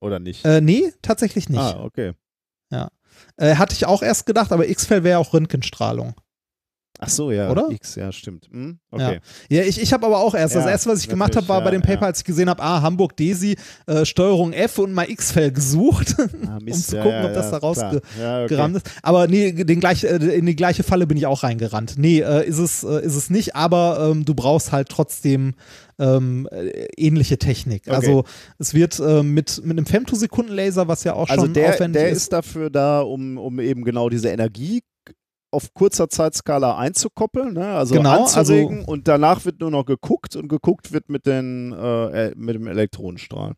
[0.00, 0.44] Oder nicht?
[0.44, 1.58] Äh, nee, tatsächlich nicht.
[1.58, 2.12] Ah, okay.
[3.36, 6.14] Äh, hatte ich auch erst gedacht, aber X-Fell wäre auch Röntgenstrahlung.
[7.00, 7.50] Ach so, ja.
[7.50, 7.70] Oder?
[7.70, 8.48] X, ja, stimmt.
[8.52, 8.78] Hm?
[8.90, 9.18] Okay.
[9.48, 11.60] Ja, ich, ich habe aber auch erst, das Ja, erste, was ich gemacht habe, war
[11.60, 12.06] bei ja, dem Paper, ja.
[12.06, 13.56] als ich gesehen habe, ah, Hamburg Desi,
[13.86, 16.14] äh, Steuerung F und mal X-Fell gesucht,
[16.46, 18.76] Ah, um zu ja, gucken, ja, ob das ja, da ja, okay.
[18.76, 18.90] ist.
[19.02, 21.94] Aber nee, den gleich, äh, in die gleiche Falle bin ich auch reingerannt.
[21.96, 25.54] Nee, äh, ist, es, äh, ist es nicht, aber ähm, du brauchst halt trotzdem
[25.98, 27.82] ähm, äh, ähnliche Technik.
[27.86, 27.96] Okay.
[27.96, 28.24] Also
[28.58, 32.10] es wird äh, mit, mit einem Femtosekundenlaser, was ja auch Also schon der, aufwendig der
[32.10, 32.18] ist.
[32.18, 34.82] ist dafür da, um, um eben genau diese Energie
[35.54, 37.66] auf kurzer Zeitskala einzukoppeln, ne?
[37.66, 41.72] also Genau, anzuregen also- und danach wird nur noch geguckt und geguckt wird mit, den,
[41.72, 43.54] äh, mit dem Elektronenstrahl.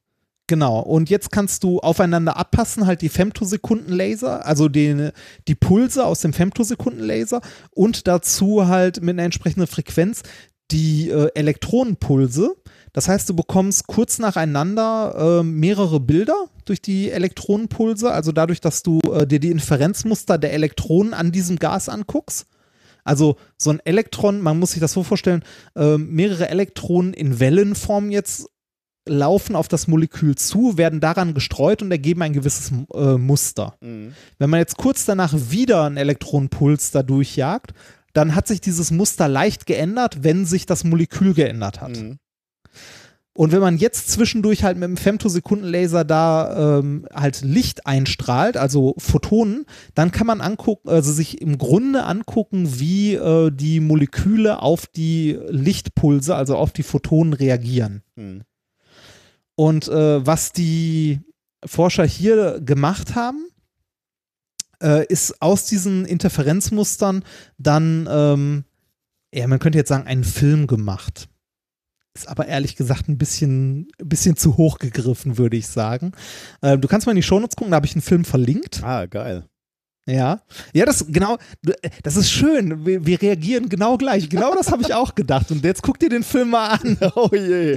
[0.48, 5.10] Genau, und jetzt kannst du aufeinander abpassen, halt die Femtosekundenlaser, also den,
[5.48, 7.40] die Pulse aus dem Femtosekundenlaser
[7.72, 10.22] und dazu halt mit einer entsprechenden Frequenz
[10.70, 12.54] die äh, Elektronenpulse.
[12.96, 18.82] Das heißt, du bekommst kurz nacheinander äh, mehrere Bilder durch die Elektronenpulse, also dadurch, dass
[18.82, 22.46] du äh, dir die Inferenzmuster der Elektronen an diesem Gas anguckst.
[23.04, 25.44] Also so ein Elektron, man muss sich das so vorstellen,
[25.76, 28.48] äh, mehrere Elektronen in Wellenform jetzt
[29.06, 33.74] laufen auf das Molekül zu, werden daran gestreut und ergeben ein gewisses äh, Muster.
[34.38, 37.74] Wenn man jetzt kurz danach wieder einen Elektronenpuls da durchjagt,
[38.14, 41.90] dann hat sich dieses Muster leicht geändert, wenn sich das Molekül geändert hat.
[41.90, 42.20] Mhm.
[43.36, 48.94] Und wenn man jetzt zwischendurch halt mit dem Femtosekundenlaser da ähm, halt Licht einstrahlt, also
[48.96, 54.86] Photonen, dann kann man angucken, also sich im Grunde angucken, wie äh, die Moleküle auf
[54.86, 58.02] die Lichtpulse, also auf die Photonen reagieren.
[58.14, 58.42] Mhm.
[59.54, 61.20] Und äh, was die
[61.64, 63.48] Forscher hier gemacht haben,
[64.82, 67.22] äh, ist aus diesen Interferenzmustern
[67.58, 68.64] dann, ähm,
[69.34, 71.28] ja, man könnte jetzt sagen, einen Film gemacht.
[72.16, 76.12] Ist aber ehrlich gesagt ein bisschen, ein bisschen zu hoch gegriffen, würde ich sagen.
[76.62, 78.82] Äh, du kannst mal in die Shownotes gucken, da habe ich einen Film verlinkt.
[78.82, 79.44] Ah, geil.
[80.08, 80.40] Ja,
[80.72, 81.36] ja, das genau,
[82.04, 82.86] das ist schön.
[82.86, 84.28] Wir, wir reagieren genau gleich.
[84.28, 85.50] Genau das habe ich auch gedacht.
[85.50, 86.96] Und jetzt guck dir den Film mal an.
[87.16, 87.76] Oh je.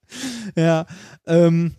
[0.56, 0.86] ja,
[1.26, 1.76] ähm,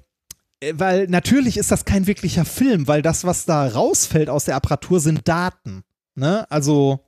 [0.59, 4.55] äh, weil natürlich ist das kein wirklicher Film, weil das, was da rausfällt aus der
[4.55, 5.83] Apparatur, sind Daten.
[6.15, 6.49] Ne?
[6.51, 7.06] Also.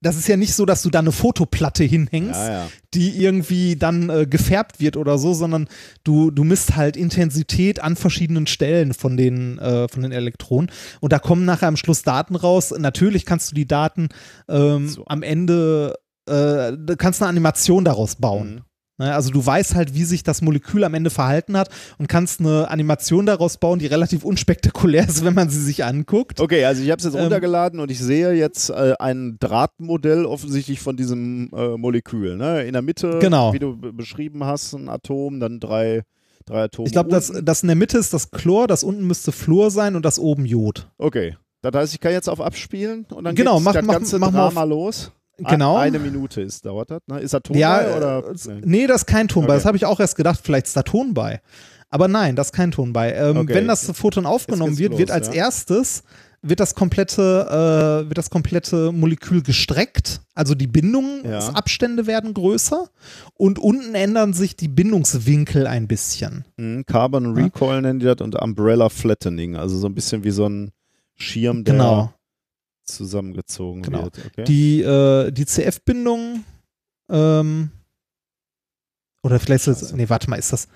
[0.00, 2.68] Das ist ja nicht so, dass du da eine Fotoplatte hinhängst, Ja, ja.
[2.94, 5.68] die irgendwie dann äh, gefärbt wird oder so, sondern
[6.02, 10.70] du, du misst halt Intensität an verschiedenen Stellen von den, äh, von den Elektronen.
[11.00, 12.74] Und da kommen nachher am Schluss Daten raus.
[12.76, 14.08] Natürlich kannst du die Daten
[14.48, 15.04] ähm, So.
[15.06, 15.94] am Ende,
[16.28, 18.54] äh, du kannst eine Animation daraus bauen.
[18.56, 18.60] Mhm.
[19.02, 21.68] Ne, Also du weißt halt, wie sich das Molekül am Ende verhalten hat
[21.98, 26.40] und kannst eine Animation daraus bauen, die relativ unspektakulär ist, wenn man sie sich anguckt.
[26.40, 30.24] Okay, also ich habe es jetzt Ähm, runtergeladen und ich sehe jetzt äh, ein Drahtmodell
[30.24, 32.36] offensichtlich von diesem äh, Molekül.
[32.36, 32.62] Ne?
[32.62, 33.52] In der Mitte, Genau.
[33.52, 36.02] wie du beschrieben hast, ein Atom, dann drei,
[36.46, 36.86] drei Atome.
[36.86, 39.96] Ich glaube, das, das in der Mitte ist das Chlor, das unten müsste Fluor sein
[39.96, 40.88] und das oben Jod.
[40.98, 41.36] Okay.
[41.62, 44.48] Das heißt, ich kann jetzt auf Abspielen und dann Genau, geht das ganze mach mal
[44.48, 45.12] Drama los.
[45.48, 45.76] Genau.
[45.76, 47.00] Ein, eine Minute ist, dauert das.
[47.06, 47.20] Ne?
[47.20, 48.24] Ist da Ton ja, bei, oder?
[48.28, 49.50] äh, nee, das ist kein Ton bei.
[49.54, 49.58] Okay.
[49.58, 51.40] Das habe ich auch erst gedacht, vielleicht ist da Ton bei.
[51.90, 53.12] Aber nein, das ist kein Ton bei.
[53.12, 53.54] Ähm, Okay.
[53.54, 55.34] Wenn das Photon aufgenommen wird, los, wird als ja.
[55.34, 56.02] erstes
[56.42, 62.88] wird das komplette, äh, wird das komplette Molekül gestreckt, also die Bindungsabstände werden größer
[63.34, 66.44] und unten ändern sich die Bindungswinkel ein bisschen.
[66.56, 69.56] Mhm, Carbon Recoil nennen die das und Umbrella Flattening.
[69.56, 70.72] Also so ein bisschen wie so ein
[71.14, 72.12] Schirm, der Genau.
[72.84, 74.04] Zusammengezogen Genau.
[74.04, 74.18] wird.
[74.26, 74.44] Okay.
[74.44, 76.44] Die, äh, die CF-Bindung,
[77.10, 77.70] ähm,
[79.22, 80.66] oder vielleicht ist das, nee, warte mal, ist das,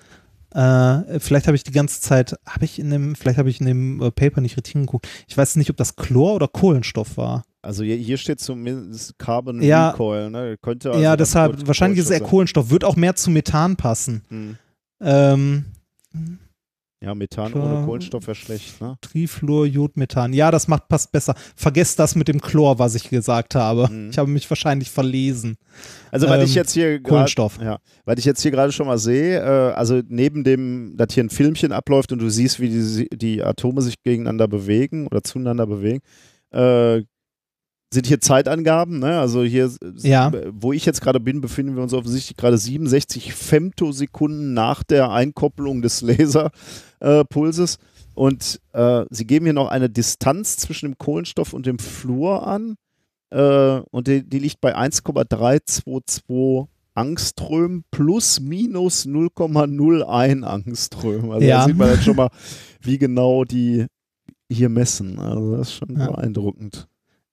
[0.51, 3.65] äh, vielleicht habe ich die ganze Zeit, habe ich in dem, vielleicht habe ich in
[3.65, 5.07] dem äh, Paper nicht richtig geguckt.
[5.27, 7.43] Ich weiß nicht, ob das Chlor oder Kohlenstoff war.
[7.61, 9.89] Also hier, hier steht zumindest Carbon Ja.
[9.89, 10.29] Recoil.
[10.29, 10.57] Ne?
[10.61, 14.23] Könnte also ja, deshalb, wahrscheinlich ist es eher Kohlenstoff wird auch mehr zu Methan passen.
[14.29, 14.57] Mhm.
[15.01, 15.65] Ähm,
[17.03, 17.63] Ja, Methan Klar.
[17.77, 18.81] ohne Kohlenstoff wäre schlecht.
[18.81, 18.97] Ne?
[19.01, 20.33] Trifluor, Jodmethan.
[20.33, 21.35] Ja, das macht passt besser.
[21.55, 23.87] Vergesst das mit dem Chlor, was ich gesagt habe.
[23.91, 24.09] Mhm.
[24.09, 25.57] Ich habe mich wahrscheinlich verlesen.
[26.11, 27.03] Also, weil Ähm, ich jetzt hier gerade.
[27.03, 27.59] Kohlenstoff.
[27.61, 31.23] Ja, weil ich jetzt hier gerade schon mal sehe, äh, also neben dem, dass hier
[31.23, 35.67] ein Filmchen abläuft und du siehst, wie die, die Atome sich gegeneinander bewegen oder zueinander
[35.67, 35.99] bewegen,
[36.51, 37.03] äh,
[37.93, 39.19] sind hier Zeitangaben, ne?
[39.19, 40.31] Also hier, s- Ja.
[40.51, 45.81] wo ich jetzt gerade bin, befinden wir uns offensichtlich gerade 67 Femtosekunden nach der Einkopplung
[45.81, 47.77] des Laserpulses.
[48.13, 52.75] und äh, sie geben hier noch eine Distanz zwischen dem Kohlenstoff und dem Fluor an.
[53.29, 61.29] Äh, und die, die liegt bei 1,322 Angström plus minus 0,01 Angström.
[61.31, 61.59] Also Ja.
[61.59, 62.29] da sieht man jetzt schon mal,
[62.81, 63.85] wie genau die
[64.51, 65.19] hier messen.
[65.19, 66.07] Also das ist schon Ja.
[66.11, 66.87] beeindruckend.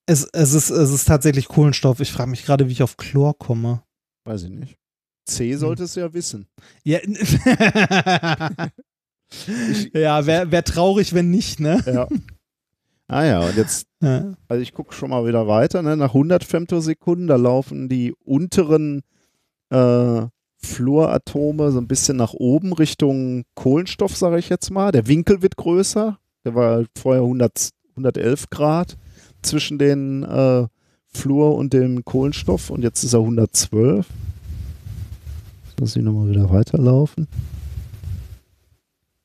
[0.07, 1.99] Es, es, ist, es ist tatsächlich Kohlenstoff.
[1.99, 3.81] Ich frage mich gerade, wie ich auf Chlor komme.
[4.23, 4.77] Weiß ich nicht.
[5.25, 6.47] C solltest du ja wissen.
[6.83, 6.99] Ja,
[9.93, 11.81] ja wäre wär traurig, wenn nicht, ne?
[11.87, 12.07] Ja.
[13.07, 14.35] ah ja, und jetzt, Ja.
[14.47, 15.81] also ich gucke schon mal wieder weiter.
[15.81, 15.97] Ne?
[15.97, 19.01] Nach 100 Femtosekunden, da laufen die unteren
[19.71, 20.21] äh,
[20.57, 24.91] Fluoratome so ein bisschen nach oben Richtung Kohlenstoff, sage ich jetzt mal.
[24.91, 26.19] Der Winkel wird größer.
[26.43, 28.97] Der war halt vorher 100, 111 Grad
[29.45, 30.67] zwischen den äh,
[31.07, 34.07] Fluor und dem Kohlenstoff und jetzt ist er 112.
[35.67, 37.27] Jetzt muss ich nochmal wieder weiterlaufen.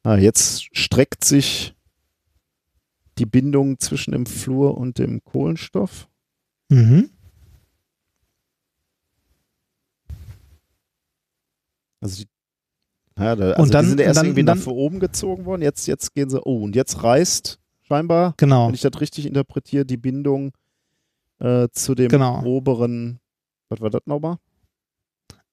[0.02, 1.74] Ah, jetzt streckt sich
[3.18, 6.08] die Bindung zwischen dem Fluor und dem Kohlenstoff.
[6.70, 7.10] Mhm.
[12.00, 12.28] Also, die,
[13.22, 15.62] ja, da, also Und dann- die sind erst dann- irgendwie dann- nach oben gezogen worden.
[15.62, 16.40] Jetzt, jetzt gehen sie.
[16.42, 17.58] Oh, und jetzt reißt
[17.94, 18.68] scheinbar, Genau.
[18.68, 20.52] wenn ich das richtig interpretiere, die Bindung
[21.40, 22.42] äh, zu dem Genau.
[22.44, 23.18] oberen.
[23.68, 24.36] Was war das nochmal?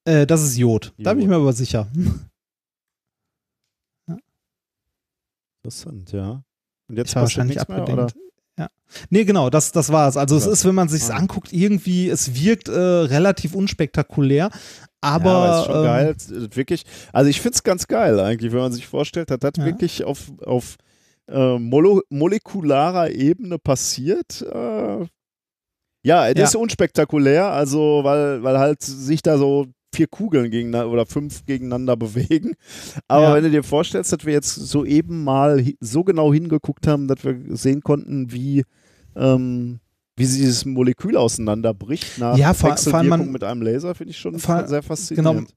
[0.05, 0.93] Äh, das ist Jod.
[0.97, 1.30] Da bin ich Jod.
[1.31, 1.88] mir aber sicher.
[5.64, 6.43] Interessant, ja.
[6.88, 8.07] Und jetzt Ich war wahrscheinlich nichts mehr.
[8.59, 8.69] Ja.
[9.09, 10.18] Nee, genau, das, das war es.
[10.18, 10.51] Also es Ja.
[10.51, 11.18] ist, wenn man sich Ah.
[11.18, 14.49] anguckt, irgendwie, es wirkt äh, relativ unspektakulär,
[15.01, 16.15] aber, ja, aber ist schon ähm, geil.
[16.55, 16.84] Wirklich,
[17.14, 19.65] also ich finde es ganz geil eigentlich, wenn man sich vorstellt, dass das Ja.
[19.65, 20.77] wirklich auf, auf
[21.28, 24.41] äh, molekularer Ebene passiert.
[24.41, 25.06] Äh,
[26.04, 26.44] ja, es Ja.
[26.45, 31.98] ist unspektakulär, also weil, weil halt sich da so vier Kugeln gegeneinander oder fünf gegeneinander
[31.98, 32.54] bewegen.
[33.08, 33.34] Aber Ja.
[33.36, 37.38] wenn du dir vorstellst, dass wir jetzt soeben mal so genau hingeguckt haben, dass wir
[37.56, 38.64] sehen konnten, wie,
[39.16, 39.80] ähm,
[40.16, 42.70] wie sich dieses Molekül auseinanderbricht nach Ja, vor-
[43.04, 45.38] man- mit einem Laser, finde ich schon vor- sehr faszinierend.
[45.40, 45.48] genau,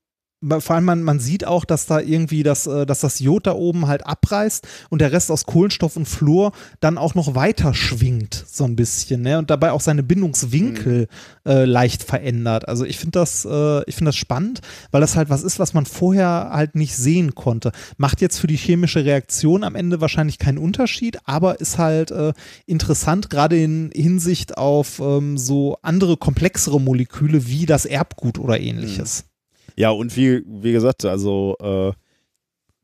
[0.42, 3.52] vor allem man, man sieht auch, dass da irgendwie das, äh, dass das Jod da
[3.52, 8.44] oben halt abreißt und der Rest aus Kohlenstoff und Fluor dann auch noch weiter schwingt,
[8.48, 9.38] so ein bisschen, ne?
[9.38, 11.08] Und dabei auch seine Bindungswinkel
[11.44, 11.50] mhm.
[11.50, 12.68] äh, leicht verändert.
[12.68, 14.60] Also ich finde das, äh, ich finde das spannend,
[14.90, 17.72] weil das halt was ist, was man vorher halt nicht sehen konnte.
[17.98, 22.32] Macht jetzt für die chemische Reaktion am Ende wahrscheinlich keinen Unterschied, aber ist halt äh,
[22.64, 29.24] interessant, gerade in Hinsicht auf ähm, so andere komplexere Moleküle wie das Erbgut oder ähnliches.
[29.24, 29.29] Mhm.
[29.80, 31.92] Ja, und wie, wie gesagt, also äh,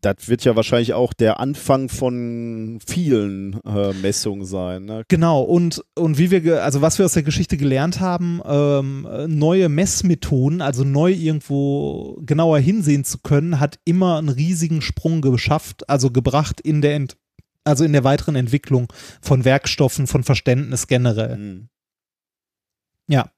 [0.01, 4.87] das wird ja wahrscheinlich auch der Anfang von vielen äh, Messungen sein.
[4.87, 5.03] Ne?
[5.09, 9.69] Genau, und, und wie wir, also was wir aus der Geschichte gelernt haben, ähm, neue
[9.69, 16.11] Messmethoden, also neu irgendwo genauer hinsehen zu können, hat immer einen riesigen Sprung geschafft, also
[16.11, 17.19] gebracht in der Ent
[17.65, 18.91] also in der weiteren Entwicklung
[19.21, 21.37] von Werkstoffen, von Verständnis generell.
[21.37, 21.69] Mhm.
[23.07, 23.31] Ja.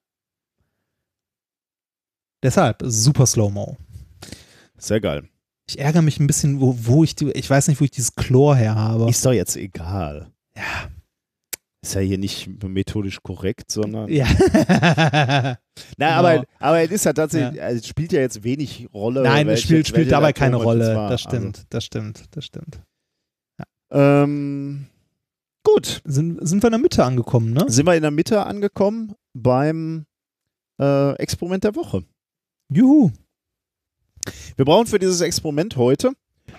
[2.42, 3.76] Deshalb super Slow-Mo.
[4.76, 5.28] Sehr geil.
[5.68, 8.14] Ich ärgere mich ein bisschen, wo, wo ich die, ich weiß nicht, wo ich dieses
[8.14, 9.10] Chlor her habe.
[9.10, 10.30] Ist doch jetzt egal.
[10.56, 10.88] Ja.
[11.82, 14.08] Ist ja hier nicht methodisch korrekt, sondern.
[14.08, 14.26] Ja.
[14.52, 15.58] Na,
[15.96, 16.10] genau.
[16.10, 17.64] aber, aber es ist ja tatsächlich, ja.
[17.64, 19.22] Also es spielt ja jetzt wenig Rolle.
[19.22, 20.94] Nein, welche, es spielt, spielt dabei keine Rolle.
[20.94, 21.66] Das stimmt, also.
[21.70, 22.80] das stimmt, das stimmt.
[23.58, 24.22] Ja.
[24.22, 24.86] Ähm,
[25.62, 26.02] gut.
[26.04, 27.64] Sind, sind wir in der Mitte angekommen, ne?
[27.68, 30.06] Sind wir in der Mitte angekommen beim
[30.80, 32.04] äh, Experiment der Woche.
[32.72, 33.10] Juhu.
[34.56, 36.12] Wir brauchen für dieses Experiment heute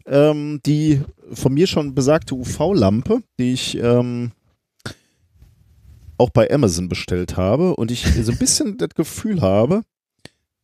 [0.05, 1.01] ähm, die
[1.33, 4.31] von mir schon besagte UV-Lampe, die ich ähm,
[6.17, 9.83] auch bei Amazon bestellt habe und ich so ein bisschen das Gefühl habe,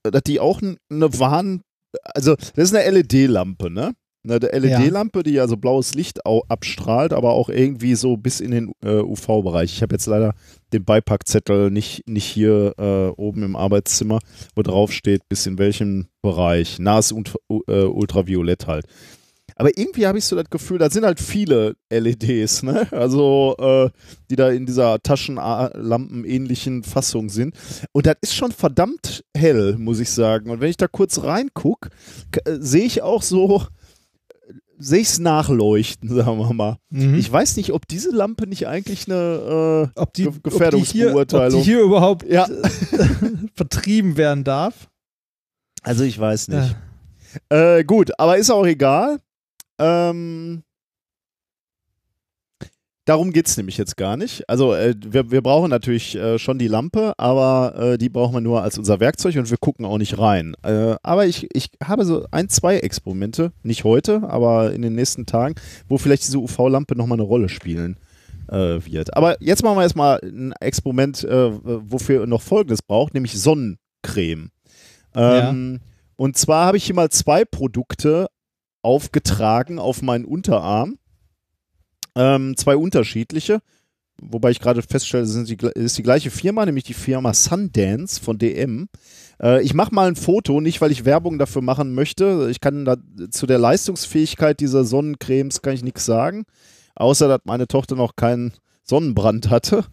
[0.03, 1.61] dass die auch eine Warn,
[2.03, 3.95] also das ist eine LED-Lampe, ne?
[4.25, 8.99] Eine LED-Lampe, die also blaues Licht abstrahlt, aber auch irgendwie so bis in den äh,
[8.99, 9.73] UV-Bereich.
[9.73, 10.33] Ich habe jetzt leider
[10.73, 14.19] den Beipackzettel nicht, nicht hier äh, oben im Arbeitszimmer,
[14.55, 16.79] wo drauf steht, bis in welchem Bereich.
[16.79, 17.35] Nahes und
[17.67, 18.85] äh, Ultraviolett halt.
[19.57, 22.87] Aber irgendwie habe ich so das Gefühl, da sind halt viele LEDs, ne?
[22.91, 23.89] Also, äh,
[24.29, 27.55] die da in dieser Taschenlampen-ähnlichen Fassung sind.
[27.93, 30.49] Und das ist schon verdammt hell, muss ich sagen.
[30.49, 31.89] Und wenn ich da kurz reingucke,
[32.43, 33.61] äh, sehe ich auch so
[34.77, 36.77] sehe ich es nachleuchten, sagen wir mal.
[36.89, 37.15] Mhm.
[37.15, 41.59] Ich weiß nicht, ob diese Lampe nicht eigentlich eine äh, ob die, Gefährdungsbeurteilung.
[41.59, 42.47] Ob die hier, ob die hier überhaupt ja.
[43.55, 44.89] vertrieben werden darf.
[45.81, 46.75] Also ich weiß nicht.
[47.49, 47.77] Ja.
[47.77, 49.19] Äh, gut, aber ist auch egal.
[49.79, 50.63] Ähm,
[53.05, 54.49] Darum geht es nämlich jetzt gar nicht.
[54.49, 58.41] Also äh, wir, wir brauchen natürlich äh, schon die Lampe, aber äh, die brauchen wir
[58.41, 60.55] nur als unser Werkzeug und wir gucken auch nicht rein.
[60.63, 65.27] Äh, aber ich, ich habe so ein, zwei Experimente, nicht heute, aber in den nächsten
[65.27, 65.53] Tagen,
[65.87, 67.99] wo vielleicht diese UV-Lampe nochmal eine Rolle spielen
[68.49, 69.15] äh, wird.
[69.15, 74.49] Aber jetzt machen wir erstmal ein Experiment, äh, wofür noch Folgendes braucht, nämlich Sonnencreme.
[75.13, 75.89] Ähm, ja.
[76.15, 78.27] Und zwar habe ich hier mal zwei Produkte
[78.81, 80.97] aufgetragen auf meinen Unterarm
[82.15, 83.59] ähm, zwei unterschiedliche,
[84.21, 88.87] wobei ich gerade feststelle, es ist die gleiche Firma, nämlich die Firma Sundance von DM.
[89.41, 92.47] Äh, ich mache mal ein Foto, nicht weil ich Werbung dafür machen möchte.
[92.49, 92.97] Ich kann da,
[93.29, 96.45] zu der Leistungsfähigkeit dieser Sonnencremes kann ich nichts sagen,
[96.95, 99.85] außer dass meine Tochter noch keinen Sonnenbrand hatte.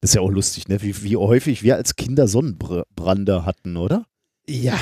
[0.00, 0.80] Das ist ja auch lustig, ne?
[0.80, 4.04] wie, wie häufig wir als Kinder Sonnenbrande hatten, oder?
[4.48, 4.78] Ja.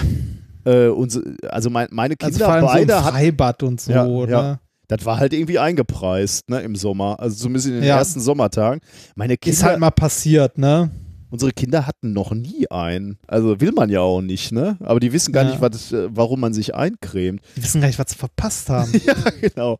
[0.64, 3.00] Äh, und, also mein, meine also Kinder also beide so.
[3.00, 4.30] Freibad und so, ja, oder?
[4.30, 7.18] Ja das war halt irgendwie eingepreist, ne, im Sommer.
[7.20, 7.98] Also zumindest in den ja.
[7.98, 8.80] ersten Sommertagen.
[9.14, 9.56] Meine Kinder.
[9.56, 10.90] Ist halt mal passiert, ne?
[11.28, 13.18] Unsere Kinder hatten noch nie einen.
[13.26, 14.76] Also will man ja auch nicht, ne?
[14.80, 15.50] Aber die wissen gar ja.
[15.50, 17.40] nicht, was, äh, warum man sich eincremt.
[17.56, 18.92] Die wissen gar nicht, was sie verpasst haben.
[19.04, 19.78] ja, genau.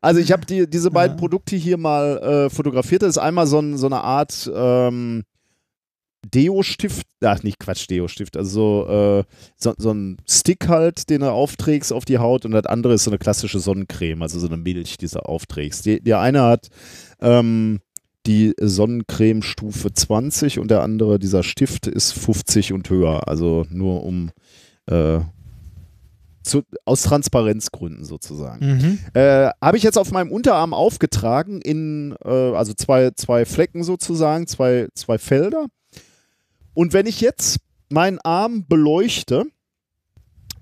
[0.00, 1.20] Also ich habe die, diese beiden ja.
[1.20, 3.02] Produkte hier mal äh, fotografiert.
[3.02, 5.24] Das ist einmal so, ein, so eine Art ähm,
[6.30, 9.24] Deo-Stift, ach nicht Quatsch, Deo-Stift, also äh,
[9.56, 13.04] so, so, ein Stick halt, den du aufträgst auf die Haut und das andere ist
[13.04, 15.86] so eine klassische Sonnencreme, also so eine Milch, die du aufträgst.
[15.86, 16.68] Die, der eine hat
[17.20, 17.80] ähm,
[18.26, 24.04] die Sonnencreme Stufe 20 und der andere, dieser Stift, ist 50 und höher, also nur
[24.04, 24.30] um
[24.86, 25.20] äh,
[26.46, 28.66] zu, aus Transparenzgründen sozusagen.
[28.66, 28.98] Mhm.
[29.14, 34.46] Äh, Habe ich jetzt auf meinem Unterarm aufgetragen in, äh, also zwei, zwei Flecken sozusagen,
[34.46, 35.66] zwei, zwei Felder.
[36.76, 37.56] Und wenn ich jetzt
[37.88, 39.44] meinen Arm beleuchte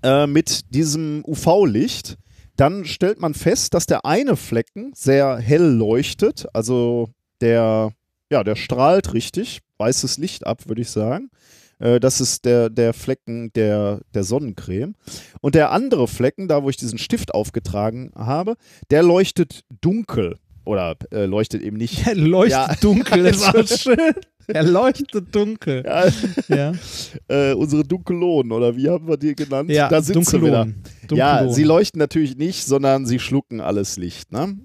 [0.01, 2.15] äh, mit diesem UV-Licht,
[2.55, 7.09] dann stellt man fest, dass der eine Flecken sehr hell leuchtet, also
[7.41, 7.91] der,
[8.31, 11.31] ja, der strahlt richtig, weißes Licht ab, würde ich sagen.
[11.79, 14.95] Äh, das ist der, der Flecken der, der Sonnencreme.
[15.41, 18.55] Und der andere Flecken, da wo ich diesen Stift aufgetragen habe,
[18.89, 20.37] der leuchtet dunkel.
[20.63, 22.05] Oder äh, leuchtet eben nicht.
[22.15, 22.75] leuchtet ja.
[22.79, 24.13] dunkel, das war schön.
[24.47, 25.83] Er leuchtet dunkel.
[25.85, 26.05] Ja,
[26.47, 26.73] Ja,
[27.27, 29.69] äh, unsere Dunkelonen, oder wie haben wir die genannt?
[29.69, 30.65] ja da sind sie wieder.
[31.07, 31.17] Dunkellohn.
[31.17, 34.31] Ja, sie leuchten natürlich nicht, sondern sie schlucken alles Licht.
[34.31, 34.57] Ne?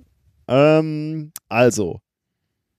[0.49, 2.01] Ähm, also,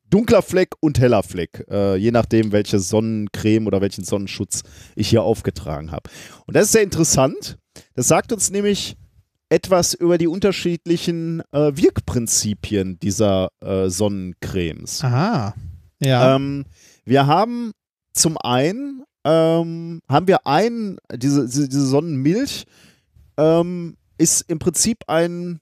[0.09, 4.63] dunkler Fleck und heller Fleck, äh, je nachdem, welche Sonnencreme oder welchen Sonnenschutz
[4.95, 6.09] ich hier aufgetragen habe.
[6.45, 7.57] Und das ist sehr interessant.
[7.95, 8.97] Das sagt uns nämlich
[9.49, 15.03] etwas über die unterschiedlichen äh, Wirkprinzipien dieser äh, Sonnencremes.
[15.03, 15.53] Aha.
[16.01, 16.35] Ja.
[16.35, 16.65] Ähm,
[17.05, 17.71] wir haben
[18.13, 22.65] zum einen ähm, haben wir einen, diese, diese, Sonnenmilch
[23.37, 25.59] ähm, ist im Prinzip ein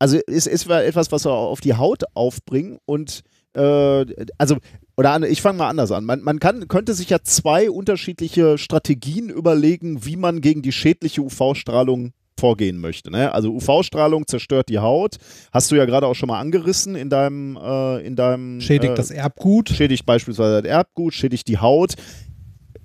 [0.00, 3.22] also ist, ist etwas, was wir auf die Haut aufbringen und
[3.54, 4.06] äh,
[4.38, 4.56] also
[4.96, 6.04] oder ich fange mal anders an.
[6.04, 11.22] Man, man kann, könnte sich ja zwei unterschiedliche Strategien überlegen, wie man gegen die schädliche
[11.22, 13.10] UV-Strahlung vorgehen möchte.
[13.10, 13.32] Ne?
[13.32, 15.16] Also UV-Strahlung zerstört die Haut.
[15.52, 18.96] Hast du ja gerade auch schon mal angerissen in deinem, äh, in deinem Schädigt äh,
[18.96, 19.68] das Erbgut.
[19.68, 21.94] schädigt beispielsweise das Erbgut, schädigt die Haut.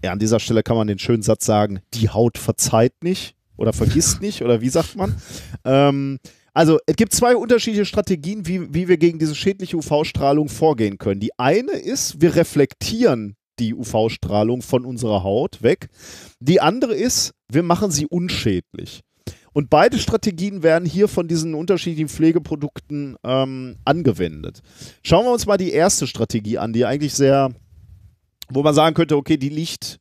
[0.04, 3.74] Ja, an dieser Stelle kann man den schönen Satz sagen, die Haut verzeiht nicht oder
[3.74, 5.16] vergisst nicht oder wie sagt man?
[5.68, 6.20] Ähm,
[6.54, 11.20] also es gibt zwei unterschiedliche Strategien, wie, wie wir gegen diese schädliche UV-Strahlung vorgehen können.
[11.20, 15.90] Die eine ist, wir reflektieren die UV-Strahlung von unserer Haut weg.
[16.40, 19.02] Die andere ist, wir machen sie unschädlich.
[19.54, 24.62] Und beide Strategien werden hier von diesen unterschiedlichen Pflegeprodukten ähm, angewendet.
[25.02, 27.52] Schauen wir uns mal die erste Strategie an, die eigentlich sehr,
[28.50, 30.00] wo man sagen könnte, okay, die liegt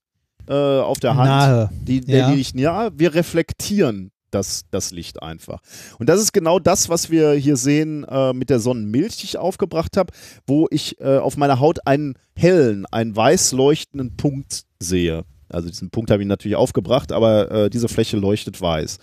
[0.48, 1.28] äh, auf der Hand.
[1.28, 1.70] Nahe.
[1.84, 2.30] Die, der, Ja.
[2.30, 2.90] die liegt nahe.
[2.96, 5.60] Wir reflektieren das, das Licht einfach.
[5.98, 9.38] Und das ist genau das, was wir hier sehen äh, mit der Sonnenmilch, die ich
[9.38, 10.12] aufgebracht habe,
[10.46, 15.24] wo ich äh, auf meiner Haut einen hellen, einen weiß leuchtenden Punkt sehe.
[15.48, 18.98] Also diesen Punkt habe ich natürlich aufgebracht, aber äh, diese Fläche leuchtet weiß.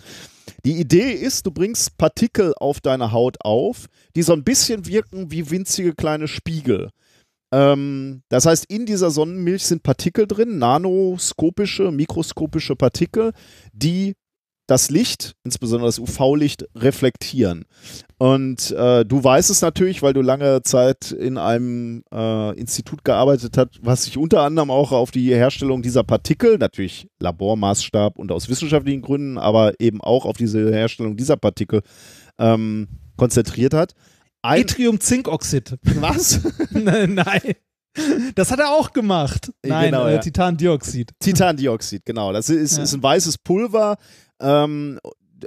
[0.65, 5.31] Die Idee ist, du bringst Partikel auf deine Haut auf, die so ein bisschen wirken
[5.31, 6.89] wie winzige kleine Spiegel.
[7.53, 13.33] Ähm, das heißt, in dieser Sonnenmilch sind Partikel drin, nanoskopische, mikroskopische Partikel,
[13.73, 14.15] die
[14.71, 17.65] das Licht, insbesondere das UV-Licht, reflektieren.
[18.17, 23.57] Und äh, du weißt es natürlich, weil du lange Zeit in einem äh, Institut gearbeitet
[23.57, 28.47] hast, was sich unter anderem auch auf die Herstellung dieser Partikel, natürlich Labormaßstab und aus
[28.47, 31.81] wissenschaftlichen Gründen, aber eben auch auf diese Herstellung dieser Partikel
[32.39, 33.93] ähm, konzentriert hat.
[34.41, 35.77] Ein, Yttrium-Zinkoxid.
[35.99, 36.39] was?
[36.71, 37.55] Nein.
[38.35, 39.51] Das hat er auch gemacht.
[39.65, 40.19] Nein, Genau, äh, ja.
[40.19, 41.11] Titandioxid.
[41.19, 42.31] Titandioxid, genau.
[42.31, 42.83] Das ist, Ja.
[42.83, 43.97] ist ein weißes Pulver.
[44.41, 44.99] Ähm,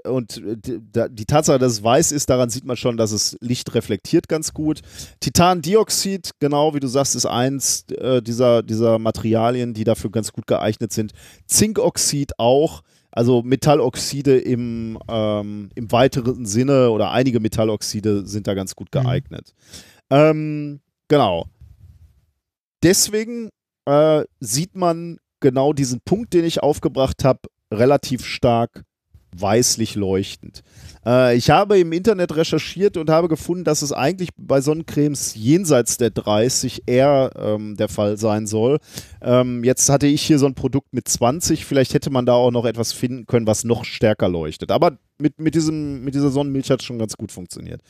[0.09, 4.29] und die, Tatsache, dass es weiß ist, daran sieht man schon, dass es Licht reflektiert
[4.29, 4.81] ganz gut.
[5.21, 10.47] Titandioxid, genau wie du sagst, ist eins äh, dieser, dieser Materialien, die dafür ganz gut
[10.47, 11.13] geeignet sind.
[11.47, 12.83] Zinkoxid auch.
[13.13, 19.03] Also Metalloxide im, ähm, im weiteren Sinne oder einige Metalloxide sind da ganz gut Mhm.
[19.03, 19.55] geeignet.
[20.11, 21.47] Ähm, genau.
[22.83, 23.51] Deswegen
[23.87, 27.41] äh, sieht man genau diesen Punkt, den ich aufgebracht habe,
[27.75, 28.85] relativ stark
[29.37, 30.63] weißlich leuchtend.
[31.05, 35.97] Äh, ich habe im Internet recherchiert und habe gefunden, dass es eigentlich bei Sonnencremes jenseits
[35.97, 38.79] der 30 eher ähm, der Fall sein soll.
[39.23, 42.51] Ähm, jetzt hatte ich hier so ein Produkt mit 20, vielleicht hätte man da auch
[42.51, 44.71] noch etwas finden können, was noch stärker leuchtet.
[44.71, 47.81] Aber mit, mit, diesem, mit dieser Sonnenmilch hat es schon ganz gut funktioniert.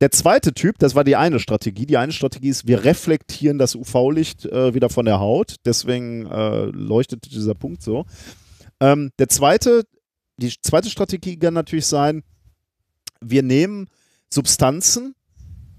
[0.00, 1.86] Der zweite Typ, das war die eine Strategie.
[1.86, 5.56] Die eine Strategie ist, wir reflektieren das UV-Licht äh, wieder von der Haut.
[5.64, 8.04] Deswegen äh, leuchtet dieser Punkt so.
[8.82, 9.84] Ähm, der zweite,
[10.38, 12.24] die zweite Strategie kann natürlich sein,
[13.20, 13.88] wir nehmen
[14.28, 15.14] Substanzen,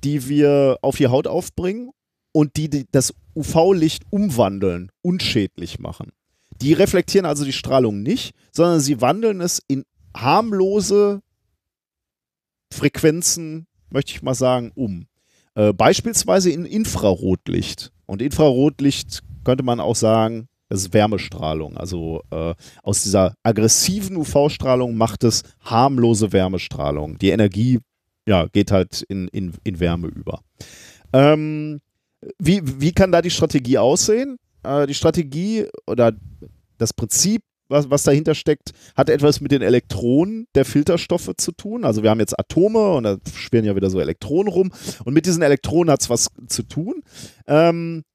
[0.06, 1.92] die wir auf die Haut aufbringen
[2.32, 6.14] und die, die das UV-Licht umwandeln, unschädlich machen.
[6.62, 9.84] Die reflektieren also die Strahlung nicht, sondern sie wandeln es in
[10.16, 11.22] harmlose
[12.72, 15.08] Frequenzen, möchte ich mal sagen, um.
[15.56, 17.92] Äh, beispielsweise in Infrarotlicht.
[18.06, 21.78] Und Infrarotlicht könnte man auch sagen, das ist Wärmestrahlung.
[21.78, 27.20] Also äh, aus dieser aggressiven UV-Strahlung macht es harmlose Wärmestrahlung.
[27.20, 27.78] Die Energie
[28.28, 30.42] ja, geht halt in, in, in Wärme über.
[31.14, 31.80] Ähm,
[32.40, 34.38] wie, wie kann da die Strategie aussehen?
[34.64, 36.14] Äh, die Strategie oder
[36.80, 41.86] das Prinzip, was, was dahinter steckt, hat etwas mit den Elektronen der Filterstoffe zu tun.
[41.86, 44.72] Also wir haben jetzt Atome und da schwirren ja wieder so Elektronen rum.
[45.06, 47.04] Und mit diesen Elektronen hat es was zu tun.
[47.46, 48.06] Ähm,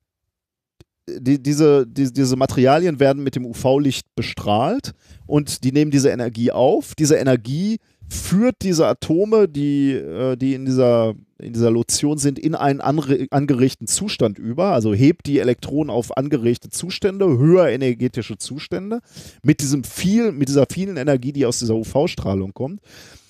[1.21, 4.95] die, diese, die, diese Materialien werden mit dem UV-Licht bestrahlt
[5.27, 6.95] und die nehmen diese Energie auf.
[6.95, 7.79] Diese Energie
[8.09, 13.87] führt diese Atome, die, äh, die in, dieser, in dieser Lotion sind, in einen angeregten
[13.87, 19.01] Zustand über, also hebt die Elektronen auf angeregte Zustände, höher energetische Zustände,
[19.43, 22.81] mit, diesem viel, mit dieser vielen Energie, die aus dieser UV-Strahlung kommt.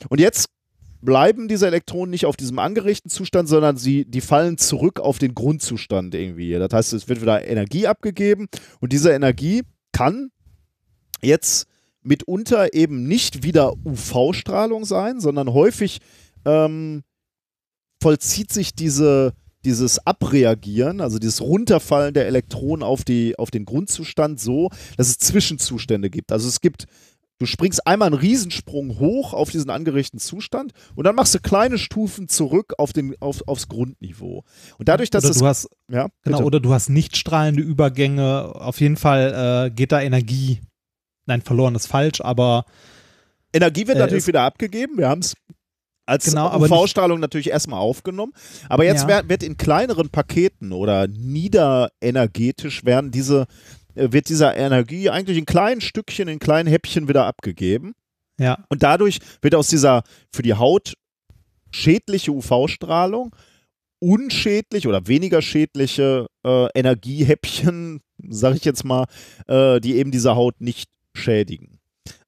[0.08, 0.48] Und jetzt
[1.00, 5.34] bleiben diese Elektronen nicht auf diesem angeregten Zustand, sondern sie, die fallen zurück auf den
[5.34, 6.52] Grundzustand irgendwie.
[6.52, 8.48] Das heißt, es wird wieder Energie abgegeben
[8.80, 9.62] und diese Energie
[9.92, 10.30] kann
[11.22, 11.66] jetzt
[12.02, 16.00] mitunter eben nicht wieder UV-Strahlung sein, sondern häufig
[16.44, 17.02] ähm,
[18.00, 24.40] vollzieht sich diese, dieses Abreagieren, also dieses Runterfallen der Elektronen auf, die, auf den Grundzustand
[24.40, 26.32] so, dass es Zwischenzustände gibt.
[26.32, 26.86] Also es gibt
[27.38, 31.78] Du springst einmal einen Riesensprung hoch auf diesen angeregten Zustand und dann machst du kleine
[31.78, 34.42] Stufen zurück auf den, auf, aufs Grundniveau.
[34.78, 35.38] Und dadurch, dass oder es.
[35.38, 36.46] du hast, ja, genau, bitte.
[36.46, 38.54] oder du hast nicht strahlende Übergänge.
[38.56, 40.60] Auf jeden Fall äh, geht da Energie.
[41.26, 42.64] Nein, verloren ist falsch, aber
[43.52, 44.98] Energie wird Äh, natürlich wieder abgegeben.
[44.98, 45.34] Wir haben es
[46.06, 48.32] als Genau, UV-Strahlung natürlich erstmal aufgenommen.
[48.68, 49.28] Aber jetzt Ja.
[49.28, 53.46] wird in kleineren Paketen oder niederenergetisch werden diese,
[53.98, 57.94] wird dieser Energie eigentlich in kleinen Stückchen, in kleinen Häppchen wieder abgegeben.
[58.38, 58.64] ja.
[58.68, 60.02] Und dadurch wird aus dieser
[60.32, 60.94] für die Haut
[61.70, 63.34] schädliche UV-Strahlung
[64.00, 69.06] unschädlich oder weniger schädliche äh, Energiehäppchen, sage ich jetzt mal,
[69.46, 71.78] äh, die eben diese Haut nicht schädigen.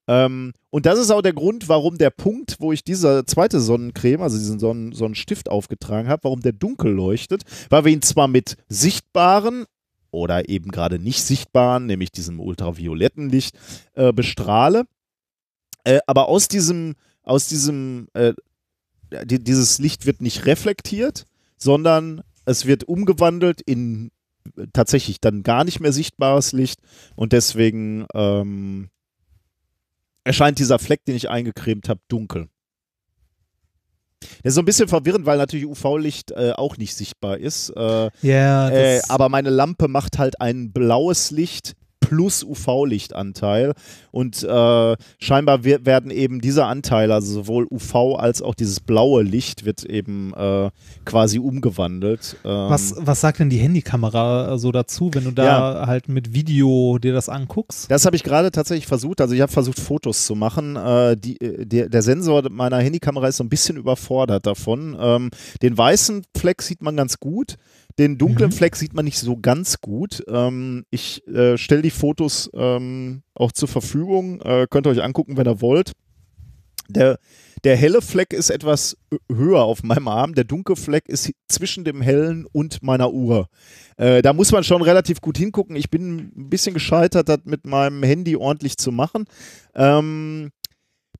[0.08, 4.22] Ähm, und das ist auch der Grund, warum der Punkt, wo ich diese zweite Sonnencreme,
[4.22, 8.56] also diesen Sonnen Sonnenstift aufgetragen habe, warum der dunkel leuchtet, weil wir ihn zwar mit
[8.68, 9.66] sichtbaren
[10.10, 13.56] oder eben gerade nicht sichtbaren, nämlich diesem ultravioletten Licht,
[13.94, 14.84] äh, bestrahle,
[15.84, 18.34] äh, aber aus diesem, aus diesem, äh,
[19.24, 24.10] die, dieses Licht wird nicht reflektiert, sondern es wird umgewandelt in
[24.56, 26.80] äh, tatsächlich dann gar nicht mehr sichtbares Licht
[27.16, 28.90] und deswegen ähm,
[30.24, 32.48] erscheint dieser Fleck, den ich eingecremt habe, dunkel.
[34.42, 37.70] Der ist so ein bisschen verwirrend, weil natürlich UV-Licht äh, auch nicht sichtbar ist.
[37.70, 41.74] Äh, Ja, äh, das, aber meine Lampe macht halt ein blaues Licht
[42.10, 43.74] plus UV-Lichtanteil
[44.10, 49.22] und äh, scheinbar wir, werden eben diese Anteile, also sowohl UV als auch dieses blaue
[49.22, 50.70] Licht wird eben äh,
[51.04, 52.36] quasi umgewandelt.
[52.44, 56.98] Ähm, was, was sagt denn die Handykamera so dazu, wenn du da halt mit Video
[56.98, 57.88] dir das anguckst?
[57.88, 59.20] Das habe ich gerade tatsächlich versucht.
[59.20, 60.74] Also ich habe versucht, Fotos zu machen.
[60.74, 64.96] Äh, die, äh, der, der Sensor meiner Handykamera ist so ein bisschen überfordert davon.
[65.00, 65.30] Ähm,
[65.62, 67.56] den weißen Fleck sieht man ganz gut.
[67.98, 68.54] Den dunklen Mhm.
[68.54, 70.22] Fleck sieht man nicht so ganz gut.
[70.28, 74.40] Ähm, ich äh, stelle die Fotos ähm, auch zur Verfügung.
[74.40, 75.92] Äh, könnt ihr euch angucken, wenn ihr wollt.
[76.88, 77.18] Der,
[77.62, 78.96] der helle Fleck ist etwas
[79.30, 80.34] höher auf meinem Arm.
[80.34, 83.48] Der dunkle Fleck ist zwischen dem hellen und meiner Uhr.
[83.96, 85.76] Äh, da muss man schon relativ gut hingucken.
[85.76, 89.26] Ich bin ein bisschen gescheitert, das mit meinem Handy ordentlich zu machen.
[89.74, 90.50] Ähm,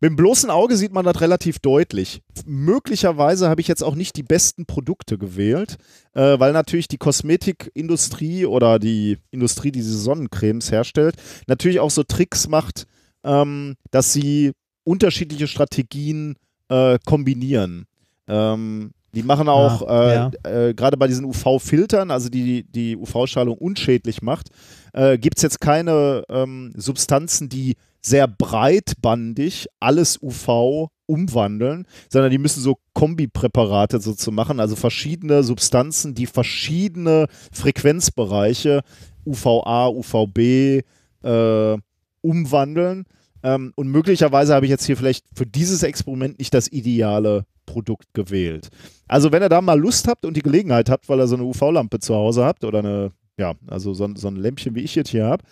[0.01, 2.23] mit dem bloßen Auge sieht man das relativ deutlich.
[2.47, 5.77] Möglicherweise habe ich jetzt auch nicht die besten Produkte gewählt,
[6.15, 12.03] äh, weil natürlich die Kosmetikindustrie oder die Industrie, die diese Sonnencremes herstellt, natürlich auch so
[12.03, 12.87] Tricks macht,
[13.25, 14.53] ähm, dass sie
[14.85, 16.37] unterschiedliche Strategien
[16.69, 17.85] äh, kombinieren.
[18.27, 20.31] Ähm, die machen auch, Ah, äh, ja.
[20.69, 24.49] äh, gerade bei diesen UV-Filtern, also die die UV-Strahlung unschädlich macht,
[24.93, 32.39] äh, gibt es jetzt keine ähm, Substanzen, die sehr breitbandig alles UV umwandeln, sondern die
[32.39, 38.83] müssen so Kombipräparate so zu machen, also verschiedene Substanzen, die verschiedene Frequenzbereiche
[39.25, 40.83] UVA, UVB
[41.23, 41.77] äh,
[42.23, 43.05] umwandeln.
[43.43, 48.13] Ähm, und möglicherweise habe ich jetzt hier vielleicht für dieses Experiment nicht das ideale Produkt
[48.15, 48.69] gewählt.
[49.09, 51.45] Also wenn ihr da mal Lust habt und die Gelegenheit habt, weil ihr so eine
[51.45, 54.95] UV-Lampe zu Hause habt oder eine, ja, also so, ein- so ein Lämpchen, wie ich
[54.95, 55.43] jetzt hier habe,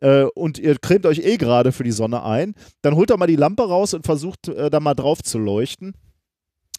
[0.00, 3.26] äh, und ihr cremt euch eh gerade für die Sonne ein, dann holt doch mal
[3.26, 5.94] die Lampe raus und versucht äh, da mal drauf zu leuchten.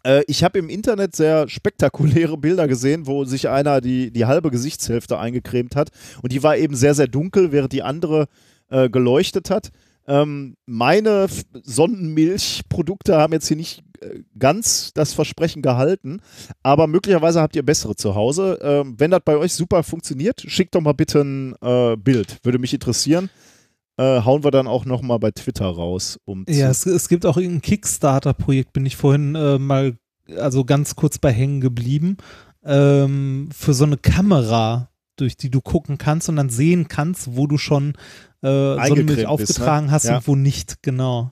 [0.03, 4.51] Äh, ich habe im Internet sehr spektakuläre Bilder gesehen, wo sich einer die, die halbe
[4.51, 5.89] Gesichtshälfte eingecremt hat
[6.21, 8.27] und die war eben sehr, sehr dunkel, während die andere
[8.69, 9.69] äh, geleuchtet hat.
[10.09, 11.27] Ähm, meine
[11.63, 13.83] Sonnenmilchprodukte haben jetzt hier nicht
[14.37, 16.21] ganz das Versprechen gehalten,
[16.63, 18.59] aber möglicherweise habt ihr bessere zu Hause.
[18.61, 22.37] Ähm, wenn das bei euch super funktioniert, schickt doch mal bitte ein äh, Bild.
[22.43, 23.29] Würde mich interessieren.
[23.97, 26.19] Äh, hauen wir dann auch noch mal bei Twitter raus.
[26.25, 29.95] Um Ja, es, es gibt auch irgendein Kickstarter-Projekt, bin ich vorhin äh, mal,
[30.37, 32.17] also ganz kurz bei hängen geblieben,
[32.63, 37.47] ähm, für so eine Kamera, durch die du gucken kannst und dann sehen kannst, wo
[37.47, 37.93] du schon
[38.43, 39.29] äh, Sonnenmilch Eingecremt bist, ne?
[39.29, 40.17] aufgetragen hast Ja.
[40.17, 41.31] und wo nicht, genau.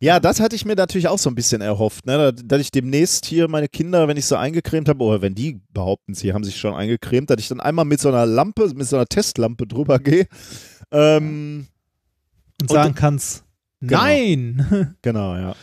[0.00, 2.32] Ja, das hatte ich mir natürlich auch so ein bisschen erhofft, ne?
[2.34, 6.14] dass- ich demnächst hier meine Kinder, wenn ich sie eingecremt habe, oder wenn die behaupten,
[6.14, 8.96] sie haben sich schon eingecremt, dass ich dann einmal mit so einer Lampe, mit so
[8.96, 10.26] einer Testlampe drüber gehe.
[10.90, 11.66] Ähm,
[12.60, 13.44] Und Und- sagen kannst,
[13.80, 13.98] Genau.
[14.02, 14.96] nein!
[15.02, 15.54] genau, ja.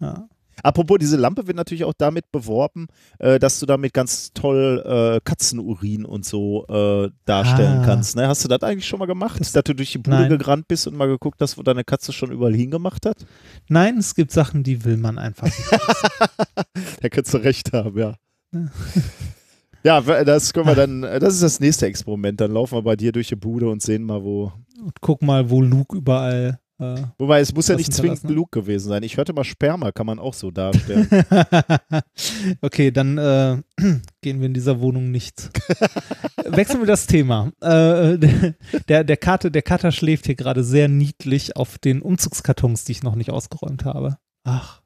[0.00, 0.28] ja.
[0.62, 2.86] Apropos, diese Lampe wird natürlich auch damit beworben,
[3.18, 7.84] äh, dass du damit ganz toll äh, Katzenurin und so äh, darstellen Ah.
[7.86, 8.16] kannst.
[8.16, 8.28] Ne?
[8.28, 9.40] Hast du das eigentlich schon mal gemacht?
[9.40, 10.38] Das- dass du durch die Bude Nein.
[10.38, 13.26] gerannt bist und mal geguckt hast, wo deine Katze schon überall hingemacht hat?
[13.68, 15.56] Nein, es gibt Sachen, die will man einfach nicht.
[17.00, 18.14] Da könntest du recht haben, ja.
[19.84, 22.40] Ja, das können wir dann, äh, das ist das nächste Experiment.
[22.40, 24.52] Dann laufen wir bei dir durch die Bude und sehen mal, wo.
[24.80, 26.60] Und guck mal, wo Luke überall.
[26.82, 28.24] Äh, Wobei, es muss ja nicht zwingend?
[28.28, 29.02] Luke gewesen sein.
[29.02, 31.08] Ich hörte mal Sperma, kann man auch so darstellen.
[32.60, 33.62] okay, dann äh,
[34.22, 35.50] gehen wir in dieser Wohnung nicht.
[36.44, 37.52] Wechseln wir das Thema.
[37.60, 38.18] Äh,
[38.88, 43.02] der, der, Kater, der Kater schläft hier gerade sehr niedlich auf den Umzugskartons, die ich
[43.02, 44.18] noch nicht ausgeräumt habe.
[44.44, 44.80] Ach.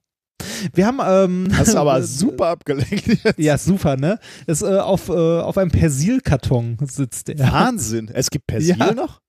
[0.75, 1.01] Wir haben.
[1.05, 3.07] Ähm, Hast du aber super abgelenkt.
[3.25, 3.39] jetzt.
[3.39, 4.19] Ja, super, ne?
[4.47, 7.39] Ist, äh, auf, äh, auf einem Persilkarton sitzt der.
[7.39, 8.11] Wahnsinn.
[8.13, 8.93] Es gibt Persil Ja.
[8.93, 9.21] noch?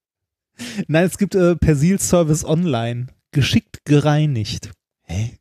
[0.87, 3.07] Nein, es gibt äh, Persil-Service online.
[3.31, 4.71] Geschickt gereinigt.
[5.03, 5.37] Hä?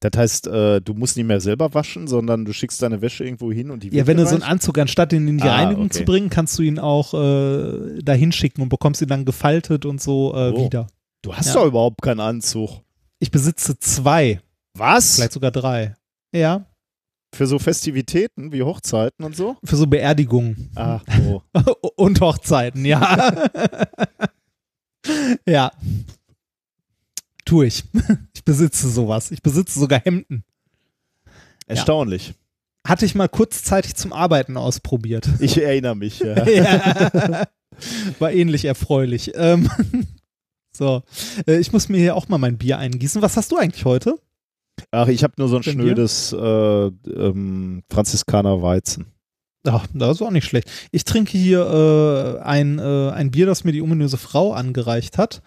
[0.00, 3.52] Das heißt, äh, du musst nicht mehr selber waschen, sondern du schickst deine Wäsche irgendwo
[3.52, 4.42] hin und die Ja, wenn du so einen?
[4.42, 5.98] Anzug, anstatt ihn in die Ah, Reinigung okay.
[5.98, 10.00] zu bringen, kannst du ihn auch äh, dahin schicken und bekommst ihn dann gefaltet und
[10.00, 10.64] so äh, Oh.
[10.64, 10.86] wieder.
[11.22, 11.54] Du hast Ja.
[11.54, 12.80] doch überhaupt keinen Anzug.
[13.18, 14.40] Ich besitze zwei,
[14.72, 15.16] Was?
[15.16, 15.94] vielleicht sogar drei.
[16.34, 16.64] Ja,
[17.34, 19.56] Für so Festivitäten wie Hochzeiten und so?
[19.62, 20.70] für so Beerdigungen.
[20.76, 21.42] Ach, oh.
[21.96, 23.48] und Hochzeiten, ja.
[25.46, 25.72] ja.
[27.44, 27.84] Tue ich.
[28.32, 29.30] Ich besitze sowas.
[29.32, 30.44] Ich besitze sogar Hemden.
[31.66, 32.32] Erstaunlich.
[32.86, 35.28] Hatte ich mal kurzzeitig zum Arbeiten ausprobiert.
[35.40, 36.20] Ich erinnere mich.
[36.20, 36.46] Ja.
[36.48, 37.48] ja.
[38.18, 39.32] War ähnlich erfreulich.
[39.34, 39.70] Ähm,
[40.72, 41.02] so,
[41.46, 43.20] äh, ich muss mir hier auch mal mein Bier eingießen.
[43.20, 44.18] Was hast du eigentlich heute?
[44.90, 45.72] Ach, ich habe nur so ein dir?
[45.72, 46.36] schnödes äh,
[46.86, 49.06] ähm, Franziskaner Weizen.
[49.66, 50.70] Ach, das ist auch nicht schlecht.
[50.90, 51.60] Ich trinke hier
[52.40, 55.42] äh, ein, äh, ein Bier, das mir die ominöse Frau angereicht hat.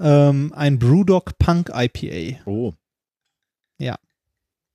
[0.00, 2.40] Ähm, ein Brewdog Punk IPA.
[2.46, 2.74] Oh.
[3.78, 3.96] Ja.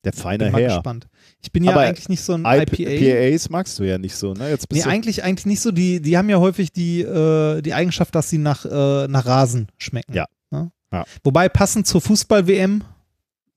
[0.03, 0.75] Der feine Bin mal Herr.
[0.75, 1.07] gespannt.
[1.41, 2.91] Ich bin ja Aber eigentlich nicht so ein IP IPA.
[2.91, 4.49] IPAs magst du ja nicht so, ne?
[4.49, 5.71] Jetzt Nee, bist du eigentlich, eigentlich nicht so.
[5.71, 9.67] Die, die haben ja häufig die, äh, die Eigenschaft, dass sie nach, äh, nach Rasen
[9.77, 10.13] schmecken.
[10.13, 10.25] Ja.
[10.49, 10.71] Ne?
[10.91, 11.05] Ja.
[11.23, 12.83] Wobei passend zur Fußball-WM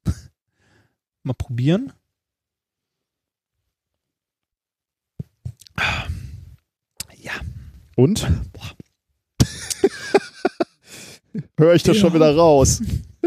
[1.23, 1.93] mal probieren.
[7.97, 8.27] Und?
[11.59, 12.03] Hör ich das Ja.
[12.03, 12.81] schon wieder raus.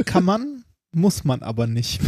[0.05, 0.63] Kann man,
[0.93, 2.01] muss man aber nicht.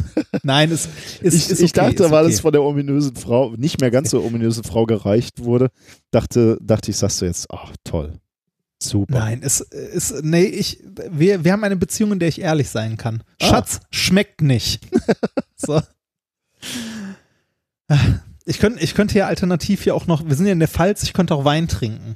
[0.44, 0.88] Nein, es
[1.22, 2.34] ist, ich, ist ich okay, dachte, ist weil okay.
[2.34, 5.70] es von der ominösen Frau, nicht mehr ganz so ominösen Frau gereicht wurde,
[6.12, 8.20] dachte, dachte ich, sagst du jetzt, ach toll.
[8.82, 9.20] Super.
[9.20, 10.82] Nein, es ist, nee, ich,
[11.12, 13.24] wir, wir haben eine Beziehung, in der ich ehrlich sein kann.
[13.42, 13.48] Ah.
[13.48, 14.88] Schatz, schmeckt nicht.
[15.58, 15.82] so.
[18.46, 21.04] Ich könnte, ich könnte ja alternativ hier auch noch, wir sind ja in der Pfalz,
[21.04, 22.16] ich könnte auch Wein trinken.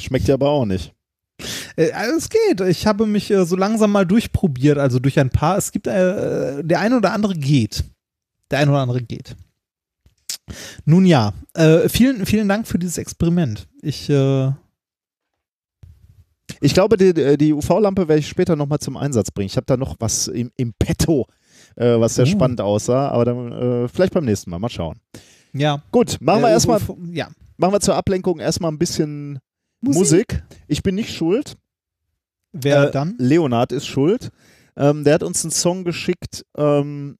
[0.00, 0.92] Schmeckt dir aber auch nicht.
[1.76, 2.60] Äh, also es geht.
[2.60, 5.56] Ich habe mich äh, so langsam mal durchprobiert, also durch ein paar.
[5.58, 7.84] Es gibt, äh, der eine oder andere geht.
[8.50, 9.36] Der eine oder andere geht.
[10.84, 13.66] Nun ja, äh, vielen, vielen Dank für dieses Experiment.
[13.82, 14.52] Ich, äh,
[16.60, 19.46] Ich glaube, die, die UV-Lampe werde ich später nochmal zum Einsatz bringen.
[19.46, 21.26] Ich habe da noch was im, im Petto,
[21.76, 22.28] was sehr Oh.
[22.28, 24.58] spannend aussah, aber dann äh, vielleicht beim nächsten Mal.
[24.58, 25.00] Mal schauen.
[25.52, 25.82] ja.
[25.90, 27.28] Gut, machen wir erstmal, Ja.
[27.56, 29.40] machen wir zur Ablenkung erstmal ein bisschen
[29.84, 30.42] Musik.
[30.68, 31.56] Ich bin nicht schuld.
[32.52, 33.14] Wer Äh, dann?
[33.18, 34.30] Leonard ist schuld.
[34.76, 36.44] Ähm, der hat uns einen Song geschickt.
[36.56, 37.18] Ähm,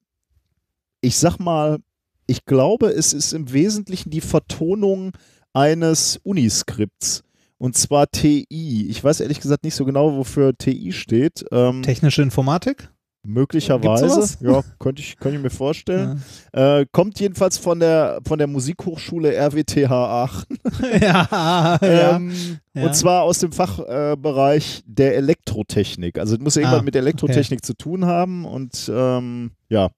[1.01, 1.79] ich sag mal,
[2.27, 5.13] ich glaube, es ist im Wesentlichen die Vertonung
[5.53, 7.23] eines Uniskripts.
[7.59, 8.89] Und zwar TI.
[8.89, 11.45] Ich weiß ehrlich gesagt nicht so genau, wofür TI steht.
[11.53, 12.91] Ähm, Technische Informatik?
[13.25, 14.37] Möglicherweise.
[14.41, 16.23] Ja, könnte ich, könnte ich mir vorstellen.
[16.53, 20.57] Äh, kommt jedenfalls von der, von der Musikhochschule RWTH Aachen.
[21.01, 21.79] ja, ja.
[21.83, 22.33] Ähm,
[22.75, 22.85] ja.
[22.85, 26.17] Und zwar aus dem Fachbereich äh, der Elektrotechnik.
[26.17, 29.91] Also es muss ja irgendwas Ah, mit Elektrotechnik zu tun haben und ähm, ja,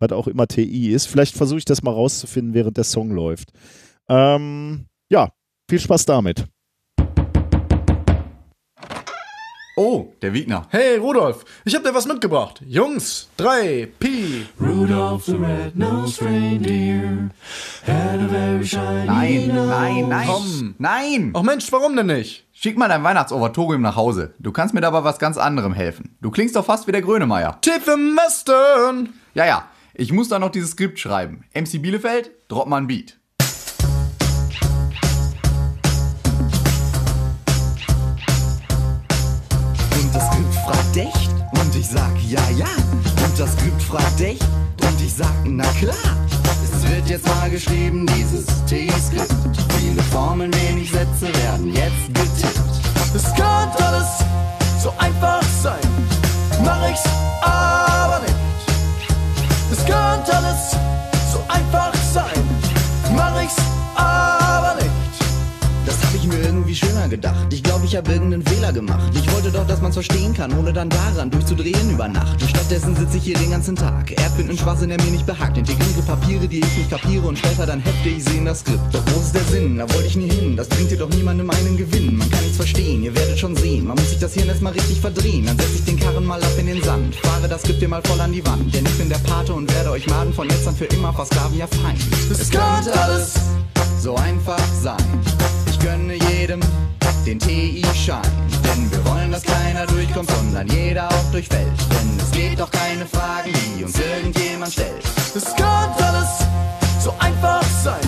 [0.00, 1.06] was auch immer TI ist.
[1.06, 3.52] Vielleicht versuche ich das mal rauszufinden, während der Song läuft.
[4.08, 5.30] Ähm, ja,
[5.68, 6.46] viel Spaß damit.
[9.82, 10.66] Oh, der Wiegner.
[10.68, 12.60] Hey, Rudolf, ich hab dir was mitgebracht.
[12.66, 14.46] Jungs, 3, Pi.
[14.60, 17.30] Rudolph the red-nosed reindeer
[17.86, 19.68] had a very shiny Nein, nose.
[19.70, 20.26] nein, nein.
[20.28, 20.74] Komm.
[20.76, 21.30] Nein!
[21.34, 22.44] Ach Mensch, warum denn nicht?
[22.52, 24.34] Schick mal dein Weihnachtsoratorium nach Hause.
[24.38, 26.14] Du kannst mir dabei was ganz anderem helfen.
[26.20, 27.58] Du klingst doch fast wie der Grönemeyer.
[27.62, 29.14] Tief im Westen.
[29.32, 29.66] Ja, ja.
[29.94, 31.44] Ich muss da noch dieses Skript schreiben.
[31.54, 33.18] MC Bielefeld, drop mal ein Beat.
[40.96, 42.66] Echt und ich sag ja, ja.
[43.24, 44.42] Und das Skript fragt echt
[44.82, 45.94] und ich sag na klar.
[46.64, 49.32] Es wird jetzt mal geschrieben, dieses T-Skript.
[49.78, 52.60] Viele Formeln, wenig Sätze werden jetzt getippt.
[53.14, 54.08] Es könnte alles
[54.82, 55.80] so einfach sein,
[56.64, 57.04] mach ich's
[57.42, 58.34] aber nicht.
[59.70, 60.76] Es könnte alles
[61.32, 62.42] so einfach sein.
[63.14, 63.56] Mach ich's
[63.94, 63.99] aber
[66.30, 67.52] mir irgendwie schöner gedacht.
[67.52, 69.12] Ich glaube, ich habe irgendeinen Fehler gemacht.
[69.14, 72.40] Ich wollte doch, dass man's verstehen kann, ohne dann daran durchzudrehen über Nacht.
[72.48, 74.12] Stattdessen sitze ich hier den ganzen Tag.
[74.12, 75.56] Er einen Schwachsinn, der mir nicht behagt.
[75.56, 78.92] Integriere Papiere, die ich nicht kapiere und später dann hefte ich in das Skript.
[78.92, 79.78] Doch wo ist der Sinn?
[79.78, 80.56] Da wollte ich nie hin.
[80.56, 82.16] Das bringt dir doch niemandem einen Gewinn.
[82.16, 83.86] Man kann nichts verstehen, ihr werdet schon sehen.
[83.86, 85.46] Man muss sich das Hirn erstmal richtig verdrehen.
[85.46, 87.14] Dann setze ich den Karren mal ab in den Sand.
[87.14, 88.74] Fahre das Skript dir mal voll an die Wand.
[88.74, 91.56] Denn ich bin der Pate und werde euch maden von jetzt an für immer versklaven,
[91.56, 91.96] ja fein.
[92.30, 93.34] Es könnte alles
[94.00, 94.96] so einfach sein.
[95.80, 96.60] Gönne jedem
[97.26, 98.22] den TI-Schein.
[98.64, 101.68] Denn wir wollen, dass keiner durchkommt, sondern jeder auch durchfällt.
[101.90, 105.02] Denn es geht doch keine Fragen, die uns irgendjemand stellt.
[105.34, 106.44] Es könnte alles
[107.02, 108.00] so einfach sein.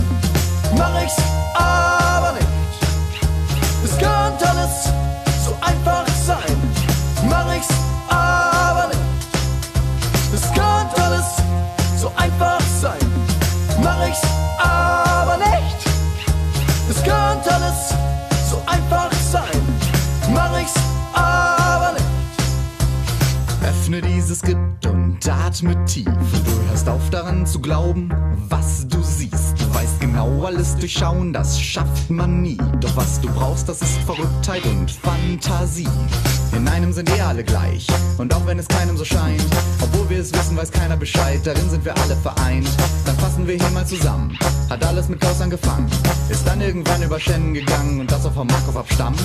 [0.77, 1.17] Mach ich's
[1.55, 2.49] aber nicht.
[3.85, 4.89] Es könnte alles
[5.45, 6.57] so einfach sein.
[7.29, 7.69] Mach ich's
[8.09, 9.01] aber nicht.
[10.35, 11.27] Es könnte alles
[12.01, 12.99] so einfach sein.
[13.83, 14.23] Mach ich's
[14.59, 14.82] aber nicht.
[17.03, 17.95] Es könnte alles
[18.49, 19.43] so einfach sein.
[20.33, 20.75] Mach ich's
[21.13, 22.05] aber nicht.
[23.65, 26.05] Öffne dieses Skript und atme tief.
[26.07, 28.13] Du hörst auf daran zu glauben,
[28.49, 29.42] was du siehst.
[30.13, 32.59] Genau alles durchschauen, das schafft man nie.
[32.81, 35.89] Doch was du brauchst, das ist Verrücktheit und Fantasie.
[36.55, 37.87] In einem sind eh alle gleich.
[38.19, 39.43] Und auch wenn es keinem so scheint,
[39.81, 41.41] obwohl wir es wissen, weiß keiner Bescheid.
[41.45, 42.69] Darin sind wir alle vereint.
[43.07, 44.39] Dann fassen wir hier mal zusammen.
[44.69, 45.91] Hat alles mit Klaus angefangen.
[46.29, 49.19] Ist dann irgendwann über Shannon gegangen und das auch vom Markov abstammt.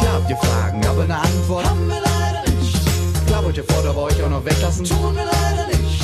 [0.00, 2.80] Klar habt ihr Fragen, aber eine Antwort haben wir leider nicht.
[3.28, 4.86] Klar wollt ihr Vorder bei euch auch noch weglassen?
[4.86, 6.02] Tun wir leider nicht.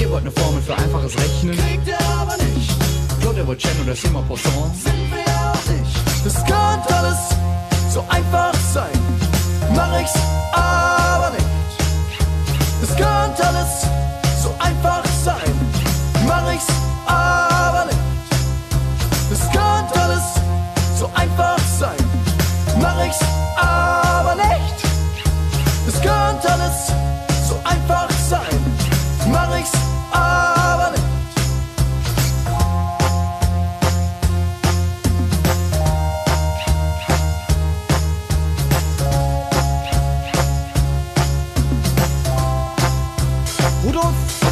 [0.00, 1.54] Ihr wollt eine Formel für einfaches Rechnen?
[1.54, 2.53] Kriegt ihr aber nicht.
[3.42, 4.70] Wollt Chen oder Simon Poisson?
[4.72, 5.96] Sind wir nicht.
[6.24, 7.18] Es könnte alles
[7.92, 8.98] so einfach sein.
[9.74, 10.14] Mach ich's
[10.52, 11.44] aber nicht.
[12.82, 13.86] Es könnte alles
[14.40, 15.52] so einfach sein.
[16.26, 16.68] Mach ich's
[17.06, 17.98] aber nicht.
[19.32, 20.24] Es könnte alles
[20.98, 21.98] so einfach sein.
[22.80, 23.20] Mach ich's
[23.56, 24.78] aber nicht.
[25.88, 26.92] Es könnte alles
[27.48, 28.58] so einfach sein.
[29.30, 29.72] Mach ich's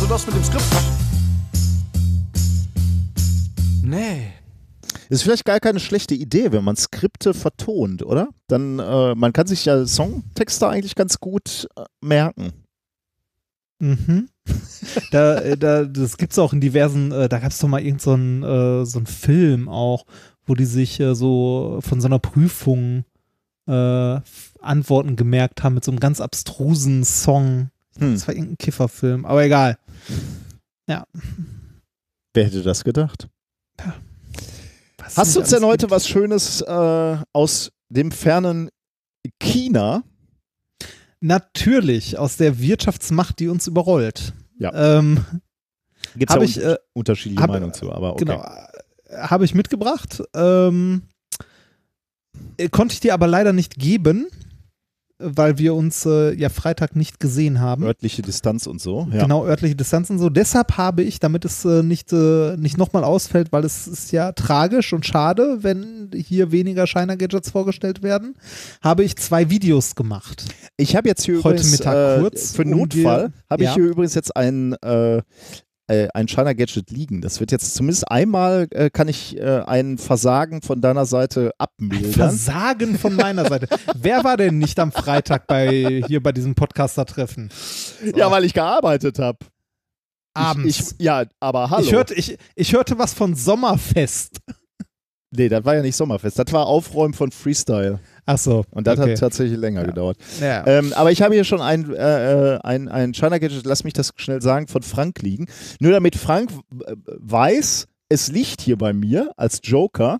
[0.02, 0.64] also das mit dem Skript.
[3.84, 4.32] Nee.
[5.08, 8.30] Ist vielleicht gar keine schlechte Idee, wenn man Skripte vertont, oder?
[8.48, 12.52] Dann, äh, man kann sich ja Songtexte eigentlich ganz gut äh, merken.
[13.78, 14.28] Mhm.
[15.12, 18.12] da, äh, da, das gibt's auch in diversen, äh, da gab's doch mal irgend so
[18.12, 20.04] einen äh, so einen Film auch,
[20.46, 23.04] wo die sich äh, so von so einer Prüfung
[23.68, 24.20] äh,
[24.60, 27.70] Antworten gemerkt haben mit so einem ganz abstrusen Song.
[27.98, 28.14] Hm.
[28.14, 29.78] Das war irgendein Kifferfilm, aber egal.
[30.88, 31.04] Ja.
[32.34, 33.28] Wer hätte das gedacht?
[34.98, 35.90] Was Hast du uns denn heute gibt.
[35.90, 38.70] was Schönes äh, aus dem fernen
[39.38, 40.02] China?
[41.20, 44.32] Natürlich, aus der Wirtschaftsmacht, die uns überrollt.
[44.58, 44.98] Ja.
[44.98, 45.24] Ähm,
[46.16, 48.24] Gibt Hab ja ich, äh, unterschiedliche hab- Meinungen zu, aber okay.
[48.24, 48.44] Genau.
[49.10, 50.22] Habe ich mitgebracht.
[50.34, 51.02] Ähm,
[52.56, 54.26] äh, konnte ich dir aber leider nicht geben,
[55.24, 57.84] weil wir uns äh, ja Freitag nicht gesehen haben.
[57.84, 59.08] Örtliche Distanz und so.
[59.12, 59.22] Ja.
[59.22, 60.28] Genau, örtliche Distanzen so.
[60.28, 64.32] Deshalb habe ich, damit es äh, nicht, äh, nicht nochmal ausfällt, weil es ist ja
[64.32, 68.34] tragisch und schade, wenn hier weniger Shiner-Gadgets vorgestellt werden,
[68.82, 70.44] habe ich zwei Videos gemacht.
[70.76, 73.74] Ich habe jetzt hier Heute übrigens Mittag äh, kurz, für Notfall habe ich Ja.
[73.74, 74.74] hier übrigens jetzt ein
[75.92, 77.20] äh, ein Shiner Gadget liegen.
[77.20, 82.12] Das wird jetzt zumindest einmal äh, kann ich äh, ein Versagen von deiner Seite abmildern.
[82.12, 83.68] Versagen von meiner Seite.
[83.94, 87.50] Wer war denn nicht am Freitag bei, hier bei diesem Podcaster-Treffen?
[88.16, 89.38] Ja, weil ich gearbeitet habe.
[90.34, 90.66] Abends.
[90.66, 91.84] Ich, ich, ja, aber hallo.
[91.84, 94.38] Ich hörte, ich, ich hörte was von Sommerfest.
[95.30, 96.38] nee, das war ja nicht Sommerfest.
[96.38, 98.00] Das war Aufräumen von Freestyle.
[98.26, 98.64] Achso.
[98.70, 99.12] Und das okay.
[99.12, 99.86] hat tatsächlich länger Ja.
[99.86, 100.16] gedauert.
[100.40, 100.66] Ja.
[100.66, 103.94] Ähm, aber ich habe hier schon ein, äh, äh, ein, ein China Gadget, lass mich
[103.94, 105.46] das schnell sagen, von Frank liegen.
[105.80, 106.50] Nur damit Frank
[106.86, 110.18] äh, weiß, es liegt hier bei mir als Joker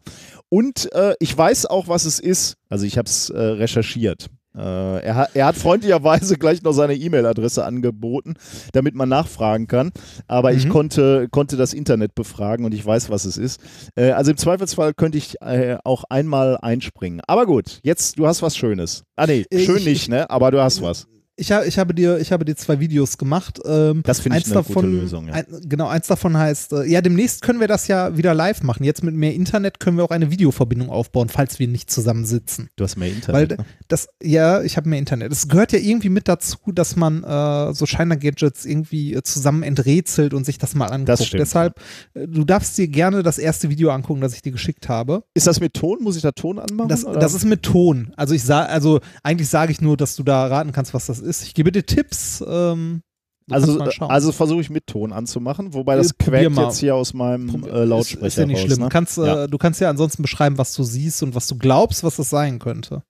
[0.49, 2.57] und äh, ich weiß auch, was es ist.
[2.69, 4.29] Also ich habe es äh, recherchiert.
[4.57, 8.35] Äh, er, hat, er hat freundlicherweise gleich noch seine E-Mail-Adresse angeboten,
[8.73, 9.91] damit man nachfragen kann.
[10.27, 10.71] Aber ich Mhm.
[10.71, 13.61] konnte, konnte das Internet befragen und ich weiß, was es ist.
[13.97, 17.21] Äh, also im Zweifelsfall könnte ich äh, auch einmal einspringen.
[17.27, 19.05] Aber gut, jetzt, du hast was Schönes.
[19.17, 20.29] Ah nee, Ich- schön nicht, ne?
[20.31, 21.07] Aber du hast was.
[21.37, 23.59] Ich, ha, ich, habe dir, ich habe dir zwei Videos gemacht.
[23.65, 25.33] Ähm, Das finde ich eine davon, gute Lösung, ja.
[25.33, 28.85] Ein, genau, eins davon heißt, äh, ja, demnächst können wir das ja wieder live machen.
[28.85, 32.69] Jetzt mit mehr Internet können wir auch eine Videoverbindung aufbauen, falls wir nicht zusammensitzen.
[32.77, 33.59] Du hast mehr Weil Internet.
[33.61, 33.65] ne?
[33.89, 35.33] das, ja, ich habe mehr Internet.
[35.33, 40.35] Es gehört ja irgendwie mit dazu, dass man äh, so Shiner-Gadgets irgendwie äh, zusammen enträtselt
[40.35, 41.09] und sich das mal anguckt.
[41.09, 41.81] Das stimmt, Deshalb,
[42.13, 45.25] äh, du darfst dir gerne das erste Video angucken, das ich dir geschickt habe.
[45.33, 46.03] Ist das mit Ton?
[46.03, 46.89] Muss ich da Ton anmachen?
[46.89, 48.13] Das, das ist mit Ton.
[48.19, 51.22] Also ich sage, also eigentlich sage ich nur, dass du da raten kannst, was das
[51.23, 51.43] ist.
[51.45, 52.45] Ich gebe dir Tipps.
[52.47, 53.03] Ähm,
[53.51, 56.67] also, also versuche ich mit Ton anzumachen, wobei das Äh, quäkt mal.
[56.67, 58.67] jetzt hier aus meinem äh, Lautsprecher ist, ist ja nicht raus.
[58.67, 58.79] schlimm.
[58.81, 58.89] Ne?
[58.89, 59.47] Kannst, äh, Ja.
[59.49, 62.59] Du kannst ja ansonsten beschreiben, was du siehst und was du glaubst, was das sein
[62.59, 63.03] könnte.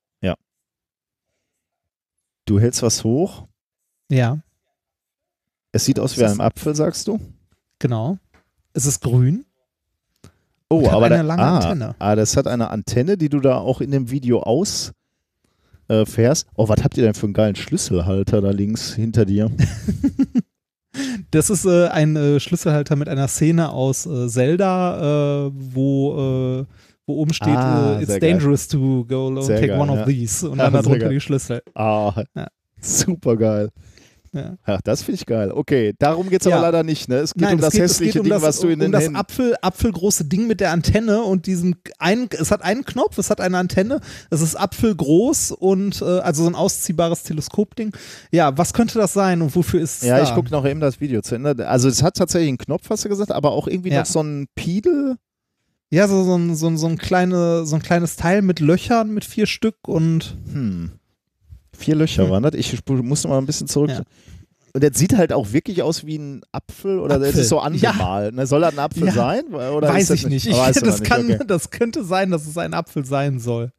[2.44, 3.46] Du hältst was hoch.
[4.10, 4.40] Ja,
[5.70, 7.20] Es sieht aus wie ein Apfel, sagst du?
[7.78, 8.18] genau.
[8.74, 9.44] Es ist grün.
[10.68, 11.94] Oh, aber eine da, lange ah, Antenne.
[12.00, 14.92] Ah, das hat eine Antenne, die du da auch in dem Video aus
[15.88, 16.46] äh, fährst.
[16.56, 19.50] Oh, was habt ihr denn für einen geilen Schlüsselhalter da links hinter dir?
[21.30, 26.64] Das ist äh, ein äh, Schlüsselhalter mit einer Szene aus äh, Zelda, äh, wo, äh,
[27.06, 28.32] wo oben steht, Ah, äh, It's sehr geil.
[28.32, 30.00] dangerous to go alone, Sehr take geil, one ja.
[30.02, 30.50] of these.
[30.50, 31.62] Und Ja, dann sehr darunter die Schlüssel.
[31.74, 32.46] Ah, Ja.
[32.80, 33.70] super geil.
[34.34, 34.56] Ja.
[34.64, 35.52] Ach, das finde ich geil.
[35.52, 36.56] Okay, darum geht es Ja.
[36.56, 37.06] aber leider nicht.
[37.08, 37.16] Ne?
[37.16, 38.92] Es geht Nein, um das geht, hässliche um Ding, das, was du in um den
[38.92, 39.16] das Händen...
[39.16, 43.42] Apfel, apfelgroße Ding mit der Antenne und diesem einen, es hat einen Knopf, es hat
[43.42, 47.94] eine Antenne, es ist apfelgroß und äh, also so ein ausziehbares Teleskopding.
[48.30, 50.24] Ja, was könnte das sein und wofür ist es Ja, da?
[50.24, 51.68] ich gucke noch eben das Video zu Ende.
[51.68, 53.98] Also es hat tatsächlich einen Knopf, hast du gesagt, aber auch irgendwie Ja.
[54.00, 55.16] noch so ein Pedal.
[55.90, 59.12] Ja, so, so, ein, so, ein, so, ein kleine, so ein kleines Teil mit Löchern,
[59.12, 60.92] mit vier Stück und Hm.
[61.82, 62.30] Vier Löcher Hm.
[62.30, 62.54] waren das.
[62.54, 63.90] Ich musste mal ein bisschen zurück.
[63.90, 64.02] Ja.
[64.74, 67.42] Und der sieht halt auch wirklich aus wie ein Apfel oder der Apfel.
[67.42, 67.62] ist so Ja.
[67.62, 68.34] angemalt.
[68.34, 68.46] Ne?
[68.46, 69.12] Soll das ein Apfel Ja.
[69.12, 69.42] sein?
[69.50, 70.46] Weiß das ich nicht.
[70.46, 71.44] Ich, das, nicht, kann, Okay.
[71.46, 73.70] das könnte sein, dass es ein Apfel sein soll.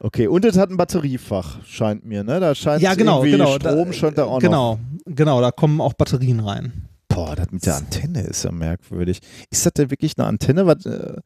[0.00, 2.24] okay, und es hat ein Batteriefach, scheint mir.
[2.24, 2.40] Ne?
[2.40, 3.54] Da scheint Ja, genau, irgendwie genau.
[3.56, 4.40] Strom da, scheint da auch noch.
[4.40, 6.88] genau, genau, da kommen auch Batterien rein.
[7.08, 9.20] Boah, das mit der Antenne ist ja merkwürdig.
[9.50, 10.66] Ist das denn wirklich eine Antenne?
[10.66, 11.16] Was, äh,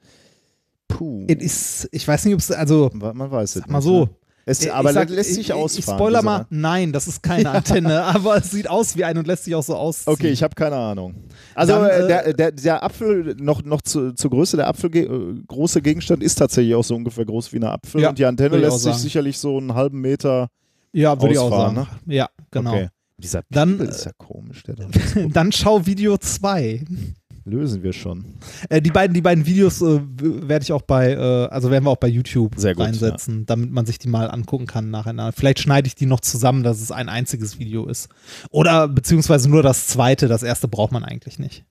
[0.88, 1.24] puh.
[1.28, 4.08] Ist, ich weiß nicht, ob es, also, man weiß es mal so.
[4.46, 4.52] Ne?
[4.52, 5.78] Es, Ich aber sag, das lässt sich ich, ausfahren.
[5.78, 9.26] Ich spoiler mal, nein, das ist keine Antenne, aber es sieht aus wie eine und
[9.26, 10.14] lässt sich auch so ausziehen.
[10.14, 11.14] Okay, ich habe keine Ahnung.
[11.54, 14.94] Also Dann, äh, äh, der, der, der Apfel, noch, noch zu, zur Größe, der Apfel,
[14.94, 18.00] äh, große Gegenstand ist tatsächlich auch so ungefähr groß wie eine Apfel.
[18.00, 20.48] Ja, und die Antenne ich lässt sich sicherlich so einen halben Meter.
[20.92, 21.86] Ja, würde ich auch sagen.
[22.06, 22.70] Ja, genau.
[22.70, 22.88] Okay.
[23.18, 24.62] Dieser Dann, Piebel ist ja komisch.
[24.62, 25.16] Der da ist.
[25.34, 26.84] Dann schau Video 2.
[27.48, 28.24] Lösen wir schon.
[28.68, 31.90] Äh, die, beiden, die beiden Videos äh, werde ich auch bei, äh, also werden wir
[31.90, 35.32] auch bei YouTube gut, reinsetzen, damit man sich die mal angucken kann nacheinander.
[35.32, 38.08] Vielleicht schneide ich die noch zusammen, dass es ein einziges Video ist.
[38.50, 41.64] Oder beziehungsweise nur das zweite, das erste braucht man eigentlich nicht.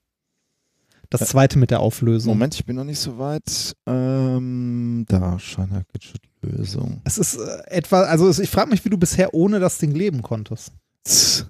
[1.10, 1.26] Das Ja.
[1.26, 2.32] zweite mit der Auflösung.
[2.32, 3.76] Moment, ich bin noch nicht so weit.
[3.86, 7.02] Ähm, da, Shiner Gadget Lösung.
[7.04, 10.22] Es ist äh, etwa, also ich frage mich, wie du bisher ohne das Ding leben
[10.22, 10.72] konntest.
[11.04, 11.46] Tss.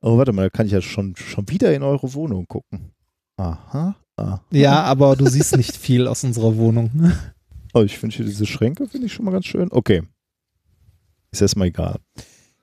[0.00, 2.91] Oh, warte mal, da kann ich ja schon, schon wieder in eure Wohnung gucken.
[3.36, 3.96] Aha.
[4.16, 4.44] aha.
[4.50, 6.90] Ja, aber du siehst nicht viel aus unserer Wohnung.
[7.74, 9.68] Oh, ich finde hier diese Schränke, finde ich schon mal ganz schön.
[9.72, 10.02] Okay.
[11.30, 11.98] Ist erstmal egal.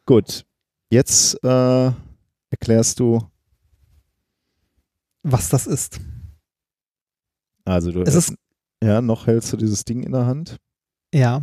[0.05, 0.45] Gut.
[0.91, 1.91] Jetzt äh,
[2.51, 3.19] erklärst du,
[5.23, 5.99] Was das ist.
[7.65, 8.35] also du Es ist,
[8.83, 10.57] ja, noch hältst du dieses Ding in der Hand.
[11.11, 11.41] ja,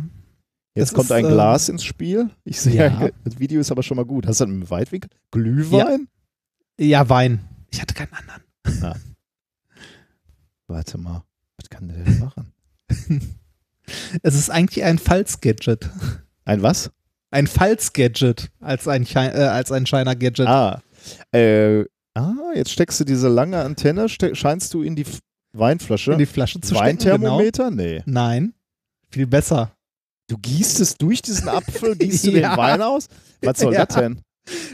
[0.73, 2.29] Jetzt Es kommt ist, ein ähm, Glas ins Spiel.
[2.43, 3.09] Ich sehe, ja.
[3.23, 4.27] das Video ist aber schon mal gut.
[4.27, 5.09] Hast du dem Weitwinkel?
[5.31, 6.07] Glühwein?
[6.79, 7.39] ja, Wein.
[7.71, 9.01] Ich hatte keinen anderen.
[10.67, 11.23] Warte mal.
[11.57, 12.53] Was kann der denn machen?
[14.21, 15.89] Es ist eigentlich ein Falz-Gadget.
[16.43, 16.91] Ein was?
[17.31, 20.45] Ein Falz-Gadget als ein, Chi- äh, als ein Shiner-Gadget.
[20.45, 20.81] Ah.
[21.31, 25.19] Äh, ah, jetzt steckst du diese lange Antenne, scheinst du in die F
[25.53, 26.11] Weinflasche.
[26.11, 26.97] In die Flasche zu stecken.
[26.97, 27.11] Genau.
[27.13, 27.71] Weinthermometer?
[27.71, 28.03] Nee.
[28.05, 28.53] Nein.
[29.09, 29.71] Viel besser.
[30.27, 32.49] Du gießt es durch diesen Apfel, gießt du Ja.
[32.49, 33.07] den Wein aus?
[33.41, 33.85] Was soll Ja.
[33.85, 34.19] das denn?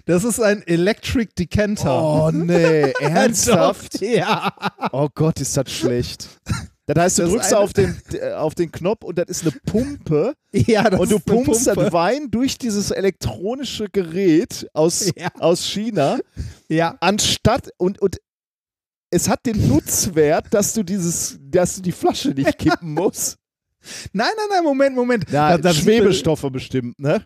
[0.05, 2.03] Das ist ein Electric Decanter.
[2.03, 4.01] Oh nee, ernsthaft?
[4.01, 4.53] Ja.
[4.91, 6.27] Oh Gott, ist das schlecht.
[6.85, 9.51] Das heißt, du Das drückst auf den, äh, auf den Knopf und das ist eine
[9.65, 15.29] Pumpe Ja, das und du pumpst das Wein durch dieses elektronische Gerät aus, Ja.
[15.39, 16.19] aus China,
[16.67, 16.97] Ja.
[16.99, 18.17] anstatt und, und
[19.11, 23.37] es hat den Nutzwert, dass du dieses, dass du die Flasche nicht kippen musst.
[24.11, 25.29] Nein, nein, nein, Moment, Moment.
[25.29, 27.23] Ja, Da- Schwebestoffe bestimmt, ne?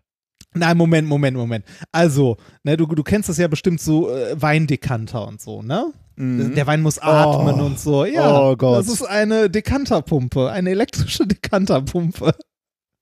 [0.53, 1.66] Nein, Moment, Moment, Moment.
[1.92, 5.92] Also, ne, du, du kennst das ja bestimmt so äh, Weindekanter und so, ne?
[6.19, 7.66] Der Wein muss atmen Oh.
[7.66, 8.03] und so.
[8.06, 8.80] Ja, Oh Gott.
[8.80, 12.34] das ist eine Dekanterpumpe, eine elektrische Dekanterpumpe.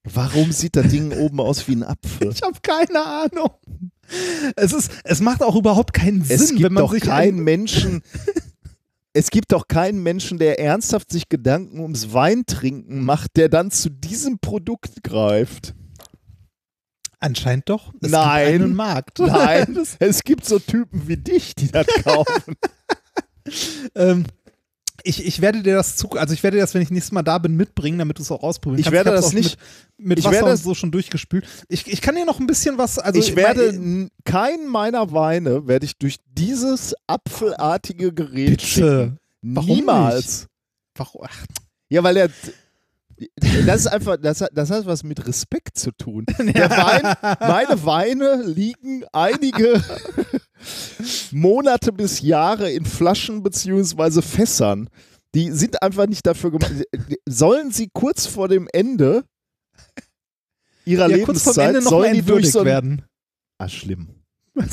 [0.03, 2.29] Warum sieht das Ding oben aus wie ein Apfel?
[2.33, 3.51] Ich habe keine Ahnung.
[4.57, 7.39] Es ist, es macht auch überhaupt keinen Sinn, Es gibt wenn man doch sich keinen
[7.39, 8.01] ein, Menschen.
[9.13, 13.89] Es gibt doch keinen Menschen, der ernsthaft sich Gedanken ums Weintrinken macht, der dann zu
[13.89, 15.73] diesem Produkt greift.
[17.25, 17.91] Anscheinend doch.
[18.01, 18.51] Es Nein.
[18.51, 19.19] Gibt einen Markt.
[19.19, 22.55] Nein, es gibt so Typen wie dich, die das kaufen.
[23.95, 24.25] ähm,
[25.03, 27.21] ich, ich werde dir das zu, also ich werde dir das, wenn ich nächstes Mal
[27.23, 28.93] da bin, mitbringen, damit du es auch ausprobieren Ich kannst.
[28.93, 29.57] werde hab's das nicht-
[29.97, 31.45] Mit, mit ich Wasser werde- so schon durchgespült.
[31.67, 35.11] Ich, ich kann dir noch ein bisschen was, also ich werde mein- n- keinen meiner
[35.11, 39.17] Weine werde ich durch dieses apfelartige Gerät Bitte.
[39.41, 40.47] Warum Niemals.
[40.95, 41.21] Warum?
[41.27, 41.45] Ach,
[41.89, 42.29] Ja, weil er
[43.65, 46.25] das ist einfach, das hat, das hat was mit Respekt zu tun.
[46.37, 49.81] Der Wein, meine Weine liegen einige
[51.31, 54.89] Monate bis Jahre in Flaschen beziehungsweise Fässern.
[55.33, 56.71] Die sind einfach nicht dafür gemacht.
[57.27, 59.23] Sollen sie kurz vor dem Ende
[60.85, 63.03] ihrer ja, kurz Lebenszeit, vor Ende noch sollen die durch so werden.
[63.57, 64.09] Ah, schlimm.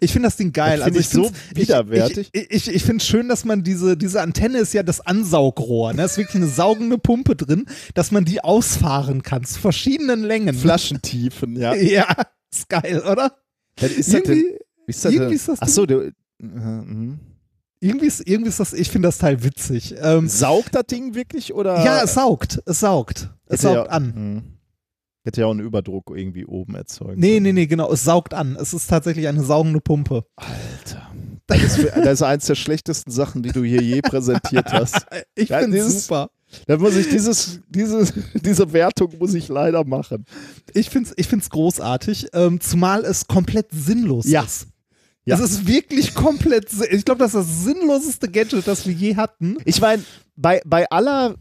[0.00, 0.78] Ich finde das Ding geil.
[0.78, 2.28] Das also ich so widerwärtig.
[2.32, 5.92] Ich, ich, ich, finde es schön, dass man diese, diese Antenne ist ja das Ansaugrohr.
[5.92, 5.98] Ne?
[5.98, 10.54] Da ist wirklich eine saugende Pumpe drin, dass man die ausfahren kann zu verschiedenen Längen.
[10.54, 11.74] Flaschentiefen, ja.
[11.86, 12.06] Ja,
[12.52, 13.36] ist geil, oder?
[13.80, 14.38] Was ist das denn?
[14.38, 15.36] Irgendwie, Ist das irgendwie denn?
[15.36, 17.18] ist das Ach so, du, äh, mhm.
[17.80, 19.94] irgendwie, ist, irgendwie ist das, ich finde das Teil witzig.
[20.00, 21.84] Ähm, saugt das Ding wirklich oder?
[21.84, 23.30] ja, es saugt, es saugt.
[23.46, 24.12] Es Hätte saugt ja, an.
[24.14, 24.55] Mhm.
[25.26, 27.20] Hätte ja auch einen Überdruck irgendwie oben erzeugen.
[27.20, 27.42] Nee, können.
[27.42, 28.56] nee, nee, genau, es saugt an.
[28.60, 30.24] Es ist tatsächlich eine saugende Pumpe.
[30.36, 31.10] Alter.
[31.48, 35.04] Das ist, das ist eins der schlechtesten Sachen, die du hier je präsentiert hast.
[35.34, 36.30] Ich Ja, finde es dieses- super.
[36.68, 40.24] Da muss ich dieses, diese, diese Wertung muss ich leider machen.
[40.74, 44.42] Ich finde es ich find's großartig, ähm, zumal es komplett sinnlos Ja.
[44.42, 44.68] ist.
[45.24, 45.34] Ja.
[45.34, 49.56] Es ist wirklich komplett, ich glaube, das ist das sinnloseste Gadget, das wir je hatten.
[49.64, 50.04] Ich meine,
[50.36, 51.34] bei, bei aller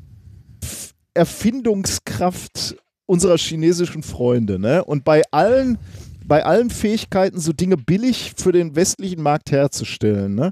[1.14, 4.84] Erfindungskraft unserer chinesischen Freunde, ne?
[4.84, 5.78] Und bei allen,
[6.26, 10.52] bei allen Fähigkeiten, so Dinge billig für den westlichen Markt herzustellen, ne?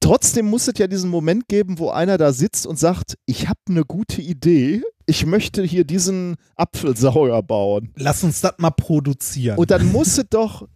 [0.00, 3.60] Trotzdem muss es ja diesen Moment geben, wo einer da sitzt und sagt, ich habe
[3.68, 7.92] eine gute Idee, ich möchte hier diesen Apfelsauger bauen.
[7.96, 9.56] Lass uns das mal produzieren.
[9.56, 10.68] Und dann muss es doch,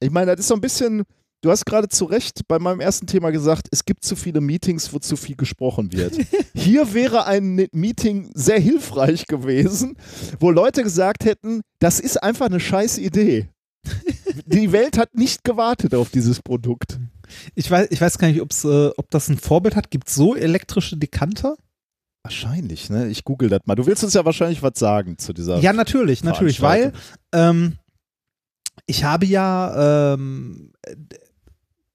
[0.00, 1.04] ich meine, das ist so ein bisschen,
[1.46, 4.92] du hast gerade zu Recht bei meinem ersten Thema gesagt, es gibt zu viele Meetings,
[4.92, 6.18] wo zu viel gesprochen wird.
[6.54, 9.96] Hier wäre ein Meeting sehr hilfreich gewesen,
[10.40, 13.48] wo Leute gesagt hätten, das ist einfach eine scheiß Idee.
[14.46, 16.98] Die Welt hat nicht gewartet auf dieses Produkt.
[17.54, 19.90] ich, weiß, ich weiß gar nicht, äh, ob das ein Vorbild hat.
[19.90, 21.56] Gibt es so elektrische Dekanter?
[22.24, 23.06] Wahrscheinlich, ne?
[23.06, 23.76] Ich google das mal.
[23.76, 25.60] Du willst uns ja wahrscheinlich was sagen zu dieser.
[25.60, 26.92] Ja, natürlich, natürlich, weil
[27.32, 27.78] ähm,
[28.86, 30.72] ich habe ja, ähm,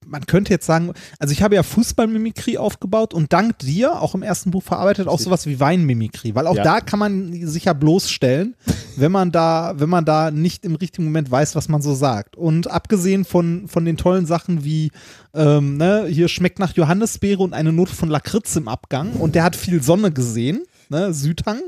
[0.06, 4.24] man könnte jetzt sagen, also ich habe ja Fußballmimikrie aufgebaut und dank dir auch im
[4.24, 6.64] ersten Buch verarbeitet auch sowas wie Weinmimikrie, weil auch Ja.
[6.64, 8.56] da kann man sich ja bloßstellen,
[8.98, 12.36] wenn man da, wenn man da nicht im richtigen Moment weiß, was man so sagt.
[12.36, 14.92] Und abgesehen von, von den tollen Sachen wie,
[15.34, 19.44] ähm, ne, hier schmeckt nach Johannisbeere und eine Note von Lakritz im Abgang und der
[19.44, 21.60] hat viel Sonne gesehen, ne, Südhang,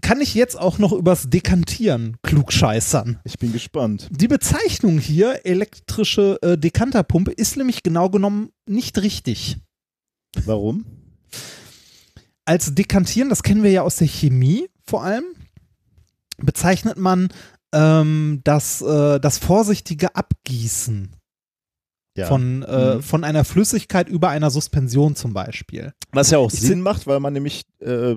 [0.00, 3.20] kann ich jetzt auch noch übers Dekantieren klugscheißern.
[3.24, 4.08] Ich bin gespannt.
[4.10, 9.56] Die Bezeichnung hier, elektrische äh, Dekanterpumpe, ist nämlich genau genommen nicht richtig.
[10.44, 10.84] Warum?
[12.44, 15.24] Als Dekantieren, das kennen wir ja aus der Chemie vor allem,
[16.38, 17.28] bezeichnet man
[17.72, 21.14] ähm, das, äh, das vorsichtige Abgießen
[22.16, 22.26] Ja.
[22.26, 23.02] von, äh, Mhm.
[23.02, 25.92] von einer Flüssigkeit über einer Suspension zum Beispiel.
[26.12, 28.16] Was ja auch Ich Sinn macht, weil man nämlich äh,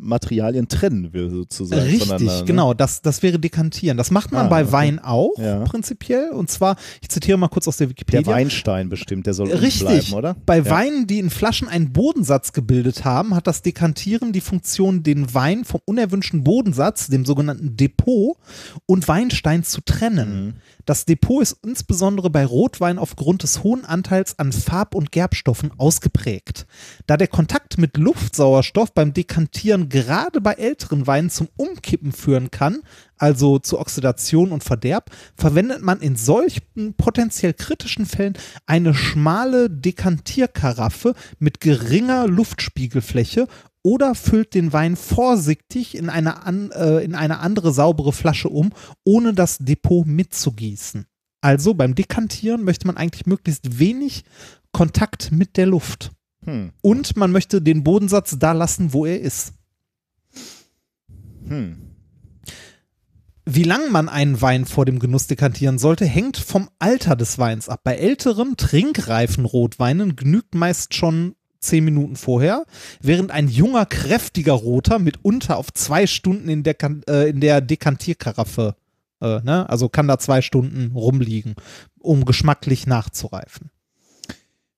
[0.00, 1.82] Materialien trennen will, sozusagen.
[1.82, 2.42] Richtig, ne?
[2.46, 3.96] genau, das, das wäre Dekantieren.
[3.96, 4.72] Das macht man Ah, bei okay.
[4.72, 5.60] Wein auch, Ja.
[5.64, 6.30] prinzipiell.
[6.30, 8.32] Und zwar, ich zitiere mal kurz aus der Der Wikipedia.
[8.32, 9.86] Weinstein bestimmt, der soll Richtig.
[9.86, 10.36] bleiben, oder?
[10.46, 10.70] Bei Ja.
[10.70, 15.64] Weinen, die in Flaschen einen Bodensatz gebildet haben, hat das Dekantieren die Funktion, den Wein
[15.64, 18.36] vom unerwünschten Bodensatz, dem sogenannten Depot,
[18.86, 20.44] und Weinstein zu trennen.
[20.46, 20.52] Mhm.
[20.86, 26.66] Das Depot ist insbesondere bei Rotwein aufgrund des hohen Anteils an Farb- und Gerbstoffen ausgeprägt.
[27.06, 32.82] Da der Kontakt mit Luftsauerstoff beim Dekantieren gerade bei älteren Weinen zum Umkippen führen kann,
[33.18, 41.14] also zu Oxidation und Verderb, verwendet man in solchen potenziell kritischen Fällen eine schmale Dekantierkaraffe
[41.38, 43.46] mit geringer Luftspiegelfläche
[43.82, 48.70] oder füllt den Wein vorsichtig in eine, an, äh, in eine andere saubere Flasche um,
[49.04, 51.06] ohne das Depot mitzugießen.
[51.40, 54.24] Also beim Dekantieren möchte man eigentlich möglichst wenig
[54.72, 56.12] Kontakt mit der Luft.
[56.44, 56.72] Hm.
[56.82, 59.54] Und man möchte den Bodensatz da lassen, wo er ist.
[61.46, 61.90] Hm.
[63.46, 67.68] Wie lang man einen Wein vor dem Genuss dekantieren sollte, hängt vom Alter des Weins
[67.68, 67.80] ab.
[67.82, 72.64] Bei älteren, trinkreifen Rotweinen genügt meist schon zehn Minuten vorher,
[73.00, 76.76] während ein junger, kräftiger Roter mitunter auf zwei Stunden in der,
[77.08, 78.74] äh, in der Dekantierkaraffe,
[79.20, 79.68] äh, ne?
[79.68, 81.54] also kann da zwei Stunden rumliegen,
[82.00, 83.70] um geschmacklich nachzureifen.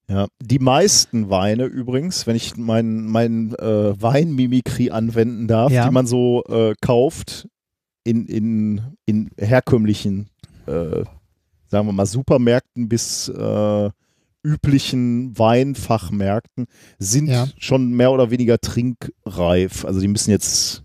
[0.09, 5.85] Ja, die meisten Weine übrigens, wenn ich mein, mein äh, Weinmimikrie anwenden darf, Ja.
[5.87, 7.47] die man so äh, kauft,
[8.03, 10.27] in, in, in herkömmlichen,
[10.67, 11.03] äh,
[11.67, 13.89] sagen wir mal, Supermärkten bis äh,
[14.43, 16.65] üblichen Weinfachmärkten
[16.99, 17.47] sind Ja.
[17.57, 19.85] schon mehr oder weniger trinkreif.
[19.85, 20.83] Also die müssen jetzt,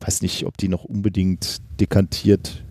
[0.00, 2.64] weiß nicht, ob die noch unbedingt dekantiert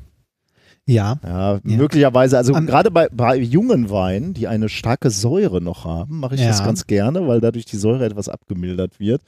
[0.85, 1.17] Ja.
[1.23, 1.59] ja, Ja.
[1.63, 6.35] möglicherweise, also An- gerade bei, bei jungen Weinen, die eine starke Säure noch haben, mache
[6.35, 9.21] ich das ganz gerne, weil dadurch die Säure etwas abgemildert wird.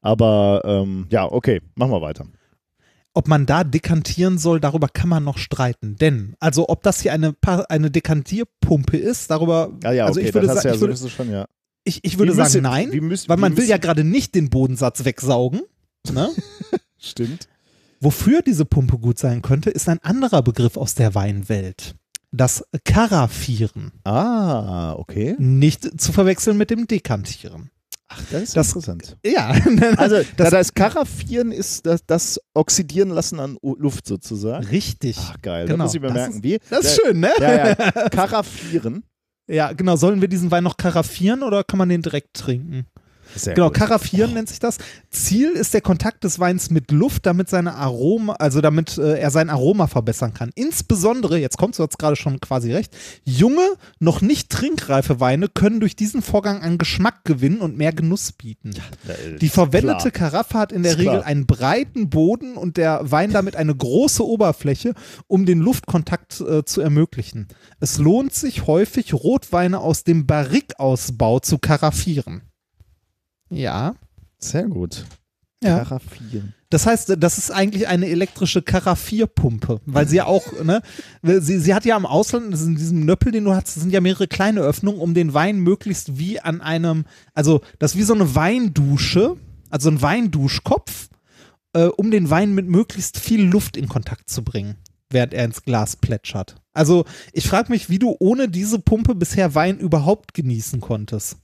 [0.00, 2.24] Aber ähm, ja, okay, machen wir weiter.
[3.16, 5.94] Ob man da dekantieren soll, darüber kann man noch streiten.
[5.96, 10.28] Denn, also ob das hier eine, Pa- eine Dekantierpumpe ist, darüber, Ja, ja, also okay,
[10.28, 11.46] ich würde, das hast sa- du ja ich würde, sowieso schon, ja.
[11.84, 14.50] ich, ich würde Wie sagen nein, müsste- weil man will müsste- ja gerade nicht den
[14.50, 15.62] Bodensatz wegsaugen.
[16.12, 16.28] Ne?
[16.98, 17.48] Stimmt.
[18.00, 21.94] Wofür diese Pumpe gut sein könnte, ist ein anderer Begriff aus der Weinwelt.
[22.32, 23.92] Das Karaffieren.
[24.02, 25.36] Ah, okay.
[25.38, 27.70] Nicht zu verwechseln mit dem Dekantieren.
[28.16, 29.16] Ach, das ist Das- interessant.
[29.24, 29.48] Ja,
[29.96, 34.64] Also, das- das, heißt, Karaffieren ist das, das Oxidieren lassen an Luft sozusagen.
[34.66, 35.16] richtig.
[35.20, 35.66] Ach, geil.
[35.66, 36.34] Genau, Da muss ich mir das merken.
[36.36, 36.58] ist- Wie?
[36.70, 37.30] Das ist schön, ne?
[37.40, 37.74] Ja, ja.
[38.10, 39.04] Karaffieren.
[39.48, 39.96] Ja, genau.
[39.96, 42.86] Sollen wir diesen Wein noch karaffieren oder kann man den direkt trinken?
[43.34, 43.76] Sehr Genau, gut.
[43.76, 44.78] karaffieren nennt sich das.
[45.10, 49.30] Ziel ist der Kontakt des Weins mit Luft, damit seine Aroma, also damit äh, er
[49.30, 50.50] sein Aroma verbessern kann.
[50.54, 53.66] Insbesondere, jetzt kommst du jetzt gerade schon quasi recht, junge,
[53.98, 58.70] noch nicht trinkreife Weine können durch diesen Vorgang an Geschmack gewinnen und mehr Genuss bieten.
[59.40, 60.30] Die verwendete Klar.
[60.30, 61.26] Karaffe hat in der Ist Regel klar.
[61.26, 64.94] einen breiten Boden und der Wein damit eine große Oberfläche,
[65.26, 67.48] um den Luftkontakt äh, zu ermöglichen.
[67.80, 72.42] Es lohnt sich häufig, Rotweine aus dem Barrikausbau zu karaffieren.
[73.54, 73.94] Ja.
[74.38, 75.04] Sehr gut.
[75.62, 75.78] Ja.
[75.78, 76.54] Karaffieren.
[76.68, 80.82] Das heißt, das ist eigentlich eine elektrische Karaffierpumpe, weil sie ja auch, ne,
[81.22, 83.82] sie, sie hat ja am Ausland, das ist in diesem Nöppel, den du hast, das
[83.82, 87.98] sind ja mehrere kleine Öffnungen, um den Wein möglichst wie an einem, also das ist
[87.98, 89.36] wie so eine Weindusche,
[89.70, 91.10] also ein Weinduschkopf,
[91.74, 94.76] äh, um den Wein mit möglichst viel Luft in Kontakt zu bringen,
[95.10, 96.56] während er ins Glas plätschert.
[96.72, 101.36] Also ich frage mich, wie du ohne diese Pumpe bisher Wein überhaupt genießen konntest.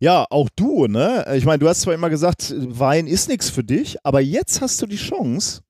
[0.00, 1.26] Ja, auch du, ne?
[1.36, 4.80] Ich meine, du hast zwar immer gesagt, Wein ist nichts für dich, aber jetzt hast
[4.80, 5.60] du die Chance.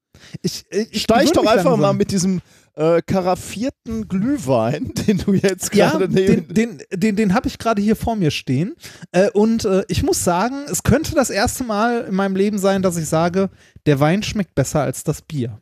[0.42, 1.80] Ich, ich Steig doch einfach langsam.
[1.80, 2.40] mal mit diesem
[2.76, 6.54] äh, karaffierten Glühwein, den du jetzt Ja, gerade den, neben.
[6.54, 8.74] den, den, den habe ich gerade hier vor mir stehen.
[9.10, 12.82] Äh, und äh, ich muss sagen, es könnte das erste Mal in meinem Leben sein,
[12.82, 13.50] dass ich sage,
[13.86, 15.60] der Wein schmeckt besser als das Bier.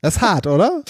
[0.00, 0.82] Das ist hart, oder?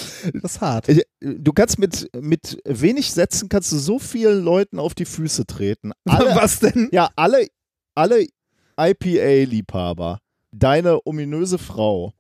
[0.42, 0.86] Das ist hart.
[1.20, 5.92] Du kannst mit, mit wenig Sätzen kannst du so vielen Leuten auf die Füße treten.
[6.08, 6.88] Alle, Was denn?
[6.92, 7.46] ja, alle,
[7.94, 8.26] alle
[8.78, 10.18] IPA-Liebhaber,
[10.52, 12.12] deine ominöse Frau,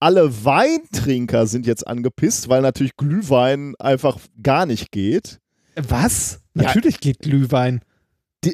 [0.00, 5.38] alle Weintrinker sind jetzt angepisst, weil natürlich Glühwein einfach gar nicht geht.
[5.76, 6.40] Was?
[6.54, 6.64] Ja.
[6.64, 7.80] Natürlich geht Glühwein.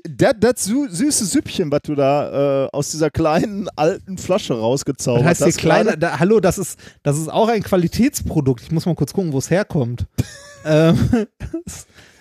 [0.09, 5.23] Das, das sü süße Süppchen, was du da äh, aus dieser kleinen alten Flasche rausgezaubert
[5.23, 5.59] Das heißt, hast.
[5.59, 8.63] kleine, da, hallo, das ist, das ist auch ein Qualitätsprodukt.
[8.63, 10.07] Ich muss mal kurz gucken, wo es herkommt.
[10.65, 11.27] ähm,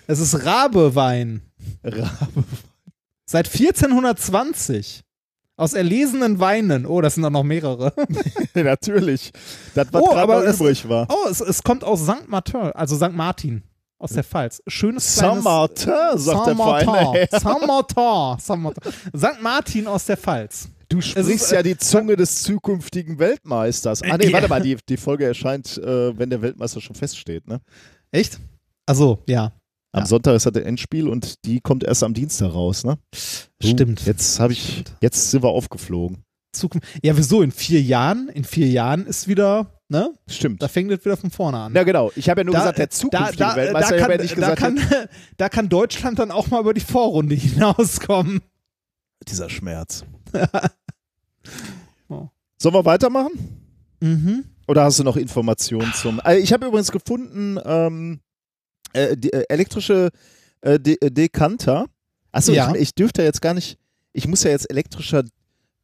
[0.06, 1.42] es ist Rabewein.
[1.84, 2.44] Rabe.
[3.26, 5.02] Seit 1420.
[5.56, 6.86] Aus erlesenen Weinen.
[6.86, 7.92] Oh, das sind doch noch mehrere.
[8.54, 9.30] Natürlich.
[9.74, 11.06] Das, was Oh, gerade übrig war.
[11.10, 12.28] Oh, es, es kommt aus St.
[12.28, 13.12] Martin, also St.
[13.12, 13.62] Martin
[14.00, 14.60] aus der Pfalz.
[14.66, 15.14] Schönes.
[15.14, 17.28] Saint-Martin, sagt der Feine.
[17.30, 17.38] Saint-Martin.
[17.40, 18.40] Saint-Martin.
[18.40, 18.92] Saint-Martin.
[19.16, 19.42] St.
[19.42, 20.68] Martin aus der Pfalz.
[20.88, 24.02] Du sprichst ist, äh, ja die Zunge des zukünftigen Weltmeisters.
[24.02, 24.32] Ah, nee, Ja.
[24.32, 27.60] warte mal, die, die Folge erscheint, äh, wenn der Weltmeister schon feststeht, ne?
[28.10, 28.40] Echt?
[28.86, 29.52] Also, ja.
[29.92, 30.06] Am Ja.
[30.06, 32.98] Sonntag ist das der Endspiel und die kommt erst am Dienstag raus, ne?
[33.62, 34.04] Stimmt.
[34.06, 34.96] Jetzt habe ich, Stimmt.
[35.00, 36.24] jetzt sind wir aufgeflogen.
[36.52, 36.88] Zukunft.
[37.04, 37.42] Ja, wieso?
[37.42, 38.28] In vier Jahren?
[38.28, 40.14] In vier Jahren ist wieder, ne?
[40.26, 40.62] Stimmt.
[40.62, 41.74] Da fängt es wieder von vorne an.
[41.74, 42.10] Ja, genau.
[42.16, 43.96] Ich habe ja nur gesagt, der äh, zukünftige da, da, Weltmeister.
[43.96, 46.80] Da ich kann, ja da, gesagt, kann, da kann Deutschland dann auch mal über die
[46.80, 48.40] Vorrunde hinauskommen.
[49.28, 50.04] dieser Schmerz.
[52.08, 52.28] Oh.
[52.58, 53.30] Sollen wir weitermachen?
[54.00, 54.44] Mhm.
[54.68, 56.20] Oder hast du noch Informationen zum.
[56.20, 58.20] Also ich habe übrigens gefunden, ähm,
[58.92, 60.10] äh, die, äh, elektrische
[60.60, 61.86] äh, De äh, Dekanter.
[62.32, 62.74] Achso, Ja.
[62.74, 63.78] ich, ich dürfte jetzt gar nicht.
[64.12, 65.24] Ich muss ja jetzt elektrischer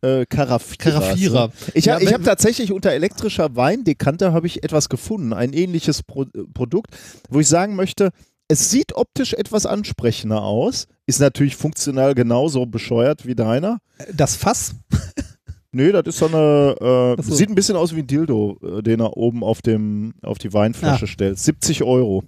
[0.03, 1.01] äh, Karaffierer.
[1.01, 1.53] Karaffierer.
[1.75, 6.27] Ich habe hab tatsächlich unter elektrischer Weindekanter habe ich etwas gefunden, ein ähnliches Pro äh,
[6.53, 6.97] Produkt,
[7.29, 8.11] wo ich sagen möchte,
[8.49, 13.79] es sieht optisch etwas ansprechender aus, ist natürlich funktional genauso bescheuert wie deiner.
[14.15, 14.75] Das Fass?
[15.73, 17.35] Nö, das ist so eine, äh, so.
[17.35, 20.53] sieht ein bisschen aus wie ein Dildo, äh, den er oben auf, dem, auf die
[20.53, 21.09] Weinflasche Ah.
[21.09, 21.39] stellt.
[21.39, 22.23] 70 Euro.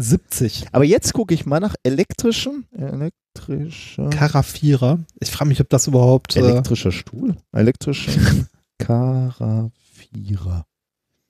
[0.00, 0.66] 70.
[0.72, 5.00] Aber jetzt gucke ich mal nach elektrischen, elektrischer, Karaffierer.
[5.20, 6.36] Ich frage mich, ob das überhaupt.
[6.36, 8.12] Äh, elektrischer Stuhl, elektrischer
[8.78, 10.66] Karaffierer.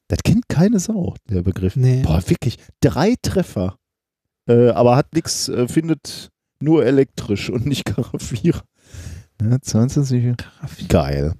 [0.08, 1.76] Das kennt keine Sau, der Begriff.
[1.76, 2.02] nee.
[2.02, 3.76] Boah, wirklich, drei Treffer.
[4.48, 8.62] Äh, aber hat nichts, äh, findet nur elektrisch und nicht Karaffierer.
[9.40, 10.36] Ja, 22.
[10.36, 10.88] Karaffierer.
[10.88, 11.34] Geil.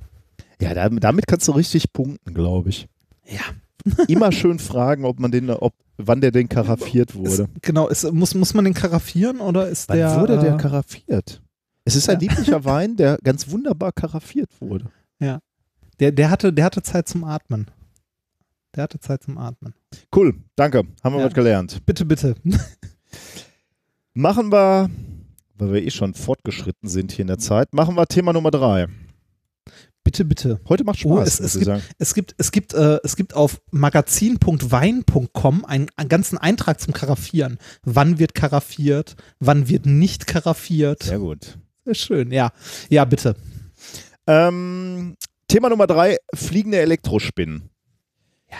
[0.60, 2.88] Ja, da, damit kannst du richtig punkten, glaube ich.
[3.26, 3.40] Ja.
[4.08, 5.74] Immer schön fragen, ob man den, ob,
[6.06, 7.28] wann der denn karaffiert wurde.
[7.44, 10.20] Ist, genau, ist, muss, muss man den karaffieren oder ist wann der.
[10.20, 11.42] wurde der äh, karaffiert?
[11.84, 12.28] Es ist ein Ja.
[12.28, 14.86] lieblicher Wein, der ganz wunderbar karaffiert wurde.
[16.00, 17.66] der, der, hatte, der hatte Zeit zum Atmen.
[18.74, 19.74] Der hatte Zeit zum Atmen.
[20.14, 20.84] Cool, danke.
[21.02, 21.26] Haben wir Ja.
[21.26, 21.84] was gelernt.
[21.84, 22.34] Bitte, bitte.
[24.14, 24.90] Machen wir,
[25.56, 28.86] weil wir eh schon fortgeschritten sind hier in der Zeit, machen wir Thema Nummer drei.
[30.04, 30.60] Bitte, bitte.
[30.68, 31.82] Heute macht Oh, Spaß, es- muss es ich sagen.
[31.98, 37.58] Es gibt, es gibt, äh, es gibt auf magazin.wein.com einen, einen ganzen Eintrag zum Karaffieren.
[37.82, 39.16] Wann wird karaffiert?
[39.38, 41.02] Wann wird nicht karaffiert?
[41.04, 41.58] Sehr gut.
[41.84, 42.52] Sehr schön, ja.
[42.88, 43.36] Ja, bitte.
[44.26, 45.16] Ähm,
[45.48, 47.70] Thema Nummer drei, fliegende Elektrospinnen.
[48.50, 48.58] Ja.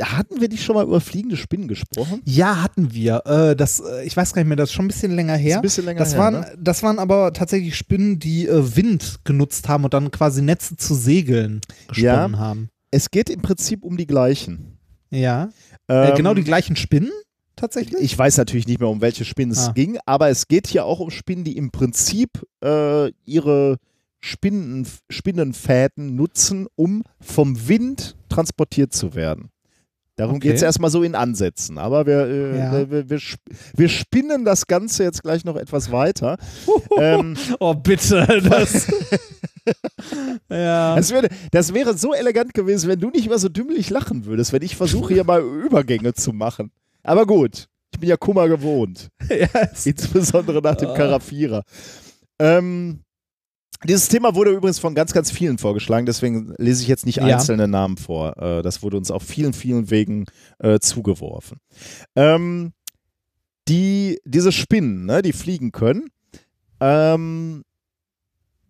[0.00, 2.20] Hatten wir nicht schon mal über fliegende Spinnen gesprochen?
[2.24, 3.22] Ja, hatten wir.
[3.26, 5.40] Äh, das, äh, ich weiß gar nicht mehr, das ist schon ein bisschen länger Ist
[5.42, 5.56] her.
[5.56, 6.54] ein bisschen länger Das her, waren, ne?
[6.58, 10.94] das waren aber tatsächlich Spinnen, die äh, Wind genutzt haben und dann quasi Netze zu
[10.94, 12.38] Segeln gesponnen Ja.
[12.38, 12.68] haben.
[12.90, 14.78] Es geht im Prinzip um die gleichen.
[15.10, 15.50] Ja.
[15.88, 17.10] Äh, Ähm, genau die gleichen Spinnen
[17.56, 18.00] tatsächlich?
[18.02, 19.72] Ich weiß natürlich nicht mehr, um welche Spinnen es Ah.
[19.72, 22.30] ging, aber es geht hier auch um Spinnen, die im Prinzip
[22.64, 23.76] äh, ihre
[24.20, 29.50] Spinnen, Spinnenfäden nutzen, um vom Wind transportiert zu werden.
[30.16, 30.48] Darum Okay.
[30.48, 31.76] geht es erstmal so in Ansätzen.
[31.78, 32.72] Aber wir, äh, Ja.
[32.72, 33.42] wir, wir, wir, sp-
[33.76, 36.36] wir spinnen das Ganze jetzt gleich noch etwas weiter.
[36.98, 38.24] ähm, oh, bitte.
[38.48, 38.86] Das,
[40.50, 40.94] ja.
[40.96, 44.52] das, wäre, das wäre so elegant gewesen, wenn du nicht immer so dümmlich lachen würdest,
[44.52, 46.70] wenn ich versuche, hier mal Übergänge zu machen.
[47.02, 49.08] Aber gut, ich bin ja Kummer gewohnt.
[49.28, 50.94] ja es- Insbesondere nach dem Ah.
[50.94, 51.62] Karafierer.
[52.38, 53.00] Ähm,
[53.84, 57.24] dieses Thema wurde übrigens von ganz, ganz vielen vorgeschlagen, deswegen lese ich jetzt nicht Ja.
[57.24, 58.36] einzelne Namen vor.
[58.36, 60.24] Äh, das wurde uns auf vielen, vielen Wegen
[60.58, 61.58] äh, zugeworfen.
[62.16, 62.72] Ähm,
[63.68, 66.08] die, diese Spinnen, ne, die fliegen können,
[66.80, 67.64] ähm,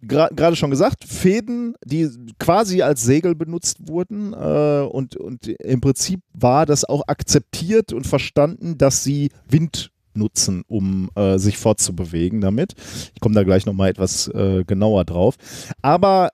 [0.02, 5.80] gra- gerade schon gesagt, Fäden, die quasi als Segel benutzt wurden äh, und, und im
[5.80, 12.40] Prinzip war das auch akzeptiert und verstanden, dass sie Wind nutzen, um äh, sich fortzubewegen
[12.40, 12.74] damit.
[13.14, 15.36] Ich komme da gleich nochmal etwas äh, genauer drauf.
[15.82, 16.30] Aber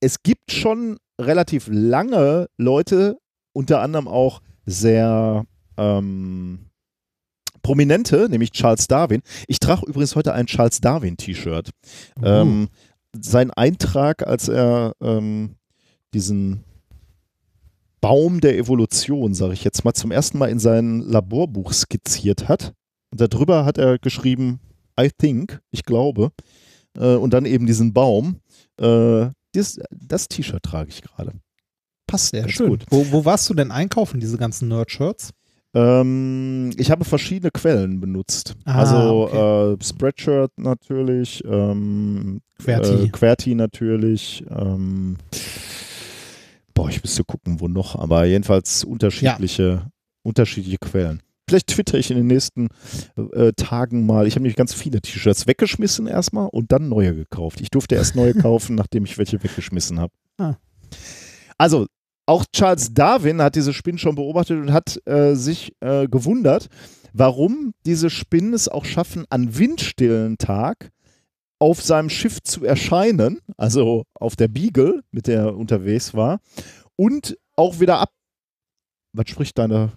[0.00, 3.18] es gibt schon relativ lange Leute,
[3.52, 5.44] unter anderem auch sehr
[5.76, 6.66] ähm,
[7.62, 9.22] prominente, nämlich Charles Darwin.
[9.48, 11.70] Ich trage übrigens heute ein Charles Darwin-T-Shirt.
[12.22, 12.68] Ähm,
[13.20, 15.56] sein Eintrag, als er ähm,
[16.12, 16.64] diesen
[18.00, 22.72] Baum der Evolution, sage ich jetzt mal, zum ersten Mal in sein Laborbuch skizziert hat.
[23.10, 24.60] Und darüber hat er geschrieben,
[25.00, 26.30] I think, ich glaube.
[26.96, 28.40] Äh, und dann eben diesen Baum.
[28.80, 31.32] Äh, das das T-Shirt trage ich gerade.
[32.06, 32.68] Passt Sehr schön.
[32.68, 32.84] gut.
[32.90, 35.30] Wo, wo warst du denn einkaufen, diese ganzen Nerd-Shirts?
[35.74, 38.54] Ähm, ich habe verschiedene Quellen benutzt.
[38.64, 43.04] Ah, also äh, Spreadshirt natürlich, ähm, Querti.
[43.04, 44.44] Äh, Querti natürlich.
[44.48, 45.16] Ähm,
[46.76, 49.90] boah, ich müsste gucken, wo noch, aber jedenfalls unterschiedliche,
[50.22, 51.22] unterschiedliche Quellen.
[51.48, 52.68] Vielleicht twitter ich in den nächsten
[53.32, 54.26] äh, Tagen mal.
[54.26, 57.60] Ich habe nämlich ganz viele T-Shirts weggeschmissen erstmal und dann neue gekauft.
[57.60, 60.12] Ich durfte erst neue kaufen, nachdem ich welche weggeschmissen habe.
[60.38, 60.56] Ah.
[61.56, 61.86] Also,
[62.26, 66.68] auch Charles Darwin hat diese Spinnen schon beobachtet und hat äh, sich äh, gewundert,
[67.12, 70.90] warum diese Spinnen es auch schaffen, an windstillen Tag
[71.58, 76.40] auf seinem Schiff zu erscheinen, also auf der Beagle, mit der er unterwegs war,
[76.96, 78.10] und auch wieder ab.
[79.12, 79.92] Was spricht deine,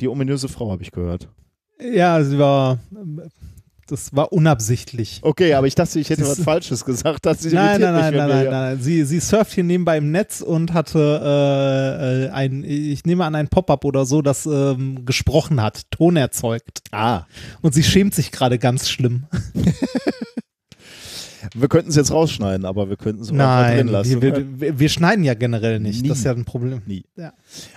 [0.00, 1.28] die ominöse Frau, habe ich gehört.
[1.80, 2.78] Ja, sie war.
[3.88, 5.20] Das war unabsichtlich.
[5.22, 7.24] Okay, aber ich dachte, ich hätte Sie was Falsches gesagt.
[7.24, 8.80] Das Nein, nein, nein, nein, nein, hier- nein.
[8.80, 13.46] Sie, sie surft hier nebenbei im Netz und hatte äh, ein, ich nehme an, ein
[13.46, 16.80] Pop-up oder so, das ähm, gesprochen hat, Ton erzeugt.
[16.90, 17.26] Ah,
[17.62, 19.26] Und sie schämt sich gerade ganz schlimm.
[21.54, 24.22] wir könnten es jetzt rausschneiden, aber wir könnten es auch einfach drin lassen.
[24.22, 26.02] wir, wir, wir schneiden ja generell nicht.
[26.02, 26.08] Nie.
[26.08, 26.82] Das ist ja ein Problem.
[26.86, 27.04] Nie.
[27.16, 27.32] Ja.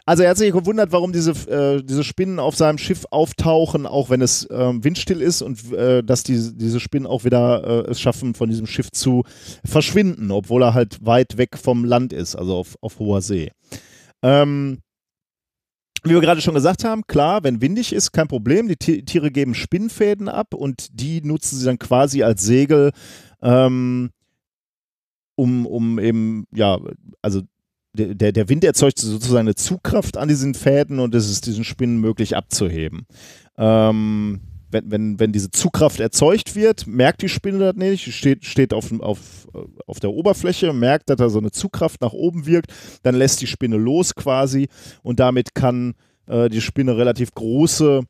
[0.06, 4.10] Also er hat sich gewundert, warum diese, äh, diese Spinnen auf seinem Schiff auftauchen, auch
[4.10, 8.00] wenn es ähm, windstill ist und äh, dass die, diese Spinnen auch wieder äh, es
[8.02, 9.24] schaffen, von diesem Schiff zu
[9.66, 13.52] verschwinden, obwohl er halt weit weg vom Land ist, also auf, auf hoher See.
[14.22, 14.80] Ähm,
[16.06, 18.70] wie wir gerade schon gesagt haben, klar, wenn windig ist, kein Problem.
[18.70, 22.92] Die Ti- Tiere geben Spinnfäden ab und die nutzen sie dann quasi als Segel,
[23.42, 24.10] ähm,
[25.36, 26.80] um, um eben, ja,
[27.22, 27.42] also
[27.94, 32.00] der, der Wind erzeugt sozusagen eine Zugkraft an diesen Fäden und es ist diesen Spinnen
[32.00, 33.08] möglich abzuheben.
[33.58, 38.74] Ähm, wenn, wenn, wenn diese Zugkraft erzeugt wird, merkt die Spinne das nicht, steht, steht
[38.74, 39.48] auf, auf,
[39.88, 43.48] auf der Oberfläche, merkt, dass da so eine Zugkraft nach oben wirkt, dann lässt die
[43.48, 44.68] Spinne los quasi
[45.02, 45.96] und damit kann
[46.28, 48.04] äh, die Spinne relativ große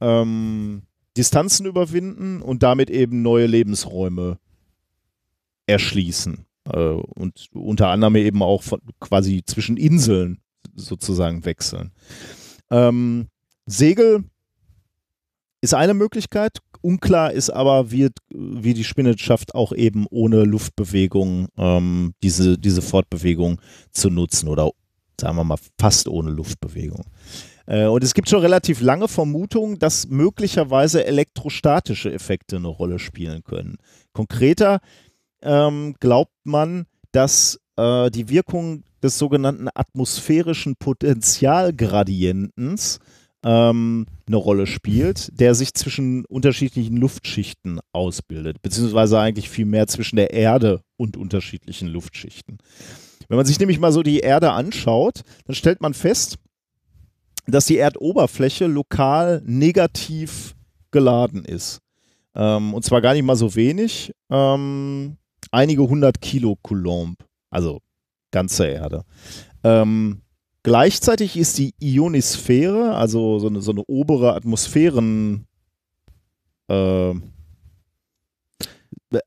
[0.00, 0.82] ähm,
[1.16, 4.38] Distanzen überwinden und damit eben neue Lebensräume
[5.66, 6.46] erschließen.
[6.72, 10.40] äh, und unter anderem eben auch von, quasi zwischen Inseln
[10.74, 11.92] sozusagen wechseln.
[12.70, 13.28] Ähm,
[13.66, 14.24] Segel
[15.60, 16.58] ist eine Möglichkeit.
[16.82, 22.82] Unklar ist aber, wie, wie die Spinne schafft, auch eben ohne Luftbewegung ähm, diese, diese
[22.82, 23.60] Fortbewegung
[23.90, 24.70] zu nutzen oder
[25.18, 27.04] sagen wir mal fast ohne Luftbewegung.
[27.66, 33.42] Äh, und es gibt schon relativ lange Vermutungen, dass möglicherweise elektrostatische Effekte eine Rolle spielen
[33.44, 33.78] können.
[34.12, 34.80] Konkreter
[35.44, 42.98] ähm, glaubt man, dass äh, die Wirkung des sogenannten atmosphärischen Potentialgradientens
[43.44, 50.16] ähm, eine Rolle spielt, der sich zwischen unterschiedlichen Luftschichten ausbildet, beziehungsweise eigentlich viel mehr zwischen
[50.16, 52.56] der Erde und unterschiedlichen Luftschichten.
[53.28, 56.36] Wenn man sich nämlich mal so die Erde anschaut, dann stellt man fest,
[57.46, 60.54] dass die Erdoberfläche lokal negativ
[60.90, 61.80] geladen ist.
[62.34, 65.18] Ähm, und zwar gar nicht mal so wenig, ähm,
[65.54, 67.16] einige hundert Kilocoulomb,
[67.50, 67.80] also
[68.30, 69.04] ganze Erde.
[69.62, 70.20] Ähm,
[70.64, 75.46] Gleichzeitig ist die Ionisphäre, also so eine, so eine obere Atmosphären,
[76.68, 77.12] äh,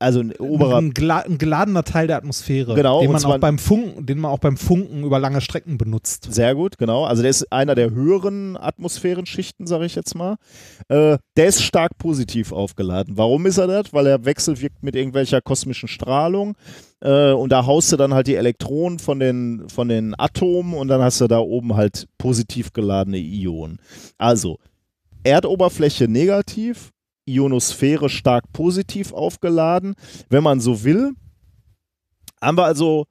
[0.00, 0.78] also ein oberer.
[0.78, 4.38] Ein, ein, geladener Teil der Atmosphäre, genau, den, man auch beim Funken, den man auch
[4.38, 6.28] beim Funken über lange Strecken benutzt.
[6.30, 7.04] Sehr gut, genau.
[7.04, 10.36] Also der ist einer der höheren Atmosphärenschichten, sage ich jetzt mal.
[10.88, 13.16] Äh, der ist stark positiv aufgeladen.
[13.16, 13.92] Warum ist er das?
[13.92, 16.56] Weil er wechselwirkt mit irgendwelcher kosmischen Strahlung.
[17.00, 20.88] Äh, und da haust du dann halt die Elektronen von den, von den Atomen und
[20.88, 23.78] dann hast du da oben halt positiv geladene Ionen.
[24.18, 24.58] Also,
[25.24, 26.90] Erdoberfläche negativ,
[27.28, 29.94] Ionosphäre stark positiv aufgeladen.
[30.28, 31.12] Wenn man so will,
[32.40, 33.06] haben wir also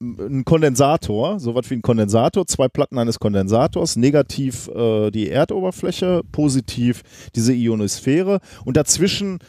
[0.00, 6.22] einen Kondensator, so was wie ein Kondensator, zwei Platten eines Kondensators, negativ äh, die Erdoberfläche,
[6.32, 7.02] positiv
[7.34, 9.40] diese Ionosphäre und dazwischen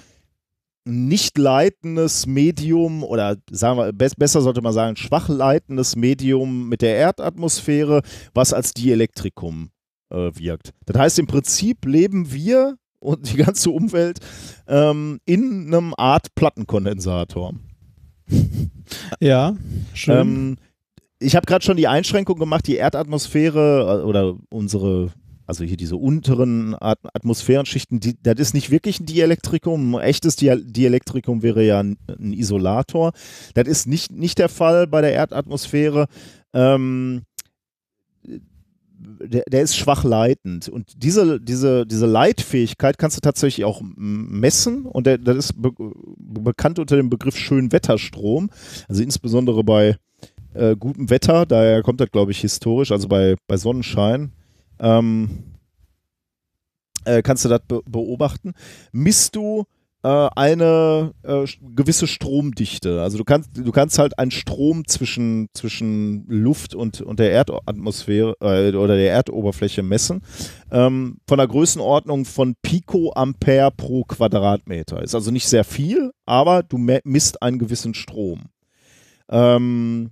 [0.84, 6.82] nicht leitendes Medium oder sagen wir, be besser sollte man sagen, schwach leitendes Medium mit
[6.82, 8.02] der Erdatmosphäre,
[8.34, 9.70] was als Dielektrikum
[10.10, 10.72] äh, wirkt.
[10.86, 14.20] Das heißt, im Prinzip leben wir und die ganze Umwelt
[14.68, 17.54] ähm, in einem Art Plattenkondensator.
[19.20, 19.58] Ja,
[19.94, 20.18] schön.
[20.18, 20.58] Ähm,
[21.20, 25.12] ich habe gerade schon die Einschränkung gemacht, die Erdatmosphäre äh, oder unsere
[25.48, 29.96] also hier diese unteren Atmosphärenschichten, die, das ist nicht wirklich ein Dielektrikum.
[29.96, 33.12] Ein echtes Dielektrikum wäre ja ein, ein, Isolator.
[33.54, 36.08] Das ist nicht, nicht der Fall bei der Erdatmosphäre.
[36.54, 37.24] Ähm,
[39.04, 40.70] der, der, ist schwach leitend.
[40.70, 44.86] Und diese, diese, diese Leitfähigkeit kannst du tatsächlich auch messen.
[44.86, 45.72] Und der, das ist be
[46.18, 48.50] bekannt unter dem Begriff Schönwetterstrom.
[48.88, 49.98] Also insbesondere bei
[50.54, 54.32] äh, gutem Wetter, daher kommt das, glaube ich, historisch, also bei, bei Sonnenschein
[54.80, 55.44] ähm,
[57.06, 58.54] äh, kannst du das be beobachten.
[58.92, 59.66] Misst du
[60.10, 63.02] eine äh, gewisse Stromdichte.
[63.02, 68.36] Also du kannst, du kannst halt einen Strom zwischen, zwischen Luft und, und der Erdatmosphäre
[68.42, 70.22] äh, oder der Erdoberfläche messen.
[70.72, 75.04] Ähm, von der Größenordnung von Picoampere pro Quadratmeter.
[75.04, 78.46] Ist also nicht sehr viel, aber du misst einen gewissen Strom.
[79.30, 80.10] Ähm,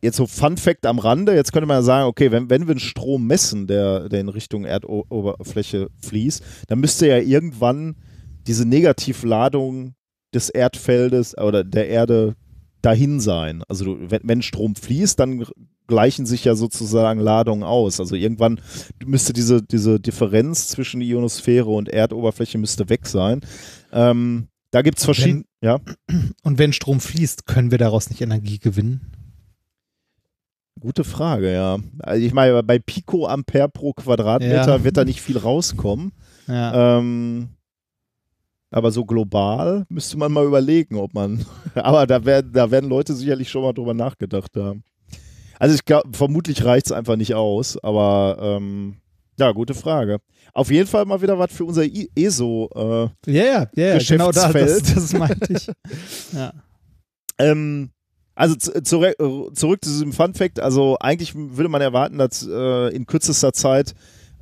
[0.00, 2.72] jetzt so Fun Fact am Rande, jetzt könnte man ja sagen, okay, wenn, wenn wir
[2.72, 7.96] einen Strom messen, der, der in Richtung Erdoberfläche fließt, dann müsste ja irgendwann
[8.46, 9.94] diese Negativladung
[10.32, 12.36] des Erdfeldes oder der Erde
[12.82, 13.62] dahin sein.
[13.68, 15.46] Also wenn Strom fließt, dann
[15.86, 18.00] gleichen sich ja sozusagen Ladungen aus.
[18.00, 18.60] Also irgendwann
[19.04, 23.40] müsste diese, diese Differenz zwischen Ionosphäre und Erdoberfläche müsste weg sein.
[23.92, 25.44] Ähm, da gibt es verschiedene.
[25.62, 25.80] Ja.
[26.42, 29.12] Und wenn Strom fließt, können wir daraus nicht Energie gewinnen?
[30.80, 31.78] Gute Frage, ja.
[32.00, 34.84] Also ich meine, bei Pico Ampere pro Quadratmeter ja.
[34.84, 36.12] wird da nicht viel rauskommen.
[36.46, 36.98] Ja.
[36.98, 37.50] Ähm,
[38.74, 41.46] aber so global müsste man mal überlegen, ob man.
[41.74, 44.82] aber da werden, da werden Leute sicherlich schon mal drüber nachgedacht haben.
[45.60, 48.96] Also ich glaube, vermutlich reicht es einfach nicht aus, aber ähm,
[49.38, 50.18] ja, gute Frage.
[50.52, 51.84] Auf jeden Fall mal wieder was für unser
[52.16, 52.68] ESO.
[53.26, 55.66] Äh, ja, ja, ja, genau da, das, das meinte ich.
[56.32, 56.52] ja.
[57.38, 57.90] Ähm,
[58.34, 59.14] also zurück,
[59.54, 60.58] zurück zu diesem Fun Fact.
[60.58, 63.94] Also eigentlich würde man erwarten, dass äh, in kürzester Zeit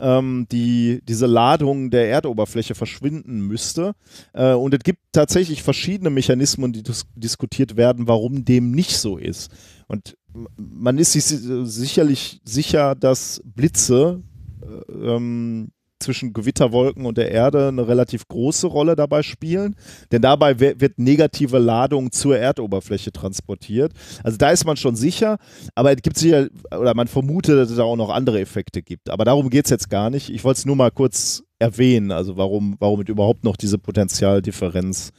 [0.03, 3.95] ähm, die, diese Ladung der Erdoberfläche verschwinden müsste.
[4.35, 9.17] Äh, und es gibt tatsächlich verschiedene Mechanismen, die dis diskutiert werden, warum dem nicht so
[9.17, 9.51] ist.
[9.87, 10.17] Und
[10.57, 14.23] man ist sich sicherlich sicher, dass Blitze
[14.63, 15.71] äh, ähm,
[16.03, 19.77] zwischen Gewitterwolken und der Erde eine relativ große Rolle dabei spielen,
[20.11, 23.93] denn dabei wird negative Ladung zur Erdoberfläche transportiert.
[24.23, 25.39] Also da ist man schon sicher,
[25.75, 29.11] aber es gibt sicher, oder man vermutet, dass es da auch noch andere Effekte gibt.
[29.11, 30.31] Aber darum geht es jetzt gar nicht.
[30.31, 35.13] Ich wollte es nur mal kurz erwähnen, also warum, warum es überhaupt noch diese Potenzialdifferenz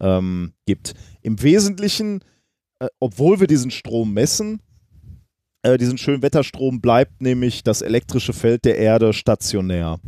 [0.00, 0.94] ähm, gibt.
[1.22, 2.20] Im Wesentlichen
[2.80, 4.60] äh, obwohl wir diesen Strom messen,
[5.62, 9.98] äh, diesen schönen Wetterstrom, bleibt nämlich das elektrische Feld der Erde stationär.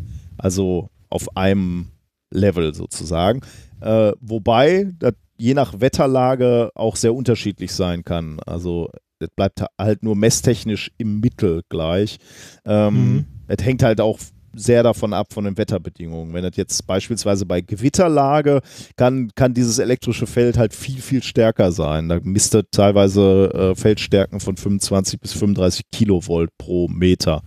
[0.40, 1.88] Also auf einem
[2.32, 3.40] Level sozusagen.
[3.80, 8.40] Äh, wobei das je nach Wetterlage auch sehr unterschiedlich sein kann.
[8.40, 12.18] Also es bleibt halt nur messtechnisch im Mittel gleich.
[12.64, 13.24] Ähm, Mhm.
[13.48, 14.18] Es hängt halt auch
[14.54, 16.34] sehr davon ab von den Wetterbedingungen.
[16.34, 18.60] Wenn das jetzt beispielsweise bei Gewitterlage
[18.96, 22.08] kann, kann dieses elektrische Feld halt viel, viel stärker sein.
[22.08, 27.42] Da misst er teilweise äh, Feldstärken von 25 bis 35 Kilovolt pro Meter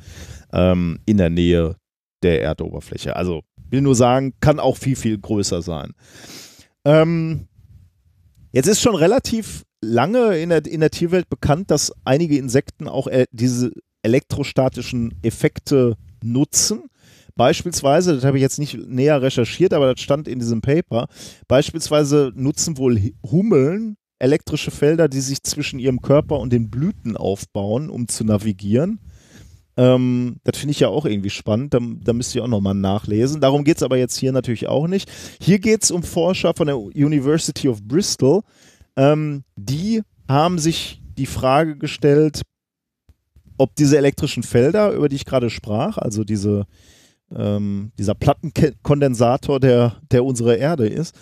[0.52, 1.76] ähm, in der Nähe
[2.24, 3.16] der Erdoberfläche.
[3.16, 5.94] Also will nur sagen, kann auch viel, viel größer sein.
[6.86, 7.48] Ähm,
[8.52, 13.08] jetzt ist schon relativ lange in der, in der Tierwelt bekannt, dass einige Insekten auch
[13.08, 13.72] äh, diese
[14.02, 16.84] elektrostatischen Effekte nutzen.
[17.36, 21.08] Beispielsweise, das habe ich jetzt nicht näher recherchiert, aber das stand in diesem Paper,
[21.48, 27.90] beispielsweise nutzen wohl Hummeln elektrische Felder, die sich zwischen ihrem Körper und den Blüten aufbauen,
[27.90, 29.00] um zu navigieren.
[29.76, 31.74] Ähm, das finde ich ja auch irgendwie spannend.
[31.74, 33.42] Da, da müsst ihr auch nochmal nachlesen.
[33.42, 35.12] Darum geht es aber jetzt hier natürlich auch nicht.
[35.42, 38.42] Hier geht es um Forscher von der University of Bristol.
[38.96, 42.42] Ähm, die haben sich die Frage gestellt,
[43.58, 46.66] ob diese elektrischen Felder, über die ich gerade sprach, also diese,
[47.36, 51.16] ähm, dieser Plattenkondensator, der, der unsere Erde ist,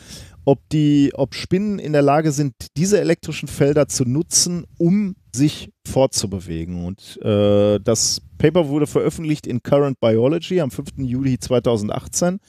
[0.46, 5.72] ob die, ob Spinnen in der Lage sind, diese elektrischen Felder zu nutzen, um sich
[5.88, 6.86] fortzubewegen.
[6.86, 10.90] Und äh, das Paper wurde veröffentlicht in Current Biology am 5.
[10.98, 12.40] Juli 2018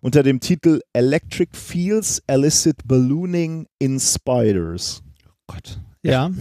[0.00, 5.02] unter dem Titel Electric Fields Elicit Ballooning in Spiders.
[5.46, 5.80] Gott.
[6.06, 6.30] Ja.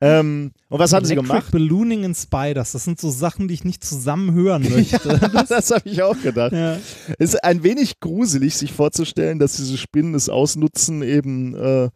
[0.00, 1.52] Ähm, und was haben sie gemacht?
[1.52, 2.72] Ballooning in Spiders.
[2.72, 5.16] Das sind so Sachen, die ich nicht zusammen hören möchte.
[5.48, 6.52] das habe ich auch gedacht.
[6.52, 6.76] ja.
[7.18, 11.90] Es ist ein wenig gruselig, sich vorzustellen, dass diese Spinnen es ausnutzen, eben äh,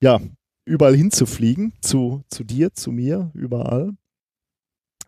[0.00, 0.20] ja,
[0.64, 1.72] überall hinzufliegen.
[1.80, 3.92] Zu, zu dir, zu mir, überall.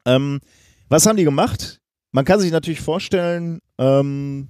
[0.05, 0.40] Ähm,
[0.89, 1.81] was haben die gemacht?
[2.10, 4.48] Man kann sich natürlich vorstellen, ähm,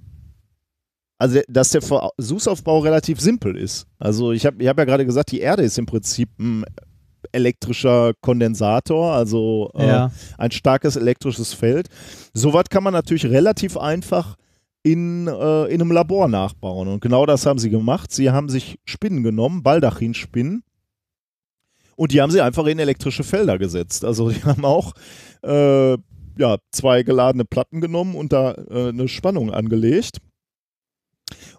[1.17, 3.87] also dass der Versuchsaufbau relativ simpel ist.
[3.99, 6.65] Also ich habe ich hab ja gerade gesagt, die Erde ist im Prinzip ein
[7.31, 10.11] elektrischer Kondensator, also äh, ja.
[10.37, 11.87] ein starkes elektrisches Feld.
[12.33, 14.35] Sowas kann man natürlich relativ einfach
[14.83, 16.87] in, äh, in einem Labor nachbauen.
[16.87, 18.11] Und genau das haben sie gemacht.
[18.11, 20.63] Sie haben sich Spinnen genommen, Baldachinspinnen,
[21.95, 24.03] und die haben sie einfach in elektrische Felder gesetzt.
[24.03, 24.93] Also die haben auch
[25.43, 25.93] äh,
[26.37, 30.17] ja, zwei geladene Platten genommen und da äh, eine Spannung angelegt.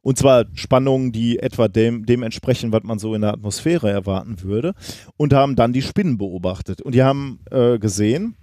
[0.03, 4.43] Und zwar Spannungen, die etwa dem, dem entsprechen, was man so in der Atmosphäre erwarten
[4.43, 4.75] würde.
[5.17, 6.81] Und haben dann die Spinnen beobachtet.
[6.83, 8.37] Und die haben äh, gesehen,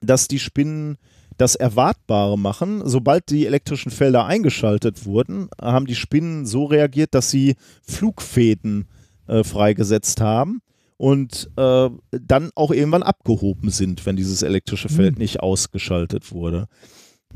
[0.00, 0.98] dass die Spinnen
[1.38, 2.82] das Erwartbare machen.
[2.84, 8.88] Sobald die elektrischen Felder eingeschaltet wurden, haben die Spinnen so reagiert, dass sie Flugfäden
[9.26, 10.60] äh, freigesetzt haben
[10.96, 16.68] und äh, dann auch irgendwann abgehoben sind, wenn dieses elektrische Feld nicht ausgeschaltet wurde.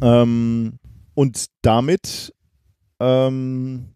[0.02, 0.78] Ähm,
[1.14, 2.34] und damit
[3.00, 3.88] ähm,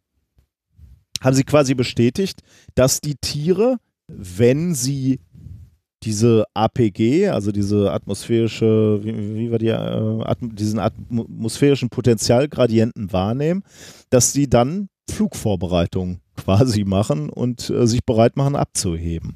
[1.23, 2.43] haben sie quasi bestätigt,
[2.75, 5.21] dass die Tiere, wenn sie
[6.03, 13.63] diese APG, also diese atmosphärische, wie, wie war die, äh, atm diesen atmosphärischen Potentialgradienten wahrnehmen,
[14.09, 19.35] dass sie dann Flugvorbereitung quasi machen und äh, sich bereit machen abzuheben.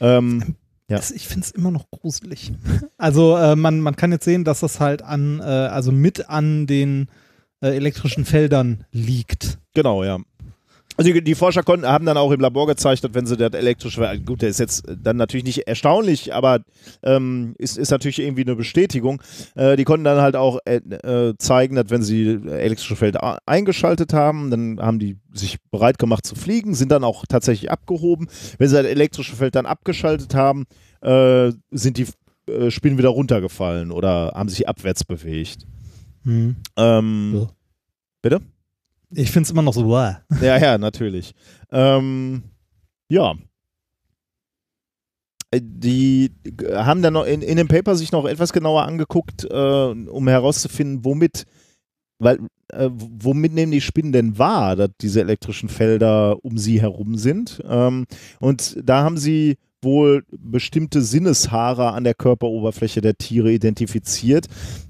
[0.00, 0.56] Ähm,
[0.88, 1.00] Ja.
[1.14, 2.52] Ich finde es immer noch gruselig.
[2.98, 6.66] Also äh, man, man kann jetzt sehen, dass das halt an, äh, also mit an
[6.66, 7.08] den
[7.64, 9.58] äh, elektrischen Feldern liegt.
[9.72, 10.18] genau, ja.
[10.96, 14.20] Also die, die Forscher konnten, haben dann auch im Labor dass wenn sie das elektrische,
[14.24, 16.60] gut, der ist jetzt dann natürlich nicht erstaunlich, aber
[17.02, 19.20] ähm, ist, ist natürlich irgendwie eine Bestätigung.
[19.56, 24.50] Äh, die konnten dann halt auch äh, zeigen, dass wenn sie elektrische Felder eingeschaltet haben,
[24.50, 28.28] dann haben die sich bereit gemacht zu fliegen, sind dann auch tatsächlich abgehoben.
[28.58, 30.66] Wenn sie das elektrische Feld dann abgeschaltet haben,
[31.00, 32.06] äh, sind die
[32.46, 35.66] äh, Spinnen wieder runtergefallen oder haben sich abwärts bewegt.
[36.24, 37.48] Ähm, Ja.
[38.22, 38.40] Bitte?
[39.10, 40.16] Ich finde es immer noch so, wow.
[40.40, 41.34] Ja, ja, natürlich.
[41.70, 42.42] Ähm,
[43.08, 43.34] ja.
[45.50, 49.44] Äh, Die äh, haben dann noch in, in dem Paper sich noch etwas genauer angeguckt,
[49.44, 51.44] äh, um herauszufinden, womit,
[52.18, 52.38] weil,
[52.72, 57.60] äh, womit nehmen die Spinnen denn wahr, dass diese elektrischen Felder um sie herum sind.
[57.68, 58.06] Ähm,
[58.40, 64.46] und da haben sie wohl bestimmte Sinneshaare an der Körperoberfläche der Tiere identifiziert,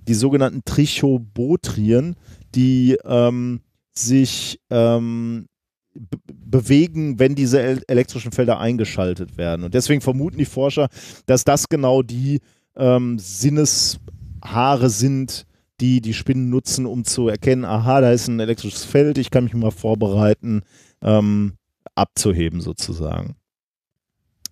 [0.09, 2.17] die sogenannten Trichobotrien,
[2.55, 3.61] die ähm,
[3.93, 5.47] sich ähm,
[5.95, 9.65] be bewegen, wenn diese el elektrischen Felder eingeschaltet werden.
[9.65, 10.89] Und deswegen vermuten die Forscher,
[11.27, 12.41] dass das genau die
[12.77, 15.47] ähm, Sinneshaare sind,
[15.81, 19.45] die die Spinnen nutzen, um zu erkennen, aha, da ist ein elektrisches Feld, ich kann
[19.45, 20.63] mich mal vorbereiten,
[21.03, 21.55] ähm,
[21.97, 23.37] abzuheben sozusagen.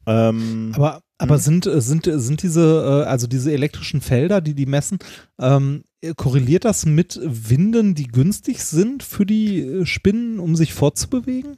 [0.07, 1.41] Ähm, Aber, aber Mhm.
[1.41, 4.99] sind, äh, sind, äh, sind diese, äh, also diese elektrischen Felder, die die messen,
[5.41, 11.57] ähm, äh, korreliert das mit Winden, die günstig sind für die Spinnen, um sich fortzubewegen?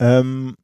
[0.00, 0.56] ähm,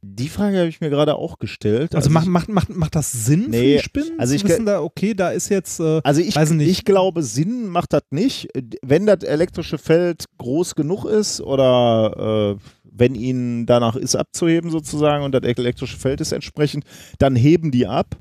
[0.00, 1.96] die Frage habe ich mir gerade auch gestellt.
[1.96, 4.12] Also, macht, ich, macht, macht, macht das Sinn für Nee, die Spinnen?
[4.20, 6.70] also ich wissen, da, okay, da ist jetzt, äh, also ich, weiß nicht.
[6.70, 8.48] ich glaube, Sinn macht das nicht.
[8.80, 15.24] Wenn das elektrische Feld groß genug ist oder äh, wenn ihnen danach ist abzuheben sozusagen
[15.24, 16.84] und das elektrische Feld ist entsprechend,
[17.18, 18.16] dann heben die ab.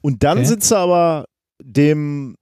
[0.00, 0.46] Und dann Okay.
[0.46, 1.24] sind sie aber
[1.62, 2.36] dem,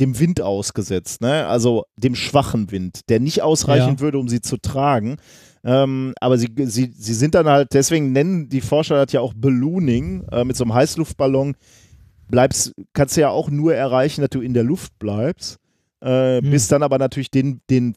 [0.00, 1.46] dem Wind ausgesetzt, ne?
[1.46, 4.00] also dem schwachen Wind, der nicht ausreichen Ja.
[4.00, 5.16] würde, um sie zu tragen.
[5.62, 9.34] Ähm, aber sie, sie, sie sind dann halt, deswegen nennen die Forscher das ja auch
[9.34, 11.54] Ballooning, äh, mit so einem Heißluftballon
[12.28, 15.56] bleibst, kannst du ja auch nur erreichen, dass du in der Luft bleibst,
[16.00, 16.50] äh, Hm.
[16.50, 17.94] bist dann aber natürlich den, den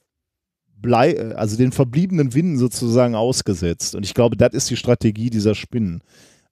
[0.83, 3.95] Blei, äh, also den verbliebenen Winden sozusagen ausgesetzt.
[3.95, 6.03] Und ich glaube, das ist die Strategie dieser Spinnen.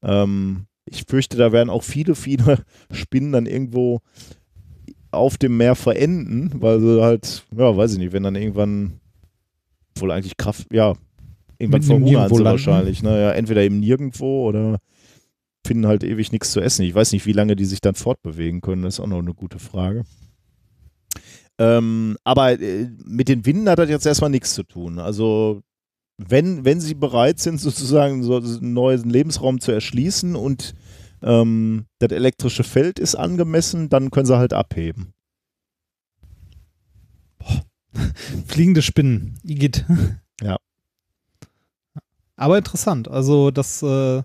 [0.01, 4.00] Ähm, ich fürchte, da werden auch viele, viele Spinnen dann irgendwo
[5.11, 9.00] auf dem Meer verenden, weil sie halt, ja, weiß ich nicht, wenn dann irgendwann
[9.95, 10.95] wohl eigentlich Kraft, ja,
[11.60, 13.03] irgendwann verhungern sie wahrscheinlich.
[13.03, 13.22] Ne?
[13.22, 14.80] Ja, entweder eben nirgendwo oder
[15.68, 16.84] finden halt ewig nichts zu essen.
[16.84, 18.84] Ich weiß nicht, wie lange die sich dann fortbewegen können.
[18.84, 20.03] Das ist auch noch eine gute Frage.
[21.60, 25.00] Ähm, aber äh, mit den Winden hat das jetzt erstmal nichts zu tun.
[25.00, 25.62] Also
[26.18, 30.76] wenn, wenn sie bereit sind, sozusagen so einen neuen Lebensraum zu erschließen und
[31.22, 35.14] ähm, das elektrische Feld ist angemessen, dann können sie halt abheben.
[38.48, 39.40] fliegende Spinnen.
[39.44, 39.86] Igitt.
[40.42, 40.58] Ja.
[42.36, 43.08] Aber interessant.
[43.08, 44.24] Also, das, äh,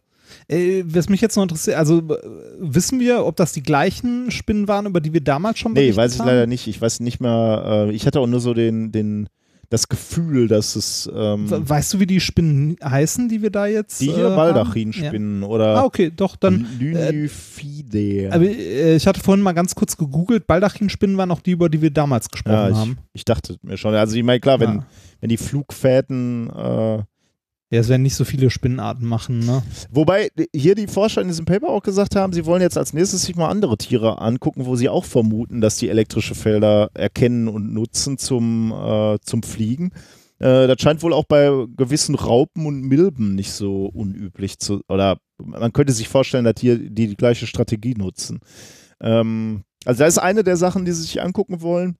[0.48, 2.16] äh, was mich jetzt noch interessiert, also äh,
[2.58, 5.96] wissen wir, ob das die gleichen Spinnen waren, über die wir damals schon Nee, berichtet
[5.98, 6.26] weiß ich haben?
[6.28, 6.66] leider nicht.
[6.66, 7.86] Ich weiß nicht mehr.
[7.88, 9.28] Äh, ich hatte auch nur so den, den,
[9.68, 13.66] das Gefühl, dass es ähm, We- Weißt du, wie die Spinnen heißen, die wir da
[13.66, 14.36] jetzt die äh, hier haben?
[14.36, 15.48] Baldachinspinnen Ja.
[15.48, 16.66] oder Ah, okay, doch, dann.
[16.78, 18.30] Lyniphidae.
[18.30, 20.46] Aber äh, ich hatte vorhin mal ganz kurz gegoogelt.
[20.46, 22.98] Baldachinspinnen waren auch die, über die wir damals gesprochen ja, ich, haben.
[23.12, 23.94] ich dachte mir schon.
[23.94, 24.86] Also ich meine, klar, wenn, Ja.
[25.20, 27.02] wenn die Flugfäden äh,
[27.70, 29.60] Ja, es werden nicht so viele Spinnenarten machen, ne?
[29.90, 33.22] Wobei hier die Forscher in diesem Paper auch gesagt haben, sie wollen jetzt als nächstes
[33.22, 37.74] sich mal andere Tiere angucken, wo sie auch vermuten, dass die elektrische Felder erkennen und
[37.74, 39.90] nutzen zum, äh, zum Fliegen.
[40.38, 45.18] Äh, das scheint wohl auch bei gewissen Raupen und Milben nicht so unüblich zu, oder
[45.38, 48.40] man könnte sich vorstellen, dass hier die die gleiche Strategie nutzen.
[49.00, 51.96] Ähm, also das ist eine der Sachen, die sie sich angucken wollen.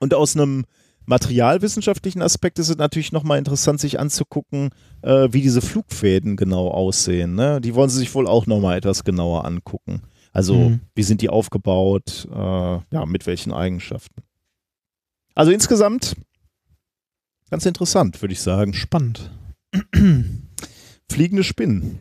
[0.00, 0.64] Und aus einem
[1.06, 4.70] materialwissenschaftlichen Aspekt ist es natürlich nochmal interessant, sich anzugucken,
[5.02, 7.34] äh, wie diese Flugfäden genau aussehen.
[7.34, 7.60] Ne?
[7.60, 10.02] Die wollen sie sich wohl auch nochmal etwas genauer angucken.
[10.32, 10.80] Also, Mhm.
[10.94, 12.26] wie sind die aufgebaut?
[12.30, 14.22] Äh, ja, mit welchen Eigenschaften?
[15.34, 16.14] Also insgesamt
[17.50, 18.72] ganz interessant, würde ich sagen.
[18.72, 19.30] Spannend.
[21.10, 21.98] Fliegende Spinnen.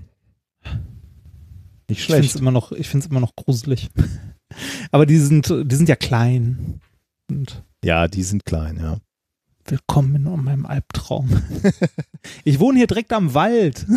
[1.90, 2.36] Nicht Ich finde es schlecht.
[2.42, 3.90] immer noch, ich immer noch gruselig.
[4.92, 6.80] Aber die sind, die sind ja klein.
[7.30, 8.98] Und Ja, die sind klein, ja.
[9.66, 11.42] willkommen in meinem Albtraum.
[12.44, 13.88] ich wohne hier direkt am Wald.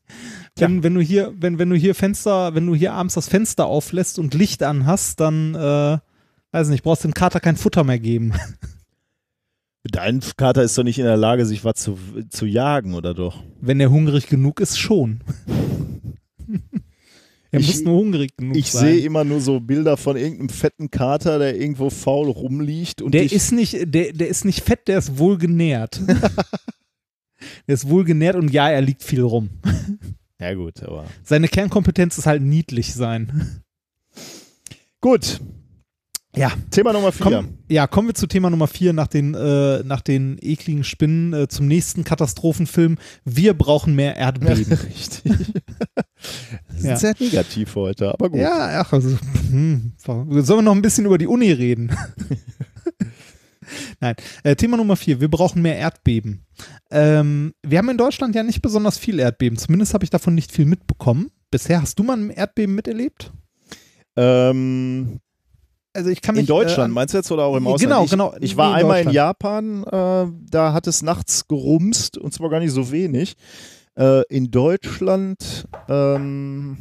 [0.56, 3.64] wenn, wenn du hier, wenn, wenn du hier Fenster, wenn du hier abends das Fenster
[3.64, 5.98] auflässt und Licht an hast, dann, äh,
[6.52, 8.34] weiß nicht, brauchst dem Kater kein Futter mehr geben.
[9.84, 13.42] Dein Kater ist doch nicht in der Lage, sich was zu, zu jagen, oder doch?
[13.62, 15.20] Wenn er hungrig genug ist, schon.
[17.52, 18.86] Er Ich- muss nur hungrig genug Ich sein.
[18.94, 23.24] sehe immer nur so Bilder von irgendeinem fetten Kater, der irgendwo faul rumliegt und Der
[23.24, 26.00] ich, ist nicht, der, der ist nicht fett, der ist wohl genährt.
[27.66, 29.50] der ist wohl genährt und ja, er liegt viel rum.
[30.38, 33.62] Ja gut, aber Seine Kernkompetenz ist halt niedlich sein.
[35.00, 35.40] gut.
[36.36, 36.52] Ja.
[36.70, 37.26] Thema Nummer vier.
[37.26, 41.32] Komm, ja, kommen wir zu Thema Nummer vier nach den, äh, nach den ekligen Spinnen
[41.32, 42.98] äh, zum nächsten Katastrophenfilm.
[43.24, 44.72] Wir brauchen mehr Erdbeben.
[44.94, 45.22] Richtig.
[46.68, 46.96] Das ist Ja.
[46.96, 48.40] sehr negativ heute, aber gut.
[48.40, 49.16] ja, ach, also,
[49.50, 51.90] hm, sollen wir noch ein bisschen über die Uni reden?
[54.00, 55.20] Nein, äh, Thema Nummer vier.
[55.20, 56.44] Wir brauchen mehr Erdbeben.
[56.90, 59.58] Ähm, wir haben in Deutschland ja nicht besonders viel Erdbeben.
[59.58, 61.30] Zumindest habe ich davon nicht viel mitbekommen.
[61.50, 63.32] Bisher hast du mal ein Erdbeben miterlebt?
[64.16, 65.20] Ähm,
[65.92, 68.04] Also ich kann in mich, Deutschland, äh, meinst du jetzt oder auch im Genau, Ausland?
[68.04, 69.10] Ich, genau, Ich war in einmal in.
[69.10, 73.34] Japan, äh, da hat es nachts gerumst und zwar gar nicht so wenig.
[73.96, 76.78] Äh, in Deutschland ähm,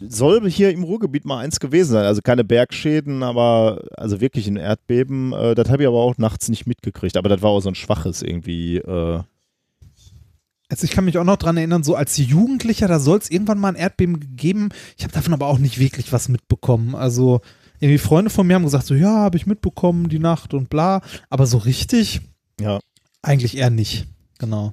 [0.00, 2.04] soll hier im Ruhrgebiet mal eins gewesen sein.
[2.04, 5.32] Also keine Bergschäden, aber also wirklich ein Erdbeben.
[5.32, 7.16] Äh, das habe ich aber auch nachts nicht mitgekriegt.
[7.16, 8.82] Aber das war auch so ein schwaches irgendwie.
[10.68, 13.58] Also ich kann mich auch noch dran erinnern, so als Jugendlicher, da soll es irgendwann
[13.58, 14.70] mal ein Erdbeben gegeben.
[14.96, 16.94] Ich habe davon aber auch nicht wirklich was mitbekommen.
[16.94, 17.40] Also
[17.78, 21.02] irgendwie Freunde von mir haben gesagt, so ja, habe ich mitbekommen die Nacht und bla.
[21.30, 22.20] Aber so richtig
[22.60, 22.80] ja.
[23.22, 24.08] eigentlich eher nicht.
[24.38, 24.72] Genau.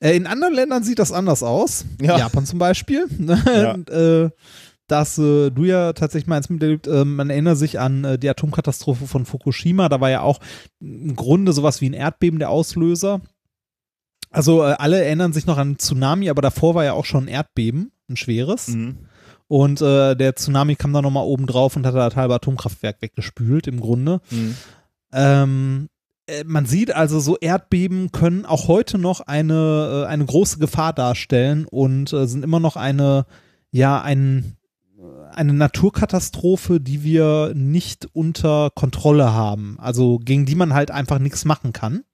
[0.00, 1.86] Äh, in anderen Ländern sieht das anders aus.
[2.02, 2.18] Ja.
[2.18, 3.06] Japan zum Beispiel.
[3.18, 3.42] Ne?
[3.46, 3.72] Ja.
[3.72, 4.30] Und, äh,
[4.86, 9.06] dass äh, du ja tatsächlich meinst, miterlebt, äh, man erinnert sich an äh, die Atomkatastrophe
[9.06, 9.88] von Fukushima.
[9.88, 10.40] Da war ja auch
[10.80, 13.22] im Grunde sowas wie ein Erdbeben der Auslöser.
[14.34, 17.28] Also äh, alle erinnern sich noch an Tsunami, aber davor war ja auch schon ein
[17.28, 18.68] Erdbeben, ein schweres.
[18.68, 18.98] Mhm.
[19.46, 23.66] Und äh, der Tsunami kam dann nochmal oben drauf und hat das halbe Atomkraftwerk weggespült,
[23.66, 24.20] im Grunde.
[24.30, 24.56] Mhm.
[25.12, 25.88] Ähm,
[26.26, 30.92] äh, man sieht also, so Erdbeben können auch heute noch eine, äh, eine große Gefahr
[30.92, 33.26] darstellen und äh, sind immer noch eine,
[33.70, 34.56] ja, ein,
[35.34, 39.76] eine Naturkatastrophe, die wir nicht unter Kontrolle haben.
[39.80, 42.04] Also gegen die man halt einfach nichts machen kann.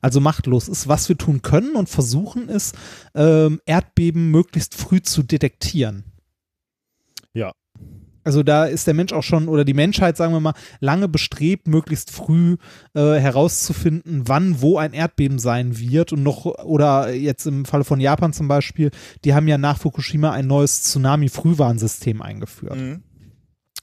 [0.00, 0.88] Also machtlos ist.
[0.88, 2.76] Was wir tun können und versuchen ist,
[3.14, 6.04] ähm, Erdbeben möglichst früh zu detektieren.
[8.24, 11.66] Also da ist der Mensch auch schon, oder die Menschheit, sagen wir mal, lange bestrebt,
[11.66, 12.56] möglichst früh
[12.94, 16.12] äh, herauszufinden, wann wo ein Erdbeben sein wird.
[16.12, 18.90] Und noch, oder jetzt im Falle von Japan zum Beispiel,
[19.24, 22.76] die haben ja nach Fukushima ein neues Tsunami-Frühwarnsystem eingeführt.
[22.76, 23.02] Mhm.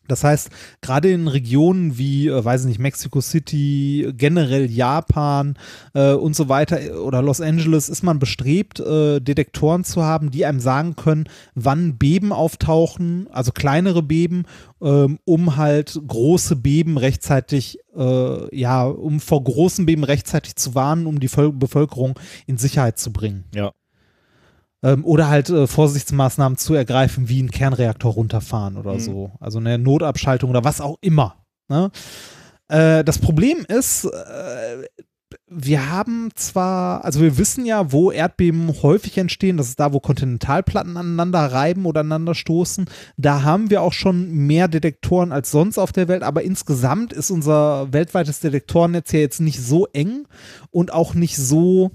[0.08, 0.50] Das heißt,
[0.82, 5.56] gerade in Regionen wie, äh, weiß ich nicht, Mexico City, generell Japan
[5.94, 10.32] äh, und so weiter äh, oder Los Angeles ist man bestrebt, äh, Detektoren zu haben,
[10.32, 14.44] die einem sagen können, wann Beben auftauchen, also kleinere Beben,
[14.82, 21.06] ähm, um halt große Beben rechtzeitig, äh, ja, um vor großen Beben rechtzeitig zu warnen,
[21.06, 23.46] um die Völ Bevölkerung in Sicherheit zu bringen.
[23.54, 23.72] Ja.
[24.86, 29.00] Ähm, oder halt äh, Vorsichtsmaßnahmen zu ergreifen, wie einen Kernreaktor runterfahren oder Mhm.
[29.00, 29.32] so.
[29.40, 31.38] Also eine Notabschaltung oder was auch immer.
[31.70, 31.90] Ne?
[32.68, 34.84] Äh, das Problem ist, äh,
[35.48, 40.00] wir haben zwar, also wir wissen ja, wo Erdbeben häufig entstehen, das ist da, wo
[40.00, 42.86] Kontinentalplatten aneinander reiben oder aneinander stoßen.
[43.18, 47.32] Da haben wir auch schon mehr Detektoren als sonst auf der Welt, aber insgesamt ist
[47.32, 50.28] unser weltweites Detektorennetz ja jetzt nicht so eng
[50.72, 51.92] und auch nicht so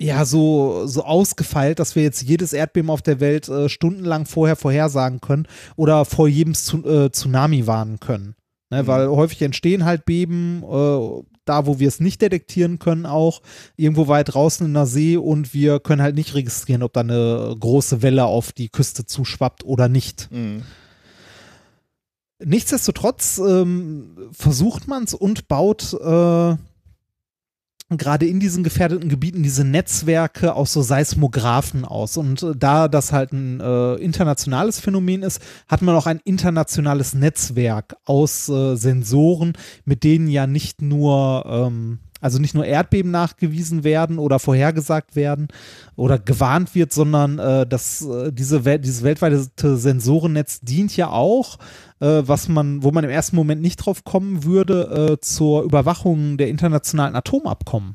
[0.00, 4.54] ja, so, so ausgefeilt, dass wir jetzt jedes Erdbeben auf der Welt äh, stundenlang vorher
[4.54, 8.36] vorhersagen können oder vor jedem Tsu äh, Tsunami warnen können.
[8.70, 13.40] Ne, Weil häufig entstehen halt Beben, äh, da wo wir es nicht detektieren können, auch
[13.76, 17.56] irgendwo weit draußen in der See und wir können halt nicht registrieren, ob da eine
[17.58, 20.30] große Welle auf die Küste zuschwappt oder nicht.
[20.30, 20.62] Mhm.
[22.44, 26.56] Nichtsdestotrotz ähm, versucht man es und baut äh,
[27.96, 32.18] gerade in diesen gefährdeten Gebieten diese Netzwerke aus so Seismographen aus.
[32.18, 37.14] Und äh, da das halt ein äh, internationales Phänomen ist, hat man auch ein internationales
[37.14, 39.54] Netzwerk aus äh, Sensoren,
[39.86, 45.48] mit denen ja nicht nur ähm, also nicht nur Erdbeben nachgewiesen werden oder vorhergesagt werden
[45.96, 51.58] oder gewarnt wird, sondern äh, das, äh, diese Wel dieses weltweite Sensorennetz dient ja auch,
[52.00, 56.36] äh, was man, wo man im ersten Moment nicht drauf kommen würde, äh, zur Überwachung
[56.36, 57.94] der internationalen Atomabkommen.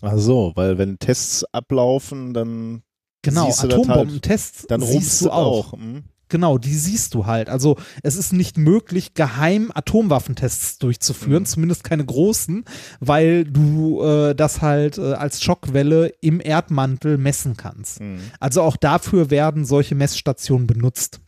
[0.00, 2.82] Ach so, weil wenn Tests ablaufen, dann
[3.22, 5.76] Genau, halt, Atombombentests dann siehst rumpst du auch.
[5.76, 6.04] Mhm.
[6.32, 7.50] Genau, die siehst du halt.
[7.50, 11.46] Also es ist nicht möglich, geheim Atomwaffentests durchzuführen, Mhm.
[11.46, 12.64] zumindest keine großen,
[13.00, 18.00] weil du äh, das halt äh, als Schockwelle im Erdmantel messen kannst.
[18.00, 18.20] Mhm.
[18.40, 21.20] Also auch dafür werden solche Messstationen benutzt.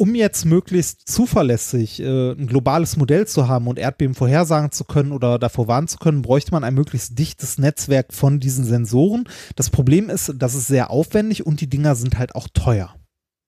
[0.00, 5.10] Um jetzt möglichst zuverlässig äh, ein globales Modell zu haben und Erdbeben vorhersagen zu können
[5.10, 9.28] oder davor warnen zu können, bräuchte man ein möglichst dichtes Netzwerk von diesen Sensoren.
[9.56, 12.94] Das Problem ist, das ist sehr aufwendig und die Dinger sind halt auch teuer.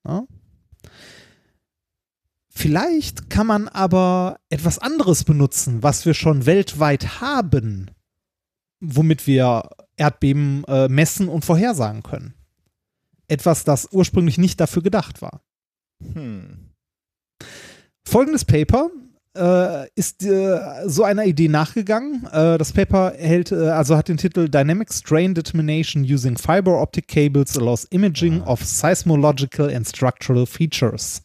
[0.04, 0.24] Ja?
[2.48, 7.92] Vielleicht kann man aber etwas anderes benutzen, was wir schon weltweit haben,
[8.80, 12.34] womit wir Erdbeben äh, messen und vorhersagen können.
[13.28, 15.42] Etwas, das ursprünglich nicht dafür gedacht war.
[16.14, 16.70] Hm.
[18.06, 18.90] Folgendes Paper
[19.36, 22.26] äh, ist äh, so einer Idee nachgegangen.
[22.32, 27.06] Äh, das Paper hält, äh, also hat den Titel Dynamic Strain Determination using Fiber Optic
[27.08, 31.22] Cables allows imaging of seismological and structural features.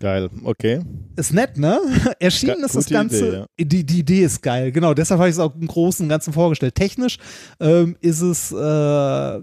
[0.00, 0.80] Geil, okay.
[1.16, 1.80] Ist nett, ne?
[2.18, 3.46] Erschienen Ge- ist das Ganze.
[3.56, 4.92] Idee, die, die Idee ist geil, genau.
[4.92, 6.74] Deshalb habe ich es auch im Großen und Ganzen vorgestellt.
[6.74, 7.18] Technisch
[7.60, 9.40] ähm, ist es äh,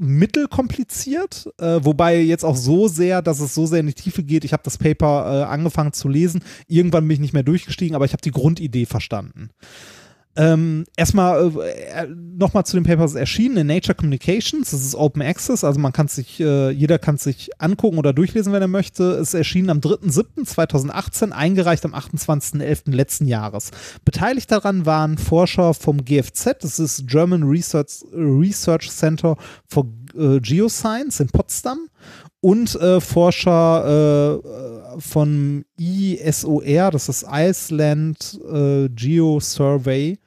[0.00, 4.44] mittelkompliziert, äh, wobei jetzt auch so sehr, dass es so sehr in die Tiefe geht.
[4.44, 6.42] Ich habe das Paper äh, angefangen zu lesen.
[6.66, 9.50] Irgendwann bin ich nicht mehr durchgestiegen, aber ich habe die Grundidee verstanden.
[10.36, 14.70] Ähm, erstmal äh, nochmal zu dem Paper, das ist erschienen in Nature Communications.
[14.70, 18.52] Das ist Open Access, also man kann sich, äh, jeder kann sich angucken oder durchlesen,
[18.52, 19.12] wenn er möchte.
[19.12, 22.92] Es ist erschienen am 3.7.2018, eingereicht am 28.11.
[22.92, 23.70] letzten Jahres.
[24.04, 29.36] Beteiligt daran waren Forscher vom GFZ, das ist German Research, Research Center
[29.68, 31.88] for äh, Geoscience in Potsdam
[32.40, 40.18] und äh, Forscher äh, von ISOR, das ist Iceland äh, Geo Survey,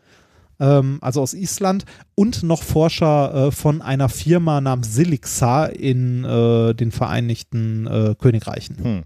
[0.60, 6.74] ähm, also aus Island, und noch Forscher äh, von einer Firma namens Silixa in äh,
[6.74, 8.84] den Vereinigten äh, Königreichen.
[8.84, 9.04] Hm.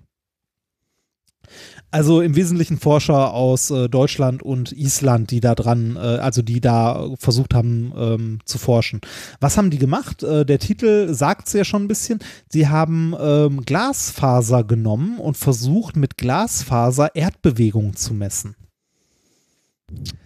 [1.94, 6.62] Also im Wesentlichen Forscher aus äh, Deutschland und Island, die da dran, äh, also die
[6.62, 9.02] da versucht haben ähm, zu forschen.
[9.42, 10.24] Was haben die gemacht?
[10.24, 12.20] Äh, der Titel sagt es ja schon ein bisschen.
[12.48, 18.56] Sie haben ähm, Glasfaser genommen und versucht mit Glasfaser Erdbewegungen zu messen.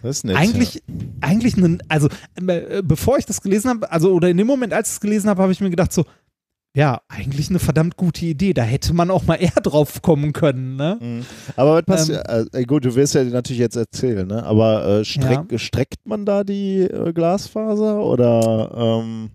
[0.02, 0.36] Das ist nett.
[0.36, 0.82] eigentlich,
[1.20, 2.08] eigentlich, einen, also
[2.46, 5.28] äh, bevor ich das gelesen habe, also oder in dem Moment, als ich es gelesen
[5.28, 6.04] habe, habe ich mir gedacht so,
[6.76, 8.52] ja, eigentlich eine verdammt gute Idee.
[8.52, 10.98] Da hätte man auch mal eher drauf kommen können, ne?
[11.00, 11.06] ja.
[11.06, 11.26] Mhm.
[11.56, 14.42] Aber was passiert, Ähm, äh, gut, du wirst ja natürlich jetzt erzählen, ne?
[14.44, 19.30] Aber äh, streck, streckt man da die äh, Glasfaser oder ähm,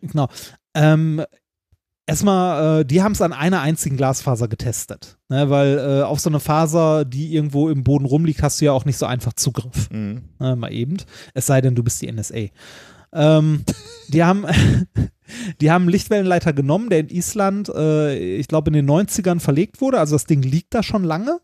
[0.00, 0.28] Genau.
[0.74, 1.22] Ähm,
[2.10, 5.18] erstmal, äh, die haben es an einer einzigen Glasfaser getestet.
[5.28, 5.48] Ne?
[5.50, 8.84] Weil äh, auf so eine Faser, die irgendwo im Boden rumliegt, hast du ja auch
[8.84, 9.88] nicht so einfach Zugriff.
[9.90, 10.20] mh.
[10.38, 10.56] Ne?
[10.56, 10.98] Mal eben.
[11.34, 12.48] Es sei denn, du bist die NSA.
[13.12, 13.64] Ähm,
[14.08, 14.46] die haben.
[15.60, 19.80] Die haben einen Lichtwellenleiter genommen, der in Island, äh, ich glaube, in den 90ern verlegt
[19.80, 20.00] wurde.
[20.00, 21.38] Also das Ding liegt da schon lange.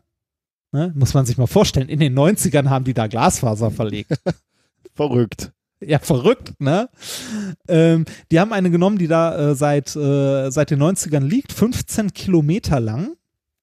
[0.73, 0.91] Ne?
[0.95, 1.87] Muss man sich mal vorstellen.
[1.87, 4.19] In den 90ern haben die da Glasfaser verlegt.
[4.93, 5.53] verrückt.
[5.79, 6.89] Ja, verrückt, ne?
[7.67, 12.13] Ähm, die haben eine genommen, die da äh, seit, äh, seit den 90ern liegt, 15
[12.13, 13.15] Kilometer lang.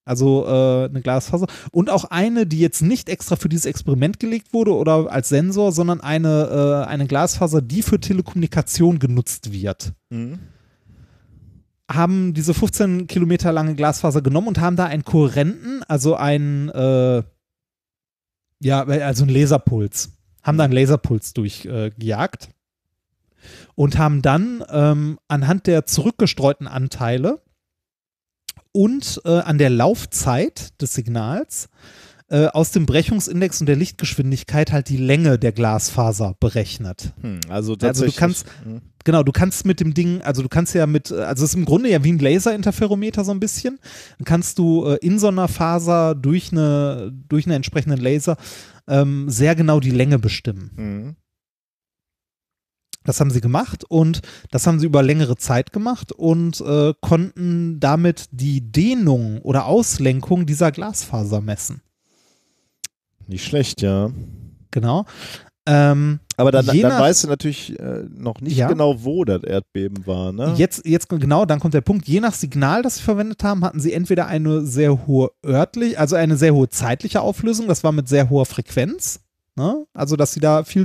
[0.05, 1.47] Also äh, eine Glasfaser.
[1.73, 5.73] Und auch eine, die jetzt nicht extra für dieses Experiment gelegt wurde oder als Sensor,
[5.73, 9.95] sondern eine, äh, eine Glasfaser, die für Telekommunikation genutzt wird.
[10.11, 10.39] Mhm.
[11.91, 17.23] Haben diese 15 Kilometer lange Glasfaser genommen und haben da einen Kohärenten, also einen, äh,
[18.61, 20.14] ja, also einen Laserpuls.
[20.45, 22.45] Haben da einen Laserpuls durchgejagt.
[22.45, 22.55] Äh,
[23.75, 27.43] und haben dann ähm, anhand der zurückgestreuten Anteile
[28.73, 31.69] und äh, an der Laufzeit des Signals
[32.29, 37.13] äh, aus dem Brechungsindex und der Lichtgeschwindigkeit halt die Länge der Glasfaser berechnet.
[37.21, 38.81] Hm, also Also du kannst, Hm.
[39.05, 41.67] genau, du kannst mit dem Ding, also du kannst ja mit, also es ist im
[41.67, 43.79] Grunde ja wie ein Laserinterferometer so ein bisschen.
[44.19, 48.37] Dann kannst du äh, in so einer Faser durch eine, durch einen entsprechenden Laser
[48.89, 50.71] ähm, sehr genau die Länge bestimmen.
[50.77, 51.17] Mhm.
[53.07, 57.79] Das haben sie gemacht und das haben sie über längere Zeit gemacht und äh, konnten
[57.79, 61.83] damit die Dehnung oder Auslenkung dieser Glasfaser messen.
[63.27, 64.11] Nicht schlecht, ja.
[64.71, 65.05] Genau.
[65.67, 68.69] Ähm, Aber dann, dann nach- weißt du natürlich äh, noch nicht Ja.
[68.69, 70.53] genau, wo das Erdbeben war, ne?
[70.59, 72.07] Jetzt, jetzt genau, dann kommt der Punkt.
[72.07, 76.17] Je nach Signal, das sie verwendet haben, hatten sie entweder eine sehr hohe örtlich, also
[76.17, 79.21] eine sehr hohe zeitliche Auflösung, das war mit sehr hoher Frequenz,
[79.57, 79.87] ne?
[79.95, 80.85] also dass sie da viel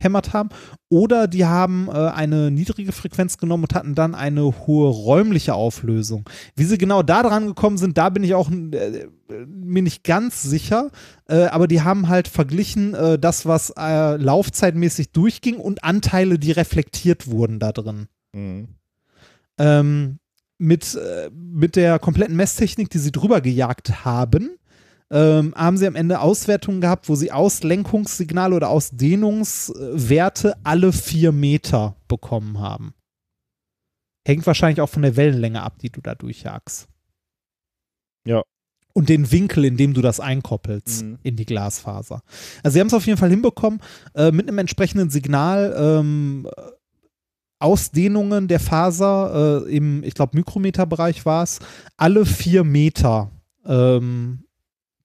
[0.00, 0.48] durchgehämmert haben,
[0.88, 6.28] oder die haben äh, eine niedrige Frequenz genommen und hatten dann eine hohe räumliche Auflösung.
[6.56, 9.06] Wie sie genau da dran gekommen sind, da bin ich auch äh,
[9.46, 10.90] mir nicht ganz sicher,
[11.28, 16.52] äh, aber die haben halt verglichen äh, das, was äh, laufzeitmäßig durchging und Anteile, die
[16.52, 18.68] reflektiert wurden da drin Mhm.
[19.58, 20.20] ähm,
[20.58, 24.50] mit, äh, mit der kompletten Messtechnik, die sie drüber gejagt haben,
[25.12, 31.96] ähm, haben sie am Ende Auswertungen gehabt, wo sie Auslenkungssignale oder Ausdehnungswerte alle vier Meter
[32.08, 32.94] bekommen haben.
[34.26, 36.88] Hängt wahrscheinlich auch von der Wellenlänge ab, die du da durchjagst.
[38.26, 38.42] Ja.
[38.92, 41.18] Und den Winkel, in dem du das einkoppelst Mhm.
[41.22, 42.22] in die Glasfaser.
[42.62, 43.80] Also sie haben es auf jeden Fall hinbekommen,
[44.14, 46.48] äh, mit einem entsprechenden Signal ähm,
[47.60, 51.60] Ausdehnungen der Faser äh, im, ich glaube, Mikrometerbereich war es,
[51.96, 53.30] alle vier Meter
[53.66, 54.44] ähm,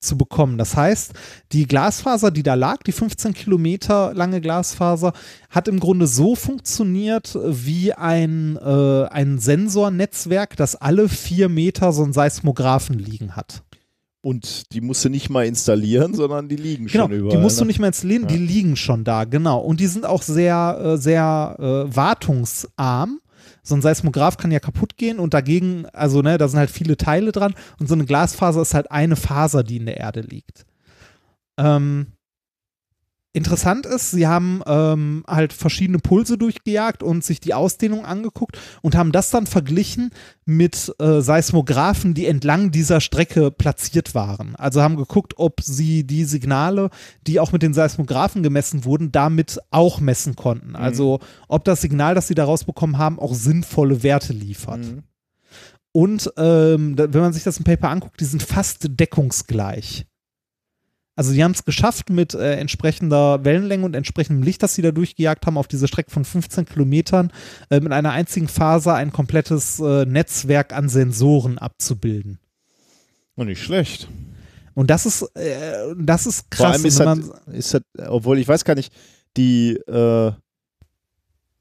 [0.06, 0.58] zu bekommen.
[0.58, 1.14] Das heißt,
[1.51, 5.14] die Glasfaser, die da lag, die 15 Kilometer lange Glasfaser,
[5.50, 12.03] hat im Grunde so funktioniert wie ein, äh, ein Sensornetzwerk, das alle vier Meter so
[12.03, 13.64] einen Seismographen liegen hat.
[14.22, 17.38] Und die musst du nicht mal installieren, sondern die liegen Genau, schon überall.
[17.38, 17.67] die musst du ne?
[17.67, 18.42] nicht mehr installieren, die Ja.
[18.42, 19.59] liegen schon da, genau.
[19.59, 23.19] Und die sind auch sehr, äh, sehr äh, wartungsarm.
[23.66, 26.98] So ein Seismograph kann ja kaputt gehen und dagegen, also ne, da sind halt viele
[26.98, 30.66] Teile dran und so eine Glasfaser ist halt eine Faser, die in der Erde liegt.
[31.58, 32.08] Ähm,
[33.35, 38.95] interessant ist, sie haben ähm, halt verschiedene Pulse durchgejagt und sich die Ausdehnung angeguckt und
[38.95, 40.11] haben das dann verglichen
[40.45, 44.55] mit äh, Seismographen, die entlang dieser Strecke platziert waren.
[44.55, 46.89] Also haben geguckt, ob sie die Signale,
[47.27, 50.75] die auch mit den Seismographen gemessen wurden, damit auch messen konnten.
[50.75, 54.80] Also ob das Signal, das sie daraus bekommen haben, auch sinnvolle Werte liefert.
[54.80, 55.03] Mhm.
[55.91, 60.05] Und ähm, wenn man sich das im Paper anguckt, die sind fast deckungsgleich.
[61.16, 64.92] Also die haben es geschafft mit äh, entsprechender Wellenlänge und entsprechendem Licht, das sie da
[64.92, 67.32] durchgejagt haben, auf diese Strecke von 15 Kilometern
[67.69, 72.40] äh, mit einer einzigen Faser ein komplettes äh, Netzwerk an Sensoren abzubilden.
[73.35, 74.10] Und nicht schlecht.
[74.74, 76.58] Und das ist, äh, das ist krass.
[76.58, 78.94] Vor allem ist wenn halt, halt, obwohl ich weiß gar nicht,
[79.38, 80.32] die, äh,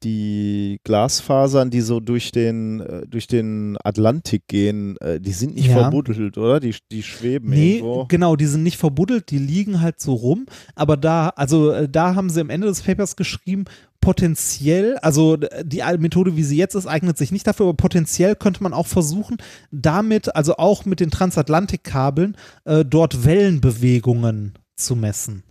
[0.03, 5.67] die Glasfasern, die so durch den, äh, durch den Atlantik gehen, äh, die sind nicht
[5.67, 5.79] Ja.
[5.79, 6.59] verbuddelt, oder?
[6.59, 8.05] Die, die schweben Nee, irgendwo.
[8.05, 10.45] genau, die sind nicht verbuddelt, die liegen halt so rum.
[10.75, 13.65] Aber da, also äh, da haben sie am Ende des Papers geschrieben,
[14.01, 18.61] potenziell, also die Methode, wie sie jetzt ist, eignet sich nicht dafür, aber potenziell könnte
[18.61, 19.37] man auch versuchen,
[19.71, 25.41] damit, also auch mit den Transatlantikkabeln, äh, dort Wellenbewegungen zu messen.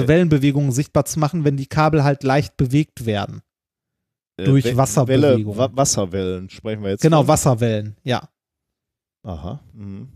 [0.00, 0.08] Also.
[0.08, 3.42] Wellenbewegungen sichtbar zu machen, wenn die Kabel halt leicht bewegt werden.
[4.38, 5.46] Äh, durch We- Wasserbewegungen.
[5.46, 7.02] Welle, Wa Wasserwellen sprechen wir jetzt.
[7.02, 7.28] Genau, von.
[7.28, 8.28] Wasserwellen, ja.
[9.24, 9.60] Aha.
[9.74, 10.08] Mhm.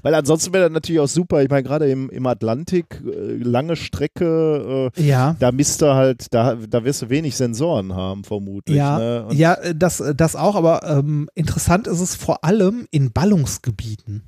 [0.00, 1.42] Weil ansonsten wäre das natürlich auch super.
[1.42, 5.34] Ich meine, gerade im, im Atlantik, äh, lange Strecke, äh, Ja.
[5.40, 8.76] da misst du halt, da, da wirst du wenig Sensoren haben, vermutlich.
[8.76, 9.34] Ja, ne?
[9.34, 14.22] Ja, äh, das, äh, das auch, aber ähm, interessant ist es vor allem in Ballungsgebieten.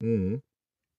[0.00, 0.40] Mhm.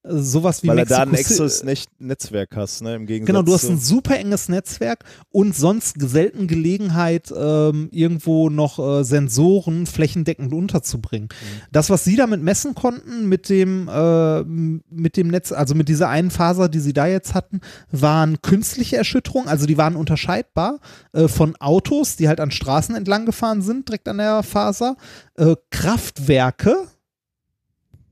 [0.04, 1.64] Sowas wie Weil du Mexico da ein extras
[1.98, 2.94] Netzwerk hast, ne?
[2.94, 8.48] Im Gegensatz Genau, du hast ein super enges Netzwerk und sonst selten Gelegenheit, ähm, irgendwo
[8.48, 11.28] noch äh, Sensoren flächendeckend unterzubringen.
[11.30, 11.62] Mhm.
[11.72, 16.08] Das, was sie damit messen konnten mit dem, äh, mit dem Netz, also mit dieser
[16.08, 17.60] einen Faser, die sie da jetzt hatten,
[17.90, 20.78] waren künstliche Erschütterungen, also die waren unterscheidbar
[21.12, 24.96] äh, von Autos, die halt an Straßen entlang gefahren sind, direkt an der Faser,
[25.36, 26.86] äh, Kraftwerke,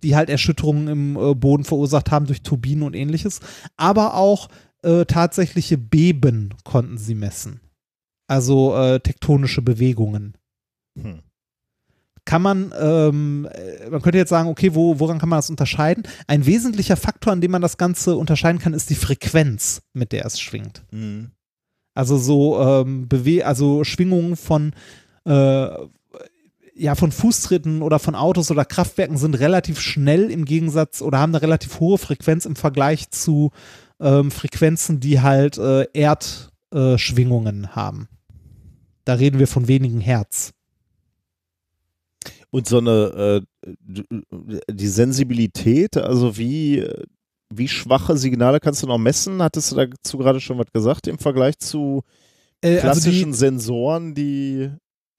[0.03, 3.41] die halt Erschütterungen im äh, Boden verursacht haben durch Turbinen und ähnliches,
[3.77, 4.49] aber auch
[4.83, 7.61] äh, tatsächliche Beben konnten sie messen.
[8.29, 10.37] Also äh, tektonische Bewegungen.
[10.99, 11.21] Hm.
[12.25, 16.03] Kann man, ähm, äh, man könnte jetzt sagen, okay, wo, woran kann man das unterscheiden?
[16.27, 20.27] Ein wesentlicher Faktor, an dem man das Ganze unterscheiden kann, ist die Frequenz, mit der
[20.27, 20.85] es schwingt.
[20.91, 21.31] Mhm.
[21.95, 24.73] Also so ähm, Bewe also Schwingungen von
[25.25, 25.69] äh,
[26.77, 31.35] ja von Fußtritten oder von Autos oder Kraftwerken sind relativ schnell im Gegensatz oder haben
[31.35, 33.51] eine relativ hohe Frequenz im Vergleich zu
[34.01, 38.09] ähm, Frequenzen, die halt äh, Erdschwingungen äh, haben.
[39.05, 40.53] Da reden wir von wenigen Hertz.
[42.51, 44.03] Und so eine, äh,
[44.71, 46.87] die Sensibilität, also wie,
[47.51, 49.43] wie schwache Signale kannst du noch messen?
[49.43, 52.03] Hattest du dazu gerade schon was gesagt im Vergleich zu
[52.63, 54.71] Äh, also klassischen Sensoren, die die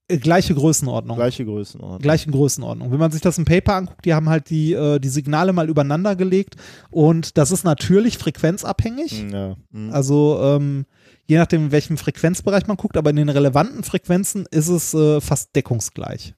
[0.08, 1.18] gleiche Größenordnung.
[1.18, 2.02] gleiche Größenordnung?
[2.02, 2.92] gleichen Größenordnung.
[2.92, 5.70] Wenn man sich das im Paper anguckt, die haben halt die, äh, die Signale mal
[5.70, 6.56] übereinander gelegt
[6.90, 9.26] und das ist natürlich frequenzabhängig.
[9.32, 9.56] Ja.
[9.72, 9.92] Mhm.
[9.92, 10.86] Also ähm,
[11.26, 15.20] je nachdem, in welchem Frequenzbereich man guckt, aber in den relevanten Frequenzen ist es äh,
[15.20, 16.34] fast deckungsgleich.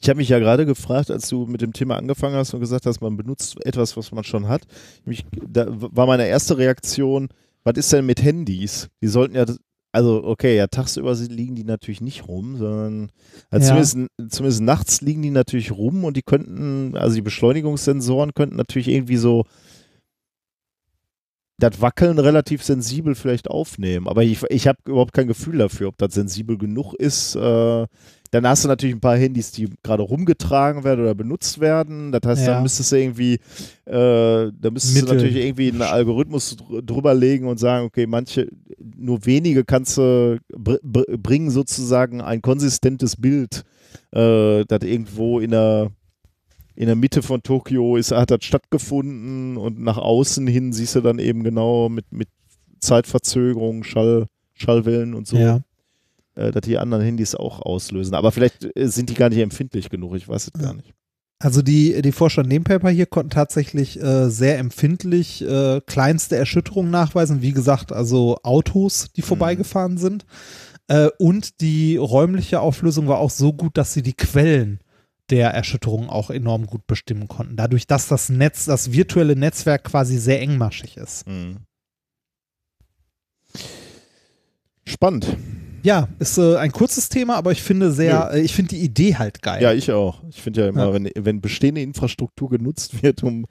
[0.00, 2.86] Ich habe mich ja gerade gefragt, als du mit dem Thema angefangen hast und gesagt
[2.86, 4.62] hast, man benutzt etwas, was man schon hat.
[5.04, 7.28] Mich, da war meine erste Reaktion,
[7.64, 8.88] was ist denn mit Handys?
[9.02, 9.44] Die sollten ja,
[9.92, 13.10] also okay, ja, tagsüber liegen die natürlich nicht rum, sondern
[13.50, 13.82] also Ja.
[13.82, 18.88] zumindest, zumindest nachts liegen die natürlich rum und die könnten, also die Beschleunigungssensoren könnten natürlich
[18.88, 19.44] irgendwie so
[21.60, 24.06] das Wackeln relativ sensibel vielleicht aufnehmen.
[24.06, 27.34] Aber ich, ich habe überhaupt kein Gefühl dafür, ob das sensibel genug ist.
[27.34, 27.86] Äh,
[28.30, 32.12] dann hast du natürlich ein paar Handys, die gerade rumgetragen werden oder benutzt werden.
[32.12, 32.54] Das heißt, Ja.
[32.54, 33.34] da müsstest du irgendwie,
[33.86, 35.08] äh, da müsstest Mittel.
[35.08, 38.48] du natürlich irgendwie einen Algorithmus dr- drüber legen und sagen, okay, manche,
[38.96, 43.64] nur wenige kannst du br br bringen sozusagen ein konsistentes Bild,
[44.12, 45.90] äh, das irgendwo in der
[46.74, 51.00] in der Mitte von Tokio ist, hat das stattgefunden und nach außen hin siehst du
[51.00, 52.28] dann eben genau mit, mit
[52.78, 55.60] Zeitverzögerung, Schall, Schallwellen und so, Ja.
[56.38, 58.14] Äh, dass die anderen Handys auch auslösen.
[58.14, 60.94] Aber vielleicht äh, sind die gar nicht empfindlich genug, ich weiß es gar nicht.
[61.40, 66.36] Also die, die Forscher in dem Paper hier konnten tatsächlich äh, sehr empfindlich äh, kleinste
[66.36, 67.42] Erschütterungen nachweisen.
[67.42, 70.26] Wie gesagt, also Autos, die vorbeigefahren sind.
[70.88, 74.80] Äh, und die räumliche Auflösung war auch so gut, dass sie die Quellen
[75.30, 77.54] der Erschütterung auch enorm gut bestimmen konnten.
[77.54, 81.24] Dadurch, dass das Netz, das virtuelle Netzwerk quasi sehr engmaschig ist.
[84.86, 85.36] Spannend.
[85.82, 89.16] Ja, ist äh, ein kurzes Thema, aber ich finde sehr, äh, ich finde die Idee
[89.16, 89.62] halt geil.
[89.62, 90.22] Ja, ich auch.
[90.28, 90.92] Ich finde ja immer, Ja.
[90.92, 93.46] Wenn, wenn bestehende Infrastruktur genutzt wird, um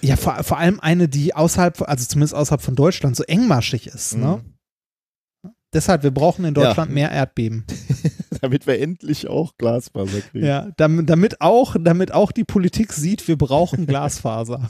[0.00, 4.16] Ja, vor, vor allem eine, die außerhalb, also zumindest außerhalb von Deutschland so engmaschig ist.
[4.16, 4.42] Ne?
[4.42, 5.50] Mhm.
[5.72, 6.64] Deshalb, wir brauchen in Ja.
[6.64, 7.64] Deutschland mehr Erdbeben.
[8.42, 10.44] damit wir endlich auch Glasfaser kriegen.
[10.44, 14.68] Ja, damit, damit, auch, damit auch die Politik sieht, wir brauchen Glasfaser.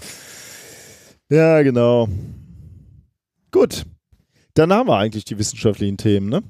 [1.30, 2.08] ja, genau.
[3.50, 3.84] Gut.
[4.54, 6.42] Dann haben wir eigentlich die wissenschaftlichen Themen, ne?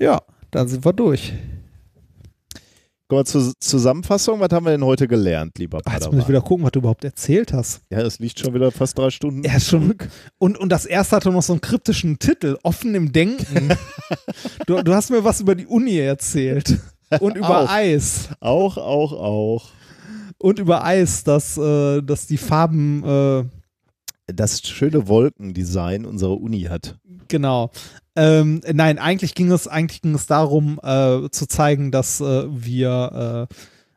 [0.00, 1.32] Ja, da sind wir durch.
[3.08, 4.40] Kommen wir zur Zusammenfassung.
[4.40, 6.28] Was haben wir denn heute gelernt, lieber Ach, Jetzt muss ich Padawan?
[6.28, 7.82] wieder gucken, was du überhaupt erzählt hast.
[7.88, 9.44] Ja, es liegt schon wieder fast drei Stunden.
[9.44, 9.94] Ist schon.
[10.38, 13.68] Und, und das erste hatte noch so einen kryptischen Titel, offen im Denken.
[14.66, 16.80] du, du hast mir was über die Uni erzählt.
[17.20, 17.70] Und über Auch.
[17.70, 18.30] Eis.
[18.40, 19.68] Auch, auch, auch.
[20.38, 23.44] Und über Eis, dass, äh, dass die Farben, äh,
[24.26, 26.98] Das schöne Wolkendesign unserer Uni hat.
[27.28, 27.70] genau.
[28.16, 33.48] Ähm, nein, eigentlich ging es, eigentlich ging es darum, äh, zu zeigen, dass äh, wir,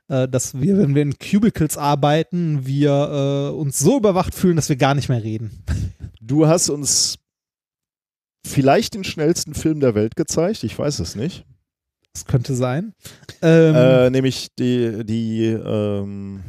[0.09, 4.57] äh, äh, dass wir, wenn wir in Cubicles arbeiten, wir äh, uns so überwacht fühlen,
[4.57, 5.63] dass wir gar nicht mehr reden.
[6.19, 7.17] Du hast uns
[8.45, 10.63] vielleicht den schnellsten Film der Welt gezeigt.
[10.63, 11.45] Ich weiß es nicht.
[12.13, 12.93] Das könnte sein.
[13.41, 16.43] Ähm, Äh, nämlich die, die, ähm,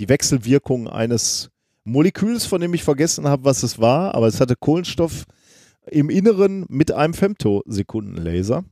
[0.00, 1.50] die Wechselwirkung eines
[1.86, 5.24] Moleküls, von dem ich vergessen habe, was es war, aber es hatte Kohlenstoff
[5.88, 8.64] im Inneren mit einem Femtosekundenlaser.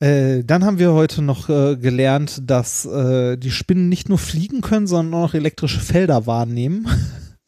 [0.00, 4.62] Äh, dann haben wir heute noch äh, gelernt, dass äh, die Spinnen nicht nur fliegen
[4.62, 6.88] können, sondern auch noch elektrische Felder wahrnehmen,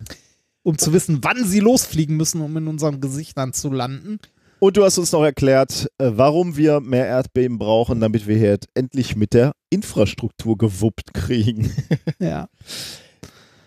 [0.62, 4.18] um zu wissen, wann sie losfliegen müssen, um in unseren Gesichtern zu landen.
[4.58, 8.58] Und du hast uns noch erklärt, äh, warum wir mehr Erdbeben brauchen, damit wir hier
[8.74, 11.72] endlich mit der Infrastruktur gewuppt kriegen.
[12.20, 12.48] Ja.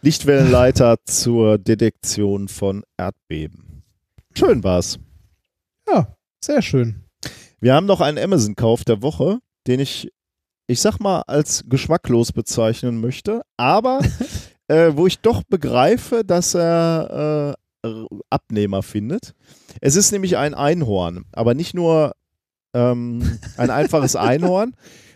[0.02, 3.84] Lichtwellenleiter zur Detektion von Erdbeben.
[4.38, 5.00] Schön war's.
[5.88, 7.04] Ja, sehr schön.
[7.60, 10.12] Wir haben noch einen Amazon-Kauf der Woche, den ich,
[10.68, 14.02] ich sag mal, als geschmacklos bezeichnen möchte, aber
[14.68, 19.34] äh, wo ich doch begreife, dass er äh, Abnehmer findet.
[19.82, 22.14] Es ist nämlich ein Einhorn, aber nicht nur
[22.74, 24.76] ähm, ein einfaches Einhorn,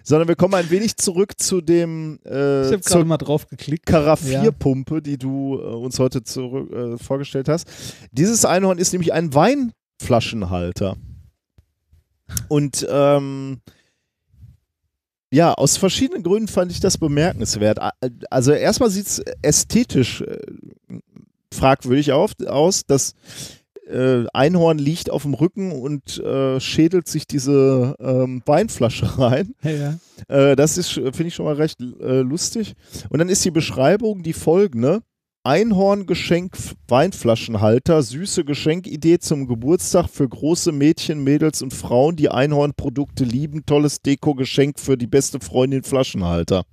[0.10, 3.48] sondern wir kommen ein wenig zurück zu dem Ich äh, habe gerade zur mal drauf
[3.48, 3.86] geklickt.
[3.86, 7.68] Karaffierpumpe, die du äh, uns heute zurück, äh, vorgestellt hast.
[8.12, 10.98] Dieses Einhorn ist nämlich ein Weinflaschenhalter.
[12.48, 13.60] Und ähm,
[15.32, 17.80] ja, aus verschiedenen Gründen fand ich das bemerkenswert.
[17.80, 17.94] A-
[18.32, 20.40] Also erstmal sieht es ästhetisch äh,
[21.54, 22.86] fragwürdig auf, aus.
[22.88, 23.14] Das
[23.90, 29.56] äh, Einhorn liegt auf dem Rücken und äh, schädelt sich diese ähm, Weinflasche rein.
[29.64, 29.96] Ja, ja.
[30.28, 32.74] Äh, das ist, finde ich schon mal recht äh, lustig.
[33.10, 35.02] Und dann ist die Beschreibung die folgende.
[35.44, 36.58] Einhorngeschenk
[36.90, 43.66] Weinflaschenhalter, süße Geschenkidee zum Geburtstag für große Mädchen, Mädels und Frauen, die Einhornprodukte lieben.
[43.66, 46.64] Tolles Deko-Geschenk für die beste Freundin Flaschenhalter.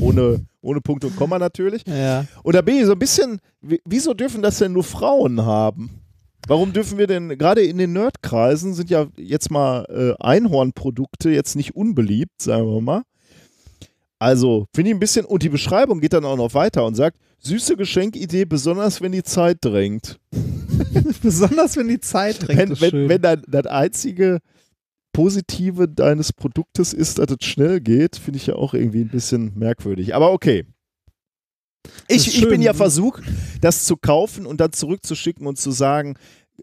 [0.00, 1.84] Ohne, ohne Punkt und Komma natürlich.
[1.86, 2.24] ja.
[2.42, 6.07] Und da bin ich so ein bisschen, wieso dürfen das denn nur Frauen haben?
[6.48, 11.56] Warum dürfen wir denn, gerade in den Nerdkreisen sind ja jetzt mal äh, Einhornprodukte jetzt
[11.56, 13.02] nicht unbeliebt, sagen wir mal.
[14.18, 17.18] Also, finde ich ein bisschen, und die Beschreibung geht dann auch noch weiter und sagt,
[17.40, 20.18] süße Geschenkidee, besonders wenn die Zeit drängt.
[21.22, 22.80] Besonders wenn die Zeit drängt.
[22.80, 24.38] Wenn, wenn, wenn dein, das einzige
[25.12, 29.52] Positive deines Produktes ist, dass es schnell geht, finde ich ja auch irgendwie ein bisschen
[29.56, 30.14] merkwürdig.
[30.14, 30.64] Aber okay.
[32.08, 33.22] Ich, ich bin ja versucht,
[33.60, 36.16] das zu kaufen und dann zurückzuschicken und zu sagen,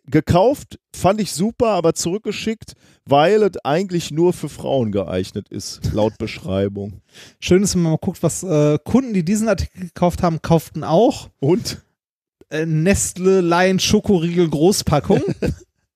[0.07, 2.73] gekauft fand ich super, aber zurückgeschickt,
[3.05, 7.01] weil es eigentlich nur für Frauen geeignet ist, laut Beschreibung.
[7.39, 10.83] Schön ist, wenn man mal guckt, was äh, Kunden, die diesen Artikel gekauft haben, kauften
[10.83, 11.29] auch.
[11.39, 11.83] Und
[12.49, 15.21] äh, Nestle Lion Schokoriegel Großpackung.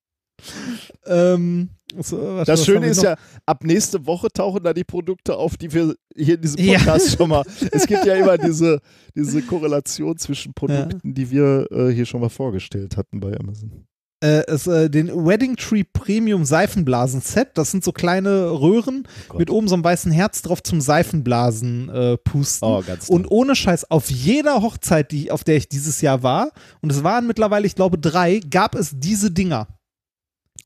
[1.05, 3.03] ähm, so, das Schöne ist noch?
[3.03, 3.15] ja,
[3.45, 6.77] ab nächste Woche tauchen da die Produkte auf, die wir hier in diesem Ja.
[6.77, 7.43] Podcast schon mal.
[7.71, 8.79] Es gibt ja immer diese,
[9.15, 13.87] diese Korrelation zwischen Produkten, die wir äh, hier schon mal vorgestellt hatten bei Amazon.
[14.21, 17.49] Äh, es, äh, den Wedding Tree Premium Seifenblasen Set.
[17.55, 21.89] Das sind so kleine Röhren Oh mit oben so einem weißen Herz drauf zum Seifenblasen
[21.89, 22.67] äh, pusten.
[22.67, 26.51] Oh, ganz Und ohne Scheiß, auf jeder Hochzeit, die, auf der ich dieses Jahr war,
[26.81, 29.67] und es waren mittlerweile, ich glaube, drei, gab es diese Dinger.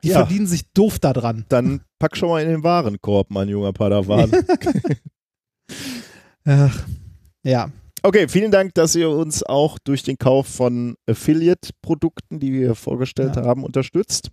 [0.02, 0.18] Die Ja.
[0.18, 1.46] verdienen sich doof da dran.
[1.48, 4.30] Dann pack schon mal in den Warenkorb, mein junger Padawan.
[6.44, 6.84] Ach,
[7.42, 7.70] ja.
[8.06, 13.36] Okay, vielen Dank, dass ihr uns auch durch den Kauf von Affiliate-Produkten, die wir vorgestellt
[13.36, 13.44] Ja.
[13.46, 14.30] haben, unterstützt.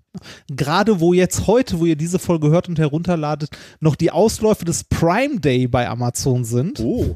[0.50, 4.83] Gerade wo jetzt heute, wo ihr diese Folge hört und herunterladet, noch die Ausläufe des
[4.83, 6.82] Prime Day bei Amazon sind.
[6.82, 7.16] Oh.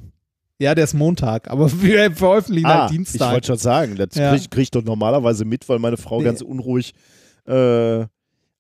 [0.57, 3.33] Ja, der ist Montag, aber wir veröffentlichen Ah, halt ich Dienstag.
[3.33, 4.31] wollte schon sagen, das Ja.
[4.33, 6.23] krieg, krieg ich doch normalerweise mit, weil meine Frau Nee.
[6.23, 6.93] ganz unruhig
[7.47, 8.05] äh,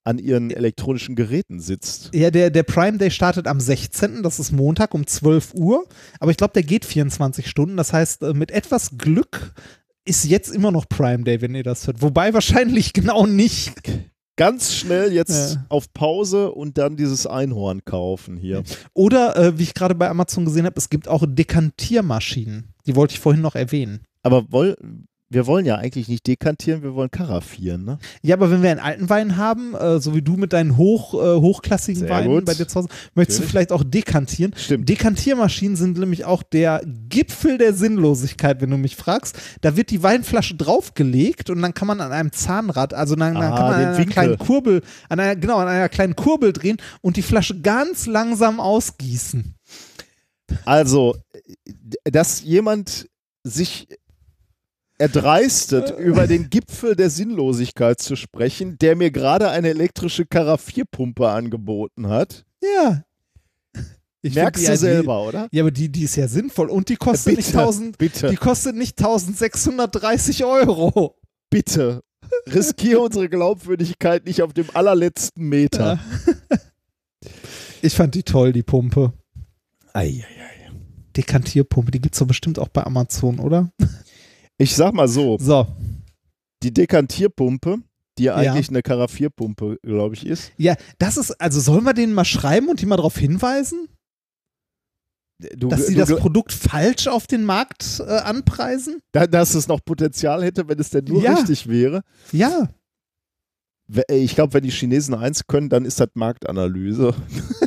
[0.05, 2.11] an ihren elektronischen Geräten sitzt.
[2.13, 5.85] Ja, der, der Prime Day startet am 16., das ist Montag um 12 Uhr,
[6.19, 7.75] aber ich glaube, der geht 24 Stunden.
[7.75, 9.53] Das heißt, äh, mit etwas Glück
[10.05, 12.01] ist jetzt immer noch Prime Day, wenn ihr das hört.
[12.01, 13.73] Wobei wahrscheinlich genau nicht.
[14.37, 15.65] Ganz schnell jetzt Ja.
[15.69, 18.63] auf Pause und dann dieses Einhorn kaufen hier.
[18.93, 22.73] Oder, äh, wie ich gerade bei Amazon gesehen habe, es gibt auch Dekantiermaschinen.
[22.85, 24.01] Die wollte ich vorhin noch erwähnen.
[24.23, 24.75] Aber woll,
[25.35, 27.99] wir wollen ja eigentlich nicht dekantieren, wir wollen karaffieren, ne?
[28.23, 31.13] Ja, aber wenn wir einen alten Wein haben, äh, so wie du mit deinen hoch,
[31.13, 32.45] äh, hochklassigen Sehr Weinen gut.
[32.45, 33.51] bei dir zu Hause, möchtest du Natürlich.
[33.51, 34.53] vielleicht auch dekantieren.
[34.57, 34.87] Stimmt.
[34.89, 39.37] Dekantiermaschinen sind nämlich auch der Gipfel der Sinnlosigkeit, wenn du mich fragst.
[39.61, 43.43] Da wird die Weinflasche draufgelegt und dann kann man an einem Zahnrad, also dann, dann
[43.51, 44.13] Ah, kann man an einer Winkel.
[44.13, 48.59] kleinen Kurbel, an einer, genau, an einer kleinen Kurbel drehen und die Flasche ganz langsam
[48.61, 49.53] ausgießen.
[50.63, 51.17] Also,
[52.05, 53.09] dass jemand
[53.43, 53.87] sich
[54.97, 62.07] erdreistet, über den Gipfel der Sinnlosigkeit zu sprechen, der mir gerade eine elektrische Karaffierpumpe angeboten
[62.07, 62.45] hat.
[62.63, 63.03] Ja.
[64.21, 65.47] Ich find Merkst die- du die- selber, oder?
[65.51, 68.29] Ja, aber die, die ist ja sinnvoll und die kostet nicht Bitte, 1000, bitte.
[68.29, 71.15] die kostet nicht 1630 Euro.
[71.51, 72.01] Bitte,
[72.47, 75.99] riskiere unsere Glaubwürdigkeit nicht auf dem allerletzten Meter.
[77.83, 79.13] Ich fand die toll, die Pumpe.
[79.93, 80.25] Ei.
[81.15, 83.71] Dekantierpumpe, die gibt's doch bestimmt auch bei Amazon, oder?
[84.57, 85.67] Ich sag mal so, So.
[86.63, 87.77] die Dekantierpumpe,
[88.17, 88.51] die ja Ja.
[88.53, 90.51] eigentlich eine Karaffierpumpe, glaube ich, ist.
[90.57, 93.87] Ja, das ist, also sollen wir denen mal schreiben und die mal darauf hinweisen,
[95.57, 99.01] Du, dass sie das Produkt falsch auf den Markt äh, anpreisen?
[99.11, 101.33] da, dass es noch Potenzial hätte, wenn es denn nur Ja.
[101.33, 102.03] richtig wäre.
[102.31, 102.69] Ja.
[104.07, 107.13] Äh, Ich glaube, wenn die Chinesen eins können, dann ist das Marktanalyse.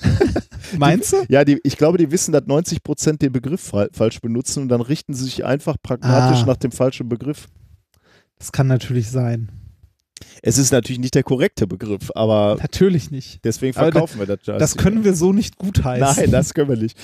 [0.76, 1.24] Meinst du?
[1.28, 4.68] Ja, die, ich glaube, die wissen, dass 90 Prozent den Begriff fa falsch benutzen und
[4.68, 6.46] dann richten sie sich einfach pragmatisch Ah.
[6.46, 7.46] nach dem falschen Begriff.
[8.38, 9.50] Das kann natürlich sein.
[10.42, 13.44] Es ist natürlich nicht der korrekte Begriff, aber Natürlich nicht.
[13.44, 14.38] deswegen verkaufen wir das.
[14.44, 14.60] Just.
[14.60, 16.22] Das können wir so nicht gutheißen.
[16.24, 16.96] Nein, das können wir nicht.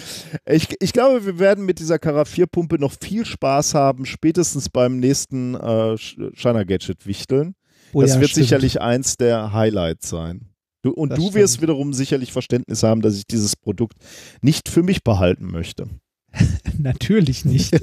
[0.47, 5.55] Ich, ich glaube, wir werden mit dieser Karaffierpumpe noch viel Spaß haben, spätestens beim nächsten
[5.55, 7.55] äh, Shiner Gadget wichteln.
[7.93, 8.45] Oh das ja, wird stimmt.
[8.47, 10.49] sicherlich eins der Highlights sein.
[10.85, 11.63] Du, und Das du wirst stimmt.
[11.63, 13.97] wiederum sicherlich Verständnis haben, dass ich dieses Produkt
[14.43, 15.87] nicht für mich behalten möchte.
[16.79, 17.75] Natürlich nicht.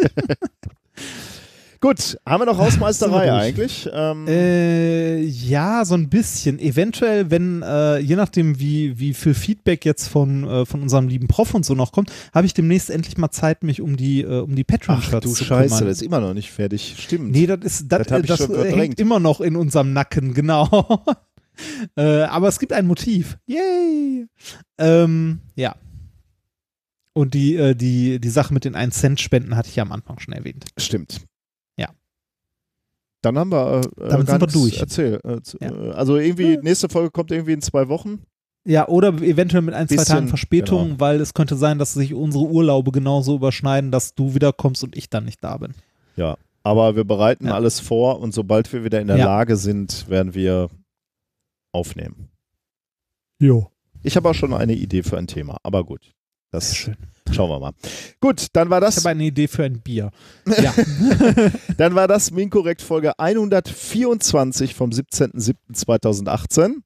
[1.79, 3.89] Gut, haben wir noch Hausmeisterei wir eigentlich?
[3.91, 6.59] Ähm, äh, ja, so ein bisschen.
[6.59, 11.27] Eventuell, wenn, äh, je nachdem, wie, wie viel Feedback jetzt von, äh, von unserem lieben
[11.27, 14.41] Prof und so noch kommt, habe ich demnächst endlich mal Zeit, mich um die, äh,
[14.41, 15.87] um die Ach Patreon-Shirts du zu Scheiße, kümmern.
[15.87, 16.97] das ist immer noch nicht fertig.
[16.99, 17.31] Stimmt.
[17.31, 21.03] Nee, das ist das, Das das, hängt immer noch in unserem Nacken, genau.
[21.95, 23.37] äh, aber es gibt ein Motiv.
[23.47, 24.27] Yay!
[24.77, 25.75] Ähm, ja.
[27.13, 29.91] Und die, äh, die, die Sache mit den 1 Cent Spenden hatte ich ja am
[29.91, 30.65] Anfang schon erwähnt.
[30.77, 31.21] Stimmt.
[31.77, 31.89] Ja.
[33.21, 34.79] Dann haben wir äh, Damit gar sind wir durch.
[34.79, 35.19] Erzähl.
[35.23, 35.71] Äh, Ja.
[35.71, 38.21] äh, Also irgendwie, nächste Folge kommt irgendwie in zwei Wochen.
[38.63, 40.99] Ja, oder eventuell mit ein, zwei Bisschen, Tagen Verspätung, genau.
[40.99, 45.09] weil es könnte sein, dass sich unsere Urlaube genauso überschneiden, dass du wiederkommst und ich
[45.09, 45.73] dann nicht da bin.
[46.15, 46.37] Ja.
[46.63, 47.55] Aber wir bereiten Ja.
[47.55, 49.25] alles vor und sobald wir wieder in der Ja.
[49.25, 50.69] Lage sind, werden wir
[51.71, 52.29] aufnehmen.
[53.39, 53.71] Jo.
[54.03, 56.11] Ich habe auch schon eine Idee für ein Thema, aber gut.
[56.51, 56.97] Das schön.
[57.31, 57.71] schauen wir mal.
[58.19, 60.11] Gut, dann war Ich das, habe eine Idee für ein Bier.
[60.61, 60.73] Ja.
[61.77, 66.81] dann war das Minkorrekt Folge 124 vom 17.07.2018.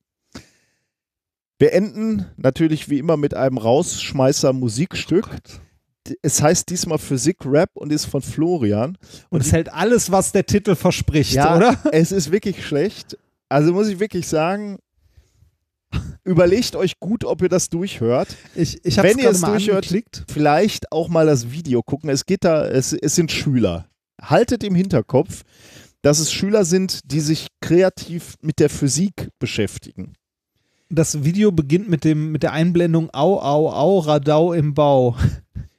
[1.57, 5.29] Wir enden natürlich wie immer mit einem Rausschmeißer Musikstück.
[6.21, 8.97] es heißt diesmal Physik Rap und ist von Florian.
[9.29, 11.77] Und es hält alles, was der Titel verspricht, Ja, oder?
[11.93, 13.17] es ist wirklich schlecht.
[13.55, 14.79] Also muss ich wirklich sagen,
[16.25, 18.27] überlegt euch gut, ob ihr das durchhört.
[18.53, 20.25] Ich, ich Wenn ihr es durchhört, angeklickt.
[20.29, 22.09] vielleicht auch mal das Video gucken.
[22.09, 23.87] Es geht da, es, es sind Schüler.
[24.21, 25.43] Haltet im Hinterkopf,
[26.01, 30.15] dass es Schüler sind, die sich kreativ mit der Physik beschäftigen.
[30.89, 35.15] Das Video beginnt mit, dem, mit der Einblendung Au, au, au, Radau im Bau.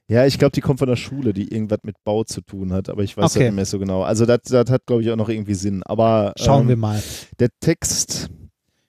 [0.08, 2.88] Ja, ich glaube, die kommt von der Schule, die irgendwas mit Bau zu tun hat,
[2.88, 3.38] aber ich weiß Okay.
[3.40, 4.02] das nicht mehr so genau.
[4.02, 5.82] Also das, das hat, glaube ich, auch noch irgendwie Sinn.
[5.82, 7.02] Aber Schauen ähm, wir mal.
[7.40, 8.28] der Text,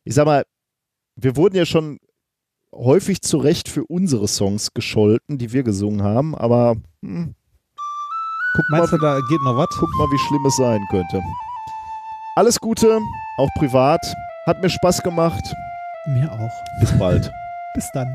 [0.04, 0.44] ich sag mal,
[1.16, 1.98] wir wurden ja schon
[2.76, 7.34] häufig zu Recht für unsere Songs gescholten, die wir gesungen haben, aber hm,
[8.56, 9.68] guck, Meinst du, mal, da geht noch was?
[9.80, 11.20] guck mal, wie schlimm es sein könnte.
[12.36, 13.00] Alles Gute,
[13.40, 14.02] auch privat.
[14.46, 15.44] Hat mir Spaß gemacht.
[16.10, 16.52] Mir auch.
[16.80, 17.32] Bis bald.
[17.74, 18.08] Bis dann.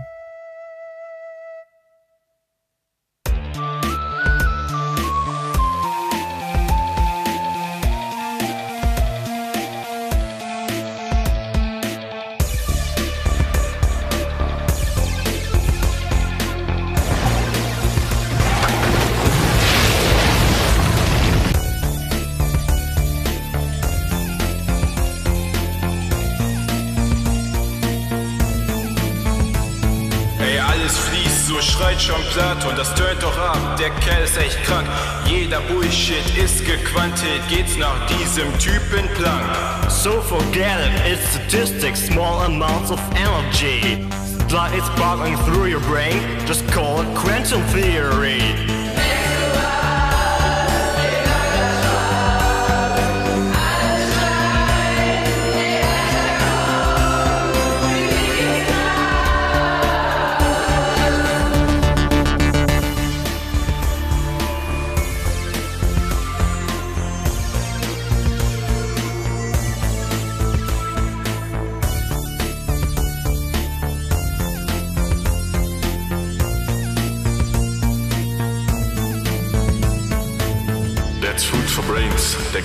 [34.33, 34.87] Ist echt krank.
[35.27, 39.43] Jeder Bullshit ist gequantet, geht's nach diesem Typen plank.
[39.91, 44.09] So forget it, it's statistics, small amounts of energy.
[44.51, 48.72] Like it's bubbling through your brain, just call it quantum theory.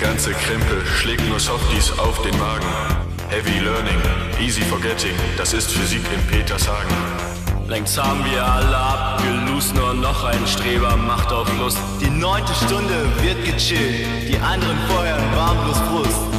[0.00, 2.66] Der ganze Krempel schlägt nur Softies auf den Magen.
[3.28, 4.00] Heavy Learning,
[4.40, 6.94] Easy Forgetting, das ist Physik in Petershagen.
[7.66, 11.78] Längst haben wir alle abgelust, nur noch ein Streber macht auf Lust.
[12.00, 16.37] Die neunte Stunde wird gechillt, die anderen feuern warm bloß Brust.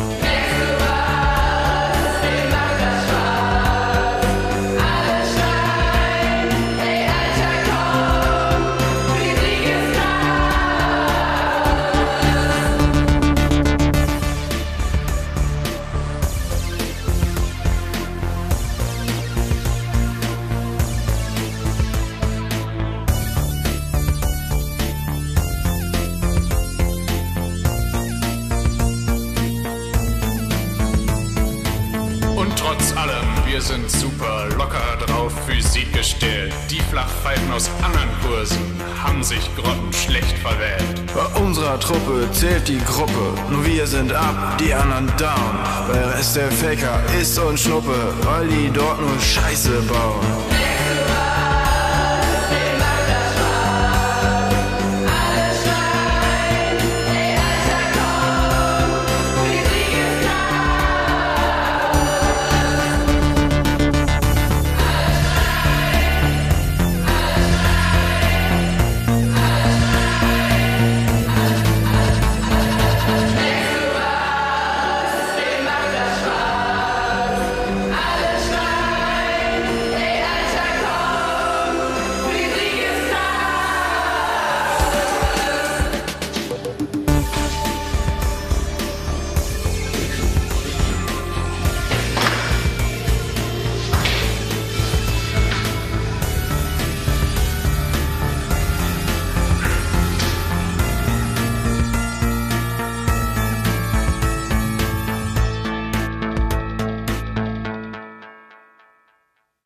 [38.49, 40.83] Kursen haben sich grottenschlecht verwählt.
[41.13, 45.59] Bei unserer Truppe zählt die Gruppe, nur wir sind up, die anderen down.
[45.87, 50.58] Weil der Rest der Faker ist und Schnuppe, weil die dort nur Scheiße bauen.